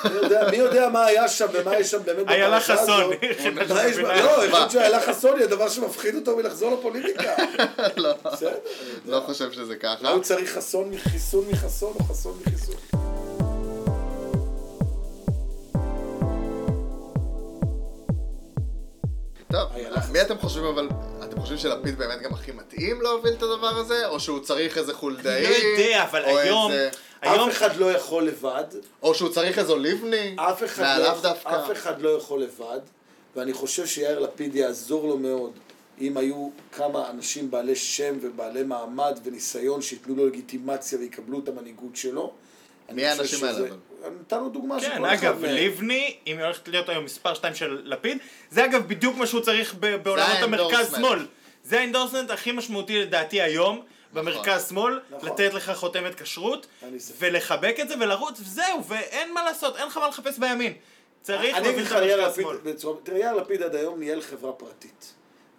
מי 0.06 0.16
יודע- 0.16 0.48
מי 0.52 0.58
יודע 0.58 0.90
מה 0.90 1.06
היה 1.06 1.28
שם 1.28 1.46
ומה 1.54 1.78
יש 1.80 1.92
שם 1.92 1.98
באמת 2.06 2.28
איילה 2.28 2.60
בפרשה 2.60 2.78
חסון. 2.78 3.02
הזאת. 3.04 3.70
בה? 3.70 3.88
מבינה? 3.90 4.22
לא, 4.22 4.30
יכול 4.46 4.60
להיות 4.60 4.72
שאיילה 4.72 5.02
חסון 5.02 5.36
היא 5.38 5.44
הדבר 5.44 5.70
שמפחיד 5.70 6.16
אותו 6.16 6.38
מלחזור 6.38 6.78
לפוליטיקה. 6.80 7.36
לא. 7.98 8.12
אני 8.12 8.50
לא. 9.06 9.20
חושב 9.26 9.52
שזה 9.52 9.76
ככה. 9.76 10.10
הוא 10.12 10.22
צריך 10.24 10.54
חסון 10.58 10.92
מחיסון 10.92 11.46
מחסון 11.52 11.94
או 12.00 12.04
חסון 12.06 12.40
מחיסון. 12.48 12.76
טוב, 19.52 19.70
מי 20.12 20.22
אתם 20.22 20.38
חושבים 20.38 20.66
אבל, 20.66 20.90
אתם 21.24 21.40
חושבים 21.40 21.58
שלפיד 21.58 21.98
באמת 21.98 22.22
גם 22.22 22.34
הכי 22.34 22.52
מתאים 22.52 23.02
להוביל 23.02 23.34
את 23.34 23.44
הדבר 23.44 23.68
הזה? 23.78 24.08
או 24.08 24.20
שהוא 24.20 24.40
צריך 24.40 24.78
איזה 24.78 24.94
חולדאי? 24.94 25.46
אני 25.48 25.54
לא 25.54 25.84
יודע 25.84 26.04
אבל 26.04 26.26
היום 26.26 26.72
איזה- 26.72 26.90
היום 27.22 27.50
אף 27.50 27.56
אחד 27.56 27.76
לא 27.76 27.92
יכול 27.92 28.24
לבד. 28.28 28.64
או 29.04 29.16
שהוא 29.16 29.30
צריך 29.30 29.60
איזו 29.60 29.78
לבני? 29.78 30.36
אף 30.40 30.64
אחד, 30.64 30.98
לא, 31.00 31.04
יכול- 31.04 31.22
דווקא. 31.24 31.50
אף 31.66 31.72
אחד 31.72 32.02
לא 32.02 32.10
יכול 32.10 32.42
לבד, 32.42 32.80
ואני 33.36 33.54
חושב 33.54 33.86
שיאיר 33.86 34.20
לפיד 34.20 34.56
יעזור 34.56 35.08
לו 35.08 35.18
מאוד 35.18 35.52
אם 36.02 36.18
היו 36.18 36.50
כמה 36.72 37.10
אנשים 37.10 37.52
בעלי 37.52 37.76
שם 37.76 38.18
ובעלי 38.22 38.64
מעמד 38.64 39.20
וניסיון 39.24 39.82
שייתנו 39.82 40.16
לו 40.16 40.28
לגיטימציה 40.28 41.00
ויקבלו 41.00 41.40
את 41.44 41.48
המנהיגות 41.50 41.96
שלו. 41.96 42.32
מי 42.92 43.06
האנשים 43.06 43.44
האלה, 43.44 43.56
שזה-? 43.58 43.70
נתנו 44.22 44.50
דוגמה 44.50 44.80
כן, 44.80 44.86
שכל 44.96 45.06
אחד 45.06 45.14
אגב, 45.14 45.42
מהם- 45.42 45.56
לבני, 45.56 46.16
אם 46.28 46.38
היא 46.38 46.46
הולכת 46.46 46.68
להיות 46.68 46.90
היום 46.90 47.06
מספר 47.06 47.34
2 47.34 47.56
של 47.56 47.82
לפיד, 47.84 48.18
זה 48.52 48.66
אגב 48.66 48.88
בדיוק 48.88 49.16
מה 49.18 49.28
שהוא 49.28 49.42
צריך 49.42 49.76
ב- 49.80 49.96
בעולמות. 49.96 50.30
המרכז-שמאל. 50.42 51.26
זה 51.64 51.78
ה 51.80 51.84
endorsement 51.84 52.32
הכי 52.32 52.52
משמעותי 52.52 53.00
לדעתי 53.02 53.42
היום, 53.42 53.82
במרכז-שמאל, 54.14 55.00
נכון. 55.12 55.30
לתת 55.30 55.54
לך 55.54 55.72
חותמת 55.76 56.22
כשרות. 56.22 56.68
ולחבק 57.20 57.76
את 57.82 57.90
זה 57.90 57.96
ולרוץ, 58.00 58.40
וזהו, 58.40 58.84
ואין 58.88 59.34
מה 59.34 59.44
לעשות, 59.44 59.76
אין 59.78 59.88
לך 59.88 59.98
מה 59.98 60.08
לחפש 60.08 60.38
בימין. 60.40 60.74
צריך 61.22 61.42
להוביל 61.56 61.74
אגיד 61.74 61.86
את 61.86 61.92
המרכז-שמאל. 61.92 62.58
בצורה- 62.64 62.98
תראה, 63.04 63.20
יאיר 63.20 63.34
לפיד 63.34 63.64
עד 63.64 63.76
היום 63.76 64.00
ניהל 64.00 64.22
חברה 64.22 64.52
פרטית. 64.52 65.14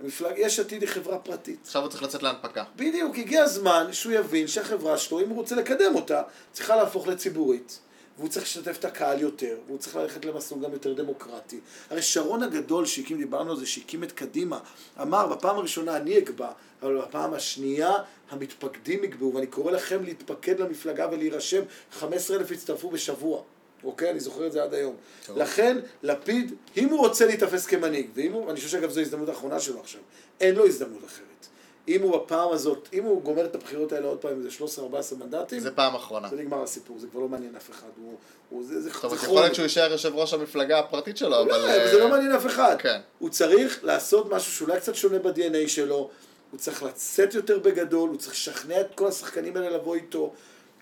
המפלג... 0.05 0.33
יש 0.37 0.61
עתיד 0.61 0.83
היא 0.83 0.91
חברה 0.91 1.19
פרטית. 1.19 1.59
עכשיו 1.65 1.83
הוא 1.83 1.91
צריך 1.91 2.03
לצאת 2.03 2.23
להנפקה. 2.23 2.65
בדיוק, 2.77 3.19
הגיע 3.19 3.43
הזמן 3.43 3.87
שהוא 3.93 4.13
יבין 4.13 4.47
שהחברה 4.49 4.99
שלו, 4.99 5.21
אם 5.21 5.29
הוא 5.29 5.37
רוצה 5.37 5.55
לקדם 5.57 5.95
אותה, 5.95 6.23
צריכה 6.53 6.77
להפוך 6.77 7.09
לציבורית. 7.09 7.79
והוא 8.21 8.31
צריך 8.31 8.45
לשתף 8.45 8.77
את 8.79 8.85
הקהל 8.85 9.21
יותר, 9.21 9.57
והוא 9.67 9.79
צריך 9.79 9.97
ללכת 9.97 10.25
למסלול 10.25 10.65
גם 10.65 10.73
יותר 10.73 10.93
דמוקרטי. 10.93 11.61
הרי 11.91 12.03
שרון 12.03 12.43
הגדול 12.43 12.87
שהקים, 12.87 13.19
דיברנו 13.19 13.51
על 13.51 13.57
זה, 13.57 13.67
שהקים 13.67 14.05
את 14.05 14.13
קדימה, 14.13 14.59
אמר, 15.03 15.27
בפעם 15.27 15.59
הראשונה 15.59 15.97
אני 15.97 16.19
אקבע, 16.19 16.51
אבל 16.83 16.99
בפעם 16.99 17.35
השנייה 17.35 17.93
המתפקדים 18.31 19.05
יקבעו, 19.05 19.35
ואני 19.35 19.47
קורא 19.47 19.73
לכם 19.73 20.05
להתפקד 20.05 20.61
למפלגה 20.61 21.09
ולהירשם, 21.13 21.63
15 21.93 22.37
אלף 22.37 22.51
הצטרפו 22.51 22.91
בשבוע. 22.91 23.43
אוקיי? 23.85 24.11
אני 24.11 24.21
זוכר 24.21 24.47
את 24.47 24.53
זה 24.53 24.63
עד 24.63 24.75
היום. 24.75 24.97
טוב. 25.27 25.39
לכן, 25.39 25.79
לפיד, 26.03 26.55
אם 26.77 26.89
הוא 26.89 26.99
רוצה 26.99 27.27
להיתפס 27.27 27.67
כמנהיג, 27.67 28.07
ואם 28.15 28.33
הוא, 28.33 28.51
אני 28.51 28.57
חושב 28.57 28.69
שאגב 28.69 28.91
זו 28.91 29.01
ההזדמנות 29.01 29.29
האחרונה 29.29 29.61
שלו 29.61 29.81
עכשיו, 29.81 30.01
אין 30.41 30.55
לו 30.55 30.67
הזדמנות 30.67 31.05
אחרת. 31.05 31.47
אם 31.89 32.03
הוא 32.03 32.17
בפעם 32.17 32.53
הזאת, 32.53 32.89
אם 32.93 33.05
הוא 33.05 33.23
גומר 33.23 33.45
את 33.45 33.55
הבחירות 33.55 33.93
האלה 33.93 34.07
עוד 34.07 34.19
פעם, 34.19 34.31
עם 34.31 34.47
איזה 34.47 34.65
13-14 34.79 34.81
מנדטים, 35.19 35.61
זה 35.61 35.71
פעם 35.71 35.95
אחרונה. 35.95 36.29
זה 36.29 36.37
נגמר 36.37 36.63
הסיפור, 36.63 36.99
זה 36.99 37.07
כבר 37.07 37.21
לא 37.21 37.29
מעניין 37.29 37.57
אף 37.57 37.71
אחד. 37.71 37.89
הוא, 37.97 38.17
הוא, 38.51 38.65
זה, 38.65 38.81
זה, 38.81 38.91
זאת 38.91 39.01
זה 39.01 39.07
אומרת. 39.07 39.23
יכול 39.23 39.41
להיות 39.43 39.55
שהוא 39.55 39.63
יישאר 39.63 39.93
יושב 39.93 40.15
ראש 40.15 40.35
המפלגה 40.35 40.79
הפרטית 40.79 41.17
שלו, 41.17 41.39
אולי, 41.39 41.51
אבל... 41.51 41.65
אבל 41.65 41.91
זה 41.91 41.97
אה, 41.97 41.99
לא 41.99 42.09
מעניין 42.09 42.33
אף 42.33 42.47
אחד. 42.47 42.77
כן. 42.79 43.01
הוא 43.19 43.31
צריך 43.31 43.85
לעשות 43.85 44.31
משהו 44.31 44.53
שאולי 44.53 44.81
קצת 44.81 44.95
שונה 44.95 45.19
ב-DNA 45.19 45.69
שלו, 45.69 46.11
הוא 46.51 46.59
צריך 46.61 46.83
לצאת 46.83 47.35
יותר 47.35 47.59
בגדול, 47.59 48.09
הוא 48.09 48.19
צריך 48.19 48.33
לשכנע 48.33 48.81
את 48.81 48.87
כל 48.95 49.07
השחקנים 49.07 49.57
האלה 49.57 49.71
לבוא 49.71 49.95
איתו. 49.95 50.33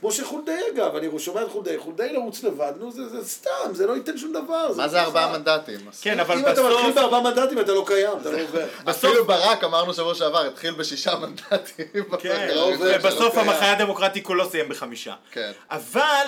כמו 0.00 0.12
שחולדאי 0.12 0.60
אגב, 0.74 0.96
אני 0.96 1.18
שומע 1.18 1.42
את 1.42 1.48
חולדאי, 1.48 1.78
חולדאי 1.78 2.12
לרוץ 2.12 2.42
לבד, 2.44 2.72
נו 2.78 2.92
זה, 2.92 3.08
זה 3.08 3.28
סתם, 3.28 3.72
זה 3.72 3.86
לא 3.86 3.92
ייתן 3.96 4.18
שום 4.18 4.32
דבר. 4.32 4.72
מה 4.76 4.88
זה. 4.88 5.00
ארבעה 5.02 5.38
מנדטים? 5.38 5.80
כן, 6.02 6.20
אבל 6.20 6.34
אם 6.38 6.40
אתה 6.40 6.50
מתחיל 6.50 6.64
בסוף... 6.70 6.94
בארבעה 6.94 7.20
מנדטים 7.20 7.60
אתה 7.60 7.72
לא 7.72 7.84
קיים, 7.86 8.12
אתה 8.20 8.30
לא 8.30 8.42
עובר. 8.42 8.66
אפילו 8.90 9.24
ברק 9.24 9.64
אמרנו 9.64 9.94
שבוע 9.94 10.14
שעבר, 10.14 10.46
התחיל 10.46 10.74
בשישה 10.74 11.14
מנדטים. 11.18 11.86
כן, 12.18 12.48
לא 12.54 12.72
ובסוף 12.80 13.20
לא 13.20 13.30
קיים. 13.30 13.48
המחנה 13.48 13.72
הדמוקרטי 13.72 14.22
כולו 14.22 14.50
סיים 14.50 14.68
בחמישה. 14.68 15.14
כן. 15.32 15.52
אבל, 15.70 16.24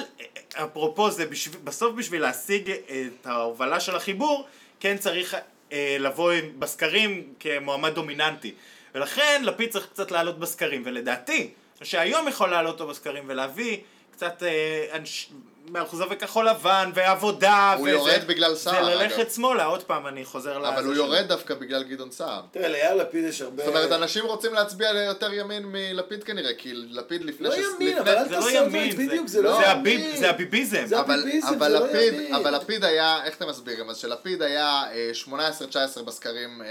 אפרופו 0.54 1.10
זה, 1.10 1.26
בשב- 1.26 1.64
בסוף 1.64 1.94
בשביל 1.94 2.22
להשיג 2.22 2.70
את 2.70 3.26
ההובלה 3.26 3.80
של 3.80 3.96
החיבור, 3.96 4.46
כן 4.80 4.96
צריך 4.98 5.36
אה, 5.72 5.96
לבוא 6.00 6.32
בסקרים 6.58 7.24
כמועמד 7.40 7.94
דומיננטי. 7.94 8.54
ולכן 8.94 9.42
לפיד 9.44 9.70
צריך 9.70 9.86
קצת 9.92 10.10
לעלות 10.10 10.38
בסקרים, 10.38 10.82
ולדעתי, 10.86 11.50
שהיום 11.82 12.28
יכול 12.28 12.50
לעלות 12.50 12.72
אותו 12.80 12.90
בסקרים 12.90 13.24
ולהביא 13.26 13.78
קצת 14.10 14.42
אה, 14.42 14.96
אנש... 14.96 15.30
מאוכזב 15.72 16.04
בכחול 16.04 16.48
לבן, 16.48 16.90
ועבודה, 16.94 17.72
הוא 17.76 17.82
וזה. 17.82 17.90
יורד 17.90 18.20
בגלל 18.26 18.54
סער, 18.54 18.84
זה 18.84 18.90
ללכת 18.94 19.18
אגב. 19.20 19.28
שמאלה, 19.30 19.64
עוד 19.64 19.82
פעם, 19.82 20.06
אני 20.06 20.24
חוזר 20.24 20.58
לזה 20.58 20.68
אבל 20.68 20.84
הוא 20.84 20.94
שלו. 20.94 21.04
יורד 21.04 21.28
דווקא 21.28 21.54
בגלל 21.54 21.82
גדעון 21.82 22.10
סער. 22.10 22.40
תראה, 22.50 22.68
ליאיר 22.68 22.94
לפיד 22.94 23.24
יש 23.24 23.42
הרבה... 23.42 23.64
זאת 23.64 23.74
אומרת, 23.74 23.92
אנשים 23.92 24.24
רוצים 24.24 24.54
להצביע 24.54 24.92
ליותר 24.92 25.32
ימין 25.34 25.62
מלפיד 25.66 26.24
כנראה, 26.24 26.54
כי 26.58 26.72
לפיד 26.74 27.24
לפני 27.24 27.48
לא 27.48 27.54
ש- 27.54 27.58
ימין, 27.58 27.70
לפני- 27.96 28.00
אבל 28.00 28.18
אל 28.18 28.24
זה 28.28 28.34
לא 28.36 28.40
תעשה 28.40 28.64
את 28.64 28.70
זה, 28.70 28.76
ימין, 28.78 28.96
בדיוק, 29.08 29.26
זה- 29.26 29.32
זה 29.38 29.42
לא 29.42 29.56
זה 29.56 29.62
ימין. 29.62 29.70
הביב- 30.00 30.16
זה 30.16 30.30
הביביזם. 30.30 30.86
זה 30.86 31.00
אבל, 31.00 31.20
הביביזם, 31.20 31.46
אבל, 31.48 31.72
זה 31.72 31.78
לא 31.78 31.86
לפיד, 31.86 32.14
ימין. 32.14 32.34
אבל 32.34 32.54
לפיד 32.56 32.84
היה, 32.84 33.24
איך 33.24 33.36
אתם 33.36 33.48
מסבירים? 33.48 33.90
אז 33.90 33.96
שלפיד 33.96 34.42
היה 34.42 34.82
אה, 34.92 35.10
18-19 35.14 36.02
בסקרים 36.02 36.62
אה, 36.62 36.66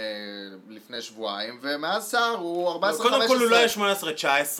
לפני 0.69 1.01
שבועיים, 1.01 1.59
ומאז 1.61 2.03
סער 2.03 2.35
הוא 2.39 2.69
14-15. 2.83 2.97
קודם 3.01 3.27
כל 3.27 3.37
הוא 3.37 3.45
לא 3.47 3.55
היה 3.55 3.67
18-19, 4.57 4.59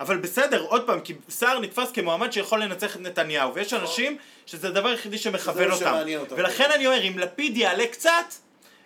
אבל 0.00 0.16
בסדר, 0.16 0.60
עוד 0.68 0.86
פעם, 0.86 1.00
כי 1.00 1.14
סער 1.30 1.58
נתפס 1.60 1.90
כמועמד 1.92 2.32
שיכול 2.32 2.62
לנצח 2.62 2.96
את 2.96 3.00
נתניהו, 3.00 3.54
ויש 3.54 3.72
אנשים 3.76 4.16
שזה 4.46 4.68
הדבר 4.68 4.88
היחידי 4.88 5.18
שמכוון 5.18 5.70
אותם. 5.70 5.94
אותם. 6.16 6.34
ולכן 6.38 6.70
אני 6.74 6.86
אומר, 6.86 7.02
אם 7.02 7.18
לפיד 7.18 7.56
יעלה 7.56 7.86
קצת, 7.86 8.34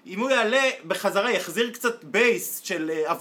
אם 0.07 0.21
הוא 0.21 0.31
יעלה 0.31 0.71
בחזרה, 0.87 1.31
יחזיר 1.31 1.71
קצת 1.71 2.05
בייס 2.05 2.61
של 2.65 2.91
אה, 2.91 3.15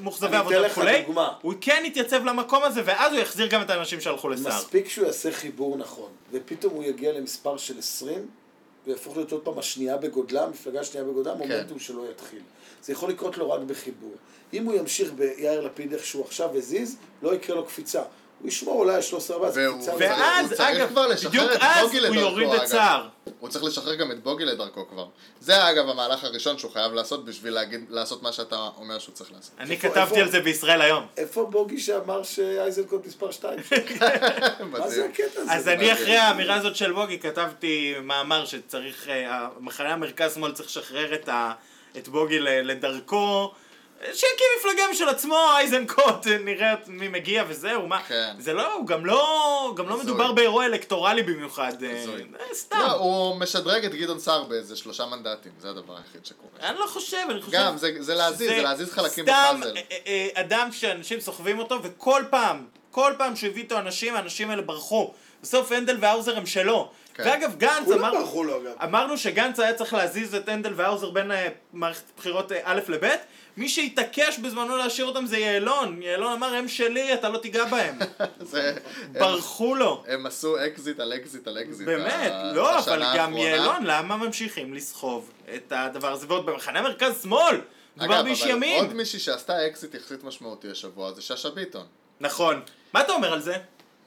מאוכזבי 0.00 0.26
אני 0.26 0.36
אתן 0.36 0.54
עבודה 0.54 0.66
וכולי. 0.66 1.04
הוא 1.42 1.54
כן 1.60 1.82
יתייצב 1.86 2.24
למקום 2.24 2.62
הזה, 2.62 2.82
ואז 2.84 3.12
הוא 3.12 3.20
יחזיר 3.20 3.46
גם 3.46 3.62
את 3.62 3.70
האנשים 3.70 4.00
שהלכו 4.00 4.28
לסער. 4.28 4.58
מספיק 4.58 4.88
שהוא 4.88 5.06
יעשה 5.06 5.32
חיבור 5.32 5.76
נכון, 5.76 6.10
ופתאום 6.32 6.74
הוא 6.74 6.84
יגיע 6.84 7.12
למספר 7.12 7.56
של 7.56 7.78
20, 7.78 8.26
ויהפוך 8.86 9.16
להיות 9.16 9.32
עוד 9.32 9.40
פעם 9.40 9.58
השנייה 9.58 9.96
בגודלה, 9.96 10.44
המפלגה 10.44 10.80
השנייה 10.80 11.06
בגודלה, 11.06 11.32
כן. 11.32 11.38
מומנטום 11.38 11.78
שלא 11.78 12.04
יתחיל. 12.10 12.40
זה 12.82 12.92
יכול 12.92 13.10
לקרות 13.10 13.38
לו 13.38 13.50
רק 13.50 13.60
בחיבור. 13.60 14.14
אם 14.52 14.64
הוא 14.64 14.74
ימשיך 14.74 15.12
ביאיר 15.12 15.60
לפיד 15.60 15.92
איך 15.92 16.04
שהוא 16.04 16.24
עכשיו 16.24 16.50
וזיז, 16.52 16.96
לא 17.22 17.34
יקרה 17.34 17.56
לו 17.56 17.66
קפיצה. 17.66 18.02
הוא 18.40 18.48
ישמור 18.48 18.74
אולי 18.80 18.94
על 18.94 19.02
13 19.02 19.36
14 19.36 19.62
והוא- 19.62 19.76
קפיצה. 19.76 19.90
והוא- 19.90 20.02
וזה- 20.04 20.22
ואז, 20.22 20.46
הוא 20.50 20.56
צריך 20.56 20.68
אגב, 20.70 20.88
כבר 20.88 21.06
לשחרר 21.06 21.30
בדיוק 21.30 21.52
את 21.52 21.58
אז 21.60 21.84
בוגי 21.86 21.98
הוא 21.98 22.06
לדרכו, 22.06 22.20
יוריד 22.20 22.48
את 22.48 22.54
אגב. 22.60 22.66
סער. 22.66 23.08
הוא 23.40 23.48
צריך 23.48 23.64
לשחרר 23.64 23.94
גם 23.94 24.10
את 24.10 24.22
בוגי 24.22 24.44
לדרכו 24.44 24.88
כבר. 24.88 25.06
זה 25.40 25.70
אגב 25.70 25.88
המהלך 25.88 26.24
הראשון 26.24 26.58
שהוא 26.58 26.72
חייב 26.72 26.92
לעשות 26.92 27.24
בשביל 27.24 27.52
להגיד, 27.54 27.84
לעשות 27.90 28.22
מה 28.22 28.32
שאתה 28.32 28.68
אומר 28.76 28.98
שהוא 28.98 29.14
צריך 29.14 29.32
לעשות. 29.32 29.50
אני 29.60 29.78
כתבתי 29.78 30.20
על 30.20 30.30
זה 30.30 30.40
בישראל 30.40 30.80
היום. 30.82 31.06
איפה 31.16 31.46
בוגי 31.50 31.80
שאמר 31.80 32.22
שאייזנקוט 32.22 33.06
מספר 33.06 33.30
2? 33.30 33.58
מה 34.72 34.88
זה. 34.88 35.04
הקטע 35.04 35.40
הזה? 35.40 35.52
אז 35.52 35.68
אני. 35.68 35.92
אחרי 35.92 36.16
האמירה 36.16 36.54
הזאת 36.54 36.76
של 36.76 36.92
בוגי 36.92 37.18
כתבתי 37.18 37.94
מאמר 38.02 38.44
שצריך, 38.44 39.08
אה, 39.08 39.48
המחנה 39.56 39.92
המרכז 39.92 40.34
שמאל 40.34 40.52
צריך 40.52 40.68
לשחרר 40.68 41.14
את, 41.14 41.28
בוגי 42.08 42.38
ל- 42.38 42.48
לדרכו, 42.70 43.52
שיקים 44.06 44.46
מפלגה 44.58 44.82
משל 44.90 45.08
עצמו, 45.08 45.36
אייזנקוט, 45.56 46.26
נראה 46.44 46.74
מי 46.86 47.08
מגיע 47.08 47.44
וזהו, 47.48 47.86
מה, 47.86 48.02
כן. 48.02 48.34
זה 48.38 48.52
לא, 48.52 48.72
הוא 48.74 48.86
גם 48.86 49.06
לא, 49.06 49.72
גם 49.76 49.88
לא. 49.88 49.98
מדובר 49.98 50.32
באירוע 50.32 50.66
אלקטורלי 50.66 51.22
במיוחד, 51.22 51.82
אה. 51.82 51.90
אה, 51.90 52.54
סתם, 52.54 52.78
לא, 52.78 52.92
הוא 52.92 53.36
משדרג 53.36 53.84
את 53.84 53.94
גדעון 53.94 54.18
סער 54.18 54.44
באיזה 54.44 54.76
שלושה 54.76 55.06
מנדטים, 55.06 55.52
זה 55.60 55.70
הדבר 55.70 55.96
היחיד 55.96 56.26
שקורה. 56.26 56.50
אני 56.70 56.78
לא 56.78 56.86
חושב, 56.86 57.16
אני 57.30 57.42
חושב, 57.42 57.56
גם, 57.58 57.76
זה- 57.76 57.92
זה 58.00 58.14
להזיז, 58.14 58.48
זה 58.50 58.62
להזיז 58.62 58.92
חלקים 58.92 59.24
סתם 59.24 59.56
בפאזל. 59.60 59.76
אה, 59.76 59.82
אה, 60.06 60.28
אדם 60.34 60.68
שאנשים 60.72 61.20
סוחבים 61.20 61.58
אותו, 61.58 61.78
וכל 61.82 62.22
פעם, 62.30 62.66
כל 62.98 63.12
פעם 63.18 63.36
שהוא 63.36 63.50
הביא 63.50 63.62
איתו 63.62 63.78
אנשים, 63.78 64.14
האנשים 64.16 64.50
האלה 64.50 64.62
ברחו. 64.62 65.12
בסוף 65.42 65.72
הנדל 65.72 65.96
והאוזר 66.00 66.36
הם 66.36 66.46
שלו. 66.46 66.90
כן. 67.14 67.22
ואגב, 67.26 67.54
גנץ 67.58 67.84
כולם 67.84 67.98
אמר... 68.04 68.12
ברחו 68.18 68.44
לו 68.44 68.56
אגב. 68.62 68.72
אמרנו 68.84 69.18
שגנץ 69.18 69.60
היה 69.60 69.74
צריך 69.74 69.94
להזיז 69.94 70.34
את 70.34 70.48
הנדל 70.48 70.72
והאוזר 70.76 71.10
בין 71.10 71.32
אה, 71.32 71.48
מערכת 71.72 72.02
בחירות 72.16 72.52
אה, 72.52 72.60
א' 72.64 72.80
לב', 72.88 73.04
מי 73.56 73.68
שהתעקש 73.68 74.38
בזמנו 74.38 74.76
להשאיר 74.76 75.06
אותם 75.06 75.26
זה 75.26 75.38
יעלון, 75.38 76.02
יעלון 76.02 76.32
אמר 76.32 76.54
הם 76.54 76.68
שלי, 76.68 77.14
אתה 77.14 77.28
לא 77.28 77.38
תיגע 77.38 77.64
בהם, 77.64 77.98
זה- 78.40 78.76
ברחו 79.12 79.74
לו. 79.74 80.04
הם 80.08 80.26
עשו 80.26 80.66
אקזיט 80.66 81.00
על 81.00 81.12
אקזיט 81.12 81.46
על 81.48 81.58
אקזיט. 81.58 81.86
באמת, 81.86 82.30
ה- 82.32 82.52
לא, 82.54 82.78
אבל 82.78 83.02
גם 83.02 83.04
האחרונה. 83.30 83.40
יעלון, 83.40 83.84
למה 83.86 84.16
ממשיכים 84.16 84.74
לסחוב 84.74 85.30
את 85.54 85.72
הדבר 85.76 86.12
הזה? 86.12 86.26
ועוד 86.28 86.46
במחנה 86.46 86.82
מרכז 86.82 87.22
שמאל, 87.22 87.60
מדובר 87.96 88.20
אגב, 88.20 88.26
אבל 88.26 88.50
ימין. 88.50 88.84
עוד 88.84 88.94
מישהי 88.94 89.18
שעשתה 89.18 89.66
אקזיט 89.66 89.94
יחסית 89.94 90.24
משמעותי 90.24 90.70
השבוע 90.70 91.12
זה 91.12 91.22
שאשא 91.22 91.48
ביטון. 91.48 91.86
נכון. 92.20 92.60
מה 92.92 93.00
אתה 93.00 93.12
אומר 93.12 93.32
על 93.32 93.40
זה? 93.40 93.56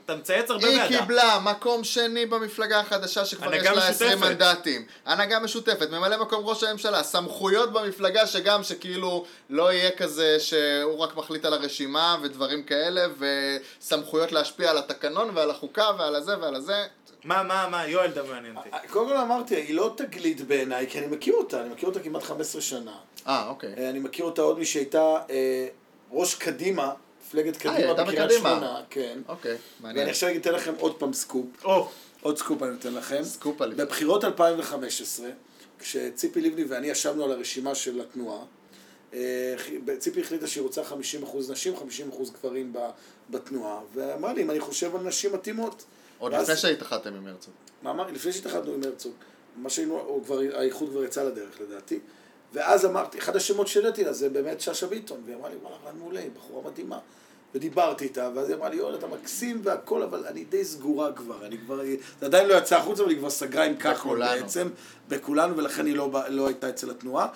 אתה 0.05 0.15
מצייץ 0.15 0.49
הרבה 0.49 0.67
היא 0.67 0.77
בעדה. 0.77 0.99
קיבלה 0.99 1.39
מקום 1.39 1.83
שני 1.83 2.25
במפלגה 2.25 2.79
החדשה 2.79 3.25
שכבר 3.25 3.53
יש 3.55 3.63
לה 3.63 3.87
20 3.87 4.11
משותפת. 4.11 4.29
מנדטים. 4.29 4.85
הנהגה 5.05 5.39
משותפת, 5.39 5.89
ממלא 5.89 6.21
מקום 6.21 6.45
ראש 6.45 6.63
הממשלה, 6.63 7.03
סמכויות 7.03 7.73
במפלגה 7.73 8.27
שגם 8.27 8.63
שכאילו 8.63 9.25
לא 9.49 9.73
יהיה 9.73 9.91
כזה 9.91 10.39
שהוא 10.39 10.99
רק 10.99 11.15
מחליט 11.15 11.45
על 11.45 11.53
הרשימה 11.53 12.17
ודברים 12.21 12.63
כאלה, 12.63 13.07
וסמכויות 13.17 14.31
להשפיע 14.31 14.69
על 14.69 14.77
התקנון 14.77 15.29
ועל 15.33 15.49
החוקה 15.49 15.91
ועל 15.97 16.15
הזה 16.15 16.39
ועל 16.39 16.55
הזה. 16.55 16.85
מה, 17.23 17.43
מה, 17.43 17.67
מה, 17.71 17.87
יואל 17.87 18.11
דבר 18.11 18.33
מעניין 18.33 18.57
אותי. 18.57 18.69
קודם 18.89 19.09
כל 19.09 19.17
אמרתי, 19.17 19.55
היא 19.55 19.75
לא 19.75 19.93
תגלית 19.97 20.41
בעיניי, 20.41 20.87
כי 20.89 20.99
אני 20.99 21.07
מכיר 21.07 21.33
אותה, 21.33 21.61
אני 21.61 21.69
מכיר 21.69 21.89
אותה 21.89 21.99
כמעט 21.99 22.23
15 22.23 22.61
שנה. 22.61 22.91
אה, 23.27 23.47
אוקיי. 23.47 23.73
אה, 23.77 23.89
אני 23.89 23.99
מכיר 23.99 24.25
אותה 24.25 24.41
עוד 24.41 24.59
משהייתה 24.59 25.17
אה, 25.29 25.67
ראש 26.11 26.35
קדימה, 26.35 26.93
מפלגת 27.31 27.53
היא 27.53 27.61
קדימה 27.61 27.77
הייתה 27.77 28.03
בקריית 28.03 28.29
בקדימה. 28.31 28.49
שמונה, 28.49 28.81
כן. 28.89 29.19
אוקיי, 29.27 29.57
מעניין. 29.79 29.97
ואני 29.99 30.11
עכשיו 30.11 30.29
אתן 30.35 30.53
לכם 30.53 30.73
עוד 30.79 30.95
פעם 30.99 31.13
סקופ. 31.13 31.45
או, 31.63 31.89
עוד 32.21 32.37
סקופ 32.37 32.63
אני 32.63 32.71
נותן 32.71 32.93
לכם. 32.93 33.23
סקופ 33.23 33.61
על- 33.61 33.73
בבחירות 33.73 34.23
2015, 34.23 35.29
כשציפי 35.79 36.41
לבני 36.41 36.63
ואני 36.63 36.87
ישבנו 36.87 37.23
על 37.23 37.31
הרשימה 37.31 37.75
של 37.75 38.01
התנועה, 38.01 38.39
אה, 39.13 39.55
ציפי 39.99 40.21
החליטה 40.21 40.47
שהיא 40.47 40.63
רוצה 40.63 40.81
50% 40.83 40.93
נשים, 41.49 41.73
50% 41.75 41.81
גברים 42.31 42.73
ב- 42.73 42.89
בתנועה, 43.29 43.79
ואמרה 43.93 44.33
לי 44.33 44.41
אם 44.41 44.51
אני 44.51 44.59
חושב 44.59 44.95
על 44.95 45.01
נשים 45.01 45.33
מתאימות. 45.33 45.83
עוד 46.19 46.33
לפני 46.33 46.55
שהתאחדתם 46.57 47.13
עם 47.15 47.27
הרצוג. 47.27 47.53
מה 47.81 47.91
אמר? 47.91 48.07
לפני 48.11 48.33
שהתאחדנו 48.33 48.73
עם 48.73 48.83
הרצוג. 48.83 49.13
מה 49.55 49.69
שהיינו, 49.69 50.21
האיחוד 50.53 50.89
כבר 50.89 51.03
יצא 51.03 51.23
לדרך 51.23 51.61
לדעתי. 51.61 51.99
ואז 52.53 52.85
אמרתי, 52.85 53.17
אחד 53.17 53.35
השמות 53.35 53.67
שהעליתי 53.67 54.03
לה 54.03 54.13
זה 54.13 54.29
באמת 54.29 54.61
שאשא 54.61 54.87
ביטון, 54.87 55.21
והיא 55.25 55.35
אמרה 55.37 55.49
לי, 55.49 55.55
וואלה, 55.55 55.75
מעולה, 55.99 56.19
היא 56.19 56.29
בחורה 56.37 56.71
מדהימה. 56.71 56.99
ודיברתי 57.55 58.03
איתה, 58.03 58.29
ואז 58.35 58.49
היא 58.49 58.57
אמרה 58.57 58.69
לי, 58.69 58.75
יואל, 58.75 58.95
אתה 58.95 59.07
מקסים 59.07 59.61
והכל, 59.63 60.03
אבל 60.03 60.25
אני 60.27 60.43
די 60.43 60.65
סגורה 60.65 61.11
כבר, 61.11 61.45
אני 61.45 61.57
כבר, 61.57 61.81
זה 62.19 62.25
עדיין 62.25 62.47
לא 62.47 62.53
יצא 62.53 62.77
החוצה, 62.77 63.01
אבל 63.01 63.11
היא 63.11 63.19
כבר 63.19 63.29
סגרה 63.29 63.63
עם 63.63 63.75
כחלון. 63.75 64.19
בעצם, 64.19 64.69
בכולנו, 65.09 65.57
ולכן 65.57 65.85
היא 65.85 65.95
לא, 65.95 66.11
לא 66.29 66.47
הייתה 66.47 66.69
אצל 66.69 66.89
התנועה. 66.89 67.27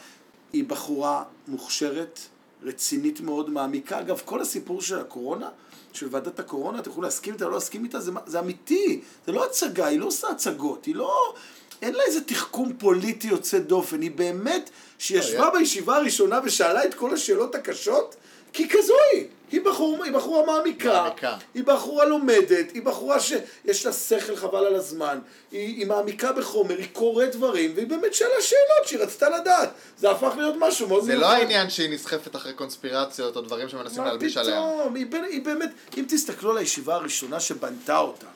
היא 0.54 0.64
בחורה 0.64 1.24
מוכשרת, 1.48 2.20
רצינית 2.64 3.22
מאוד, 3.22 3.50
מעמיקה. 3.50 4.00
אגב, 4.00 4.22
כל 4.26 4.42
הסיפור 4.42 4.82
של 4.82 5.00
הקורונה, 5.00 5.50
של 5.94 6.08
ועדת 6.12 6.40
הקורונה, 6.40 6.80
אתם 6.80 6.90
יכולים 6.90 7.04
להסכים 7.04 7.34
איתה 7.34 7.46
או 7.46 7.50
לא 7.50 7.56
להסכים 7.56 7.84
איתה, 7.84 8.00
זה, 8.00 8.12
זה 8.26 8.40
אמיתי, 8.40 9.02
זה 9.26 9.32
לא 9.32 9.46
הצגה, 9.46 9.86
היא 9.86 10.00
לא 10.00 10.06
עושה 10.06 10.28
הצגות, 10.28 10.86
היא 10.86 10.96
לא... 10.96 11.34
אין 11.82 11.94
לה 11.94 12.04
איזה 12.04 12.22
תחכום 12.22 12.74
פוליטי 12.74 13.28
יוצא 13.28 13.60
דופן, 13.60 14.02
היא 14.02 14.12
באמת, 14.12 14.70
שישבה 14.98 15.46
לא, 15.46 15.60
בישיבה 15.60 15.98
הראשונה 15.98 16.40
ושאלה 16.44 16.86
את 16.86 16.94
כל 16.94 17.14
השאלות 17.14 17.56
הקשות, 17.56 18.16
כי 18.54 18.70
כזו 18.70 18.94
היא. 19.14 19.26
היא, 19.52 19.62
בחור, 19.62 20.04
היא 20.04 20.14
בחורה 20.14 20.46
מעמיקה, 20.46 20.94
מעמיקה. 20.94 21.38
היא 21.54 21.64
בחורה 21.64 22.06
לומדת, 22.06 22.72
היא 22.74 22.82
בחורה 22.82 23.20
שיש 23.20 23.86
לה 23.86 23.94
שכל 23.94 24.36
חבל 24.36 24.66
על 24.66 24.76
הזמן, 24.76 25.20
היא, 25.52 25.78
היא 25.78 25.88
מעמיקה 25.88 26.32
בחומר, 26.32 26.78
היא 26.78 26.88
קוראת 26.94 27.36
דברים, 27.36 27.72
והיא 27.76 27.88
באמת 27.88 28.14
שאלה 28.14 28.42
שאלות 28.42 28.88
שהיא 28.88 29.00
רצתה 29.00 29.30
לדעת. 29.30 29.70
זה 29.98 30.12
הפך 30.12 30.34
להיות 30.38 30.56
משהו 30.60 30.88
מאוד 30.88 31.04
זה 31.04 31.16
לא 31.16 31.26
העניין 31.26 31.70
שהיא 31.70 31.90
נסחפת 31.90 32.36
אחרי 32.36 32.54
קונספירציות 32.54 33.36
או 33.36 33.42
דברים 33.42 33.70
שמנסים 33.70 34.02
מה 34.02 34.08
להלביש 34.08 34.38
עליה. 34.38 34.56
פתאום? 34.56 34.96
היא, 34.96 35.06
היא 35.30 35.42
באמת, 35.42 35.70
אם 35.98 36.06
תסתכלו 36.08 36.52
על 36.52 36.58
הישיבה 36.58 36.96
הראשונה 36.96 37.40
שבנתה 37.40 37.98
אותה, 37.98 38.28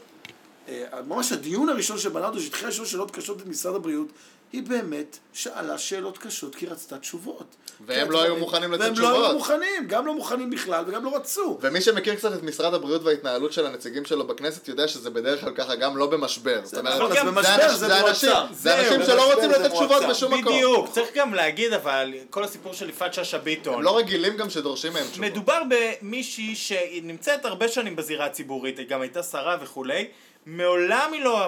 אה, 0.69 1.01
ממש 1.07 1.31
הדיון 1.31 1.69
הראשון 1.69 1.97
שבנה 1.97 2.27
אותו, 2.27 2.39
שהתחילה 2.39 2.69
לשאול 2.69 2.87
שאלות 2.87 3.11
קשות 3.11 3.41
את 3.41 3.45
משרד 3.47 3.75
הבריאות, 3.75 4.07
היא 4.53 4.63
באמת 4.63 5.17
שאלה 5.33 5.77
שאלות 5.77 6.17
קשות 6.17 6.55
כי 6.55 6.65
רצתה 6.65 6.97
תשובות. 6.97 7.55
והם 7.85 8.11
לא 8.11 8.23
היו 8.23 8.35
מוכנים 8.35 8.71
לתת 8.73 8.81
והם 8.83 8.93
לא 8.99 9.07
היו 9.07 9.15
תשובות. 9.15 9.33
מוכנים, 9.35 9.87
גם 9.87 10.05
לא 10.05 10.13
מוכנים 10.13 10.49
בכלל 10.49 10.83
וגם 10.87 11.05
לא 11.05 11.15
רצו. 11.15 11.57
ומי 11.61 11.81
שמכיר 11.81 12.15
קצת 12.15 12.33
את 12.33 12.43
משרד 12.43 12.73
הבריאות 12.73 13.03
וההתנהלות 13.03 13.53
של 13.53 13.65
הנציגים 13.65 14.05
שלו 14.05 14.27
בכנסת 14.27 14.67
יודע 14.67 14.87
שזה 14.87 15.09
בדרך 15.09 15.41
כלל 15.41 15.53
ככה 15.55 15.75
גם 15.75 15.97
לא 15.97 16.05
במשבר. 16.07 16.59
זאת 16.63 16.77
אומרת, 16.77 16.95
נכון, 16.95 17.11
אנש- 17.11 17.67
זה 17.75 17.99
אנשים- 18.09 18.29
מועצה. 18.31 18.53
זה 18.53 18.79
אנשים 18.79 19.05
שלא 19.05 19.33
רוצים 19.33 19.49
לתת 19.51 19.71
תשובות. 19.71 20.03
בשום 20.09 20.33
מקום. 20.33 20.53
בדיוק, 20.53 20.89
צריך 20.91 21.09
גם 21.15 21.33
להגיד 21.33 21.73
אבל, 21.73 22.13
כל 22.29 22.43
הסיפור 22.43 22.73
של 22.73 22.89
יפעת 22.89 23.13
שאשא 23.13 23.37
ביטון, 23.37 23.73
הם 23.73 23.81
לא 23.81 23.97
רגילים 23.97 24.37
גם 24.37 24.49
שדורשים 24.49 24.93
מהם 24.93 25.03
תשובות. 25.07 25.31
מדובר 25.31 25.61
במישהי 25.69 26.55
שנמצאת 26.55 27.45
הרבה 27.45 27.67
שנים 27.67 27.95
בזירה 27.95 28.25
הציבורית, 28.25 28.79
היא 28.79 28.87
גם 28.87 29.01
הייתה 29.01 29.23
שרה 29.23 29.57
וכולי, 29.61 30.07
מעולם 30.45 31.09
היא 31.13 31.23
לא 31.23 31.45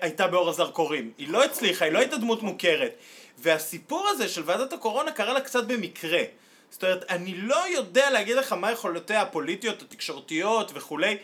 הייתה 0.00 0.26
באור 0.26 0.48
הזרקורים, 0.48 1.12
היא 1.18 1.28
לא 1.28 1.44
הצליחה, 1.44 1.84
היא 1.84 1.92
לא 1.92 1.98
הייתה 1.98 2.16
דמות 2.16 2.42
מוכרת. 2.42 2.92
והסיפור 3.38 4.08
הזה 4.08 4.28
של 4.28 4.42
ועדת 4.44 4.72
הקורונה 4.72 5.12
קרה 5.12 5.32
לה 5.32 5.40
קצת 5.40 5.64
במקרה. 5.64 6.22
זאת 6.70 6.84
אומרת, 6.84 7.04
אני 7.10 7.34
לא 7.36 7.68
יודע 7.68 8.10
להגיד 8.10 8.36
לך 8.36 8.52
מה 8.52 8.72
יכולותיה 8.72 9.22
הפוליטיות, 9.22 9.82
התקשורתיות 9.82 10.70
וכולי. 10.74 11.16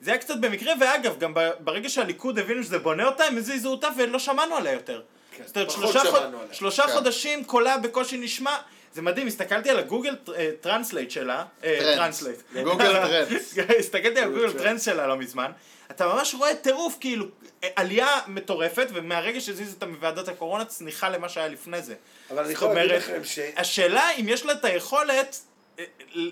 זה 0.00 0.10
היה 0.10 0.20
קצת 0.20 0.36
במקרה, 0.40 0.72
ואגב, 0.80 1.18
גם 1.18 1.34
ברגע 1.60 1.88
שהליכוד 1.88 2.38
הבינו 2.38 2.62
שזה 2.62 2.78
בונה 2.78 3.06
אותה, 3.06 3.24
הם 3.24 3.36
הזיזו 3.36 3.70
אותה 3.70 3.88
ולא 3.96 4.18
שמענו 4.18 4.56
עליה 4.56 4.72
יותר. 4.72 5.02
כן, 5.36 5.42
זאת 5.46 5.56
אומרת, 5.56 5.70
שלושה, 5.70 6.00
חוד... 6.00 6.22
עליה. 6.22 6.38
שלושה 6.52 6.82
כן. 6.82 6.92
חודשים 6.92 7.44
קולה 7.44 7.78
בקושי 7.78 8.18
נשמע. 8.18 8.56
זה 8.94 9.02
מדהים, 9.02 9.26
הסתכלתי 9.26 9.70
על 9.70 9.78
הגוגל 9.78 10.16
אה, 10.36 10.50
translate 10.60 11.10
שלה, 11.10 11.44
אה, 11.64 11.76
trends. 11.80 11.96
translate. 11.98 12.38
גוגל 12.64 12.92
טרנס. 13.06 13.58
הסתכלתי 13.78 14.20
על 14.20 14.30
גוגל. 14.32 14.52
טרנס 14.52 14.84
שלה 14.84 15.06
לא 15.06 15.16
מזמן. 15.16 15.50
אתה 16.00 16.08
ממש 16.08 16.34
רואה 16.34 16.54
טירוף, 16.54 16.96
כאילו, 17.00 17.26
עלייה 17.76 18.20
מטורפת, 18.26 18.86
ומהרגע 18.92 19.40
שהזיז 19.40 19.74
אותה 19.74 19.86
מוועדת 19.86 20.28
הקורונה, 20.28 20.64
צניחה 20.64 21.08
למה 21.08 21.28
שהיה 21.28 21.48
לפני 21.48 21.82
זה. 21.82 21.94
אבל 22.30 22.44
אני 22.44 22.52
יכול 22.52 22.74
להגיד 22.74 22.92
לכם 22.92 23.24
ש... 23.24 23.38
השאלה 23.56 24.10
אם 24.10 24.28
יש 24.28 24.46
לה 24.46 24.52
את 24.52 24.64
היכולת 24.64 25.40
אה, 25.78 25.84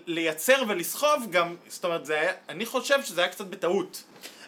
לייצר 0.06 0.62
ולסחוב 0.68 1.26
גם, 1.30 1.56
זאת 1.68 1.84
אומרת, 1.84 2.06
זה 2.06 2.20
היה, 2.20 2.32
אני 2.48 2.66
חושב 2.66 3.02
שזה 3.04 3.20
היה 3.20 3.30
קצת 3.30 3.44
בטעות. 3.44 4.02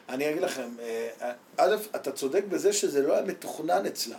אני 0.09 0.31
אגיד 0.31 0.43
לכם, 0.43 0.69
אה, 0.83 1.33
א', 1.57 1.77
אתה 1.97 2.13
צודק 2.13 2.45
בזה 2.49 2.73
שזה 2.73 3.03
לא 3.03 3.13
היה 3.13 3.23
מתוכנן 3.23 3.87
אצלה. 3.87 4.17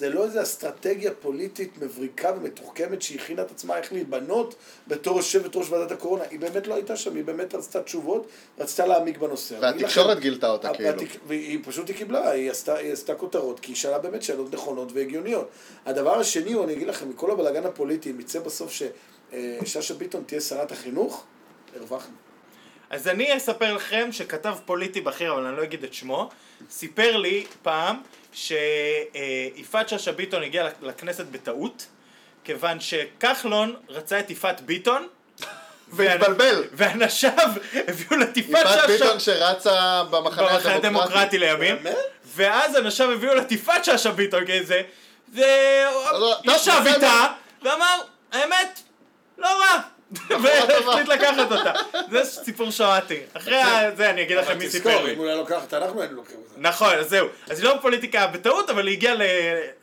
זה 0.00 0.08
לא 0.08 0.24
איזו 0.24 0.42
אסטרטגיה 0.42 1.10
פוליטית 1.20 1.78
מבריקה 1.82 2.32
ומתוחכמת 2.36 3.02
שהכינה 3.02 3.42
את 3.42 3.50
עצמה 3.50 3.76
איך 3.78 3.92
להיבנות 3.92 4.54
בתור 4.88 5.16
יושבת 5.16 5.56
ראש 5.56 5.70
ועדת 5.70 5.92
הקורונה. 5.92 6.24
היא 6.30 6.40
באמת 6.40 6.66
לא 6.66 6.74
הייתה 6.74 6.96
שם, 6.96 7.16
היא 7.16 7.24
באמת 7.24 7.54
רצתה 7.54 7.82
תשובות, 7.82 8.26
רצתה 8.58 8.86
להעמיק 8.86 9.18
בנושא. 9.18 9.54
והתקשורת 9.60 10.10
לכם, 10.16 10.20
גילתה 10.20 10.50
אותה 10.50 10.74
כאילו. 10.74 10.88
התק- 10.90 11.18
והיא 11.26 11.58
פשוט 11.64 11.88
היא 11.88 11.96
קיבלה, 11.96 12.30
היא 12.30 12.50
עשתה, 12.50 12.74
היא 12.76 12.92
עשתה 12.92 13.14
כותרות, 13.14 13.60
כי 13.60 13.70
היא 13.70 13.76
שאלה 13.76 13.98
באמת 13.98 14.22
שאלות 14.22 14.54
נכונות 14.54 14.92
והגיוניות. 14.92 15.48
הדבר 15.86 16.18
השני 16.20 16.52
הוא, 16.52 16.64
אני 16.64 16.72
אגיד 16.72 16.88
לכם, 16.88 17.08
מכל 17.08 17.30
הבלאגן 17.30 17.66
הפוליטי, 17.66 18.10
אם 18.10 18.20
יצא 18.20 18.40
בסוף 18.40 18.72
ששאשא 18.72 19.94
ביטון 19.94 20.22
תהיה 20.26 20.40
שרת 20.40 20.72
החינוך, 20.72 21.24
הרווחנו. 21.76 22.14
אז 22.90 23.08
אני 23.08 23.36
אספר 23.36 23.74
לכם 23.74 24.08
שכתב 24.12 24.54
פוליטי 24.64 25.00
בכיר, 25.00 25.32
אבל 25.32 25.46
אני 25.46 25.56
לא 25.56 25.62
אגיד 25.62 25.84
את 25.84 25.94
שמו, 25.94 26.28
סיפר 26.70 27.16
לי 27.16 27.44
פעם 27.62 27.96
שיפעת 28.32 29.88
שאשא 29.88 30.12
ביטון 30.12 30.42
הגיעה 30.42 30.68
לכנסת 30.82 31.26
בטעות, 31.26 31.86
כיוון 32.44 32.80
שכחלון 32.80 33.76
רצה 33.88 34.20
את 34.20 34.30
יפעת 34.30 34.60
ביטון, 34.60 35.06
והתבלבל. 35.92 36.64
ואנשיו 36.72 37.48
הביאו 37.88 38.16
לה 38.16 38.24
יפעת 38.24 38.36
יפעת 38.36 38.66
שאשא 38.68 38.86
ביטון 38.86 39.20
שרצה 39.20 40.04
במחנה 40.10 40.48
במחנה 40.48 40.74
הדמוקרטי 40.74 40.86
הדמוקרטי. 40.86 41.38
לימים? 41.38 41.76
ואז 42.36 42.76
אנשיו 42.76 43.10
הביאו 43.10 43.34
לה 43.34 43.42
יפעת 43.50 43.84
שאשא 43.84 44.10
ביטון 44.10 44.44
כזה, 44.46 44.82
לא, 45.34 46.36
וישב 46.46 46.72
בסדר. 46.80 46.94
איתה, 46.94 47.26
ואמר, 47.62 48.00
האמת, 48.32 48.80
לא 49.38 49.48
רע. 49.48 49.80
והחליט 50.42 51.08
לקחת 51.08 51.52
אותה. 51.52 51.72
זה 52.10 52.24
סיפור 52.24 52.70
שמעתי. 52.70 53.20
אחרי 53.34 53.62
זה 53.96 54.10
אני 54.10 54.22
אגיד 54.22 54.36
לכם 54.36 54.58
מי 54.58 54.70
סיפר 54.70 54.90
תזכור, 54.90 55.06
לי. 55.06 55.12
אם 55.12 55.18
הוא 55.18 55.26
היה 55.26 55.36
לוקחת, 55.36 55.74
אנחנו 55.74 56.00
היינו 56.00 56.16
לוקחים 56.16 56.36
את 56.44 56.48
זה. 56.48 56.54
נכון, 56.58 56.94
אז 56.94 57.08
זהו. 57.08 57.26
אז 57.50 57.58
היא 57.60 57.68
לא 57.68 57.76
בפוליטיקה 57.76 58.26
בטעות, 58.26 58.70
אבל 58.70 58.86
היא 58.86 58.96
הגיעה 58.96 59.14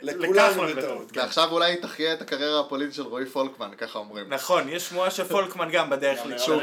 לכחלון 0.01 0.75
בטעות. 0.75 1.11
כן. 1.11 1.19
ועכשיו 1.19 1.47
אולי 1.51 1.71
היא 1.71 1.81
תחיה 1.81 2.13
את 2.13 2.21
הקריירה 2.21 2.59
הפוליטית 2.59 2.93
של 2.95 3.01
רועי 3.01 3.25
פולקמן, 3.25 3.69
ככה 3.77 3.99
אומרים. 3.99 4.25
נכון, 4.29 4.69
יש 4.69 4.83
שמועה 4.89 5.11
שפולקמן 5.11 5.69
גם 5.71 5.89
בדרך 5.89 6.19
שהוא. 6.37 6.61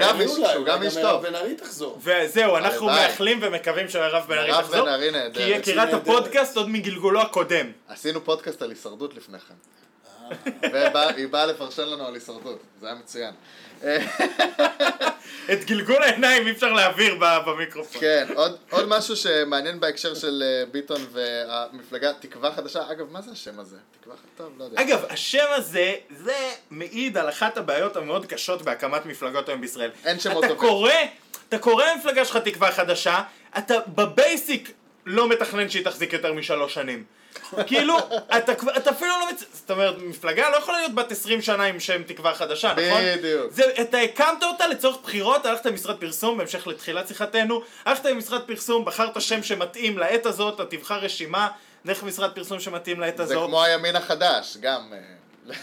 גם 0.67 0.83
איש- 0.83 0.97
טוב. 1.03 1.23
בן 1.23 1.35
ארי 1.35 1.55
תחזור. 1.55 1.99
וזהו, 2.03 2.57
אנחנו. 2.57 2.87
מאחלים 2.87 3.39
ומקווים 3.43 3.89
שמירב 3.89 4.25
בן 4.29 4.39
ארי 4.39 4.51
מירב 4.51 4.63
תחזור. 4.65 4.83
בן 4.87 4.89
ארי 4.93 5.11
כי. 5.35 5.43
היא 5.43 5.55
יקירת. 5.55 5.93
הפודקאסט 5.95 6.57
עוד 6.57 6.69
מגלגולו 6.69 7.21
הקודם. 7.21 7.67
עשינו 7.89 8.25
פודקאסט 8.25 8.63
על 8.63 8.71
הישרדות 8.71 9.15
לפני 9.15 9.39
כן. 9.39 9.55
והיא 10.73 11.29
באה 11.29 11.47
לפרשן 11.47 11.89
לנו 11.89 12.07
על 12.07 12.15
הישרדות, 12.15 12.59
זה 12.81 12.87
היה 12.87 12.95
מצוין. 12.95 13.35
את 15.53 15.65
גלגול 15.65 16.03
העיניים 16.03 16.47
אי 16.47 16.53
אפשר 16.53 16.73
להעביר 16.73 17.15
במיקרופון. 17.47 18.01
כן, 18.01 18.27
עוד, 18.35 18.57
עוד 18.71 18.89
משהו 18.89 19.17
שמעניין 19.17 19.81
בהקשר 19.81 20.15
של 20.15 20.43
אה, 20.47 20.67
ביטון 20.73 21.01
והמפלגה 21.13 22.13
תקווה 22.21 22.53
חדשה, 22.53 22.83
אגב, 22.91 23.13
מה 23.13 23.21
זה 23.21 23.31
השם 23.31 23.61
הזה? 23.61 23.77
תקווה 24.01 24.17
חדשה? 24.17 24.29
טוב, 24.37 24.53
לא 24.59 24.65
יודע. 24.65 24.83
אגב, 24.83 25.05
השם 25.11 25.45
הזה, 25.51 25.95
זה 26.11 26.51
מעיד 26.71 27.17
על 27.17 27.29
אחת 27.29 27.57
הבעיות 27.57 27.97
המאוד 27.97 28.27
קשות 28.27 28.63
בהקמת 28.63 29.07
מפלגות 29.07 29.49
היום 29.49 29.61
בישראל. 29.61 29.91
אין 30.05 30.21
שמות 30.21 30.45
אתה 30.45 30.55
טובים. 30.55 30.69
קורא, 30.69 30.93
אתה 31.49 31.59
קורא 31.59 31.85
למפלגה 31.85 32.25
שלך 32.25 32.37
תקווה 32.37 32.73
חדשה, 32.73 33.23
אתה 33.59 33.75
בבייסיק 33.89 34.73
לא 35.07 35.29
מתכנן 35.29 35.69
שהיא 35.69 35.85
תחזיק 35.85 36.13
יותר 36.13 36.33
משלוש 36.33 36.75
שנים. 36.75 37.05
כאילו, 37.67 37.99
אתה, 38.39 38.53
אתה 38.77 38.91
אפילו 38.91 39.11
לא 39.21 39.29
מצ... 39.33 39.45
זאת 39.53 39.71
אומרת, 39.71 39.95
מפלגה 39.99 40.51
לא 40.51 40.57
יכולה 40.57 40.79
להיות 40.79 40.95
בת 40.95 41.13
20 41.13 41.43
שנה 41.43 41.65
עם 41.65 41.81
שם 41.81 42.03
תקווה 42.03 42.35
חדשה, 42.35 42.73
נכון? 42.73 43.03
בדיוק. 43.19 43.53
זה, 43.53 43.63
אתה 43.81 43.99
הקמת 43.99 44.43
אותה 44.43 44.67
לצורך 44.67 44.97
בחירות, 45.03 45.47
הלכת 45.47 45.67
למשרד 45.67 45.97
פרסום, 45.97 46.39
בהמשך 46.39 46.67
לתחילת 46.67 47.09
שיחתנו, 47.09 47.63
הלכת 47.85 48.05
למשרד 48.05 48.43
פרסום, 48.43 48.85
בחרת 48.85 49.21
שם 49.21 49.43
שמתאים 49.43 49.99
לעת 49.99 50.27
הזאת, 50.27 50.55
אתה 50.55 50.77
תבחר 50.77 50.99
רשימה 50.99 51.49
דרך 51.87 52.03
משרד 52.03 52.31
פרסום 52.31 52.61
שמתאים 52.61 53.01
לעת 53.01 53.17
זה 53.17 53.23
הזאת. 53.23 53.49
כמו 53.49 53.63
הימין 53.63 53.97
החדש, 53.97 54.57
גם. 54.61 54.93
אה, 54.93 55.55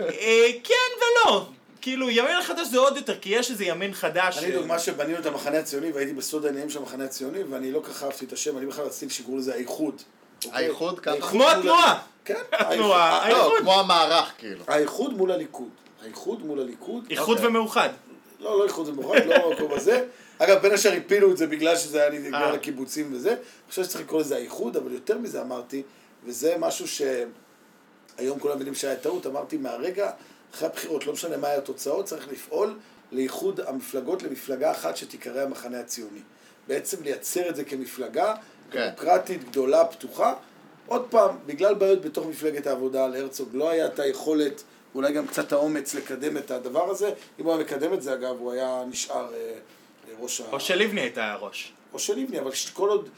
אה, 0.00 0.46
כן 0.64 0.74
ולא. 0.98 1.46
כאילו, 1.80 2.10
ימין 2.10 2.36
החדש 2.36 2.66
זה 2.66 2.78
עוד 2.78 2.96
יותר, 2.96 3.18
כי 3.18 3.28
יש 3.28 3.50
איזה 3.50 3.64
ימין 3.64 3.94
חדש. 3.94 4.38
אני 4.38 4.52
דוגמה 4.52 4.78
שבנינו 4.78 5.18
את 5.18 5.26
המחנה 5.26 5.58
הציוני 5.58 5.92
והייתי 5.92 6.12
בסוד 6.12 6.44
העניינים 6.44 6.70
של 6.70 6.78
המחנה 6.78 7.04
הציוני 7.04 7.42
ואני 7.42 7.72
לא 7.72 7.80
כל 7.80 7.92
כך 7.92 8.02
אהבתי 8.02 8.24
את 8.24 8.32
השם, 8.32 8.58
אני 8.58 8.66
בכלל 8.66 8.84
רציתי 8.84 9.14
שיקראו 9.14 9.38
לזה 9.38 9.54
האיחוד. 9.54 10.02
אוקיי? 10.46 10.64
האיחוד 10.64 11.00
ככה? 11.00 11.20
כמו 11.20 11.50
התנועה. 11.50 12.00
כן, 12.24 12.34
התנועה, 12.52 13.22
האיחוד- 13.22 13.30
לא, 13.30 13.42
האיחוד. 13.42 13.58
כמו 13.60 13.80
המערך, 13.80 14.32
כאילו. 14.38 14.64
האיחוד 14.68 15.12
מול 15.16 15.30
הליכוד. 15.32 15.68
האיחוד 16.02 16.46
מול 16.46 16.60
הליכוד. 16.60 17.06
איחוד 17.10 17.36
אוקיי. 17.36 17.48
ומאוחד. 17.48 17.88
לא, 18.40 18.58
לא 18.58 18.64
איחוד 18.64 18.88
ומאוחד, 18.88 19.26
לא 19.26 19.34
המקום 19.50 19.72
הזה. 19.72 20.04
אגב, 20.38 20.62
בין 20.62 20.72
השאר 20.72 20.92
הפילו 20.92 21.32
את 21.32 21.36
זה 21.36 21.46
בגלל 21.46 21.76
שזה 21.76 22.00
היה 22.02 22.10
בגלל 22.20 22.34
אה. 22.34 22.52
הקיבוצים 22.52 23.10
וזה. 23.14 23.30
אני 23.30 23.38
חושב 23.68 23.84
שצריך 23.84 24.04
לקרוא 24.04 24.20
לזה 24.20 24.36
האיחוד, 24.36 24.76
אבל 24.76 24.92
יותר 24.92 25.18
מזה 25.18 25.40
אמרתי, 25.42 25.82
וזה 26.24 26.54
משהו 26.58 26.86
שהיום 26.88 28.38
כולם 28.38 28.56
מבינים 28.56 28.74
שהיה 28.74 28.96
טעות, 28.96 29.26
אמרתי 29.26 29.56
מהרגע, 29.56 30.10
אחרי 30.54 30.68
הבחירות, 30.68 31.06
לא 31.06 31.12
משנה 31.12 31.36
מה 31.36 31.48
היה 31.48 31.58
התוצאות, 31.58 32.04
צריך 32.04 32.28
לפעול 32.32 32.78
לאיחוד 33.12 33.60
המפלגות 33.66 34.22
למפלגה 34.22 34.70
אחת 34.70 34.96
שתיקרא 34.96 35.42
המחנה 35.42 35.80
הציוני. 35.80 36.20
בעצם 36.68 37.02
לייצר 37.02 37.48
את 37.48 37.56
זה 37.56 37.64
כמפלגה. 37.64 38.34
דמוקרטית, 38.76 39.44
גדולה, 39.44 39.84
פתוחה. 39.84 40.34
עוד 40.86 41.06
פעם, 41.10 41.36
בגלל 41.46 41.74
בעיות 41.74 42.00
בתוך 42.02 42.26
מפלגת 42.26 42.66
העבודה 42.66 43.04
על 43.04 43.14
הרצוג, 43.14 43.48
לא 43.52 43.70
היה 43.70 43.86
את 43.86 43.98
היכולת, 43.98 44.62
אולי 44.94 45.12
גם 45.12 45.26
קצת 45.26 45.52
האומץ 45.52 45.94
לקדם 45.94 46.36
את 46.36 46.50
הדבר 46.50 46.90
הזה. 46.90 47.10
אם 47.40 47.44
הוא 47.44 47.52
היה 47.52 47.62
מקדם 47.62 47.94
את 47.94 48.02
זה, 48.02 48.14
אגב, 48.14 48.36
הוא 48.38 48.52
היה 48.52 48.84
נשאר 48.88 49.34
אה, 49.34 49.38
אה, 49.38 49.54
ראש 50.20 50.40
ה... 50.40 50.44
או 50.52 50.60
שלבני 50.60 51.00
הייתה 51.00 51.32
הראש. 51.32 51.72
או 51.92 51.98
של 51.98 52.14
לבני, 52.18 52.40
אבל 52.40 52.50
כל 52.72 52.88
עוד... 52.88 53.08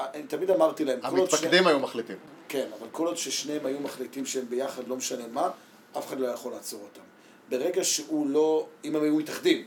אה, 0.00 0.06
אני 0.14 0.22
תמיד 0.22 0.50
אמרתי 0.50 0.84
להם, 0.84 1.00
כל 1.00 1.06
עוד... 1.06 1.14
שני- 1.14 1.22
המתפקדים 1.38 1.66
היו 1.66 1.78
מחליטים. 1.78 2.16
כן, 2.48 2.66
אבל 2.78 2.86
כל 2.92 3.06
עוד 3.06 3.16
ששניהם 3.16 3.66
היו 3.66 3.80
מחליטים 3.80 4.26
שהם 4.26 4.44
ביחד, 4.48 4.88
לא 4.88 4.96
משנה 4.96 5.24
מה, 5.32 5.50
אף 5.98 6.06
אחד 6.06 6.20
לא 6.20 6.26
יכול 6.26 6.52
לעצור 6.52 6.80
אותם. 6.82 7.00
ברגע 7.48 7.84
שהוא 7.84 8.26
לא... 8.26 8.66
אם 8.84 8.96
הם 8.96 9.02
היו 9.02 9.14
מתאחדים, 9.16 9.64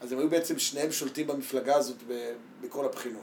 אז 0.00 0.12
הם 0.12 0.18
היו 0.18 0.28
בעצם 0.30 0.58
שניהם 0.58 0.92
שולטים 0.92 1.26
במפלגה 1.26 1.76
הזאת 1.76 1.96
ב- 2.08 2.32
בכל 2.60 2.84
הבחינות. 2.84 3.22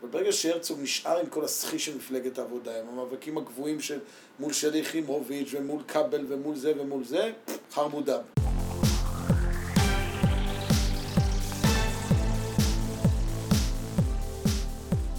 אבל 0.00 0.08
ברגע 0.08 0.32
שהרצוג 0.32 0.80
נשאר 0.82 1.18
עם 1.18 1.26
כל 1.26 1.44
הסחי 1.44 1.78
של 1.78 1.96
מפלגת 1.96 2.38
העבודה, 2.38 2.80
עם 2.80 2.88
המאבקים 2.88 3.38
הגבוהים 3.38 3.80
של 3.80 3.98
מול 4.38 4.52
שלי 4.52 4.78
יחימוביץ' 4.78 5.48
ומול 5.52 5.82
כבל 5.88 6.24
ומול 6.28 6.56
זה 6.56 6.72
ומול 6.78 7.04
זה, 7.04 7.32
חרבו 7.72 8.00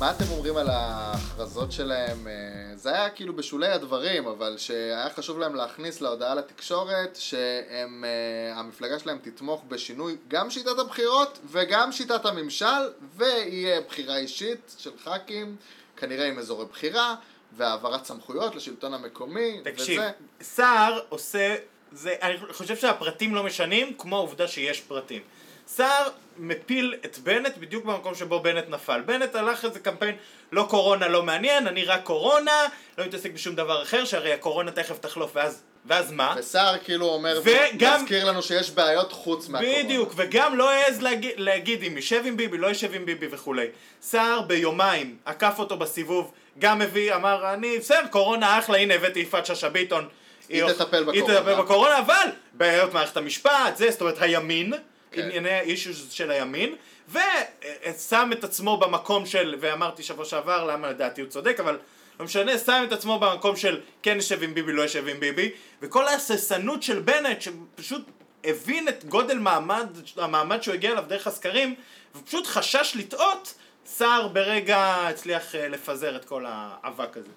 מה 0.02 0.12
אתם 0.12 0.24
אומרים 0.32 0.58
על 0.58 0.70
ההכרזות 0.70 1.72
שלהם? 1.72 2.28
אה, 2.28 2.34
זה 2.76 2.89
היה 2.89 3.10
כאילו 3.10 3.36
בשולי 3.36 3.68
הדברים, 3.68 4.28
אבל 4.28 4.56
שהיה 4.58 5.10
חשוב 5.10 5.39
להם 5.39 5.56
להכניס 5.56 6.02
להודעה 6.02 6.36
לתקשורת 6.36 7.18
שהמפלגה 7.22 8.99
שלהם 8.99 9.18
תתמוך 9.22 9.64
בשינוי 9.68 10.18
גם 10.28 10.49
שיטת 10.49 10.80
הבחירות 10.80 11.39
וגם 11.52 11.91
שיטת 11.91 12.26
הממשל, 12.26 12.89
ויהיה 13.16 13.82
בחירה 13.82 14.18
אישית 14.18 14.76
של 14.78 14.91
ח"כים, 15.04 15.56
כנראה 15.97 16.28
עם 16.28 16.39
אזורי 16.39 16.66
בחירה, 16.66 17.16
והעברת 17.58 18.06
סמכויות 18.06 18.56
לשלטון 18.56 18.93
המקומי, 18.93 19.62
תקשיב, 19.64 19.99
וזה. 19.99 20.12
סער 20.41 20.99
עושה, 21.10 21.56
זה, 21.91 22.16
אני 22.22 22.38
חושב 22.52 22.76
שהפרטים 22.76 23.36
לא 23.36 23.43
משנים, 23.43 23.93
כמו 23.97 24.16
העובדה 24.16 24.47
שיש 24.47 24.82
פרטים. 24.82 25.22
סער 25.68 26.10
מפיל 26.42 26.96
את 27.06 27.18
בנט 27.18 27.58
בדיוק 27.58 27.86
במקום 27.86 28.16
שבו 28.16 28.39
בנט 28.39 28.70
נפל. 28.70 29.02
בנט 29.02 29.36
הלך 29.36 29.66
איזה 29.66 29.80
קמפיין, 29.80 30.16
לא 30.52 30.66
קורונה 30.70 31.08
לא 31.08 31.24
מעניין, 31.24 31.68
אני 31.68 31.86
רק 31.86 32.04
קורונה, 32.04 32.52
לא 32.98 33.06
מתעסק 33.06 33.32
בשום 33.32 33.56
דבר 33.56 33.84
אחר, 33.84 34.06
שהרי 34.06 34.34
הקורונה 34.34 34.72
תכף 34.72 34.98
תחלוף, 35.00 35.32
ואז, 35.36 35.62
ואז 35.86 36.12
מה? 36.12 36.36
וסער 36.38 36.78
כאילו 36.78 37.06
אומר, 37.06 37.42
וגם- 37.44 38.02
מזכיר 38.04 38.26
לנו 38.26 38.42
שיש 38.42 38.72
בעיות 38.72 39.12
חוץ 39.12 39.48
מהקורונה. 39.50 39.84
בדיוק, 39.84 40.14
וגם 40.16 40.58
לא 40.58 40.70
העז 40.70 41.02
להגיד, 41.02 41.32
להגיד 41.38 41.84
אם 41.84 41.96
יישב 41.96 42.22
עם 42.26 42.38
ביבי, 42.38 42.58
לא 42.58 42.68
יישב 42.68 42.94
עם 42.94 43.06
ביבי 43.06 43.28
וכולי. 43.32 43.66
סער 44.02 44.42
ביומיים 44.42 45.18
עקף 45.26 45.56
אותו 45.60 45.78
בסיבוב, 45.78 46.32
גם 46.60 46.82
הביא, 46.82 47.16
אמר, 47.16 47.54
אני, 47.54 47.80
בסדר, 47.80 48.08
קורונה 48.10 48.60
אחלה, 48.60 48.78
הנה 48.78 48.94
הבאתי 48.94 49.20
יפעת 49.20 49.46
שאשא 49.46 49.70
ביטון. 49.70 50.08
היא 50.50 50.64
תטפל 50.68 50.98
היא 50.98 51.22
בקורונה. 51.24 51.39
תטפל 51.39 51.56
בקורונה, 51.62 52.00
אבל 52.00 52.28
בעיות 52.54 52.94
מערכת 52.94 53.18
המשפט, 53.18 53.52
זה, 53.78 53.92
זאת 53.92 54.02
אומרת, 54.02 54.16
הימין, 54.22 54.74
כן. 55.12 55.22
ענייני 55.22 55.49
האישוז 55.49 56.12
של 56.12 56.32
הימין, 56.32 56.76
ושם 57.09 58.30
את 58.34 58.43
עצמו 58.43 58.78
במקום 58.78 59.26
של, 59.26 59.55
ואמרתי 59.59 60.03
שבוע 60.03 60.26
שעבר 60.26 60.66
למה 60.66 60.89
לדעתי 60.89 61.22
הוא 61.22 61.30
צודק, 61.30 61.59
אבל 61.59 61.78
לא 62.20 62.26
משנה, 62.26 62.57
שם 62.57 62.84
את 62.88 62.91
עצמו 62.91 63.20
במקום 63.20 63.55
של 63.55 63.82
כן 64.03 64.18
ישב 64.18 64.43
עם 64.43 64.53
ביבי, 64.53 64.72
לא 64.72 64.84
ישב 64.84 65.07
עם 65.07 65.20
ביבי, 65.20 65.51
וכל 65.82 66.07
ההססנות 66.07 66.84
של 66.84 66.99
בנט, 66.99 67.41
שפשוט 67.41 68.01
הבין 68.43 68.88
את 68.88 69.05
גודל 69.05 69.38
מעמד, 69.38 69.88
המעמד 70.18 70.64
שהוא 70.64 70.74
הגיע 70.74 70.91
אליו 70.91 71.03
דרך 71.07 71.28
הסקרים, 71.28 71.76
ופשוט 72.16 72.47
חשש 72.47 72.93
לטעות, 72.95 73.53
סער 73.86 74.28
ברגע 74.28 75.07
הצליח 75.07 75.55
אה, 75.55 75.68
לפזר 75.68 76.16
את 76.16 76.26
כל 76.26 76.45
האבק 76.47 77.18
הזה. 77.18 77.30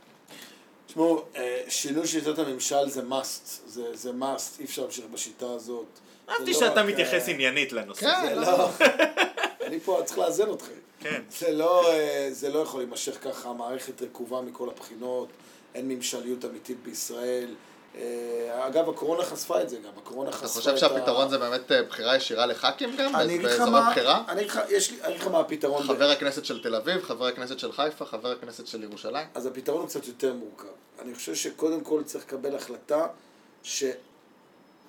תשמעו, 0.86 1.24
אה, 1.36 1.62
שינוי 1.68 2.06
שיטת 2.06 2.38
הממשל 2.38 2.88
זה 2.88 3.00
must, 3.00 3.60
זה, 3.66 3.96
זה 3.96 4.10
must, 4.10 4.60
אי 4.60 4.64
אפשר 4.64 4.82
להמשיך 4.82 5.04
בשיטה 5.12 5.46
הזאת. 5.50 5.98
אהבתי 6.28 6.54
שאתה 6.54 6.82
מתייחס 6.82 7.28
עניינית 7.28 7.72
לנושא. 7.72 8.00
כן. 8.00 8.38
לא. 8.38 8.70
אני 9.66 9.80
פה 9.80 10.00
צריך 10.04 10.18
לאזן 10.18 10.52
אתכם. 10.52 10.72
כן. 11.00 11.22
זה 11.30 11.52
לא, 11.52 11.92
אה, 11.92 12.28
זה 12.30 12.48
לא 12.48 12.58
יכול 12.58 12.80
להימשך 12.80 13.24
ככה, 13.24 13.48
המערכת 13.48 14.02
רקובה 14.02 14.40
מכל 14.40 14.68
הבחינות, 14.68 15.28
אין 15.74 15.88
ממשליות 15.88 16.44
אמיתית 16.44 16.82
בישראל. 16.82 17.54
אה, 17.96 18.66
אגב, 18.66 18.88
הקורונה 18.88 19.24
חשפה 19.24 19.62
את 19.62 19.68
זה 19.68 19.76
גם, 19.76 19.90
הקורונה 19.96 20.30
אתה 20.30 20.36
חשפה 20.36 20.58
את 20.58 20.64
חושב 20.64 20.76
שהפתרון 20.76 21.28
זה 21.28 21.38
באמת 21.38 21.72
אה, 21.72 21.82
בחירה 21.82 22.16
ישירה 22.16 22.46
לח"כים 22.46 22.96
גם? 22.96 23.16
אני 23.16 23.34
אגיד 23.34 23.46
לך 23.46 23.50
באזורי 23.50 23.70
מה, 23.70 23.90
בחירה? 23.90 24.22
אני 24.28 24.40
אגיד 24.40 24.50
לך, 24.50 24.60
יש 24.68 24.90
לי, 24.90 25.02
אני 25.02 25.08
אגיד 25.08 25.20
לך 25.20 25.26
מה 25.26 25.40
הפתרון. 25.40 25.82
חבר 25.82 26.10
הכנסת 26.10 26.44
של 26.44 26.62
תל 26.62 26.74
אביב, 26.74 27.02
חבר 27.02 27.26
הכנסת 27.26 27.58
של 27.58 27.72
חיפה, 27.72 28.04
חבר 28.04 28.30
הכנסת 28.30 28.66
של 28.66 28.82
ירושלים? 28.82 29.26
אז 29.34 29.46
הפתרון 29.46 29.80
הוא 29.80 29.88
קצת 29.88 30.06
יותר 30.06 30.32
מורכב. 30.32 30.68
אני 31.02 31.14
חושב 31.14 31.34
שקודם 31.34 31.80
כל 31.80 32.02
צריך 32.04 32.24
לקבל 32.24 32.56
החלטה 32.56 33.06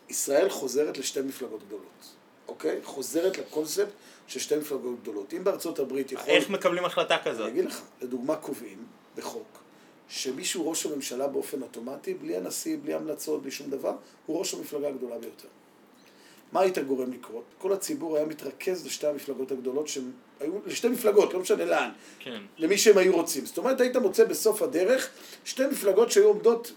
שישראל 0.07 0.49
חוזרת 0.49 0.97
לשתי 0.97 1.21
מפלגות 1.21 1.63
גדולות, 1.67 2.15
אוקיי? 2.47 2.79
חוזרת 2.83 3.37
לקונספט 3.37 3.93
של 4.27 4.39
שתי 4.39 4.55
מפלגות 4.55 5.01
גדולות. 5.01 5.33
אם 5.33 5.43
בארצות 5.43 5.79
הברית 5.79 6.11
יכול... 6.11 6.29
איך 6.29 6.49
מקבלים 6.49 6.85
החלטה 6.85 7.17
כזאת? 7.23 7.41
אני 7.41 7.49
אגיד 7.49 7.65
לך, 7.65 7.81
לדוגמה 8.01 8.35
קובעים 8.35 8.85
בחוק 9.15 9.65
שמישהו 10.09 10.69
ראש 10.69 10.85
הממשלה 10.85 11.27
באופן 11.27 11.61
אוטומטי, 11.61 12.13
בלי 12.13 12.35
הנשיא, 12.37 12.77
בלי 12.83 12.93
המלצות, 12.93 13.41
בלי 13.41 13.51
שום 13.51 13.69
דבר, 13.69 13.95
הוא 14.25 14.39
ראש 14.39 14.53
המפלגה 14.53 14.87
הגדולה 14.87 15.17
ביותר. 15.17 15.47
מה 16.51 16.61
היית 16.61 16.77
גורם 16.77 17.13
לקרות? 17.13 17.43
כל 17.57 17.73
הציבור 17.73 18.17
היה 18.17 18.25
מתרכז 18.25 18.85
לשתי 18.85 19.07
המפלגות 19.07 19.51
הגדולות 19.51 19.87
שהן 19.87 20.11
היו, 20.39 20.51
לשתי 20.65 20.87
מפלגות, 20.87 21.33
לא 21.33 21.39
משנה 21.39 21.65
לאן, 21.65 21.89
כן. 22.19 22.41
למי 22.57 22.77
שהם 22.77 22.97
היו 22.97 23.15
רוצים. 23.15 23.45
זאת 23.45 23.57
אומרת, 23.57 23.81
היית 23.81 23.95
מוצא 23.95 24.23
בסוף 24.25 24.61
הדרך 24.61 25.09
שתי 25.45 25.67
מפלגות 25.71 26.11
שהיו 26.11 26.27
עומדות, 26.27 26.71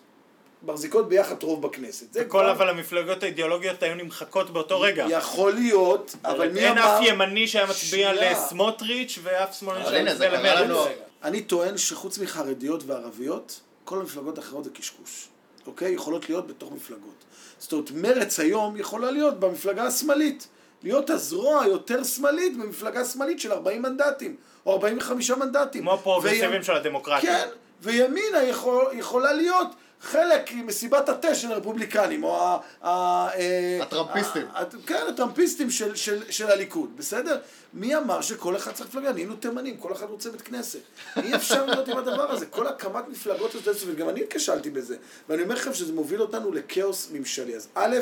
מחזיקות 0.62 1.08
ביחד 1.08 1.42
רוב 1.42 1.62
בכנסת. 1.62 2.12
זה 2.12 2.24
כל 2.24 2.28
כבר 2.28 2.50
אבל 2.50 2.68
המפלגות 2.68 3.22
האידיאולוגיות 3.22 3.82
היו 3.82 3.94
נמחקות 3.94 4.50
באותו 4.50 4.80
רגע. 4.80 5.06
יכול 5.10 5.52
להיות, 5.52 6.16
אבל 6.24 6.48
מי 6.48 6.60
אין 6.60 6.78
אמר... 6.78 6.98
אף 6.98 7.02
ימני 7.06 7.48
שהיה 7.48 7.66
מצביע. 7.66 8.12
לסמוטריץ' 8.32 9.18
ואף 9.22 9.58
שמאלני 9.58 9.84
שהיה 9.88 10.04
מצביע. 10.14 10.60
לנו- 10.60 10.84
אני 11.24 11.42
טוען 11.42 11.76
שחוץ 11.78 12.18
מחרדיות 12.18 12.82
וערביות, 12.86 13.60
כל 13.84 14.00
המפלגות 14.00 14.38
האחרות 14.38 14.64
זה 14.64 14.70
קשקוש. 14.70 15.28
אוקיי? 15.66 15.92
יכולות 15.92 16.28
להיות 16.28 16.46
בתוך 16.46 16.72
מפלגות. 16.72 17.24
זאת 17.58 17.72
אומרת, 17.72 17.90
מרץ 17.90 18.40
היום 18.40 18.76
יכולה 18.76 19.10
להיות 19.10 19.40
במפלגה 19.40 19.84
השמאלית. 19.84 20.48
להיות 20.82 21.10
הזרוע 21.10 21.62
היותר 21.62 22.04
שמאלית 22.04 22.56
במפלגה 22.58 23.04
שמאלית 23.04 23.40
של 23.40 23.52
40 23.52 23.82
מנדטים, 23.82 24.36
או 24.66 24.72
45 24.72 25.30
מנדטים. 25.30 25.82
כמו 25.82 25.94
הפרוגרסיבים 25.94 26.50
וימ- 26.60 26.64
של 26.64 26.72
הדמוקרטיה. 26.72 27.38
כן, 27.44 27.48
וימינה 27.82 28.42
יכול, 28.42 28.84
יכולה 28.92 29.32
להיות 29.32 29.68
חלק 30.00 30.52
ממסיבת 30.52 31.08
התה 31.08 31.34
של 31.34 31.52
הרפובליקנים, 31.52 32.24
או 32.24 32.36
ה... 32.36 32.58
אה, 32.82 33.78
הטראמפיסטים. 33.82 34.46
כן, 34.86 35.04
הטראמפיסטים 35.08 35.70
של, 35.70 35.96
של, 35.96 36.30
של 36.30 36.50
הליכוד, 36.50 36.96
בסדר? 36.96 37.40
מי 37.74 37.96
אמר 37.96 38.20
שכל 38.20 38.56
אחד 38.56 38.72
צריך 38.72 38.88
מפלגה? 38.88 39.12
נהיינו 39.12 39.36
תימנים, 39.36 39.76
כל 39.76 39.92
אחד 39.92 40.06
רוצה 40.10 40.30
בית 40.30 40.42
כנסת. 40.42 40.78
אי 41.16 41.34
אפשר 41.34 41.66
להיות 41.66 41.88
עם 41.88 41.96
הדבר 41.96 42.30
הזה. 42.30 42.46
כל 42.46 42.66
הקמת 42.66 43.08
מפלגות 43.08 43.54
הזאת, 43.54 43.76
וגם 43.86 44.08
אני 44.08 44.20
כשלתי 44.30 44.70
בזה. 44.70 44.96
ואני 45.28 45.42
אומר 45.42 45.54
לכם 45.54 45.74
שזה 45.74 45.92
מוביל 45.92 46.22
אותנו 46.22 46.52
לכאוס 46.52 47.10
ממשלי. 47.12 47.56
אז 47.56 47.68
א', 47.74 47.96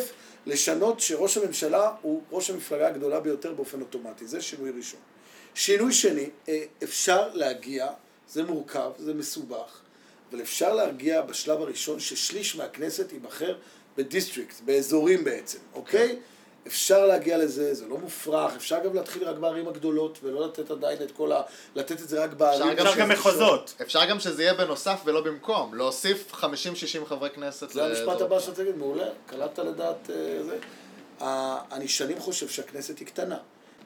לשנות 0.46 1.00
שראש 1.00 1.36
הממשלה 1.36 1.90
הוא 2.02 2.22
ראש 2.32 2.50
המפלגה 2.50 2.88
הגדולה 2.88 3.20
ביותר 3.20 3.52
באופן 3.52 3.80
אוטומטי. 3.80 4.26
זה 4.26 4.40
שינוי 4.40 4.70
ראשון. 4.76 5.00
שינוי 5.54 5.92
שני, 5.92 6.30
אה, 6.48 6.64
אפשר 6.82 7.28
להגיע, 7.32 7.86
זה 8.28 8.44
מורכב, 8.44 8.90
זה 8.98 9.14
מסובך, 9.14 9.80
אבל 10.32 10.40
אפשר 10.42 10.74
להגיע 10.74 11.22
בשלב 11.22 11.60
הראשון 11.60 12.00
ששליש 12.00 12.56
מהכנסת 12.56 13.12
ייבחר 13.12 13.54
ב 13.96 14.02
district, 14.02 14.54
באזורים 14.64 15.24
בעצם, 15.24 15.58
אוקיי? 15.74 16.18
אפשר 16.66 17.06
להגיע 17.06 17.38
לזה, 17.38 17.74
זה 17.74 17.86
לא 17.86 17.98
מופרך, 17.98 18.52
אפשר 18.56 18.84
גם 18.84 18.94
להתחיל 18.94 19.24
רק 19.28 19.36
בערים 19.36 19.68
הגדולות 19.68 20.18
ולא 20.22 20.46
לתת 20.46 20.70
עדיין 20.70 21.02
את 21.02 21.10
כל 21.12 21.32
ה... 21.32 21.42
לתת 21.74 22.00
את 22.00 22.08
זה 22.08 22.24
רק 22.24 22.32
בערים... 22.32 22.62
אפשר 22.68 22.84
גם 22.84 22.92
שזה 22.94 23.04
מחוזות. 23.04 23.74
אפשר 23.82 24.04
גם 24.04 24.20
שזה 24.20 24.42
יהיה 24.42 24.54
בנוסף 24.54 25.00
ולא 25.04 25.20
במקום. 25.20 25.74
להוסיף 25.74 26.32
50-60 26.34 26.44
חברי 27.06 27.30
כנסת. 27.30 27.70
זה 27.70 27.84
המשפט. 27.84 28.20
הבא 28.20 28.40
שאתה 28.40 28.54
תגיד, 28.62 28.76
מעולה, 28.76 29.06
קלטת 29.26 29.58
לדעת 29.58 30.10
אה, 30.10 30.42
זה. 30.42 30.58
אני 31.72 31.88
שנים 31.88 32.20
חושב 32.20 32.48
שהכנסת 32.48 32.98
היא 32.98 33.06
קטנה. 33.06 33.38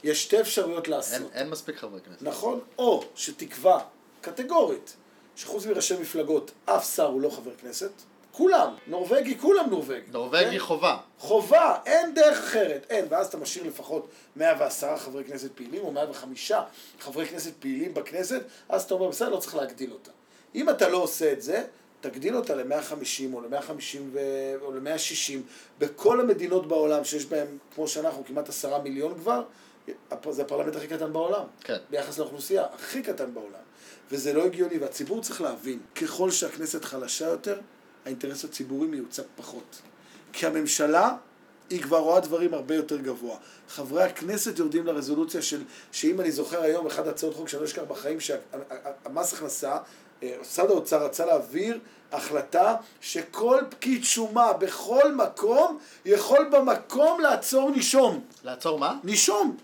יש 0.04 0.22
שתי 0.22 0.40
אפשרויות 0.40 0.88
לעשות. 0.88 1.14
אין- 1.14 1.26
אין 1.34 1.50
מספיק 1.50 1.76
חברי 1.76 2.00
כנסת. 2.00 2.22
נכון, 2.22 2.60
או 2.78 3.04
שתקבע 3.14 3.78
קטגורית 4.20 4.96
שחוץ 5.40 5.66
מראשי 5.66 5.94
מפלגות 6.00 6.50
אף 6.64 6.94
שר 6.94 7.06
הוא 7.06 7.20
לא 7.20 7.30
חבר 7.30 7.50
כנסת, 7.60 7.90
כולם, 8.32 8.74
נורבגי, 8.86 9.38
כולם 9.38 9.70
נורבגי. 9.70 10.10
נורבגי 10.12 10.50
כן? 10.50 10.58
חובה. 10.58 10.96
חובה, 11.18 11.76
אין 11.86 12.14
דרך 12.14 12.38
אחרת, 12.38 12.86
אין, 12.90 13.06
ואז 13.08 13.26
אתה 13.26 13.36
משאיר 13.36 13.64
לפחות 13.66 14.08
110 14.36 14.96
חברי 14.96 15.24
כנסת 15.24 15.50
פעילים 15.54 15.82
או 15.82 15.92
105 15.92 16.52
חברי 17.00 17.26
כנסת 17.26 17.52
פעילים 17.60 17.94
בכנסת, 17.94 18.42
אז 18.68 18.82
אתה 18.82 18.94
אומר 18.94 19.08
בסדר, 19.08 19.28
לא 19.28 19.36
צריך 19.36 19.54
להגדיל 19.54 19.92
אותה. 19.92 20.10
אם 20.54 20.70
אתה 20.70 20.88
לא 20.88 20.96
עושה 20.96 21.32
את 21.32 21.42
זה, 21.42 21.64
תגדיל 22.00 22.36
אותה 22.36 22.54
ל-150 22.54 23.34
או 23.34 23.40
ל-150 23.40 23.98
ו... 24.12 24.20
או 24.62 24.72
ל-160 24.72 25.38
בכל 25.78 26.20
המדינות 26.20 26.68
בעולם 26.68 27.04
שיש 27.04 27.26
בהן, 27.26 27.46
כמו 27.74 27.88
שאנחנו, 27.88 28.24
כמעט 28.24 28.48
עשרה 28.48 28.78
מיליון 28.78 29.14
כבר, 29.18 29.42
זה 30.30 30.42
הפרלמנט 30.42 30.76
הכי 30.76 30.86
קטן 30.86 31.12
בעולם. 31.12 31.44
כן. 31.60 31.78
ביחס 31.90 32.18
לאוכלוסייה, 32.18 32.64
הכי 32.74 33.02
קטן 33.02 33.34
בעולם. 33.34 33.69
וזה 34.12 34.32
לא 34.32 34.44
הגיוני, 34.44 34.78
והציבור 34.78 35.22
צריך 35.22 35.40
להבין, 35.40 35.78
ככל 35.94 36.30
שהכנסת 36.30 36.84
חלשה 36.84 37.26
יותר, 37.26 37.60
האינטרס 38.04 38.44
הציבורי 38.44 38.86
מיוצג 38.86 39.22
פחות. 39.36 39.80
כי 40.32 40.46
הממשלה, 40.46 41.16
היא 41.70 41.82
כבר 41.82 41.98
רואה 41.98 42.20
דברים 42.20 42.54
הרבה 42.54 42.74
יותר 42.74 42.96
גבוה. 42.96 43.36
חברי 43.68 44.02
הכנסת 44.02 44.58
יורדים 44.58 44.86
לרזולוציה 44.86 45.42
של, 45.42 45.62
שאם 45.92 46.20
אני 46.20 46.32
זוכר 46.32 46.62
היום, 46.62 46.86
אחת 46.86 47.06
הצעות 47.06 47.34
חוק 47.34 47.48
שאני 47.48 47.62
לא 47.62 47.66
אשכח 47.66 47.82
בחיים, 47.88 48.20
שהמס 48.20 49.32
הכנסה, 49.32 49.76
אה, 50.22 50.36
משרד 50.40 50.70
האוצר 50.70 51.04
רצה 51.04 51.26
להעביר 51.26 51.78
החלטה 52.12 52.76
שכל 53.00 53.60
פקיד 53.68 54.04
שומה 54.04 54.52
בכל 54.52 55.14
מקום 55.14 55.78
יכול 56.04 56.48
במקום 56.52 57.20
לעצור 57.20 57.70
נישום. 57.70 58.24
לעצור 58.44 58.78
מה? 58.78 58.96
נישום, 59.04 59.56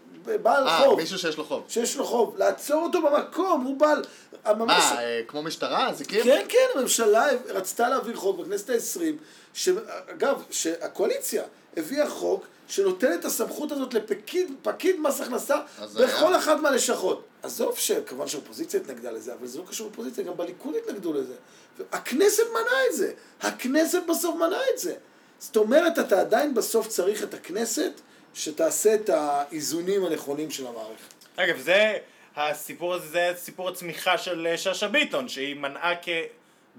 בעל 0.43 0.69
אה, 0.69 0.79
חוב. 0.79 1.01
מישהו 1.01 1.19
שיש 1.19 1.37
לו 1.37 1.45
חוב. 1.45 1.65
שיש 1.69 1.97
לו 1.97 2.05
חוב, 2.05 2.37
לעצור 2.39 2.83
אותו 2.83 3.03
במקום, 3.03 3.65
הוא 3.65 3.77
בעל... 3.77 4.03
ממש... 4.47 4.85
מה, 4.93 5.03
אה, 5.03 5.21
כמו 5.29 5.43
משטרה? 5.43 5.89
אזיקים? 5.91 6.25
כן, 6.25 6.45
כן, 6.49 6.79
הממשלה 6.79 7.27
רצתה 7.49 7.89
להעביר 7.89 8.17
חוק 8.17 8.39
בכנסת 8.39 8.71
העשרים, 8.71 9.17
שאגב, 9.55 10.43
שהקואליציה 10.51 11.43
הביאה 11.77 12.11
חוק 12.11 12.47
שנותן 12.69 13.13
את 13.13 13.25
הסמכות 13.25 13.73
הזאת 13.73 13.95
לפקיד 13.95 14.53
פקיד 14.63 15.01
מס 15.01 15.21
הכנסה 15.21 15.57
זה 15.87 16.07
בכל 16.07 16.27
היה. 16.27 16.39
אחת 16.39 16.61
מהלשכות. 16.61 17.25
עזוב 17.43 17.79
שכמובן 17.79 18.29
שהאופוזיציה 18.29 18.81
התנגדה 18.81 19.11
לזה, 19.11 19.35
אבל 19.35 19.47
זה 19.47 19.59
לא 19.59 19.65
קשור 19.69 19.87
לאופוזיציה, 19.87 20.25
גם 20.25 20.37
בליכוד 20.37 20.75
התנגדו 20.75 21.13
לזה. 21.13 21.35
הכנסת 21.93 22.43
מנעה 22.51 22.87
את 22.91 22.97
זה, 22.97 23.13
הכנסת 23.41 24.03
בסוף 24.09 24.37
מנעה 24.37 24.61
את 24.75 24.79
זה. 24.79 24.95
זאת 25.39 25.57
אומרת, 25.57 25.99
אתה 25.99 26.21
עדיין 26.21 26.55
בסוף 26.55 26.89
צריך 26.89 27.23
את 27.23 27.35
הכנסת 27.35 27.93
שתעשה 28.37 28.95
את 28.95 29.09
האיזונים 29.09 30.05
הנכונים 30.05 30.51
של 30.51 30.67
המערכת. 30.67 31.15
אגב, 31.37 31.59
זה, 31.59 31.99
הסיפור 32.37 32.95
הזה, 32.95 33.09
זה 33.09 33.33
סיפור 33.37 33.69
הצמיחה 33.69 34.19
של 34.19 34.47
אה, 34.47 34.59
שאשא 34.59 34.87
ביטון, 34.87 35.29
שהיא 35.29 35.57
מנעה 35.57 35.95
כ... 36.03 36.09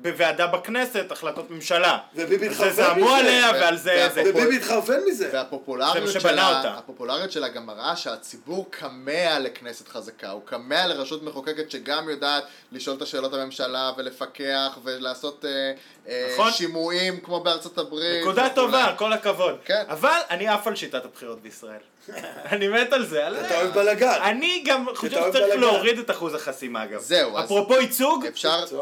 בוועדה 0.01 0.47
בכנסת 0.47 1.11
החלטות 1.11 1.51
ממשלה. 1.51 1.97
וביבי 2.15 2.47
התחרפן 2.47 2.69
זה 2.69 2.83
זעמו 2.83 3.05
מזה. 3.05 3.15
עליה 3.17 3.51
ו- 3.51 3.59
ועל 3.61 3.77
זה... 3.77 4.07
זה. 4.13 4.23
וביבי 4.25 4.55
התחרפן 4.57 4.99
מזה. 5.07 5.29
והפופולריות 5.33 5.93
זה 5.93 6.01
מה 6.01 6.19
שבנה 6.21 6.31
שלה, 6.47 6.57
אותה. 6.57 6.73
הפופולריות 6.77 7.31
שלה 7.31 7.47
גם 7.47 7.65
מראה 7.65 7.95
שהציבור 7.95 8.67
כמה 8.71 9.39
לכנסת 9.39 9.87
חזקה, 9.87 10.29
הוא 10.29 10.41
כמה 10.45 10.87
לרשות 10.87 11.23
מחוקקת 11.23 11.71
שגם 11.71 12.09
יודעת 12.09 12.43
לשאול 12.71 12.95
את 12.97 13.01
השאלות 13.01 13.33
הממשלה 13.33 13.91
ולפקח 13.97 14.77
ולעשות 14.83 15.45
אה, 15.45 15.71
אה, 16.07 16.29
נכון. 16.33 16.51
שימועים 16.51 17.19
כמו 17.19 17.39
בארצות 17.39 17.77
הברית. 17.77 18.21
נקודה. 18.21 18.49
טובה, 18.49 18.93
כל 18.97 19.13
הכבוד. 19.13 19.55
כן. 19.65 19.83
אבל 19.89 20.19
אני 20.29 20.47
עף 20.47 20.67
על 20.67 20.75
שיטת 20.75 21.05
הבחירות 21.05 21.41
בישראל. 21.41 21.79
אני 22.51 22.67
מת 22.67 22.93
על 22.93 23.05
זה. 23.05 23.27
אתה 23.45 23.61
אוהב 23.61 23.73
בלאגן. 23.73 24.19
אני 24.23 24.63
גם 24.65 24.85
חושב 24.95 25.21
שצריך. 25.29 25.55
להוריד 25.55 25.99
את 25.99 26.11
אחוז 26.11 26.33
החסימה 26.33 26.83
אגב. 26.83 26.99
זהו, 27.01 27.37
אז- 27.37 27.45
אפרופו 27.45 27.73
ייצוג. 27.73 28.25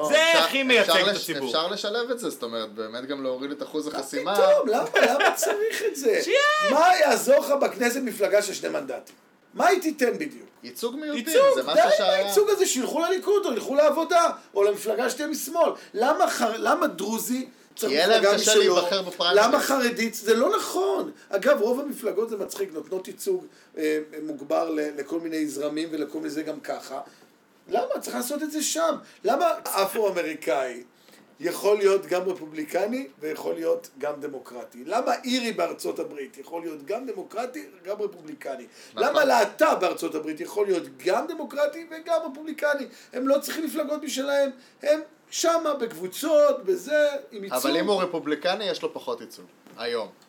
זה 0.09 0.39
הכי 0.39 0.63
מייצג 0.63 1.04
את 1.09 1.15
לש- 1.15 1.21
הציבור. 1.29 1.47
אפשר 1.49 1.67
לשלב 1.67 2.11
את 2.11 2.19
זה, 2.19 2.29
זאת 2.29 2.43
אומרת, 2.43 2.73
באמת 2.73 3.05
גם 3.05 3.23
להוריד 3.23 3.51
את 3.51 3.63
אחוז 3.63 3.87
החסימה. 3.87 4.35
פתאום, 4.35 4.67
למה? 4.69 4.83
למה 5.13 5.31
צריך 5.35 5.83
את 5.91 5.95
זה? 5.95 6.21
מה 6.73 6.87
יעזור 6.99 7.35
לך 7.39 7.51
בכנסת 7.61 7.99
מפלגה 8.03 8.41
של 8.41 8.53
שני 8.53 8.69
מנדטים? 8.69 9.15
מה 9.53 9.67
היא 9.67 9.81
תיתן 9.81 10.13
בדיוק? 10.13 10.45
ייצוג 10.63 10.95
מיעוטים, 10.95 11.27
ייצוג, 11.27 11.41
זה 11.55 11.61
די 11.61 11.67
משהו 11.71 11.83
עם 11.85 11.91
שהיה... 11.97 12.13
הייצוג 12.25 12.49
הזה, 12.49 12.65
שילכו 12.65 12.99
לליכוד 12.99 13.45
או 13.45 13.51
ילכו 13.53 13.75
לעבודה, 13.75 14.23
או 14.53 14.63
למפלגה 14.63 15.09
שתהיה 15.09 15.27
משמאל. 15.27 15.71
למה, 15.93 16.29
חר... 16.29 16.57
למה 16.57 16.87
דרוזי 16.87 17.47
צריך 17.75 17.91
יהיה 17.91 18.07
להם 18.07 18.19
מפלגה 18.23 18.37
קשה 18.37 18.51
משלו? 18.51 18.75
להיבחר 18.75 19.01
בפריימריז. 19.01 19.45
למה 19.47 19.59
חרדית? 19.59 20.13
זה 20.13 20.35
לא 20.35 20.57
נכון. 20.57 21.11
אגב, 21.29 21.61
רוב 21.61 21.79
המפלגות 21.79 22.29
זה 22.29 22.37
מצחיק, 22.37 22.69
נותנות 22.73 23.07
ייצוג 23.07 23.45
אה, 23.77 23.99
מוגבר 24.23 24.69
ל- 24.69 24.79
לכל 24.99 25.19
מיני 25.19 25.47
זרמים 25.47 25.89
ולכל 25.91 26.17
מיני 26.17 26.29
זה 26.29 26.41
גם 26.43 26.59
ככה. 26.59 27.01
למה? 27.69 27.99
צריך 28.01 28.15
לעשות 28.15 28.43
את 28.43 28.51
זה 28.51 28.63
שם. 28.63 28.95
למה 29.23 29.45
אפרו-אמריקאי 29.63 30.83
יכול 31.39 31.77
להיות 31.77 32.05
גם 32.05 32.21
רפובליקני 32.21 33.07
ויכול 33.19 33.53
להיות 33.53 33.89
גם 33.97 34.21
דמוקרטי? 34.21 34.83
למה 34.85 35.11
אירי 35.23 35.51
בארצות 35.51 35.99
הברית 35.99 36.37
יכול 36.37 36.61
להיות 36.61 36.85
גם 36.85 37.05
דמוקרטי 37.05 37.65
וגם 37.81 38.01
רפובליקני? 38.01 38.67
נכון. 38.93 39.09
למה 39.09 39.25
להט"ב 39.25 39.75
בארצות 39.81 40.15
הברית 40.15 40.39
יכול 40.39 40.65
להיות 40.65 40.83
גם 41.05 41.27
דמוקרטי 41.27 41.87
וגם 41.91 42.19
רפובליקני? 42.31 42.85
הם 43.13 43.27
לא 43.27 43.39
צריכים 43.39 43.65
מפלגות 43.65 44.03
משלהם, 44.03 44.49
הם 44.83 44.99
שמה 45.29 45.73
בקבוצות, 45.73 46.65
בזה, 46.65 47.09
עם 47.31 47.43
ייצוג. 47.43 47.59
אבל 47.59 47.77
אם 47.77 47.87
הוא 47.87 48.01
רפובליקני, 48.01 48.65
יש 48.65 48.81
לו 48.81 48.93
פחות 48.93 49.21
ייצוג. 49.21 49.45
היום. 49.77 50.24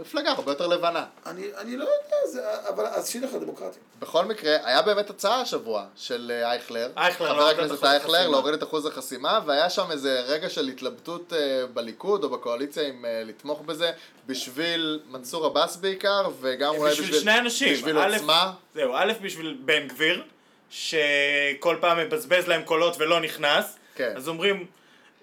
מפלגה 0.00 0.30
הרבה 0.30 0.52
יותר 0.52 0.66
לבנה. 0.66 1.04
אני, 1.26 1.46
אני 1.56 1.76
לא 1.76 1.84
יודע, 1.84 2.16
זה, 2.26 2.68
אבל 2.68 2.86
אז 2.86 3.08
שילך 3.08 3.34
לדמוקרטיה. 3.34 3.82
בכל 4.00 4.24
מקרה, 4.24 4.56
היה 4.64 4.82
באמת 4.82 5.10
הצעה 5.10 5.40
השבוע 5.40 5.84
של 5.96 6.32
אה, 6.34 6.50
אייכלר, 6.50 6.90
אייכלר 6.96 7.28
חבר 7.28 7.36
להוריד 7.36 7.58
את 7.58 7.64
הכנסת 7.64 7.84
אייכלר. 7.84 8.28
להוריד 8.28 8.54
את 8.54 8.62
אחוז 8.62 8.86
החסימה, 8.86 9.40
והיה 9.46 9.70
שם 9.70 9.90
איזה 9.90 10.20
רגע 10.20 10.48
של 10.48 10.68
התלבטות 10.68 11.32
אה, 11.32 11.66
בליכוד 11.74 12.24
או 12.24 12.30
בקואליציה 12.30 12.88
אם 12.88 13.04
אה, 13.04 13.22
לתמוך 13.24 13.60
בזה, 13.60 13.90
בשביל 14.26 15.00
מנסור 15.10 15.46
עבאס 15.46 15.76
בעיקר, 15.76 16.28
וגם 16.40 16.74
אולי 16.74 16.90
בשביל... 16.90 17.06
בשביל 17.06 17.20
שני 17.20 17.38
אנשים. 17.38 17.74
בשביל 17.74 17.98
א', 17.98 18.14
עוצמה. 18.14 18.52
זהו, 18.74 18.94
א', 18.96 19.12
בשביל 19.22 19.56
בן 19.64 19.88
גביר, 19.88 20.22
שכל 20.70 21.76
פעם 21.80 21.98
מבזבז 21.98 22.48
להם 22.48 22.62
קולות 22.62 22.96
ולא 22.98 23.20
נכנס. 23.20 23.76
כן. 23.94 24.12
אז 24.16 24.28
אומרים, 24.28 24.66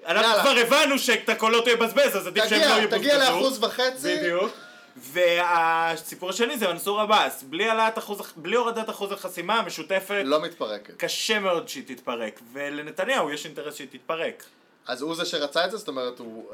אנחנו. 0.08 0.42
כבר 0.42 0.60
הבנו 0.62 1.00
שאת 1.00 1.30
הקולות 1.30 1.68
הוא 1.68 1.74
יבזבז, 1.74 2.18
אז 2.18 2.28
עדיף 2.28 2.46
שהם 2.46 2.60
לא 2.60 2.66
תגיע, 2.66 2.78
יבוזבזו. 2.78 2.98
תגיע 2.98 3.18
לאחוז 3.18 3.64
וחצי. 3.64 4.18
בדיוק. 4.18 4.65
והסיפור 4.98 6.30
השני 6.30 6.58
זה 6.58 6.68
מנסור 6.68 7.02
עבאס, 7.02 7.44
בלי, 7.44 7.68
אחוז, 7.98 8.22
בלי 8.36 8.56
הורדת 8.56 8.90
אחוז 8.90 9.12
החסימה 9.12 9.60
המשותפת, 9.60 10.22
לא 10.26 10.42
מתפרקת. 10.42 10.94
קשה 10.98 11.40
מאוד 11.40 11.70
שהיא 11.70 11.84
תתפרק, 11.88 12.40
ולנתניהו 12.54 13.32
יש 13.32 13.46
אינטרס 13.46 13.76
שהיא 13.76 13.88
תתפרק. 13.92 14.44
אז 14.88 15.02
הוא 15.02 15.16
זה 15.16 15.26
שרצה 15.26 15.66
את 15.66 15.72
זה? 15.72 15.78
זאת 15.78 15.88
אומרת, 15.88 16.20
הוא... 16.20 16.52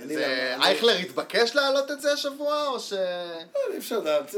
זה... 0.00 0.54
לא- 0.58 0.64
אייכלר 0.64 0.96
התבקש 0.96 1.54
להעלות 1.54 1.90
את 1.90 2.00
זה 2.00 2.12
השבוע, 2.12 2.66
או 2.66 2.80
ש... 2.80 2.92
אי 2.92 3.78
אפשר 3.78 3.98
לדעת. 3.98 4.34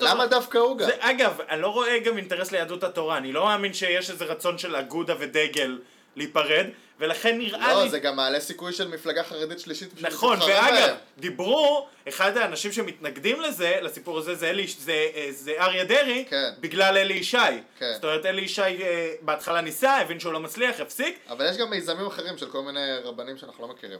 למה 0.00 0.26
דווקא 0.26 0.58
הוא 0.58 0.78
גם? 0.78 0.86
זה, 0.86 0.92
אגב, 0.98 1.40
אני 1.48 1.60
לא 1.60 1.68
רואה 1.68 1.98
גם 1.98 2.16
אינטרס 2.16 2.52
ליהדות 2.52 2.84
התורה, 2.84 3.16
אני 3.16 3.32
לא 3.32 3.44
מאמין 3.44 3.74
שיש 3.74 4.10
איזה 4.10 4.24
רצון 4.24 4.58
של 4.58 4.76
אגודה 4.76 5.14
ודגל 5.18 5.78
להיפרד, 6.16 6.66
ולכן 7.00 7.38
נראה 7.38 7.74
לא, 7.74 7.82
לי... 7.82 7.90
זה 7.90 7.98
גם 7.98 8.16
מעלה 8.16 8.40
סיכוי 8.40 8.72
של 8.72 8.88
מפלגה 8.88 9.22
חרדית 9.24 9.60
שלישית 9.60 9.88
נכון, 10.00 10.38
ואגב. 10.42 10.96
דיברו, 11.18 11.86
אחד 12.08 12.36
האנשים 12.36 12.72
שמתנגדים 12.72 13.40
לזה, 13.40 13.78
לסיפור 13.82 14.18
הזה, 14.18 14.34
זה, 14.34 14.50
אלי, 14.50 14.66
זה, 14.78 15.06
אה, 15.14 15.28
זה 15.30 15.52
אריה 15.58 15.84
דרעי, 15.84 16.24
כן. 16.30 16.50
בגלל 16.60 16.96
אלי 16.96 17.14
ישי. 17.14 17.38
כן. 17.78 17.92
זאת 17.94 18.04
אומרת, 18.04 18.26
אלי 18.26 18.42
ישי 18.42 18.62
אה, 18.62 19.14
בהתחלה 19.22 19.60
ניסה, 19.60 19.96
הבין 19.96 20.20
שהוא 20.20 20.32
לא 20.32 20.40
מצליח, 20.40 20.80
הפסיק. 20.80 21.18
אבל 21.28 21.50
יש 21.50 21.56
גם 21.56 21.70
מיזמים 21.70 22.06
אחרים 22.06 22.38
של 22.38 22.50
כל 22.50 22.62
מיני 22.62 22.96
רבנים 23.04 23.36
שאנחנו 23.36 23.66
לא 23.66 23.72
מכירים. 23.74 23.98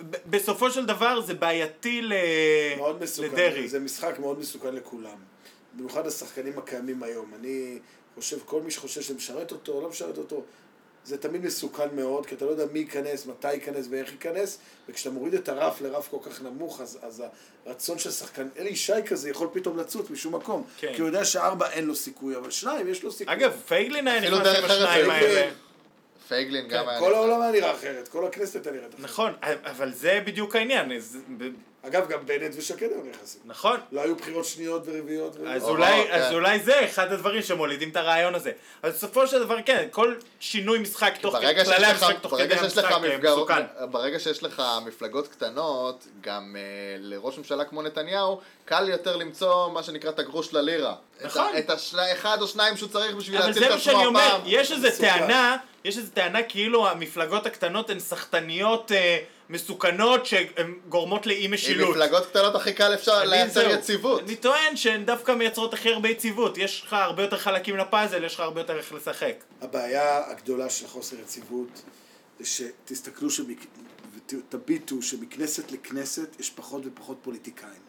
ב- 0.00 0.16
בסופו 0.26 0.70
של 0.70 0.86
דבר 0.86 1.20
זה 1.20 1.34
בעייתי 1.34 2.02
ל... 2.02 2.12
מאוד 2.76 3.02
מסוכן. 3.02 3.66
זה 3.66 3.80
משחק 3.80 4.18
מאוד 4.18 4.38
מסוכן 4.38 4.74
לכולם. 4.74 5.16
במיוחד 5.74 6.06
השחקנים 6.06 6.58
הקיימים 6.58 7.02
היום. 7.02 7.32
אני 7.38 7.78
חושב, 8.14 8.38
כל 8.44 8.62
מי 8.62 8.70
שחושב 8.70 9.02
שמשרת 9.02 9.52
אותו 9.52 9.72
או 9.72 9.82
לא 9.82 9.88
משרת 9.88 10.18
אותו, 10.18 10.42
זה 11.04 11.18
תמיד 11.18 11.44
מסוכן 11.44 11.88
מאוד, 11.96 12.26
כי 12.26 12.34
אתה 12.34 12.44
לא 12.44 12.50
יודע 12.50 12.64
מי 12.72 12.78
ייכנס, 12.78 13.26
מתי 13.26 13.52
ייכנס 13.52 13.86
ואיך 13.90 14.12
ייכנס, 14.12 14.58
וכשאתה 14.88 15.10
מוריד 15.10 15.34
את 15.34 15.48
הרף 15.48 15.80
לרף 15.80 16.08
כל 16.08 16.16
כך 16.22 16.42
נמוך, 16.42 16.80
אז, 16.80 16.98
אז 17.02 17.22
הרצון 17.66 17.98
של 17.98 18.10
שחקן, 18.10 18.48
אלי 18.58 18.70
ישי 18.70 19.02
כזה 19.06 19.30
יכול 19.30 19.48
פתאום 19.52 19.78
לצוץ 19.78 20.10
משום 20.10 20.34
מקום. 20.34 20.64
כן. 20.78 20.92
כי 20.94 21.00
הוא 21.00 21.08
יודע 21.08 21.24
שארבע 21.24 21.70
אין 21.70 21.84
לו 21.84 21.94
סיכוי, 21.94 22.36
אבל 22.36 22.50
שניים 22.50 22.88
יש 22.88 23.02
לו 23.02 23.12
סיכוי. 23.12 23.34
אגב, 23.34 23.60
פייגלין 23.66 24.08
היה 24.08 24.20
נכנס 24.20 24.46
עם 24.58 24.64
השניים. 24.64 25.10
האלה. 25.10 25.50
פייגלין 26.28 26.68
גם 26.68 26.88
היה... 26.88 26.98
כל 26.98 27.04
נכנס. 27.04 27.16
העולם 27.16 27.42
היה 27.42 27.52
נראה 27.52 27.74
אחרת, 27.74 28.08
כל 28.08 28.26
הכנסת 28.26 28.54
הייתה 28.54 28.70
נראית 28.70 28.94
אחרת. 28.94 29.04
נכון, 29.04 29.32
אבל 29.64 29.92
זה 29.92 30.20
בדיוק 30.26 30.56
העניין. 30.56 30.92
אגב, 31.86 32.08
גם 32.08 32.26
בנט 32.26 32.54
ושקד 32.56 32.86
היו 32.90 33.02
נכנסים. 33.10 33.40
נכון. 33.44 33.80
לא 33.92 34.00
היו 34.00 34.16
בחירות 34.16 34.44
שניות 34.44 34.82
ורביעיות. 34.86 35.36
אז 35.46 35.62
או, 35.62 35.68
אולי, 35.68 36.04
כן. 36.04 36.12
אז 36.12 36.32
אולי 36.32 36.60
זה 36.60 36.84
אחד 36.84 37.12
הדברים 37.12 37.42
שמולידים 37.42 37.88
את 37.88 37.96
הרעיון 37.96 38.34
הזה. 38.34 38.52
אז 38.82 38.94
בסופו 38.94 39.26
של 39.26 39.38
דבר 39.38 39.56
כן, 39.66 39.88
כל 39.90 40.14
שינוי 40.40 40.78
משחק 40.78 41.14
תוך 41.20 41.36
כדי, 41.36 41.64
כללי 41.64 41.82
לך, 41.82 42.02
המשחק 42.02 42.18
תוך 42.20 42.34
כדי 42.34 42.48
ברגע 42.48 42.62
שיש 42.62 42.78
לך 42.78 42.92
המשחק 42.92 43.24
אה, 43.24 43.32
מסוכן. 43.32 43.62
ברגע 43.90 44.20
שיש 44.20 44.42
לך 44.42 44.62
מפלגות 44.84 45.28
קטנות, 45.28 46.06
גם 46.20 46.56
uh, 46.56 46.58
לראש 47.00 47.38
ממשלה 47.38 47.64
כמו 47.64 47.82
נתניהו, 47.82 48.40
קל 48.64 48.88
יותר 48.88 49.16
למצוא 49.16 49.70
מה 49.70 49.82
שנקרא 49.82 50.10
את 50.10 50.18
הגרוש 50.18 50.52
ללירה. 50.52 50.94
נכון. 51.24 51.52
את, 51.58 51.70
את 51.70 51.78
האחד 51.98 52.38
או 52.40 52.46
שניים 52.46 52.76
שהוא 52.76 52.88
צריך 52.88 53.14
בשביל 53.14 53.38
אבל 53.38 53.46
להציל 53.46 53.62
זה 53.62 53.68
את 53.68 53.72
מה 53.72 53.78
שאני 53.78 53.96
עצמו 53.96 54.08
אומר, 54.08 54.20
הפעם. 54.20 54.40
יש 54.46 54.72
איזה 54.72 54.88
מסוכן. 54.88 55.18
טענה, 55.18 55.56
יש 55.84 55.98
איזה 55.98 56.10
טענה 56.10 56.42
כאילו 56.42 56.88
המפלגות 56.88 57.46
הקטנות 57.46 57.90
הן 57.90 57.98
סחטניות 57.98 58.92
אה, 58.92 59.18
מסוכנות 59.50 60.26
שהן 60.26 60.74
גורמות 60.88 61.26
לאי 61.26 61.44
עם 61.44 61.52
משילות. 61.52 61.90
מפלגות 61.90 62.26
קטנות 62.26 62.54
הכי 62.54 62.72
קל 62.72 62.94
אפשר 62.94 63.24
לייצר 63.24 63.60
זהו. 63.60 63.70
יציבות. 63.70 64.22
אני 64.22 64.36
טוען 64.36 64.76
שהן 64.76 65.04
דווקא 65.04 65.32
מייצרות 65.32 65.74
הכי 65.74 65.92
הרבה 65.92 66.08
יציבות. 66.08 66.58
יש 66.58 66.82
לך 66.86 66.92
הרבה 66.92 67.22
יותר 67.22 67.38
חלקים 67.38 67.76
לפאזל, 67.76 68.24
יש 68.24 68.34
לך 68.34 68.40
הרבה 68.40 68.60
יותר 68.60 68.76
איך 68.76 68.92
לשחק. 68.92 69.34
הבעיה 69.60 70.30
הגדולה 70.30 70.70
של 70.70 70.86
חוסר 70.86 71.16
יציבות 71.20 71.82
זה 72.40 72.46
שתסתכלו 72.46 73.30
שמק... 73.30 73.66
ותביטו 74.28 75.02
שמכנסת 75.02 75.72
לכנסת 75.72 76.40
יש 76.40 76.50
פחות 76.50 76.82
ופחות 76.86 77.18
פוליטיקאים. 77.22 77.82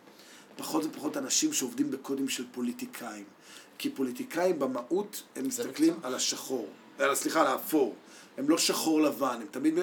פחות 0.56 0.86
ופחות 0.86 1.18
אנשים 1.18 1.54
שעובדים 1.54 1.92
בקודים 1.92 2.30
של 2.30 2.44
פוליטיקאים. 2.52 3.24
כי 3.78 3.90
פוליטיקאים 3.90 4.60
במהות 4.60 5.24
הם 5.36 5.48
מסתכלים 5.48 5.94
על 6.04 6.16
השחור. 6.16 6.68
על, 7.00 7.16
סליחה, 7.16 7.42
על 7.42 7.48
האפור. 7.48 7.96
הם 8.38 8.50
לא 8.50 8.58
שחור 8.58 9.02
לבן, 9.02 9.38
הם 9.42 9.48
תמיד 9.52 9.74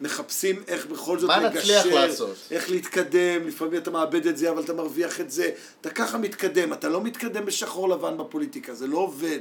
מחפשים 0.00 0.62
איך 0.68 0.86
בכל 0.86 1.18
זאת 1.18 1.28
מה 1.28 1.40
לגשר, 1.40 1.58
נצליח 1.58 1.86
לעשות? 1.86 2.36
איך 2.50 2.70
להתקדם, 2.70 3.46
לפעמים 3.48 3.76
אתה 3.76 3.90
מאבד 3.90 4.26
את 4.26 4.36
זה 4.36 4.50
אבל 4.50 4.62
אתה 4.62 4.72
מרוויח 4.72 5.20
את 5.20 5.30
זה, 5.30 5.50
אתה 5.80 5.90
ככה 5.90 6.18
מתקדם, 6.18 6.72
אתה 6.72 6.88
לא 6.88 7.00
מתקדם 7.00 7.44
בשחור 7.44 7.88
לבן 7.88 8.18
בפוליטיקה, 8.18 8.74
זה 8.74 8.86
לא 8.86 8.98
עובד. 8.98 9.40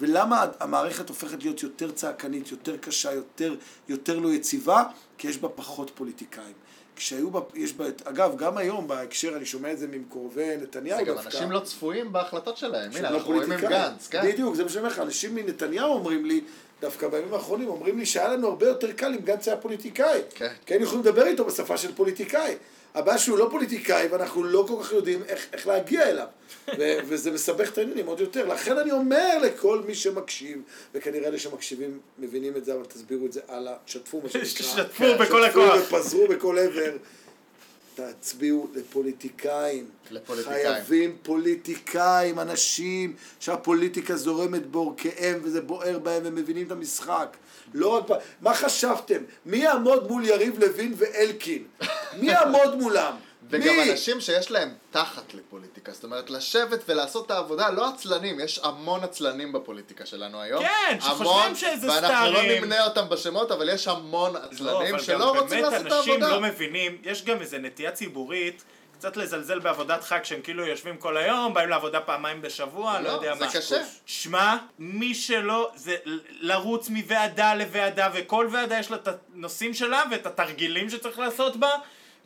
ולמה 0.00 0.46
המערכת 0.60 1.08
הופכת 1.08 1.42
להיות 1.42 1.62
יותר 1.62 1.90
צעקנית, 1.90 2.50
יותר 2.50 2.76
קשה, 2.76 3.12
יותר, 3.12 3.54
יותר 3.88 4.18
לא 4.18 4.28
יציבה? 4.28 4.84
כי 5.18 5.28
יש 5.28 5.38
בה 5.38 5.48
פחות 5.48 5.90
פוליטיקאים. 5.94 6.54
כשהיו 6.96 7.30
בה, 7.30 7.40
יש 7.54 7.72
בה, 7.72 7.84
אגב, 8.04 8.36
גם 8.36 8.56
היום 8.56 8.88
בהקשר, 8.88 9.36
אני 9.36 9.46
שומע 9.46 9.72
את 9.72 9.78
זה 9.78 9.86
ממקורבי 9.86 10.56
נתניהו 10.56 10.98
זה 10.98 11.04
גם 11.04 11.14
דווקא. 11.14 11.28
אנשים 11.28 11.52
לא 11.52 11.60
צפויים 11.60 12.12
בהחלטות 12.12 12.56
שלהם. 12.56 12.90
הנה, 12.92 13.10
לא 13.10 13.16
אנחנו 13.16 13.34
רואים 13.34 13.52
עם. 13.52 13.60
גנץ, 13.60 14.08
כן? 14.08 14.32
בדיוק, 14.32 14.54
זה 14.54 14.62
מה 14.62 14.68
שאני 14.68 14.80
אומר 14.80 14.92
לך, 14.92 14.98
אנשים 14.98 15.34
מנתניהו 15.34 15.92
אומרים 15.92 16.24
לי, 16.24 16.40
דווקא 16.82 17.08
בימים 17.08 17.34
האחרונים, 17.34 17.68
אומרים 17.68 17.98
לי 17.98 18.06
שהיה 18.06 18.28
לנו 18.28 18.48
הרבה 18.48 18.66
יותר 18.66 18.92
קל 18.92 19.06
אם 19.14 19.20
גנץ 19.24 19.48
היה 19.48 19.56
פוליטיקאי. 19.56 20.20
כן. 20.34 20.52
כי 20.66 20.74
היינו 20.74 20.86
יכולים 20.86 21.04
לדבר 21.04 21.26
איתו 21.26 21.44
בשפה 21.44 21.76
של 21.76 21.94
פוליטיקאי. 21.94 22.54
הבעיה 22.94 23.18
שהוא 23.18 23.38
לא 23.38 23.48
פוליטיקאי 23.50 24.08
ואנחנו 24.08 24.44
לא 24.44 24.64
כל 24.68 24.82
כך 24.82 24.92
יודעים 24.92 25.22
איך, 25.28 25.46
איך 25.52 25.66
להגיע 25.66 26.08
אליו. 26.08 26.26
ו- 26.78 26.98
וזה 27.04 27.30
מסבך 27.30 27.72
את 27.72 27.78
העניינים 27.78 28.06
עוד 28.06 28.20
יותר. 28.20 28.46
לכן 28.48 28.78
אני 28.78 28.92
אומר 28.92 29.38
לכל 29.42 29.82
מי 29.86 29.94
שמקשיב, 29.94 30.58
וכנראה 30.94 31.28
אלה 31.28 31.38
שמקשיבים 31.38 31.98
מבינים 32.18 32.56
את 32.56 32.64
זה, 32.64 32.74
אבל 32.74 32.84
תסבירו 32.84 33.26
את 33.26 33.32
זה 33.32 33.40
הלאה, 33.48 33.74
תשתפו 33.84 34.20
מה 34.20 34.28
שנקרא. 34.28 34.44
שתפו 34.50 35.04
כן, 35.04 35.18
בכל 35.18 35.46
שתפו 35.46 35.64
הכוח. 35.64 35.92
ופזרו 35.92 36.28
בכל 36.28 36.58
עבר. 36.58 36.92
תצביעו 37.94 38.68
לפוליטיקאים. 38.74 39.86
לפוליטיקאים. 40.10 40.62
חייבים 40.62 41.16
פוליטיקאים, 41.22 42.40
אנשים 42.40 43.16
שהפוליטיקה 43.40 44.16
זורמת 44.16 44.66
בעורקיהם 44.66 45.40
וזה 45.42 45.60
בוער 45.60 45.98
בהם 45.98 46.24
והם 46.24 46.34
מבינים 46.34 46.66
את 46.66 46.72
המשחק. 46.72 47.36
לא 47.74 47.88
רק... 47.88 48.04
מה 48.40 48.54
חשבתם? 48.54 49.22
מי 49.46 49.56
יעמוד 49.56 50.08
מול 50.10 50.24
יריב 50.24 50.58
לוין 50.58 50.94
ואלקין? 50.96 51.64
מי 52.20 52.26
יעמוד 52.26 52.74
מולם? 52.78 53.16
וגם 53.50 53.76
מי? 53.76 53.92
אנשים 53.92 54.20
שיש 54.20 54.50
להם 54.50 54.74
תחת 54.90 55.34
לפוליטיקה, 55.34 55.92
זאת 55.92 56.04
אומרת 56.04 56.30
לשבת 56.30 56.80
ולעשות 56.88 57.26
את 57.26 57.30
העבודה, 57.30 57.70
לא 57.70 57.88
עצלנים, 57.88 58.40
יש 58.40 58.60
המון 58.62 59.04
עצלנים 59.04 59.52
בפוליטיקה 59.52 60.06
שלנו 60.06 60.40
היום. 60.40 60.64
כן, 60.64 60.98
שחושבים 61.00 61.54
שזה 61.54 61.88
ואנחנו 61.88 62.32
לא 62.32 62.38
סטארים. 62.38 62.64
נמנה 62.64 62.84
אותם 62.84 63.08
בשמות, 63.08 63.50
אבל 63.50 63.68
יש 63.68 63.88
המון 63.88 64.32
לא, 64.32 64.38
עצלנים 64.38 64.94
אבל 64.94 65.02
שלא 65.04 65.18
גם 65.18 65.40
רוצים 65.40 65.48
באמת 65.48 65.72
לעשות 65.72 65.86
את 65.86 65.92
אנשים 65.92 66.12
העבודה. 66.12 66.28
לא 66.28 66.40
מבינים, 66.40 66.98
יש 67.04 67.24
גם 67.24 67.40
איזה 67.40 67.58
נטייה 67.58 67.90
ציבורית. 67.90 68.64
קצת 68.98 69.16
לזלזל 69.16 69.58
בעבודת 69.58 70.04
חג 70.04 70.18
שהם 70.24 70.40
כאילו 70.42 70.66
יושבים 70.66 70.96
כל 70.96 71.16
היום, 71.16 71.54
באים 71.54 71.68
לעבודה 71.68 72.00
פעמיים 72.00 72.42
בשבוע, 72.42 73.00
לא, 73.00 73.08
לא, 73.08 73.08
יודע 73.08 73.34
זה 73.34 73.44
מה. 73.44 73.52
קשה. 73.52 73.82
שמע, 74.06 74.56
מי 74.78 75.14
שלא, 75.14 75.70
זה 75.74 75.96
לרוץ 76.40 76.88
מוועדה 76.88 77.54
לוועדה, 77.54 78.08
וכל 78.14 78.48
ועדה 78.52 78.78
יש 78.78 78.90
לה 78.90 78.96
את 78.96 79.08
הנושאים 79.34 79.74
שלה 79.74 80.02
ואת 80.10 80.26
התרגילים 80.26 80.90
שצריך 80.90 81.18
לעשות 81.18 81.56
בה, 81.56 81.70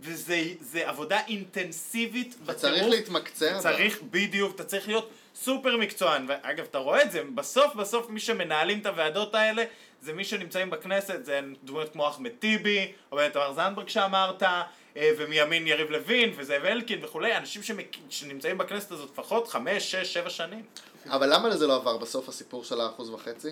וזה 0.00 0.42
זה 0.60 0.88
עבודה 0.88 1.20
אינטנסיבית 1.28 2.34
וצריך 2.46 2.74
בטירוף. 2.74 2.94
להתמקצע. 2.94 3.52
בה. 3.52 3.60
צריך, 3.60 4.02
בדיוק, 4.10 4.54
אתה 4.54 4.64
צריך 4.64 4.88
להיות 4.88 5.10
סופר 5.34 5.76
מקצוען, 5.76 6.26
ואגב, 6.28 6.64
אתה 6.70 6.78
רואה 6.78 7.02
את 7.02 7.12
זה, 7.12 7.22
בסוף 7.34 7.74
בסוף 7.74 8.10
מי 8.10 8.20
שמנהלים 8.20 8.78
את 8.78 8.86
הוועדות 8.86 9.34
האלה 9.34 9.64
זה 10.02 10.12
מי 10.12 10.24
שנמצאים 10.24 10.70
בכנסת, 10.70 11.24
זה 11.24 11.40
דמויות 11.64 11.92
כמו 11.92 12.08
אחמד 12.08 12.30
טיבי, 12.38 12.92
או 13.12 13.18
תמר 13.32 13.52
זנדברג 13.52 13.88
שאמרת, 13.88 14.42
אה, 14.42 15.10
ומימין 15.18 15.66
יריב 15.66 15.90
לוין, 15.90 16.32
וזאב 16.36 16.64
אלקין 16.64 17.04
וכולי, 17.04 17.36
אנשים 17.36 17.62
שמק... 17.62 17.96
שנמצאים 18.10 18.58
בכנסת 18.58 18.92
הזאת 18.92 19.10
לפחות 19.12 19.48
חמש, 19.48 19.90
שש, 19.90 20.14
שבע 20.14 20.30
שנים. 20.30 20.62
אבל 21.10 21.34
למה 21.34 21.56
זה 21.56 21.66
לא 21.66 21.74
עבר 21.76 21.96
בסוף 21.96 22.28
הסיפור 22.28 22.64
של 22.64 22.80
האחוז 22.80 23.10
וחצי? 23.10 23.48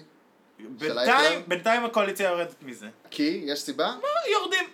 בינתיים, 0.58 1.42
בינתיים 1.48 1.84
הקואליציה 1.84 2.30
יורדת 2.30 2.54
מזה. 2.62 2.86
כי? 3.10 3.42
יש 3.46 3.60
סיבה? 3.60 3.94
יורדים. 4.32 4.64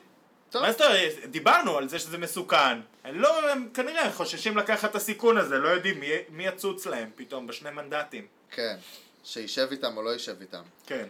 טוב. 0.51 0.63
מה 0.63 0.73
זאת 0.73 0.81
אומרת, 0.81 1.13
דיברנו 1.31 1.77
על 1.77 1.89
זה 1.89 1.99
שזה 1.99 2.19
מסוכן. 2.19 2.81
הם 3.05 3.21
לא, 3.21 3.51
הם 3.51 3.69
כנראה 3.75 4.13
חוששים 4.13 4.57
לקחת 4.57 4.91
את 4.91 4.95
הסיכון 4.95 5.37
הזה, 5.37 5.59
לא 5.59 5.69
יודעים 5.69 6.01
מי, 6.01 6.09
מי 6.29 6.47
יצוץ 6.47 6.87
להם 6.87 7.11
פתאום 7.15 7.47
בשני 7.47 7.71
מנדטים. 7.71 8.27
כן. 8.51 8.77
שישב 9.25 9.69
איתם 9.71 9.97
או 9.97 10.03
לא 10.03 10.11
יישב 10.11 10.37
איתם. 10.41 10.63
כן. 10.87 11.09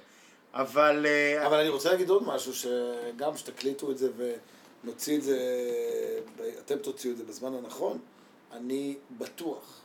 אבל... 0.55 1.07
אה, 1.07 1.47
אבל 1.47 1.61
אני 1.61 1.69
רוצה 1.69 1.91
להגיד 1.91 2.11
עוד 2.11 2.23
משהו, 2.27 2.53
שגם 2.55 3.37
שתקליטו 3.37 3.91
את 3.91 3.99
זה 3.99 4.11
ונוציא 4.17 5.17
את 5.17 5.23
זה, 5.23 5.39
אתם 6.65 6.79
תוציאו 6.79 7.13
את 7.13 7.19
זה 7.19 7.25
בזמן 7.25 7.55
הנכון, 7.55 7.99
אני 8.53 8.97
בטוח 9.19 9.81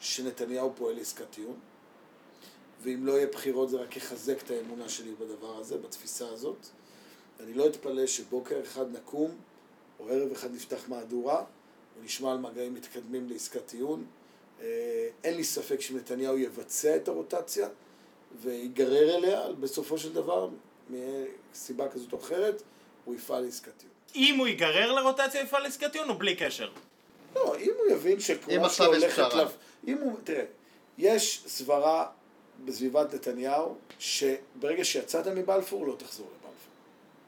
שנתניהו 0.00 0.72
פועל 0.76 0.96
לעסקת 0.96 1.30
טיעון, 1.30 1.58
ואם 2.82 3.06
לא 3.06 3.12
יהיה 3.12 3.26
בחירות 3.26 3.70
זה 3.70 3.76
רק 3.76 3.96
יחזק 3.96 4.42
את 4.42 4.50
האמונה 4.50 4.88
שלי 4.88 5.14
בדבר 5.14 5.56
הזה, 5.56 5.78
בתפיסה 5.78 6.28
הזאת. 6.28 6.66
אני 7.42 7.54
לא 7.54 7.66
אתפלא 7.66 8.06
שבוקר 8.06 8.60
אחד 8.62 8.92
נקום, 8.92 9.30
או 10.00 10.08
ערב 10.08 10.32
אחד 10.32 10.54
נפתח 10.54 10.88
מהדורה, 10.88 11.44
ונשמע 12.00 12.32
על 12.32 12.38
מגעים 12.38 12.74
מתקדמים 12.74 13.28
לעסקת 13.28 13.66
טיעון. 13.66 14.04
אה, 14.60 15.08
אין 15.24 15.36
לי 15.36 15.44
ספק 15.44 15.80
שנתניהו 15.80 16.38
יבצע 16.38 16.96
את 16.96 17.08
הרוטציה 17.08 17.68
ויגרר 18.42 19.16
אליה, 19.16 19.52
בסופו 19.60 19.98
של 19.98 20.12
דבר, 20.12 20.48
מסיבה 20.90 21.88
כזאת 21.88 22.12
או 22.12 22.18
אחרת, 22.18 22.62
הוא 23.04 23.14
יפעל 23.14 23.44
לעסקת 23.44 23.72
טיעון. 23.76 23.92
אם 24.14 24.38
הוא 24.38 24.46
ייגרר 24.46 24.92
לרוטציה 24.92 25.40
יפעל 25.40 25.62
לעסקת 25.62 25.92
טיעון 25.92 26.08
או 26.08 26.14
בלי 26.14 26.36
קשר? 26.36 26.70
לא, 27.34 27.56
אם 27.58 27.72
הוא 27.78 27.92
יבין 27.92 28.12
אם 28.12 28.20
שכמו 28.20 28.70
שהולכת... 28.70 29.34
לפ... 29.34 29.56
אם 29.88 29.98
הוא... 29.98 30.18
תראה, 30.24 30.44
יש 30.98 31.44
סברה 31.46 32.06
בסביבת 32.64 33.14
נתניהו, 33.14 33.76
שברגע 33.98 34.84
שיצאת 34.84 35.26
מבלפור, 35.26 35.86
לא 35.86 35.94
תחזור 35.98 36.26
לבלפור. 36.26 36.41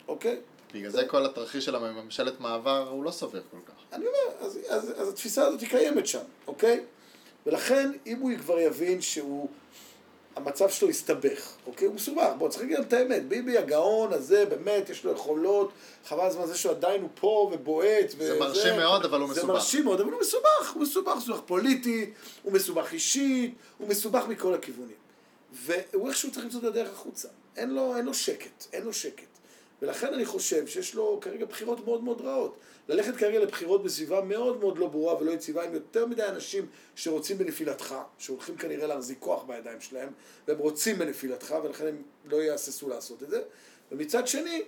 אוקיי? 0.08 0.36
בגלל 0.74 0.90
זה 0.90 1.06
כל 1.06 1.24
התרחיש 1.24 1.64
של 1.64 1.74
הממשלת 1.74 2.40
מעבר 2.40 2.88
הוא 2.88 3.04
לא 3.04 3.10
סביר 3.10 3.42
כל 3.50 3.56
כך. 3.66 3.74
אני 3.92 4.06
אומר, 4.06 4.46
אז, 4.46 4.58
אז, 4.68 4.92
אז 4.96 5.08
התפיסה 5.08 5.46
הזאת 5.46 5.60
היא 5.60 5.68
קיימת 5.68 6.06
שם, 6.06 6.22
אוקיי? 6.46 6.84
ולכן, 7.46 7.90
אם 8.06 8.18
הוא 8.18 8.30
כבר 8.38 8.58
יבין 8.58 9.00
שהוא, 9.00 9.48
המצב 10.36 10.70
שלו 10.70 10.88
הסתבך, 10.88 11.52
אוקיי? 11.66 11.86
הוא 11.86 11.94
מסובך, 11.94 12.28
בוא, 12.38 12.48
צריך 12.48 12.62
להגיד 12.62 12.78
את 12.78 12.92
האמת, 12.92 13.28
ביבי 13.28 13.58
הגאון 13.58 14.12
הזה, 14.12 14.46
באמת, 14.46 14.90
יש 14.90 15.04
לו 15.04 15.12
יכולות, 15.12 15.72
חבל 16.06 16.26
הזמן 16.26 16.46
זה 16.46 16.56
שהוא 16.56 16.72
עדיין 16.72 17.02
הוא 17.02 17.10
פה 17.14 17.50
ובועט, 17.52 18.10
זה 18.18 18.38
מרשים 18.38 18.76
מאוד, 18.76 19.04
אבל 19.04 19.20
הוא 19.20 19.28
זה 19.28 19.34
מסובך. 19.34 19.54
מרשים 19.54 19.84
מאוד, 19.84 20.00
אבל 20.00 20.12
הוא 20.12 20.20
מסובך, 20.20 20.72
הוא 20.74 20.82
מסובך, 20.82 21.12
הוא 21.12 21.16
מסובך 21.16 21.40
פוליטית, 21.46 22.14
הוא 22.42 22.52
מסובך 22.52 22.92
אישית, 22.92 23.54
הוא 23.78 23.88
מסובך 23.88 24.24
מכל 24.28 24.54
הכיוונים. 24.54 24.96
והוא 25.52 26.08
איכשהו 26.08 26.32
צריך 26.32 26.44
למצוא 26.44 26.60
את 26.60 26.64
הדרך 26.64 26.92
החוצה. 26.92 27.28
אין 27.56 27.70
לו, 27.70 27.96
אין 27.96 28.04
לו 28.04 28.14
שקט, 28.14 28.66
אין 28.72 28.84
לו 28.84 28.92
שקט. 28.92 29.33
ולכן 29.84 30.14
אני 30.14 30.24
חושב 30.24 30.66
שיש 30.66 30.94
לו 30.94 31.18
כרגע 31.20 31.46
בחירות 31.46 31.84
מאוד 31.84 32.04
מאוד 32.04 32.20
רעות. 32.20 32.56
ללכת 32.88 33.16
כרגע 33.16 33.38
לבחירות 33.38 33.82
בסביבה 33.82 34.20
מאוד 34.20 34.60
מאוד 34.60 34.78
לא 34.78 34.86
ברורה 34.86 35.22
ולא 35.22 35.30
יציבה, 35.30 35.64
עם 35.64 35.74
יותר 35.74 36.06
מדי 36.06 36.24
אנשים 36.24 36.66
שרוצים 36.94 37.38
בנפילתך, 37.38 37.94
שהולכים 38.18 38.56
כנראה 38.56 38.86
להחזיק 38.86 39.18
כוח 39.20 39.42
בידיים 39.42 39.80
שלהם, 39.80 40.08
והם 40.48 40.58
רוצים 40.58 40.98
בנפילתך, 40.98 41.54
ולכן 41.64 41.86
הם 41.86 42.02
לא 42.24 42.36
יהססו 42.36 42.88
לעשות 42.88 43.22
את 43.22 43.30
זה. 43.30 43.42
ומצד 43.92 44.28
שני, 44.28 44.62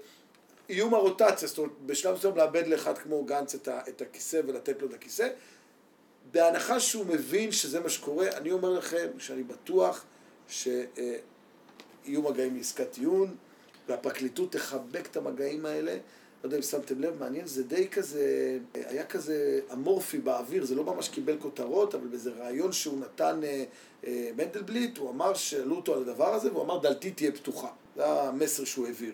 איום 0.68 0.94
הרוטציה, 0.94 1.48
זאת 1.48 1.59
אומרת, 1.59 1.72
בשלב 1.86 2.14
מסוים 2.14 2.36
לאבד 2.36 2.66
לאחד 2.66 2.98
כמו 2.98 3.24
גנץ 3.24 3.55
את, 3.55 3.68
ה, 3.68 3.80
את 3.88 4.02
הכיסא 4.02 4.40
ולתת 4.47 4.82
לו 4.82 4.88
את 4.88 4.94
הכיסא, 4.94 5.28
בהנחה 6.30 6.80
שהוא 6.80 7.06
מבין 7.06 7.52
שזה 7.52 7.80
מה 7.80 7.88
שקורה, 7.88 8.28
אני 8.28 8.52
אומר 8.52 8.70
לכם 8.70 9.06
שאני 9.18 9.43
בטוח 9.43 10.05
שיהיו 10.48 12.22
מגעים 12.22 12.56
לעסקת 12.56 12.90
טיעון, 12.90 13.36
והפרקליטות 13.88 14.52
תחבק 14.52 15.08
את 15.10 15.16
המגעים 15.16 15.66
האלה. 15.66 15.92
לא 15.92 16.48
יודע 16.48 16.56
אם 16.56 16.62
שמתם 16.62 17.00
לב, 17.00 17.20
מעניין, 17.20 17.46
זה 17.46 17.62
די 17.62 17.88
כזה, 17.88 18.58
היה 18.74 19.06
כזה 19.06 19.60
אמורפי 19.72 20.18
באוויר, 20.18 20.64
זה 20.64 20.74
לא 20.74 20.84
ממש 20.84 21.08
קיבל 21.08 21.36
כותרות, 21.38 21.94
אבל 21.94 22.06
באיזה 22.06 22.30
ראיון 22.38 22.72
שהוא 22.72 23.00
נתן 23.00 23.40
אה, 23.44 23.64
אה, 24.06 24.30
מנדלבליט, 24.36 24.98
הוא 24.98 25.10
אמר, 25.10 25.34
שאלו 25.34 25.76
אותו 25.76 25.94
על 25.94 26.02
הדבר 26.02 26.34
הזה, 26.34 26.52
והוא 26.52 26.62
אמר, 26.62 26.78
דלתי 26.78 27.10
תהיה 27.10 27.32
פתוחה. 27.32 27.68
זה 27.96 28.06
המסר 28.06 28.64
שהוא 28.64 28.86
העביר. 28.86 29.12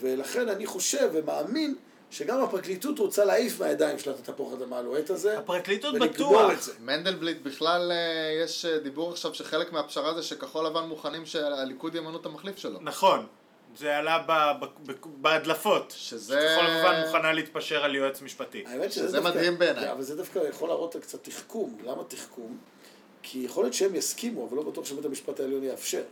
ולכן 0.00 0.48
אני 0.48 0.66
חושב 0.66 1.10
ומאמין 1.12 1.74
שגם 2.10 2.42
הפרקליטות 2.42 2.98
רוצה 2.98 3.24
להעיף 3.24 3.60
מהידיים 3.60 3.98
שלה 3.98 4.14
את 4.14 4.28
התפוח 4.28 4.52
אדמה 4.52 4.78
הלוהט 4.78 5.10
הזה. 5.10 5.38
הפרקליטות 5.38 5.94
בטוח. 5.94 6.52
את 6.52 6.62
זה. 6.62 6.72
מנדלבליט 6.80 7.42
בכלל 7.42 7.92
אה, 7.92 8.44
יש 8.44 8.64
אה, 8.64 8.78
דיבור 8.78 9.10
עכשיו 9.10 9.34
שחלק 9.34 9.72
מהפשרה 9.72 10.14
זה 10.14 10.22
שכחול 10.22 10.66
לבן 10.66 10.84
מוכנים 10.84 11.26
שהליכוד 11.26 11.94
ימנו 11.94 12.20
את 12.20 12.26
המחליף 12.26 12.58
שלו. 12.58 12.78
נכון. 12.82 13.26
זה 13.76 13.96
עלה 13.96 14.24
ב- 14.28 14.64
ב- 14.64 14.90
ב- 14.92 14.94
בהדלפות. 15.22 15.94
שזה- 15.96 16.56
כחול 16.58 16.70
לבן 16.70 17.02
מוכנה 17.06 17.32
להתפשר 17.32 17.84
על 17.84 17.94
יועץ 17.94 18.22
משפטי. 18.22 18.64
האמת 18.66 18.92
שזה 18.92 19.16
דווקא- 19.20 19.30
מדהים 19.38 19.58
בעיניי. 19.58 19.92
אבל 19.92 20.02
זה 20.02 20.16
דווקא 20.16 20.38
יכול 20.38 20.68
להראות 20.68 20.96
קצת 20.96 21.24
תחכום. 21.24 21.78
למה 21.84 22.04
תחכום? 22.08 22.58
כי 23.22 23.38
יכול 23.38 23.64
להיות 23.64 23.74
שהם 23.74 23.94
יסכימו, 23.94 24.46
אבל 24.48 24.56
לא 24.56 24.62
בטוח 24.62 24.84
שבית 24.84 25.04
המשפט 25.04 25.40
העליון 25.40 25.64
יאפשר. 25.64 26.02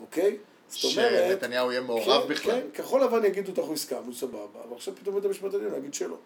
אוקיי? 0.00 0.36
זאת 0.68 0.84
אומרת... 0.84 1.30
שנתניהו 1.30 1.70
יהיה 1.72 1.80
מעורב 1.80 2.22
כן, 2.22 2.28
בכלל. 2.28 2.52
כן, 2.60 2.66
כחול 2.74 3.04
לבן 3.04 3.24
יגידו, 3.24 3.60
אנחנו 3.60 3.74
הסכמנו, 3.74 4.14
סבבה, 4.14 4.38
אבל 4.64 4.74
עכשיו 4.76 4.94
פתאום 4.96 5.14
בית 5.14 5.24
המשפט 5.24 5.54
העליון 5.54 5.74
יגיד 5.74 5.94
שלא. 5.94 6.16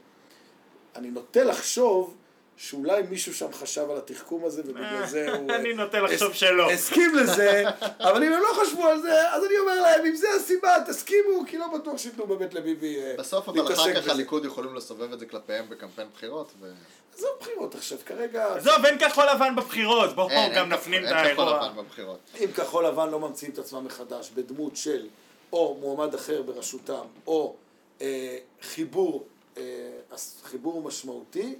אני 0.97 1.11
נוטה 1.11 1.45
לחשוב 1.45 2.17
שאולי 2.63 3.03
מישהו 3.11 3.35
שם 3.35 3.53
חשב 3.53 3.91
על 3.91 3.97
התחכום 3.97 4.45
הזה, 4.45 4.63
ובגלל 4.65 5.07
זה 5.07 5.33
הוא... 5.37 5.51
אני 5.57 5.71
אה, 5.71 5.75
נוטה 5.75 6.01
לחשוב 6.01 6.33
שלא. 6.35 6.71
הסכים 6.71 7.15
לזה, 7.15 7.65
אבל 8.09 8.25
אם 8.25 8.33
הם 8.33 8.43
לא 8.43 8.65
חשבו 8.65 8.87
על 8.87 9.01
זה, 9.01 9.31
אז 9.33 9.45
אני 9.45 9.59
אומר 9.59 9.81
להם, 9.81 10.07
אם 10.07 10.15
זה 10.15 10.27
הסיבה, 10.37 10.77
תסכימו, 10.87 11.45
כי 11.47 11.59
לא 11.59 11.67
בטוח 11.79 11.99
שייתנו 11.99 12.27
באמת 12.27 12.55
לביבי 12.55 13.01
אה, 13.03 13.15
בסוף 13.19 13.49
אבל 13.49 13.63
להתעסק 13.63 13.81
אחר 13.81 14.03
כך. 14.03 14.09
הליכוד 14.09 14.45
יכולים 14.45 14.75
לסובב 14.75 15.13
את 15.13 15.19
זה 15.19 15.27
כלפיהם 15.27 15.69
בקמפיין 15.69 16.09
בחירות. 16.15 16.53
ו... 16.61 16.73
עזוב 17.15 17.31
בחירות 17.41 17.75
עכשיו, 17.75 17.99
כרגע... 18.07 18.55
עזוב, 18.55 18.85
אין 18.85 18.99
כחול 18.99 19.25
לבן 19.35 19.57
בבחירות. 19.57 20.15
בואו 20.15 20.29
גם 20.57 20.69
נפנים 20.69 21.05
את 21.05 21.09
כחול- 21.09 21.19
אין 21.19 21.35
כחול 21.35 21.49
האירוע. 21.49 21.69
לבן 21.69 21.83
בבחירות. 21.83 22.19
אם 22.41 22.53
כחול 22.57 22.87
לבן 22.87 23.11
לא 23.11 23.21
ממציאים 23.21 23.53
את 23.53 23.59
עצמם 23.59 23.85
מחדש 23.85 24.31
בדמות 24.35 24.77
של 24.77 25.07
או 25.53 25.77
מועמד 25.81 26.15
אחר 26.15 26.43
בראשותם, 26.43 27.05
או 27.27 27.55
אה, 28.01 28.39
חיבור, 28.63 29.27
אה, 29.57 29.63
חיבור 30.45 30.83
משמעותי, 30.83 31.55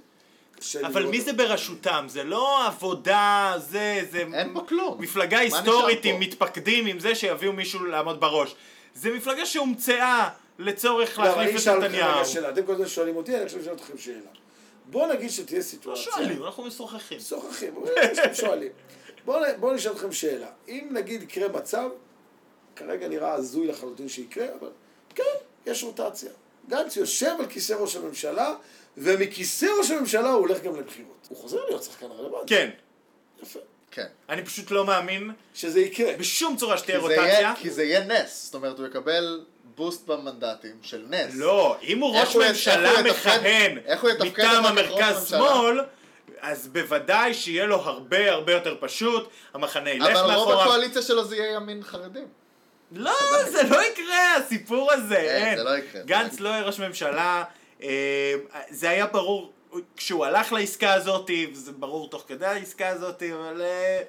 קשה 0.61 0.87
אבל 0.87 1.05
מי. 1.05 1.21
זה 1.21 1.33
בראשותם? 1.33 2.05
זה 2.09 2.23
לא 2.23 2.67
עבודה, 2.67 3.53
זה... 3.57 4.01
זה 4.11 4.23
אין 4.33 4.53
בו 4.53 4.67
כלום. 4.67 5.01
מפלגה 5.01 5.39
היסטורית 5.39 6.03
פה? 6.03 6.09
עם 6.09 6.19
מתפקדים 6.19 6.85
עם 6.85 6.99
זה 6.99 7.15
שיביאו 7.15 7.53
מישהו 7.53 7.85
לעמוד 7.85 8.19
בראש. 8.19 8.55
זה 8.95 9.11
מפלגה 9.11 9.45
שהומצאה 9.45 10.29
לצורך 10.59 11.19
לא, 11.19 11.23
אבל 11.23 11.41
אני 11.41 11.53
להחליף 11.53 11.67
את 11.67 11.83
נתניהו. 11.83 12.15
רגע 12.15 12.25
שאלה, 12.25 12.49
אתם 12.49 12.65
כל 12.65 12.73
הזמן 12.73 12.87
שואלים 12.87 13.15
אותי, 13.15 13.35
אני 13.35 13.43
עכשיו 13.43 13.61
אשאל 13.61 13.73
אתכם 13.73 13.97
שאלה. 13.97 14.29
בואו 14.85 15.13
נגיד 15.13 15.29
שתהיה 15.29 15.59
לא 15.59 15.63
סיטואציה... 15.63 16.03
שואלים, 16.03 16.43
אנחנו 16.43 16.63
משוחחים. 16.63 17.17
משוחחים, 17.17 17.75
אבל 17.77 17.91
יש 18.11 18.19
אתם 18.19 18.33
שואלים. 18.33 18.71
בואו 19.25 19.73
נשאל 19.73 19.91
אתכם 19.91 20.11
שאלה. 20.11 20.47
אם 20.67 20.87
נגיד 20.91 21.23
יקרה 21.23 21.47
מצב, 21.47 21.89
כרגע 22.75 23.07
נראה 23.07 23.33
הזוי 23.33 23.67
לחלוטין 23.67 24.09
שיקרה, 24.09 24.45
אבל 24.59 24.69
כן, 25.15 25.23
יש 25.65 25.83
רוטציה. 25.83 26.31
גנץ 26.69 26.95
יושב 26.95 27.35
על 27.39 27.45
כיסא 27.45 27.73
ראש 27.73 27.95
הממשלה, 27.95 28.55
ומכיסא 28.97 29.65
ראש 29.79 29.91
הממשלה 29.91 30.29
הוא 30.29 30.39
הולך 30.47 30.61
גם 30.61 30.75
לבחירות. 30.75 31.27
הוא 31.29 31.37
חוזר 31.37 31.57
להיות 31.67 31.83
שחקן 31.83 32.05
רלוונטי. 32.05 32.55
כן. 32.55 32.69
יפה. 33.43 33.59
כן. 33.91 34.05
אני 34.29 34.45
פשוט 34.45 34.71
לא 34.71 34.85
מאמין 34.85 35.31
שזה 35.53 35.79
יקרה. 35.81 36.13
בשום 36.17 36.55
צורה 36.57 36.77
שתהיה 36.77 36.99
זה 37.01 37.07
יהיה- 37.13 37.21
רוטציה. 37.21 37.53
כי 37.61 37.69
זה 37.69 37.83
יהיה 37.83 38.03
נס. 38.03 38.45
זאת 38.45 38.53
אומרת, 38.53 38.79
הוא 38.79 38.87
יקבל 38.87 39.41
בוסט 39.75 40.07
במנדטים 40.07 40.75
של 40.81 41.05
נס. 41.09 41.33
לא, 41.35 41.77
אם 41.83 41.99
הוא 41.99 42.17
ראש 42.19 42.33
הוא 42.33 42.43
ממשלה 42.45 42.91
הוא 42.91 42.99
מכהן 43.09 43.77
מטעם 44.21 44.65
המרכז-שמאל, 44.65 45.79
אז 46.41 46.67
בוודאי 46.67 47.33
שיהיה 47.33 47.65
לו 47.65 47.75
הרבה 47.75 48.31
הרבה 48.31 48.51
יותר 48.53 48.75
פשוט, 48.79 49.29
המחנה 49.53 49.89
ילך 49.89 50.07
אבל 50.07 50.19
רוב 50.19 50.27
מאחוריו. 50.31 50.61
הקואליציה 50.61 51.01
שלו 51.01 51.25
זה 51.25 51.35
יהיה 51.35 51.51
ימין 51.55 51.83
חרדים. 51.83 52.27
לא, 52.91 53.11
זה 53.51 53.63
לא 53.63 53.83
יקרה, 53.83 54.35
הסיפור 54.35 54.91
הזה, 54.91 55.17
אין, 55.17 55.45
אין. 55.45 55.57
זה 55.57 55.63
לא 55.63 55.77
יקרה, 55.77 56.01
זה 56.01 56.07
גנץ 56.07 56.39
לא 56.39 56.49
לא 56.49 56.55
יהיה 56.55 56.63
ראש 56.63 56.79
ממשלה, 56.79 57.43
זה 58.69 58.89
היה 58.89 59.05
ברור 59.07 59.51
כשהוא 59.97 60.25
הלך 60.25 60.53
לעסקה 60.53 60.93
הזאת, 60.93 61.29
וזה 61.53 61.71
ברור 61.71 62.09
תוך 62.09 62.23
כדי 62.27 62.45
העסקה 62.45 62.87
הזאת, 62.87 63.23
אבל 63.23 63.61
אה, 63.61 64.01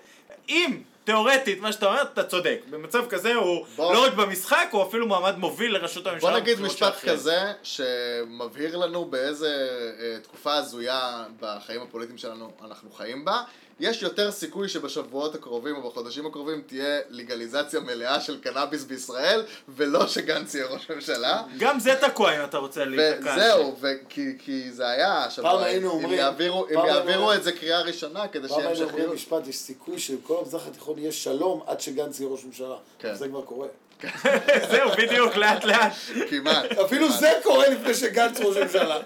אם, 0.49 0.81
תיאורטית, 1.05 1.61
מה 1.61 1.73
שאתה 1.73 1.87
אומר, 1.87 2.03
אתה 2.03 2.25
צודק. 2.25 2.61
במצב 2.71 3.07
כזה 3.09 3.35
הוא 3.35 3.67
בוא- 3.77 3.95
לא 3.95 4.05
רק 4.05 4.13
במשחק, 4.13 4.69
הוא 4.71 4.83
אפילו 4.83 5.07
מועמד 5.07 5.39
מוביל 5.39 5.73
לראשות 5.75 6.07
הממשלה. 6.07 6.31
בוא 6.31 6.39
נגיד 6.39 6.61
משפט 6.61 6.79
שאחרי. 6.79 7.11
כזה, 7.11 7.53
שמבהיר 7.63 8.77
לנו 8.77 9.05
באיזה 9.05 9.69
אה, 10.01 10.19
תקופה 10.23 10.55
הזויה 10.55 11.25
בחיים 11.41 11.83
הפוליטיים 11.83 12.19
שלנו 12.19 12.53
אנחנו 12.65 12.91
חיים 12.93 13.25
בה. 13.25 13.43
יש 13.83 14.03
יותר 14.03 14.31
סיכוי 14.31 14.69
שבשבועות 14.69 15.35
הקרובים 15.35 15.77
או 15.77 15.91
בחודשים 15.91 16.27
הקרובים 16.27 16.63
תהיה 16.67 17.01
לגליזציה 17.11 17.81
מלאה 17.81 18.21
של 18.21 18.41
קנאביס 18.41 18.85
בישראל, 18.85 19.43
ולא 19.69 20.07
שגנץ 20.07 20.55
יהיה 20.55 20.67
ראש 20.67 20.91
ממשלה. 20.91 21.43
גם 21.59 21.79
זה 21.81 21.95
תקוע 22.01 22.39
אם 22.39 22.45
אתה 22.45 22.59
רוצה 22.59 22.85
להיתקע. 22.85 23.35
וזהו, 23.37 23.77
וכי, 23.81 24.39
כי 24.39 24.73
זה 24.73 24.89
היה 24.89 25.25
השבוע, 25.25 25.51
פעם 25.51 25.63
היינו 25.63 25.91
אומרים- 25.91 26.21
אם 26.21 26.75
פעם 26.75 26.87
יעבירו 26.87 27.33
את 27.33 27.43
זה 27.45 27.53
קריאה 27.53 27.81
ראשונה 27.81 28.29
כדי 28.29 28.49
פעם 28.49 28.57
שיהיה 28.61 28.71
היינו 28.71 28.89
אומרים. 28.91 29.13
משפט, 29.13 29.47
יש 29.47 29.57
סיכוי 29.59 29.99
שבכל 29.99 30.35
המזרח 30.41 30.67
התיכון 30.67 30.99
יהיה 30.99 31.13
שלום 31.13 31.63
עד 31.67 31.81
שגנץ 31.81 32.21
יהיה 32.21 32.31
ראש 32.31 32.45
ממשלה. 32.45 32.77
כן. 32.99 33.15
זה 33.15 33.29
כבר 33.29 33.43
קורה. 33.43 33.67
זהו, 34.71 34.91
בדיוק, 34.99 35.37
לאט 35.37 35.65
לאט. 35.65 35.93
כמעט. 36.31 36.65
אפילו. 36.87 37.13
זה 37.13 37.33
קורה 37.43 37.69
לפני 37.69 37.95
שגנץ 37.95 38.41
ראש 38.41 38.57
ממשלה. 38.57 38.99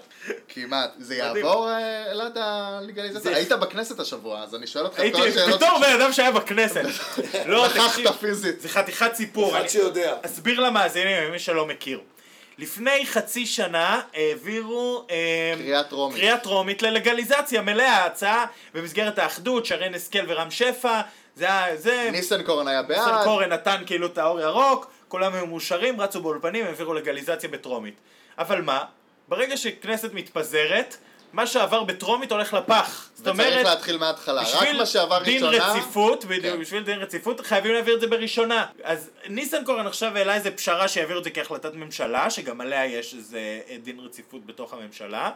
כמעט. 0.49 0.89
זה. 0.99 1.15
יעבור, 1.15 1.69
אה, 1.69 2.11
אלעד, 2.11 2.37
הלגליזציה? 2.37 3.19
זה- 3.21 3.35
היית 3.35 3.51
בכנסת 3.51 3.99
השבוע, 3.99 4.43
אז 4.43 4.55
אני 4.55 4.67
שואל 4.67 4.83
אותך 4.85 4.95
את 4.95 4.99
הייתי, 4.99 5.17
כל 5.17 5.27
השאלות 5.27 5.61
בתור 5.61 5.79
בן 5.79 6.01
אדם 6.01 6.13
שהיה 6.13 6.31
בכנסת. 6.31 6.81
לא, 7.45 7.65
תקשיב, 7.87 8.11
פיזית. 8.11 8.61
זה 8.61 8.69
חתיכת 8.69 9.11
סיפור. 9.15 9.49
אחד 9.51 9.59
אני 9.59 9.69
שיודע. 9.69 10.15
אסביר 10.25 10.59
למאזינים, 10.59 11.31
מי 11.31 11.39
שלא 11.39 11.65
מכיר. 11.65 11.99
לפני 12.59 13.05
חצי 13.05 13.45
שנה 13.45 14.01
העבירו 14.13 15.05
אה, 15.11 15.53
קריאה 15.57 15.83
טרומית. 15.83 16.17
קריאה 16.17 16.37
טרומית 16.37 16.81
ללגליזציה 16.81 17.61
מלאה, 17.61 18.05
הצעה 18.05 18.45
במסגרת 18.73 19.19
האחדות, 19.19 19.65
שרן 19.65 19.93
השכל 19.93 20.19
ורם 20.27 20.51
שפע, 20.51 21.01
זה 21.37 21.45
היה, 21.45 21.77
זה, 21.77 22.09
ניסנקורן 22.11 22.67
היה 22.67 22.81
בעד. 22.81 23.23
קורן 23.23 23.49
נתן 23.49 23.83
כאילו 23.85 24.07
את 24.07 24.17
האור 24.17 24.39
ירוק, 24.39 24.91
כולם 25.07 25.33
היו 25.33 25.47
מאושרים, 25.47 26.01
רצו 26.01 26.21
באולפנים, 26.21 26.65
העבירו 26.65 26.93
לגליזציה 26.93 27.49
בטרומית. 27.49 27.93
אבל 28.37 28.61
מה? 28.61 28.83
ברגע 29.27 29.57
שכנסת 29.57 30.13
מתפזרת, 30.13 30.97
מה 31.33 31.47
שעבר 31.47 31.83
בטרומית 31.83 32.31
הולך 32.31 32.53
לפח. 32.53 33.09
זאת 33.15 33.27
וצריך 33.27 33.39
אומרת, 33.39 33.65
להתחיל 33.65 33.97
מההתחלה. 33.97 34.41
רק 34.41 34.69
מה 34.77 34.85
שעבר 34.85 35.23
דין 35.23 35.43
ראשונה... 35.43 35.73
רציפות, 35.73 36.25
בדיוק, 36.25 36.55
כן. 36.55 36.61
בשביל 36.61 36.83
דין 36.83 36.99
רציפות 36.99 37.41
חייבים 37.41 37.73
להעביר 37.73 37.95
את 37.95 38.01
זה 38.01 38.07
בראשונה. 38.07 38.65
אז 38.83 39.09
ניסנקורן 39.27 39.87
עכשיו 39.87 40.17
העלה 40.17 40.35
איזה 40.35 40.51
פשרה 40.51 40.87
שיעבירו 40.87 41.19
את 41.19 41.23
זה 41.23 41.29
כהחלטת 41.29 41.73
ממשלה, 41.73 42.29
שגם 42.29 42.61
עליה 42.61 42.85
יש 42.85 43.13
איזה 43.13 43.39
דין 43.83 43.99
רציפות 43.99 44.45
בתוך 44.45 44.73
הממשלה, 44.73 45.31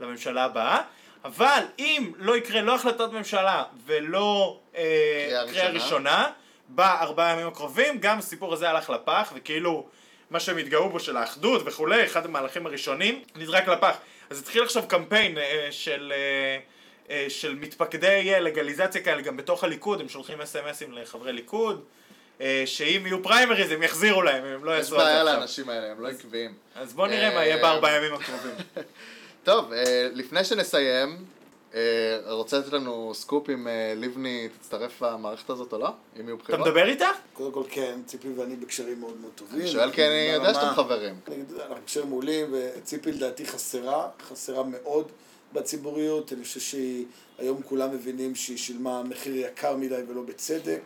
לממשלה 0.00 0.44
הבאה. 0.44 0.82
אבל 1.24 1.62
אם 1.78 2.12
לא 2.16 2.36
יקרה 2.36 2.60
לא 2.60 2.74
החלטת 2.74 3.12
ממשלה 3.12 3.62
ולא 3.86 4.60
אה, 4.76 5.44
קריאה 5.48 5.68
ראשונה. 5.68 6.30
בארבעה 6.68 7.32
ימים 7.32 7.46
הקרובים, 7.46 7.98
גם 7.98 8.18
הסיפור 8.18 8.52
הזה 8.52 8.70
הלך 8.70 8.90
לפח, 8.90 9.32
וכאילו 9.36 9.86
מה 10.30 10.40
שהם 10.40 10.58
התגאו 10.58 10.88
בו 10.88 11.00
של 11.00 11.16
האחדות 11.16 11.62
וכולי, 11.64 12.04
אחד 12.04 12.24
המהלכים 12.24 12.66
הראשונים, 12.66 13.22
נזרק 13.36 13.68
לפח. 13.68 13.96
אז 14.30 14.38
התחיל 14.38 14.62
עכשיו 14.62 14.82
קמפיין 14.88 15.38
אה, 15.38 15.68
של... 15.70 16.12
אה, 16.16 16.58
אה, 17.10 17.26
של 17.28 17.54
מתפקדי 17.54 18.34
אה, 18.34 18.40
לגליזציה 18.40 19.00
כאלה 19.00 19.22
גם 19.22 19.36
בתוך 19.36 19.64
הליכוד, 19.64 20.00
הם 20.00 20.08
שולחים 20.08 20.40
אס.אם.אסים 20.40 20.92
לחברי 20.92 21.32
ליכוד, 21.32 21.84
אה, 22.40 22.62
שאם 22.66 23.02
יהיו 23.06 23.22
פריימריז 23.22 23.70
הם 23.70 23.82
יחזירו 23.82 24.22
להם, 24.22 24.44
הם 24.44 24.64
לא 24.64 24.72
יש 24.72 24.78
יעשו 24.78 24.94
את 24.94 25.00
זה 25.00 25.04
בעיה 25.04 25.22
עכשיו. 25.22 25.34
לאנשים 25.34 25.68
האלה, 25.68 25.90
הם 25.90 26.02
לא 26.02 26.08
עקביים. 26.08 26.54
אז 26.74 26.94
בוא 26.94 27.06
נראה 27.06 27.34
מה 27.34 27.44
יהיה 27.44 27.56
בארבעה 27.56 27.96
ימים 27.96 28.14
הקרובים. 28.14 28.54
טוב, 29.44 29.72
אה, 29.72 30.08
לפני 30.12 30.44
שנסיים, 30.44 31.16
אה, 31.74 31.80
רוצה 32.28 32.58
לתת 32.58 32.72
לנו 32.72 33.12
סקופ 33.14 33.50
אם 33.50 33.68
אה, 33.68 33.92
לבני 33.96 34.48
תצטרף 34.60 35.02
למערכת 35.02 35.50
הזאת 35.50 35.72
או 35.72 35.78
לא? 35.78 35.88
אם 36.20 36.26
יהיו 36.28 36.36
אתה 36.36 36.44
בחירות? 36.44 36.66
מדבר 36.66 36.88
איתה? 36.88 37.08
קודם 37.32 37.52
כל 37.52 37.62
כן, 37.70 38.00
ציפי 38.06 38.28
ואני 38.28 38.56
בקשרים 38.56 39.00
מאוד 39.00 39.20
מאוד 39.20 39.32
טובים. 39.34 39.60
אני 39.60 39.68
שואל 39.68 39.90
כי 39.90 40.06
אני 40.06 40.30
יודע 40.32 40.54
שאתם 40.54 40.74
חברים. 40.74 41.14
אנחנו 41.56 41.74
בקשרים 41.82 42.08
מעולים, 42.08 42.46
וציפי 42.52 43.12
לדעתי 43.12 43.46
חסרה, 43.46 44.08
חסרה 44.28 44.62
מאוד 44.62 45.08
בציבוריות. 45.52 46.32
אני 46.32 46.44
חושב 46.44 46.60
שהיום 46.60 47.62
כולם 47.62 47.94
מבינים 47.94 48.34
שהיא 48.34 48.58
שילמה 48.58 49.02
מחיר 49.02 49.36
יקר 49.36 49.76
מדי 49.76 50.00
ולא 50.08 50.22
בצדק. 50.22 50.82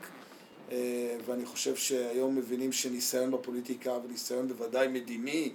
ואני 1.27 1.47
חושב 1.47 1.77
שהיום 1.77 2.37
מבינים 2.37 2.73
שניסיון 2.73 3.31
בפוליטיקה, 3.31 3.93
וניסיון 4.05 4.49
בוודאי 4.49 4.89
מדיני 4.89 5.53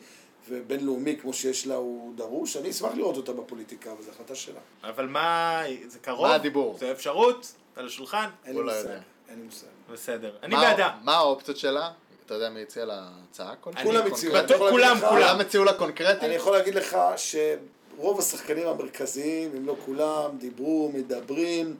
ובינלאומי 0.50 1.16
כמו 1.22 1.34
שיש 1.34 1.68
לה, 1.68 1.76
הוא 1.76 2.14
דרוש. 2.16 2.58
אני 2.58 2.70
אשמח 2.70 2.92
לראות 2.96 3.18
אותה 3.18 3.34
בפוליטיקה, 3.34 3.92
אבל 3.92 4.02
זו 4.04 4.12
החלטה 4.12 4.36
שלה. 4.36 4.60
אבל 4.84 5.08
מה, 5.08 5.62
זה 5.88 6.00
קרוב? 6.00 6.28
מה 6.28 6.36
הדיבור? 6.36 6.78
זה 6.80 6.92
אפשרות? 6.92 7.54
על 7.76 7.86
השולחן? 7.86 8.30
אין 8.46 8.56
לי 8.56 8.62
מושג. 8.62 8.88
אין 9.30 9.40
לי 9.40 9.46
מושג. 9.46 9.68
בסדר. 9.92 10.36
אני 10.44 10.56
בעדה. 10.56 10.92
מה 11.04 11.16
האופציות 11.16 11.58
שלה? 11.58 11.92
אתה 12.26 12.34
יודע 12.34 12.50
מי 12.50 12.62
הציע 12.62 12.86
לה 12.86 13.10
הצעה 13.30 13.56
כלשהי? 13.56 13.84
כולם? 13.84 14.08
הציעו. 14.08 14.34
כולם. 14.70 14.98
כולם 15.10 15.40
הציעו 15.40 15.64
לה 15.64 15.74
קונקרטית? 15.74 16.24
אני 16.24 16.34
יכול 16.34 16.58
להגיד 16.58 16.76
לך 16.76 16.98
שרוב 17.18 18.20
השחקנים 18.20 18.68
המרכזיים, 18.68 19.52
אם 19.58 19.66
לא 19.66 19.76
כולם, 19.86 20.38
דיברו, 20.38 20.92
מדברים, 20.94 21.76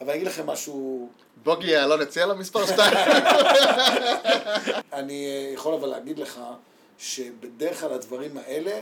אבל 0.00 0.08
אני 0.08 0.16
אגיד 0.16 0.26
לכם 0.26 0.46
משהו, 0.46 1.08
בוגי 1.42 1.70
יעלון 1.70 2.00
הציע 2.00 2.26
לה 2.26 2.34
מספר 2.34 2.66
2? 2.66 2.78
אני 4.92 5.26
אה, 5.26 5.52
יכול 5.54 5.74
אבל 5.74 5.88
להגיד 5.88 6.18
לך 6.18 6.40
שבדרך 6.98 7.80
כלל 7.80 7.92
הדברים 7.92 8.36
האלה, 8.36 8.80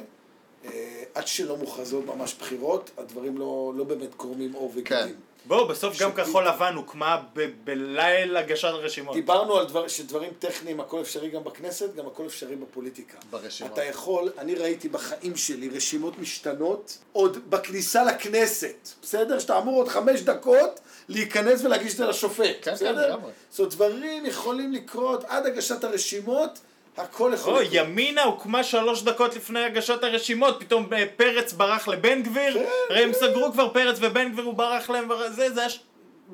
אה, 0.64 0.70
עד 1.14 1.26
שלא 1.26 1.56
מוכרזות 1.56 2.06
ממש 2.06 2.34
בחירות, 2.40 2.90
הדברים 2.98 3.38
לא, 3.38 3.72
לא 3.76 3.84
באמת 3.84 4.14
קורמים 4.16 4.52
עור 4.52 4.72
וגידים. 4.74 5.14
בואו, 5.46 5.68
בסוף 5.68 5.98
גם 6.02 6.10
שפי- 6.12 6.22
כחול 6.24 6.48
לבן 6.48 6.74
הוקמה 6.74 7.22
ב- 7.34 7.50
בליל 7.64 8.36
הגשת 8.36 8.68
הרשימות. 8.68 9.14
דיברנו 9.14 9.56
על 9.56 9.66
דבר, 9.66 9.88
שדברים 9.88 10.30
טכניים, 10.38 10.80
הכל 10.80 11.00
אפשרי 11.00 11.28
גם 11.30 11.44
בכנסת, 11.44 11.94
גם 11.94 12.06
הכל 12.06 12.26
אפשרי 12.26 12.56
בפוליטיקה. 12.56 13.18
ברשימות. 13.30 13.72
אתה 13.72 13.84
יכול, 13.84 14.30
אני 14.38 14.54
ראיתי 14.54 14.88
בחיים 14.88 15.36
שלי 15.36 15.68
רשימות 15.68 16.18
משתנות 16.18 16.98
עוד 17.12 17.50
בכניסה 17.50 18.04
לכנסת, 18.04 18.88
בסדר? 19.02 19.38
שאתה 19.38 19.58
אמור 19.58 19.76
עוד 19.76 19.88
חמש 19.88 20.20
דקות 20.20 20.80
להיכנס 21.08 21.64
ולהגיש 21.64 21.92
את 21.92 21.98
זה 21.98 22.06
לשופט, 22.06 22.56
כן, 22.62 22.72
בסדר? 22.72 23.08
לגמרי. 23.08 23.30
זאת 23.50 23.58
אומרת, 23.58 23.72
דברים 23.74 24.26
יכולים 24.26 24.72
לקרות 24.72 25.24
עד 25.24 25.46
הגשת 25.46 25.84
הרשימות, 25.84 26.58
הכל 26.96 27.30
יכול 27.34 27.52
לקרות. 27.52 27.68
ימינה 27.72 28.22
הוקמה 28.22 28.64
שלוש 28.64 29.02
דקות 29.02 29.36
לפני 29.36 29.64
הגשת 29.64 30.04
הרשימות, 30.04 30.56
פתאום 30.60 30.88
אה, 30.92 31.04
פרץ 31.16 31.52
ברח 31.52 31.88
לבן 31.88 32.22
גביר, 32.22 32.54
כן, 32.54 32.64
הרי 32.90 33.04
הם 33.04 33.12
סגרו 33.12 33.52
כבר 33.52 33.68
פרץ 33.68 33.96
ובן 34.00 34.32
גביר 34.32 34.44
הוא 34.44 34.54
ברח 34.54 34.90
להם, 34.90 35.08
זה, 35.28 35.50
זה 35.50 35.60
היה 35.60 35.70
ש- 35.70 35.80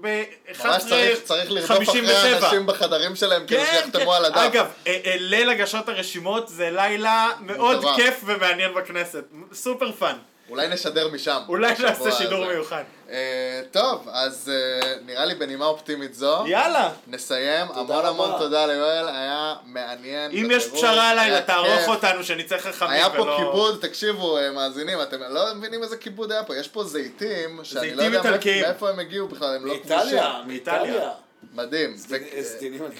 ב-11.57. 0.00 0.66
ממש 0.68 0.82
צריך, 0.88 1.20
צריך 1.22 1.50
לרדוף 1.50 1.88
אחרי 1.88 2.36
אנשים 2.38 2.66
בחדרים 2.66 3.16
שלהם 3.16 3.46
כדי 3.46 3.64
כן, 3.64 3.74
שיחתמו 3.74 4.10
כן. 4.10 4.16
על 4.16 4.24
הדף. 4.24 4.36
אגב, 4.36 4.66
אה, 4.86 4.98
אה, 5.06 5.16
ליל 5.18 5.50
הגשת 5.50 5.88
הרשימות 5.88 6.48
זה 6.48 6.70
לילה 6.70 7.28
מאוד. 7.40 7.84
כיף 7.96 8.20
ומעניין 8.24 8.74
בכנסת. 8.74 9.24
super 9.52 9.92
fun. 9.92 10.16
אולי 10.50 10.68
נשדר 10.68 11.08
משם. 11.08 11.40
אולי 11.48 11.74
נעשה 11.78 12.12
שידור 12.12 12.44
הזה. 12.44 12.54
מיוחד. 12.54 12.82
אה, 13.10 13.62
טוב, 13.70 14.08
אז 14.12 14.52
אה, 14.54 14.94
נראה 15.06 15.24
לי 15.24 15.34
בנימה 15.34 15.66
אופטימית 15.66 16.14
זו. 16.14 16.44
יאללה. 16.46 16.90
נסיים, 17.06 17.66
המון. 17.74 18.04
המון 18.06 18.30
תודה 18.38 18.66
ליואל, 18.66 19.08
היה 19.08 19.54
מעניין. 19.64 20.30
אם 20.30 20.48
יש 20.50 20.68
פשרה 20.68 21.10
הלילה, 21.10 21.40
תערוך. 21.40 21.88
אותנו, 21.88 22.24
שנצא 22.24 22.58
חכמים 22.58 22.90
היה 22.90 23.10
פה. 23.10 23.36
כיבוד, 23.38 23.78
תקשיבו 23.80 24.38
אה, 24.38 24.50
מאזינים, 24.50 25.02
אתם 25.02 25.20
לא 25.28 25.54
מבינים 25.54 25.82
איזה 25.82 25.96
כיבוד 25.96 26.32
היה 26.32 26.44
פה, 26.44 26.56
יש 26.56 26.68
פה 26.68 26.84
זיתים, 26.84 27.60
שאני 27.62 27.94
לא 27.94 28.02
יודע. 28.02 28.22
מאיפה 28.44 28.90
הם 28.90 28.98
הגיעו 28.98 29.28
בכלל, 29.28 29.56
הם 29.56 29.66
לא 29.66 29.74
כבושים. 29.74 29.96
מאיטליה, 29.96 30.42
מאיטליה. 30.46 31.10
מדהים. 31.54 31.96
אני- 32.12 32.30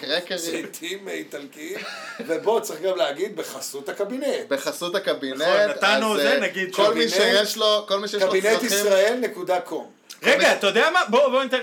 קרקרים. 0.00 0.38
זיתים 0.38 1.08
איטלקיים, 1.08 1.78
ובוא, 2.26 2.60
צריך 2.60 2.80
גם 2.80 2.96
להגיד, 2.96 3.36
בחסות 3.36 3.88
הקבינט. 3.88 4.24
בחסות 4.48 4.94
הקבינט, 4.94 5.40
נכון, 5.40 5.56
נתנו 5.60 6.14
אז 6.16 6.20
זה, 6.22 6.32
אה, 6.34 6.40
נגיד 6.40 6.74
כל 6.74 6.94
מי 6.94 7.06
קבינט- 7.06 7.10
שיש 7.10 7.56
לו, 7.56 7.84
כל 7.88 7.98
מי 8.00 8.08
שיש 8.08 8.22
לו 8.22 8.28
קבינט 8.28 8.44
צרכים, 8.60 8.66
ישראל 8.66 9.18
נקודה 9.20 9.60
קום. 9.60 9.90
רגע, 10.22 10.52
אתה 10.54 10.66
יודע 10.66 10.90
מה? 10.90 11.00
בוא, 11.10 11.28
בוא 11.28 11.42
ניתן... 11.42 11.58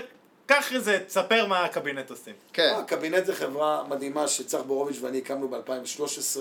קח 0.46 0.72
איזה, 0.74 0.98
תספר 1.06 1.46
מה 1.46 1.64
הקבינט 1.64 2.10
עושים. 2.10 2.34
כן, 2.52 2.74
הקבינט 2.78 3.26
זה 3.26 3.34
חברה 3.34 3.84
מדהימה 3.88 4.28
שצח 4.28 4.58
בורוביץ' 4.60 4.96
ואני 5.00 5.18
הקמנו 5.18 5.48
ב-2013, 5.48 6.38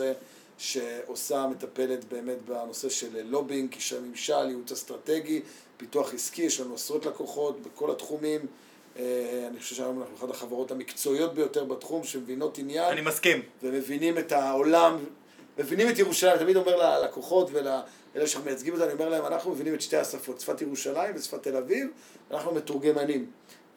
שעושה, 0.57 1.45
מטפלת 1.51 2.03
באמת 2.05 2.37
בנושא 2.45 2.89
של 2.89 3.07
לובינג, 3.25 3.75
קשרי 3.75 3.99
ממשל, 3.99 4.47
ייעוץ 4.47 4.71
אסטרטגי, 4.71 5.41
פיתוח 5.77 6.13
עסקי, 6.13 6.41
יש 6.41 6.59
לנו 6.59 6.75
עשרות 6.75 7.05
לקוחות 7.05 7.59
בכל 7.61 7.91
התחומים. 7.91 8.39
אה, 8.99 9.47
אני 9.51 9.59
חושב 9.59 9.75
שהיום 9.75 10.01
אנחנו 10.01 10.15
אחת 10.15 10.29
החברות 10.29 10.71
המקצועיות 10.71 11.33
ביותר 11.33 11.63
בתחום, 11.63 12.03
שמבינות 12.03 12.57
עניין. 12.57 12.91
אני 12.91 13.01
מסכים. 13.01 13.41
ומבינים 13.63 14.17
את 14.17 14.31
העולם, 14.31 14.97
מבינים 15.57 15.89
את 15.89 15.99
ירושלים, 15.99 16.33
אני 16.33 16.43
תמיד 16.43 16.55
אומר 16.55 16.75
ללקוחות 16.75 17.49
ולאלה 17.51 17.81
שאנחנו 18.25 18.45
מייצגים 18.45 18.73
אותם, 18.73 18.83
אני 18.83 18.93
אומר 18.93 19.09
להם, 19.09 19.25
אנחנו 19.25 19.51
מבינים 19.51 19.73
את 19.73 19.81
שתי 19.81 19.97
השפות, 19.97 20.39
שפת 20.39 20.61
ירושלים 20.61 21.15
ושפת 21.15 21.43
תל 21.43 21.57
אביב, 21.57 21.87
ואנחנו 22.31 22.51
מתורגמנים. 22.51 23.25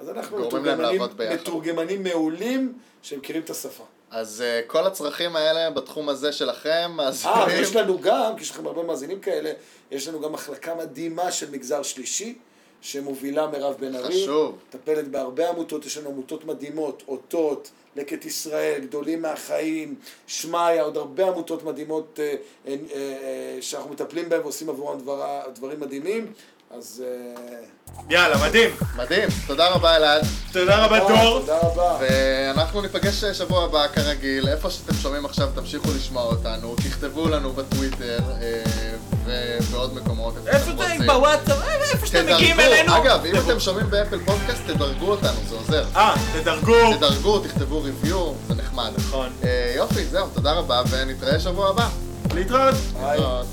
אז 0.00 0.08
אנחנו 0.08 0.38
מתורגמנים. 0.38 1.02
מתורגמנים 1.32 2.02
מעולים 2.02 2.78
שמכירים 3.02 3.42
את 3.42 3.50
השפה. 3.50 3.84
אז 4.10 4.42
אה, 4.42 4.60
כל 4.66 4.86
הצרכים 4.86 5.36
האלה 5.36 5.70
בתחום 5.70 6.08
הזה 6.08 6.32
שלכם, 6.32 7.00
אז... 7.00 7.26
אה, 7.26 7.44
ויש 7.48 7.76
לנו 7.76 8.00
גם, 8.00 8.36
כי 8.36 8.42
יש 8.42 8.50
לכם 8.50 8.66
הרבה 8.66 8.82
מאזינים 8.82 9.20
כאלה, 9.20 9.52
יש 9.90 10.08
לנו 10.08 10.20
גם 10.20 10.32
מחלקה 10.32 10.74
מדהימה 10.74 11.32
של 11.32 11.50
מגזר 11.50 11.82
שלישי, 11.82 12.38
שמובילה 12.80 13.46
מירב 13.46 13.76
בן 13.80 13.94
ארי. 13.94 14.22
חשוב. 14.22 14.58
מטפלת 14.68 15.08
בהרבה 15.08 15.48
עמותות, 15.50 15.86
יש 15.86 15.98
לנו 15.98 16.10
עמותות 16.10 16.44
מדהימות, 16.44 17.02
אותות, 17.08 17.70
לקט 17.96 18.24
ישראל, 18.24 18.80
גדולים 18.80 19.22
מהחיים, 19.22 19.94
שמעיה, 20.26 20.82
עוד 20.82 20.96
הרבה 20.96 21.28
עמותות 21.28 21.64
מדהימות 21.64 22.20
אה, 22.22 22.34
אה, 22.66 22.76
אה, 22.92 23.58
שאנחנו 23.60 23.90
מטפלים 23.90 24.28
בהן 24.28 24.40
ועושים 24.40 24.68
עבורם 24.68 24.98
דבר, 24.98 25.42
דברים 25.54 25.80
מדהימים. 25.80 26.32
אז... 26.78 27.02
אה, 27.06 27.60
יאללה, 28.10 28.48
מדהים. 28.48 28.70
מדהים, 28.96 29.28
תודה 29.46 29.68
רבה 29.68 29.96
אלעד. 29.96 30.22
תודה 30.52 30.84
רבה 30.84 30.98
דור. 30.98 31.40
תודה 31.40 31.58
רבה. 31.62 31.98
ואנחנו 32.00 32.82
ניפגש 32.82 33.24
שבוע 33.24 33.64
הבא 33.64 33.86
כרגיל, 33.88 34.48
איפה 34.48 34.70
שאתם 34.70 34.94
שומעים 34.94 35.24
עכשיו 35.24 35.48
תמשיכו 35.54 35.88
לשמוע 35.96 36.22
אותנו, 36.22 36.76
תכתבו 36.76 37.28
לנו 37.28 37.52
בטוויטר 37.52 38.18
אה, 38.42 38.62
ובעוד 39.24 39.94
מקומות. 39.94 40.34
איפה 40.46 40.58
שאתם 40.66 40.76
זה 40.78 40.82
רוצים. 40.84 41.06
בוואטסאפ? 41.06 41.62
אה, 41.62 41.74
איפה 41.92 42.06
שאתם 42.06 42.34
מגיעים 42.34 42.60
אלינו. 42.60 42.96
אגב, 42.96 43.24
אם. 43.24 43.36
אתם 43.36 43.60
שומעים 43.60 43.90
באפל 43.90 44.18
פודקאסט, 44.24 44.60
תדרגו 44.66 45.06
אותנו, 45.10 45.40
זה 45.48 45.56
עוזר. 45.56 45.84
אה, 45.96 46.14
תדרגו. 46.32 46.96
תדרגו, 46.96 47.38
תכתבו 47.38 47.82
ריוויו, 47.82 48.32
זה 48.48 48.54
נחמד. 48.54 48.90
נכון. 48.96 49.28
אה, 49.44 49.72
יופי, 49.76 50.04
זהו, 50.04 50.28
תודה 50.34 50.52
רבה, 50.52 50.82
ונתראה 50.90 51.40
שבוע 51.40 51.68
הבא. 51.68 51.88
להתראות. 52.34 52.74
ביי. 52.74 53.10
להתראות. 53.18 53.46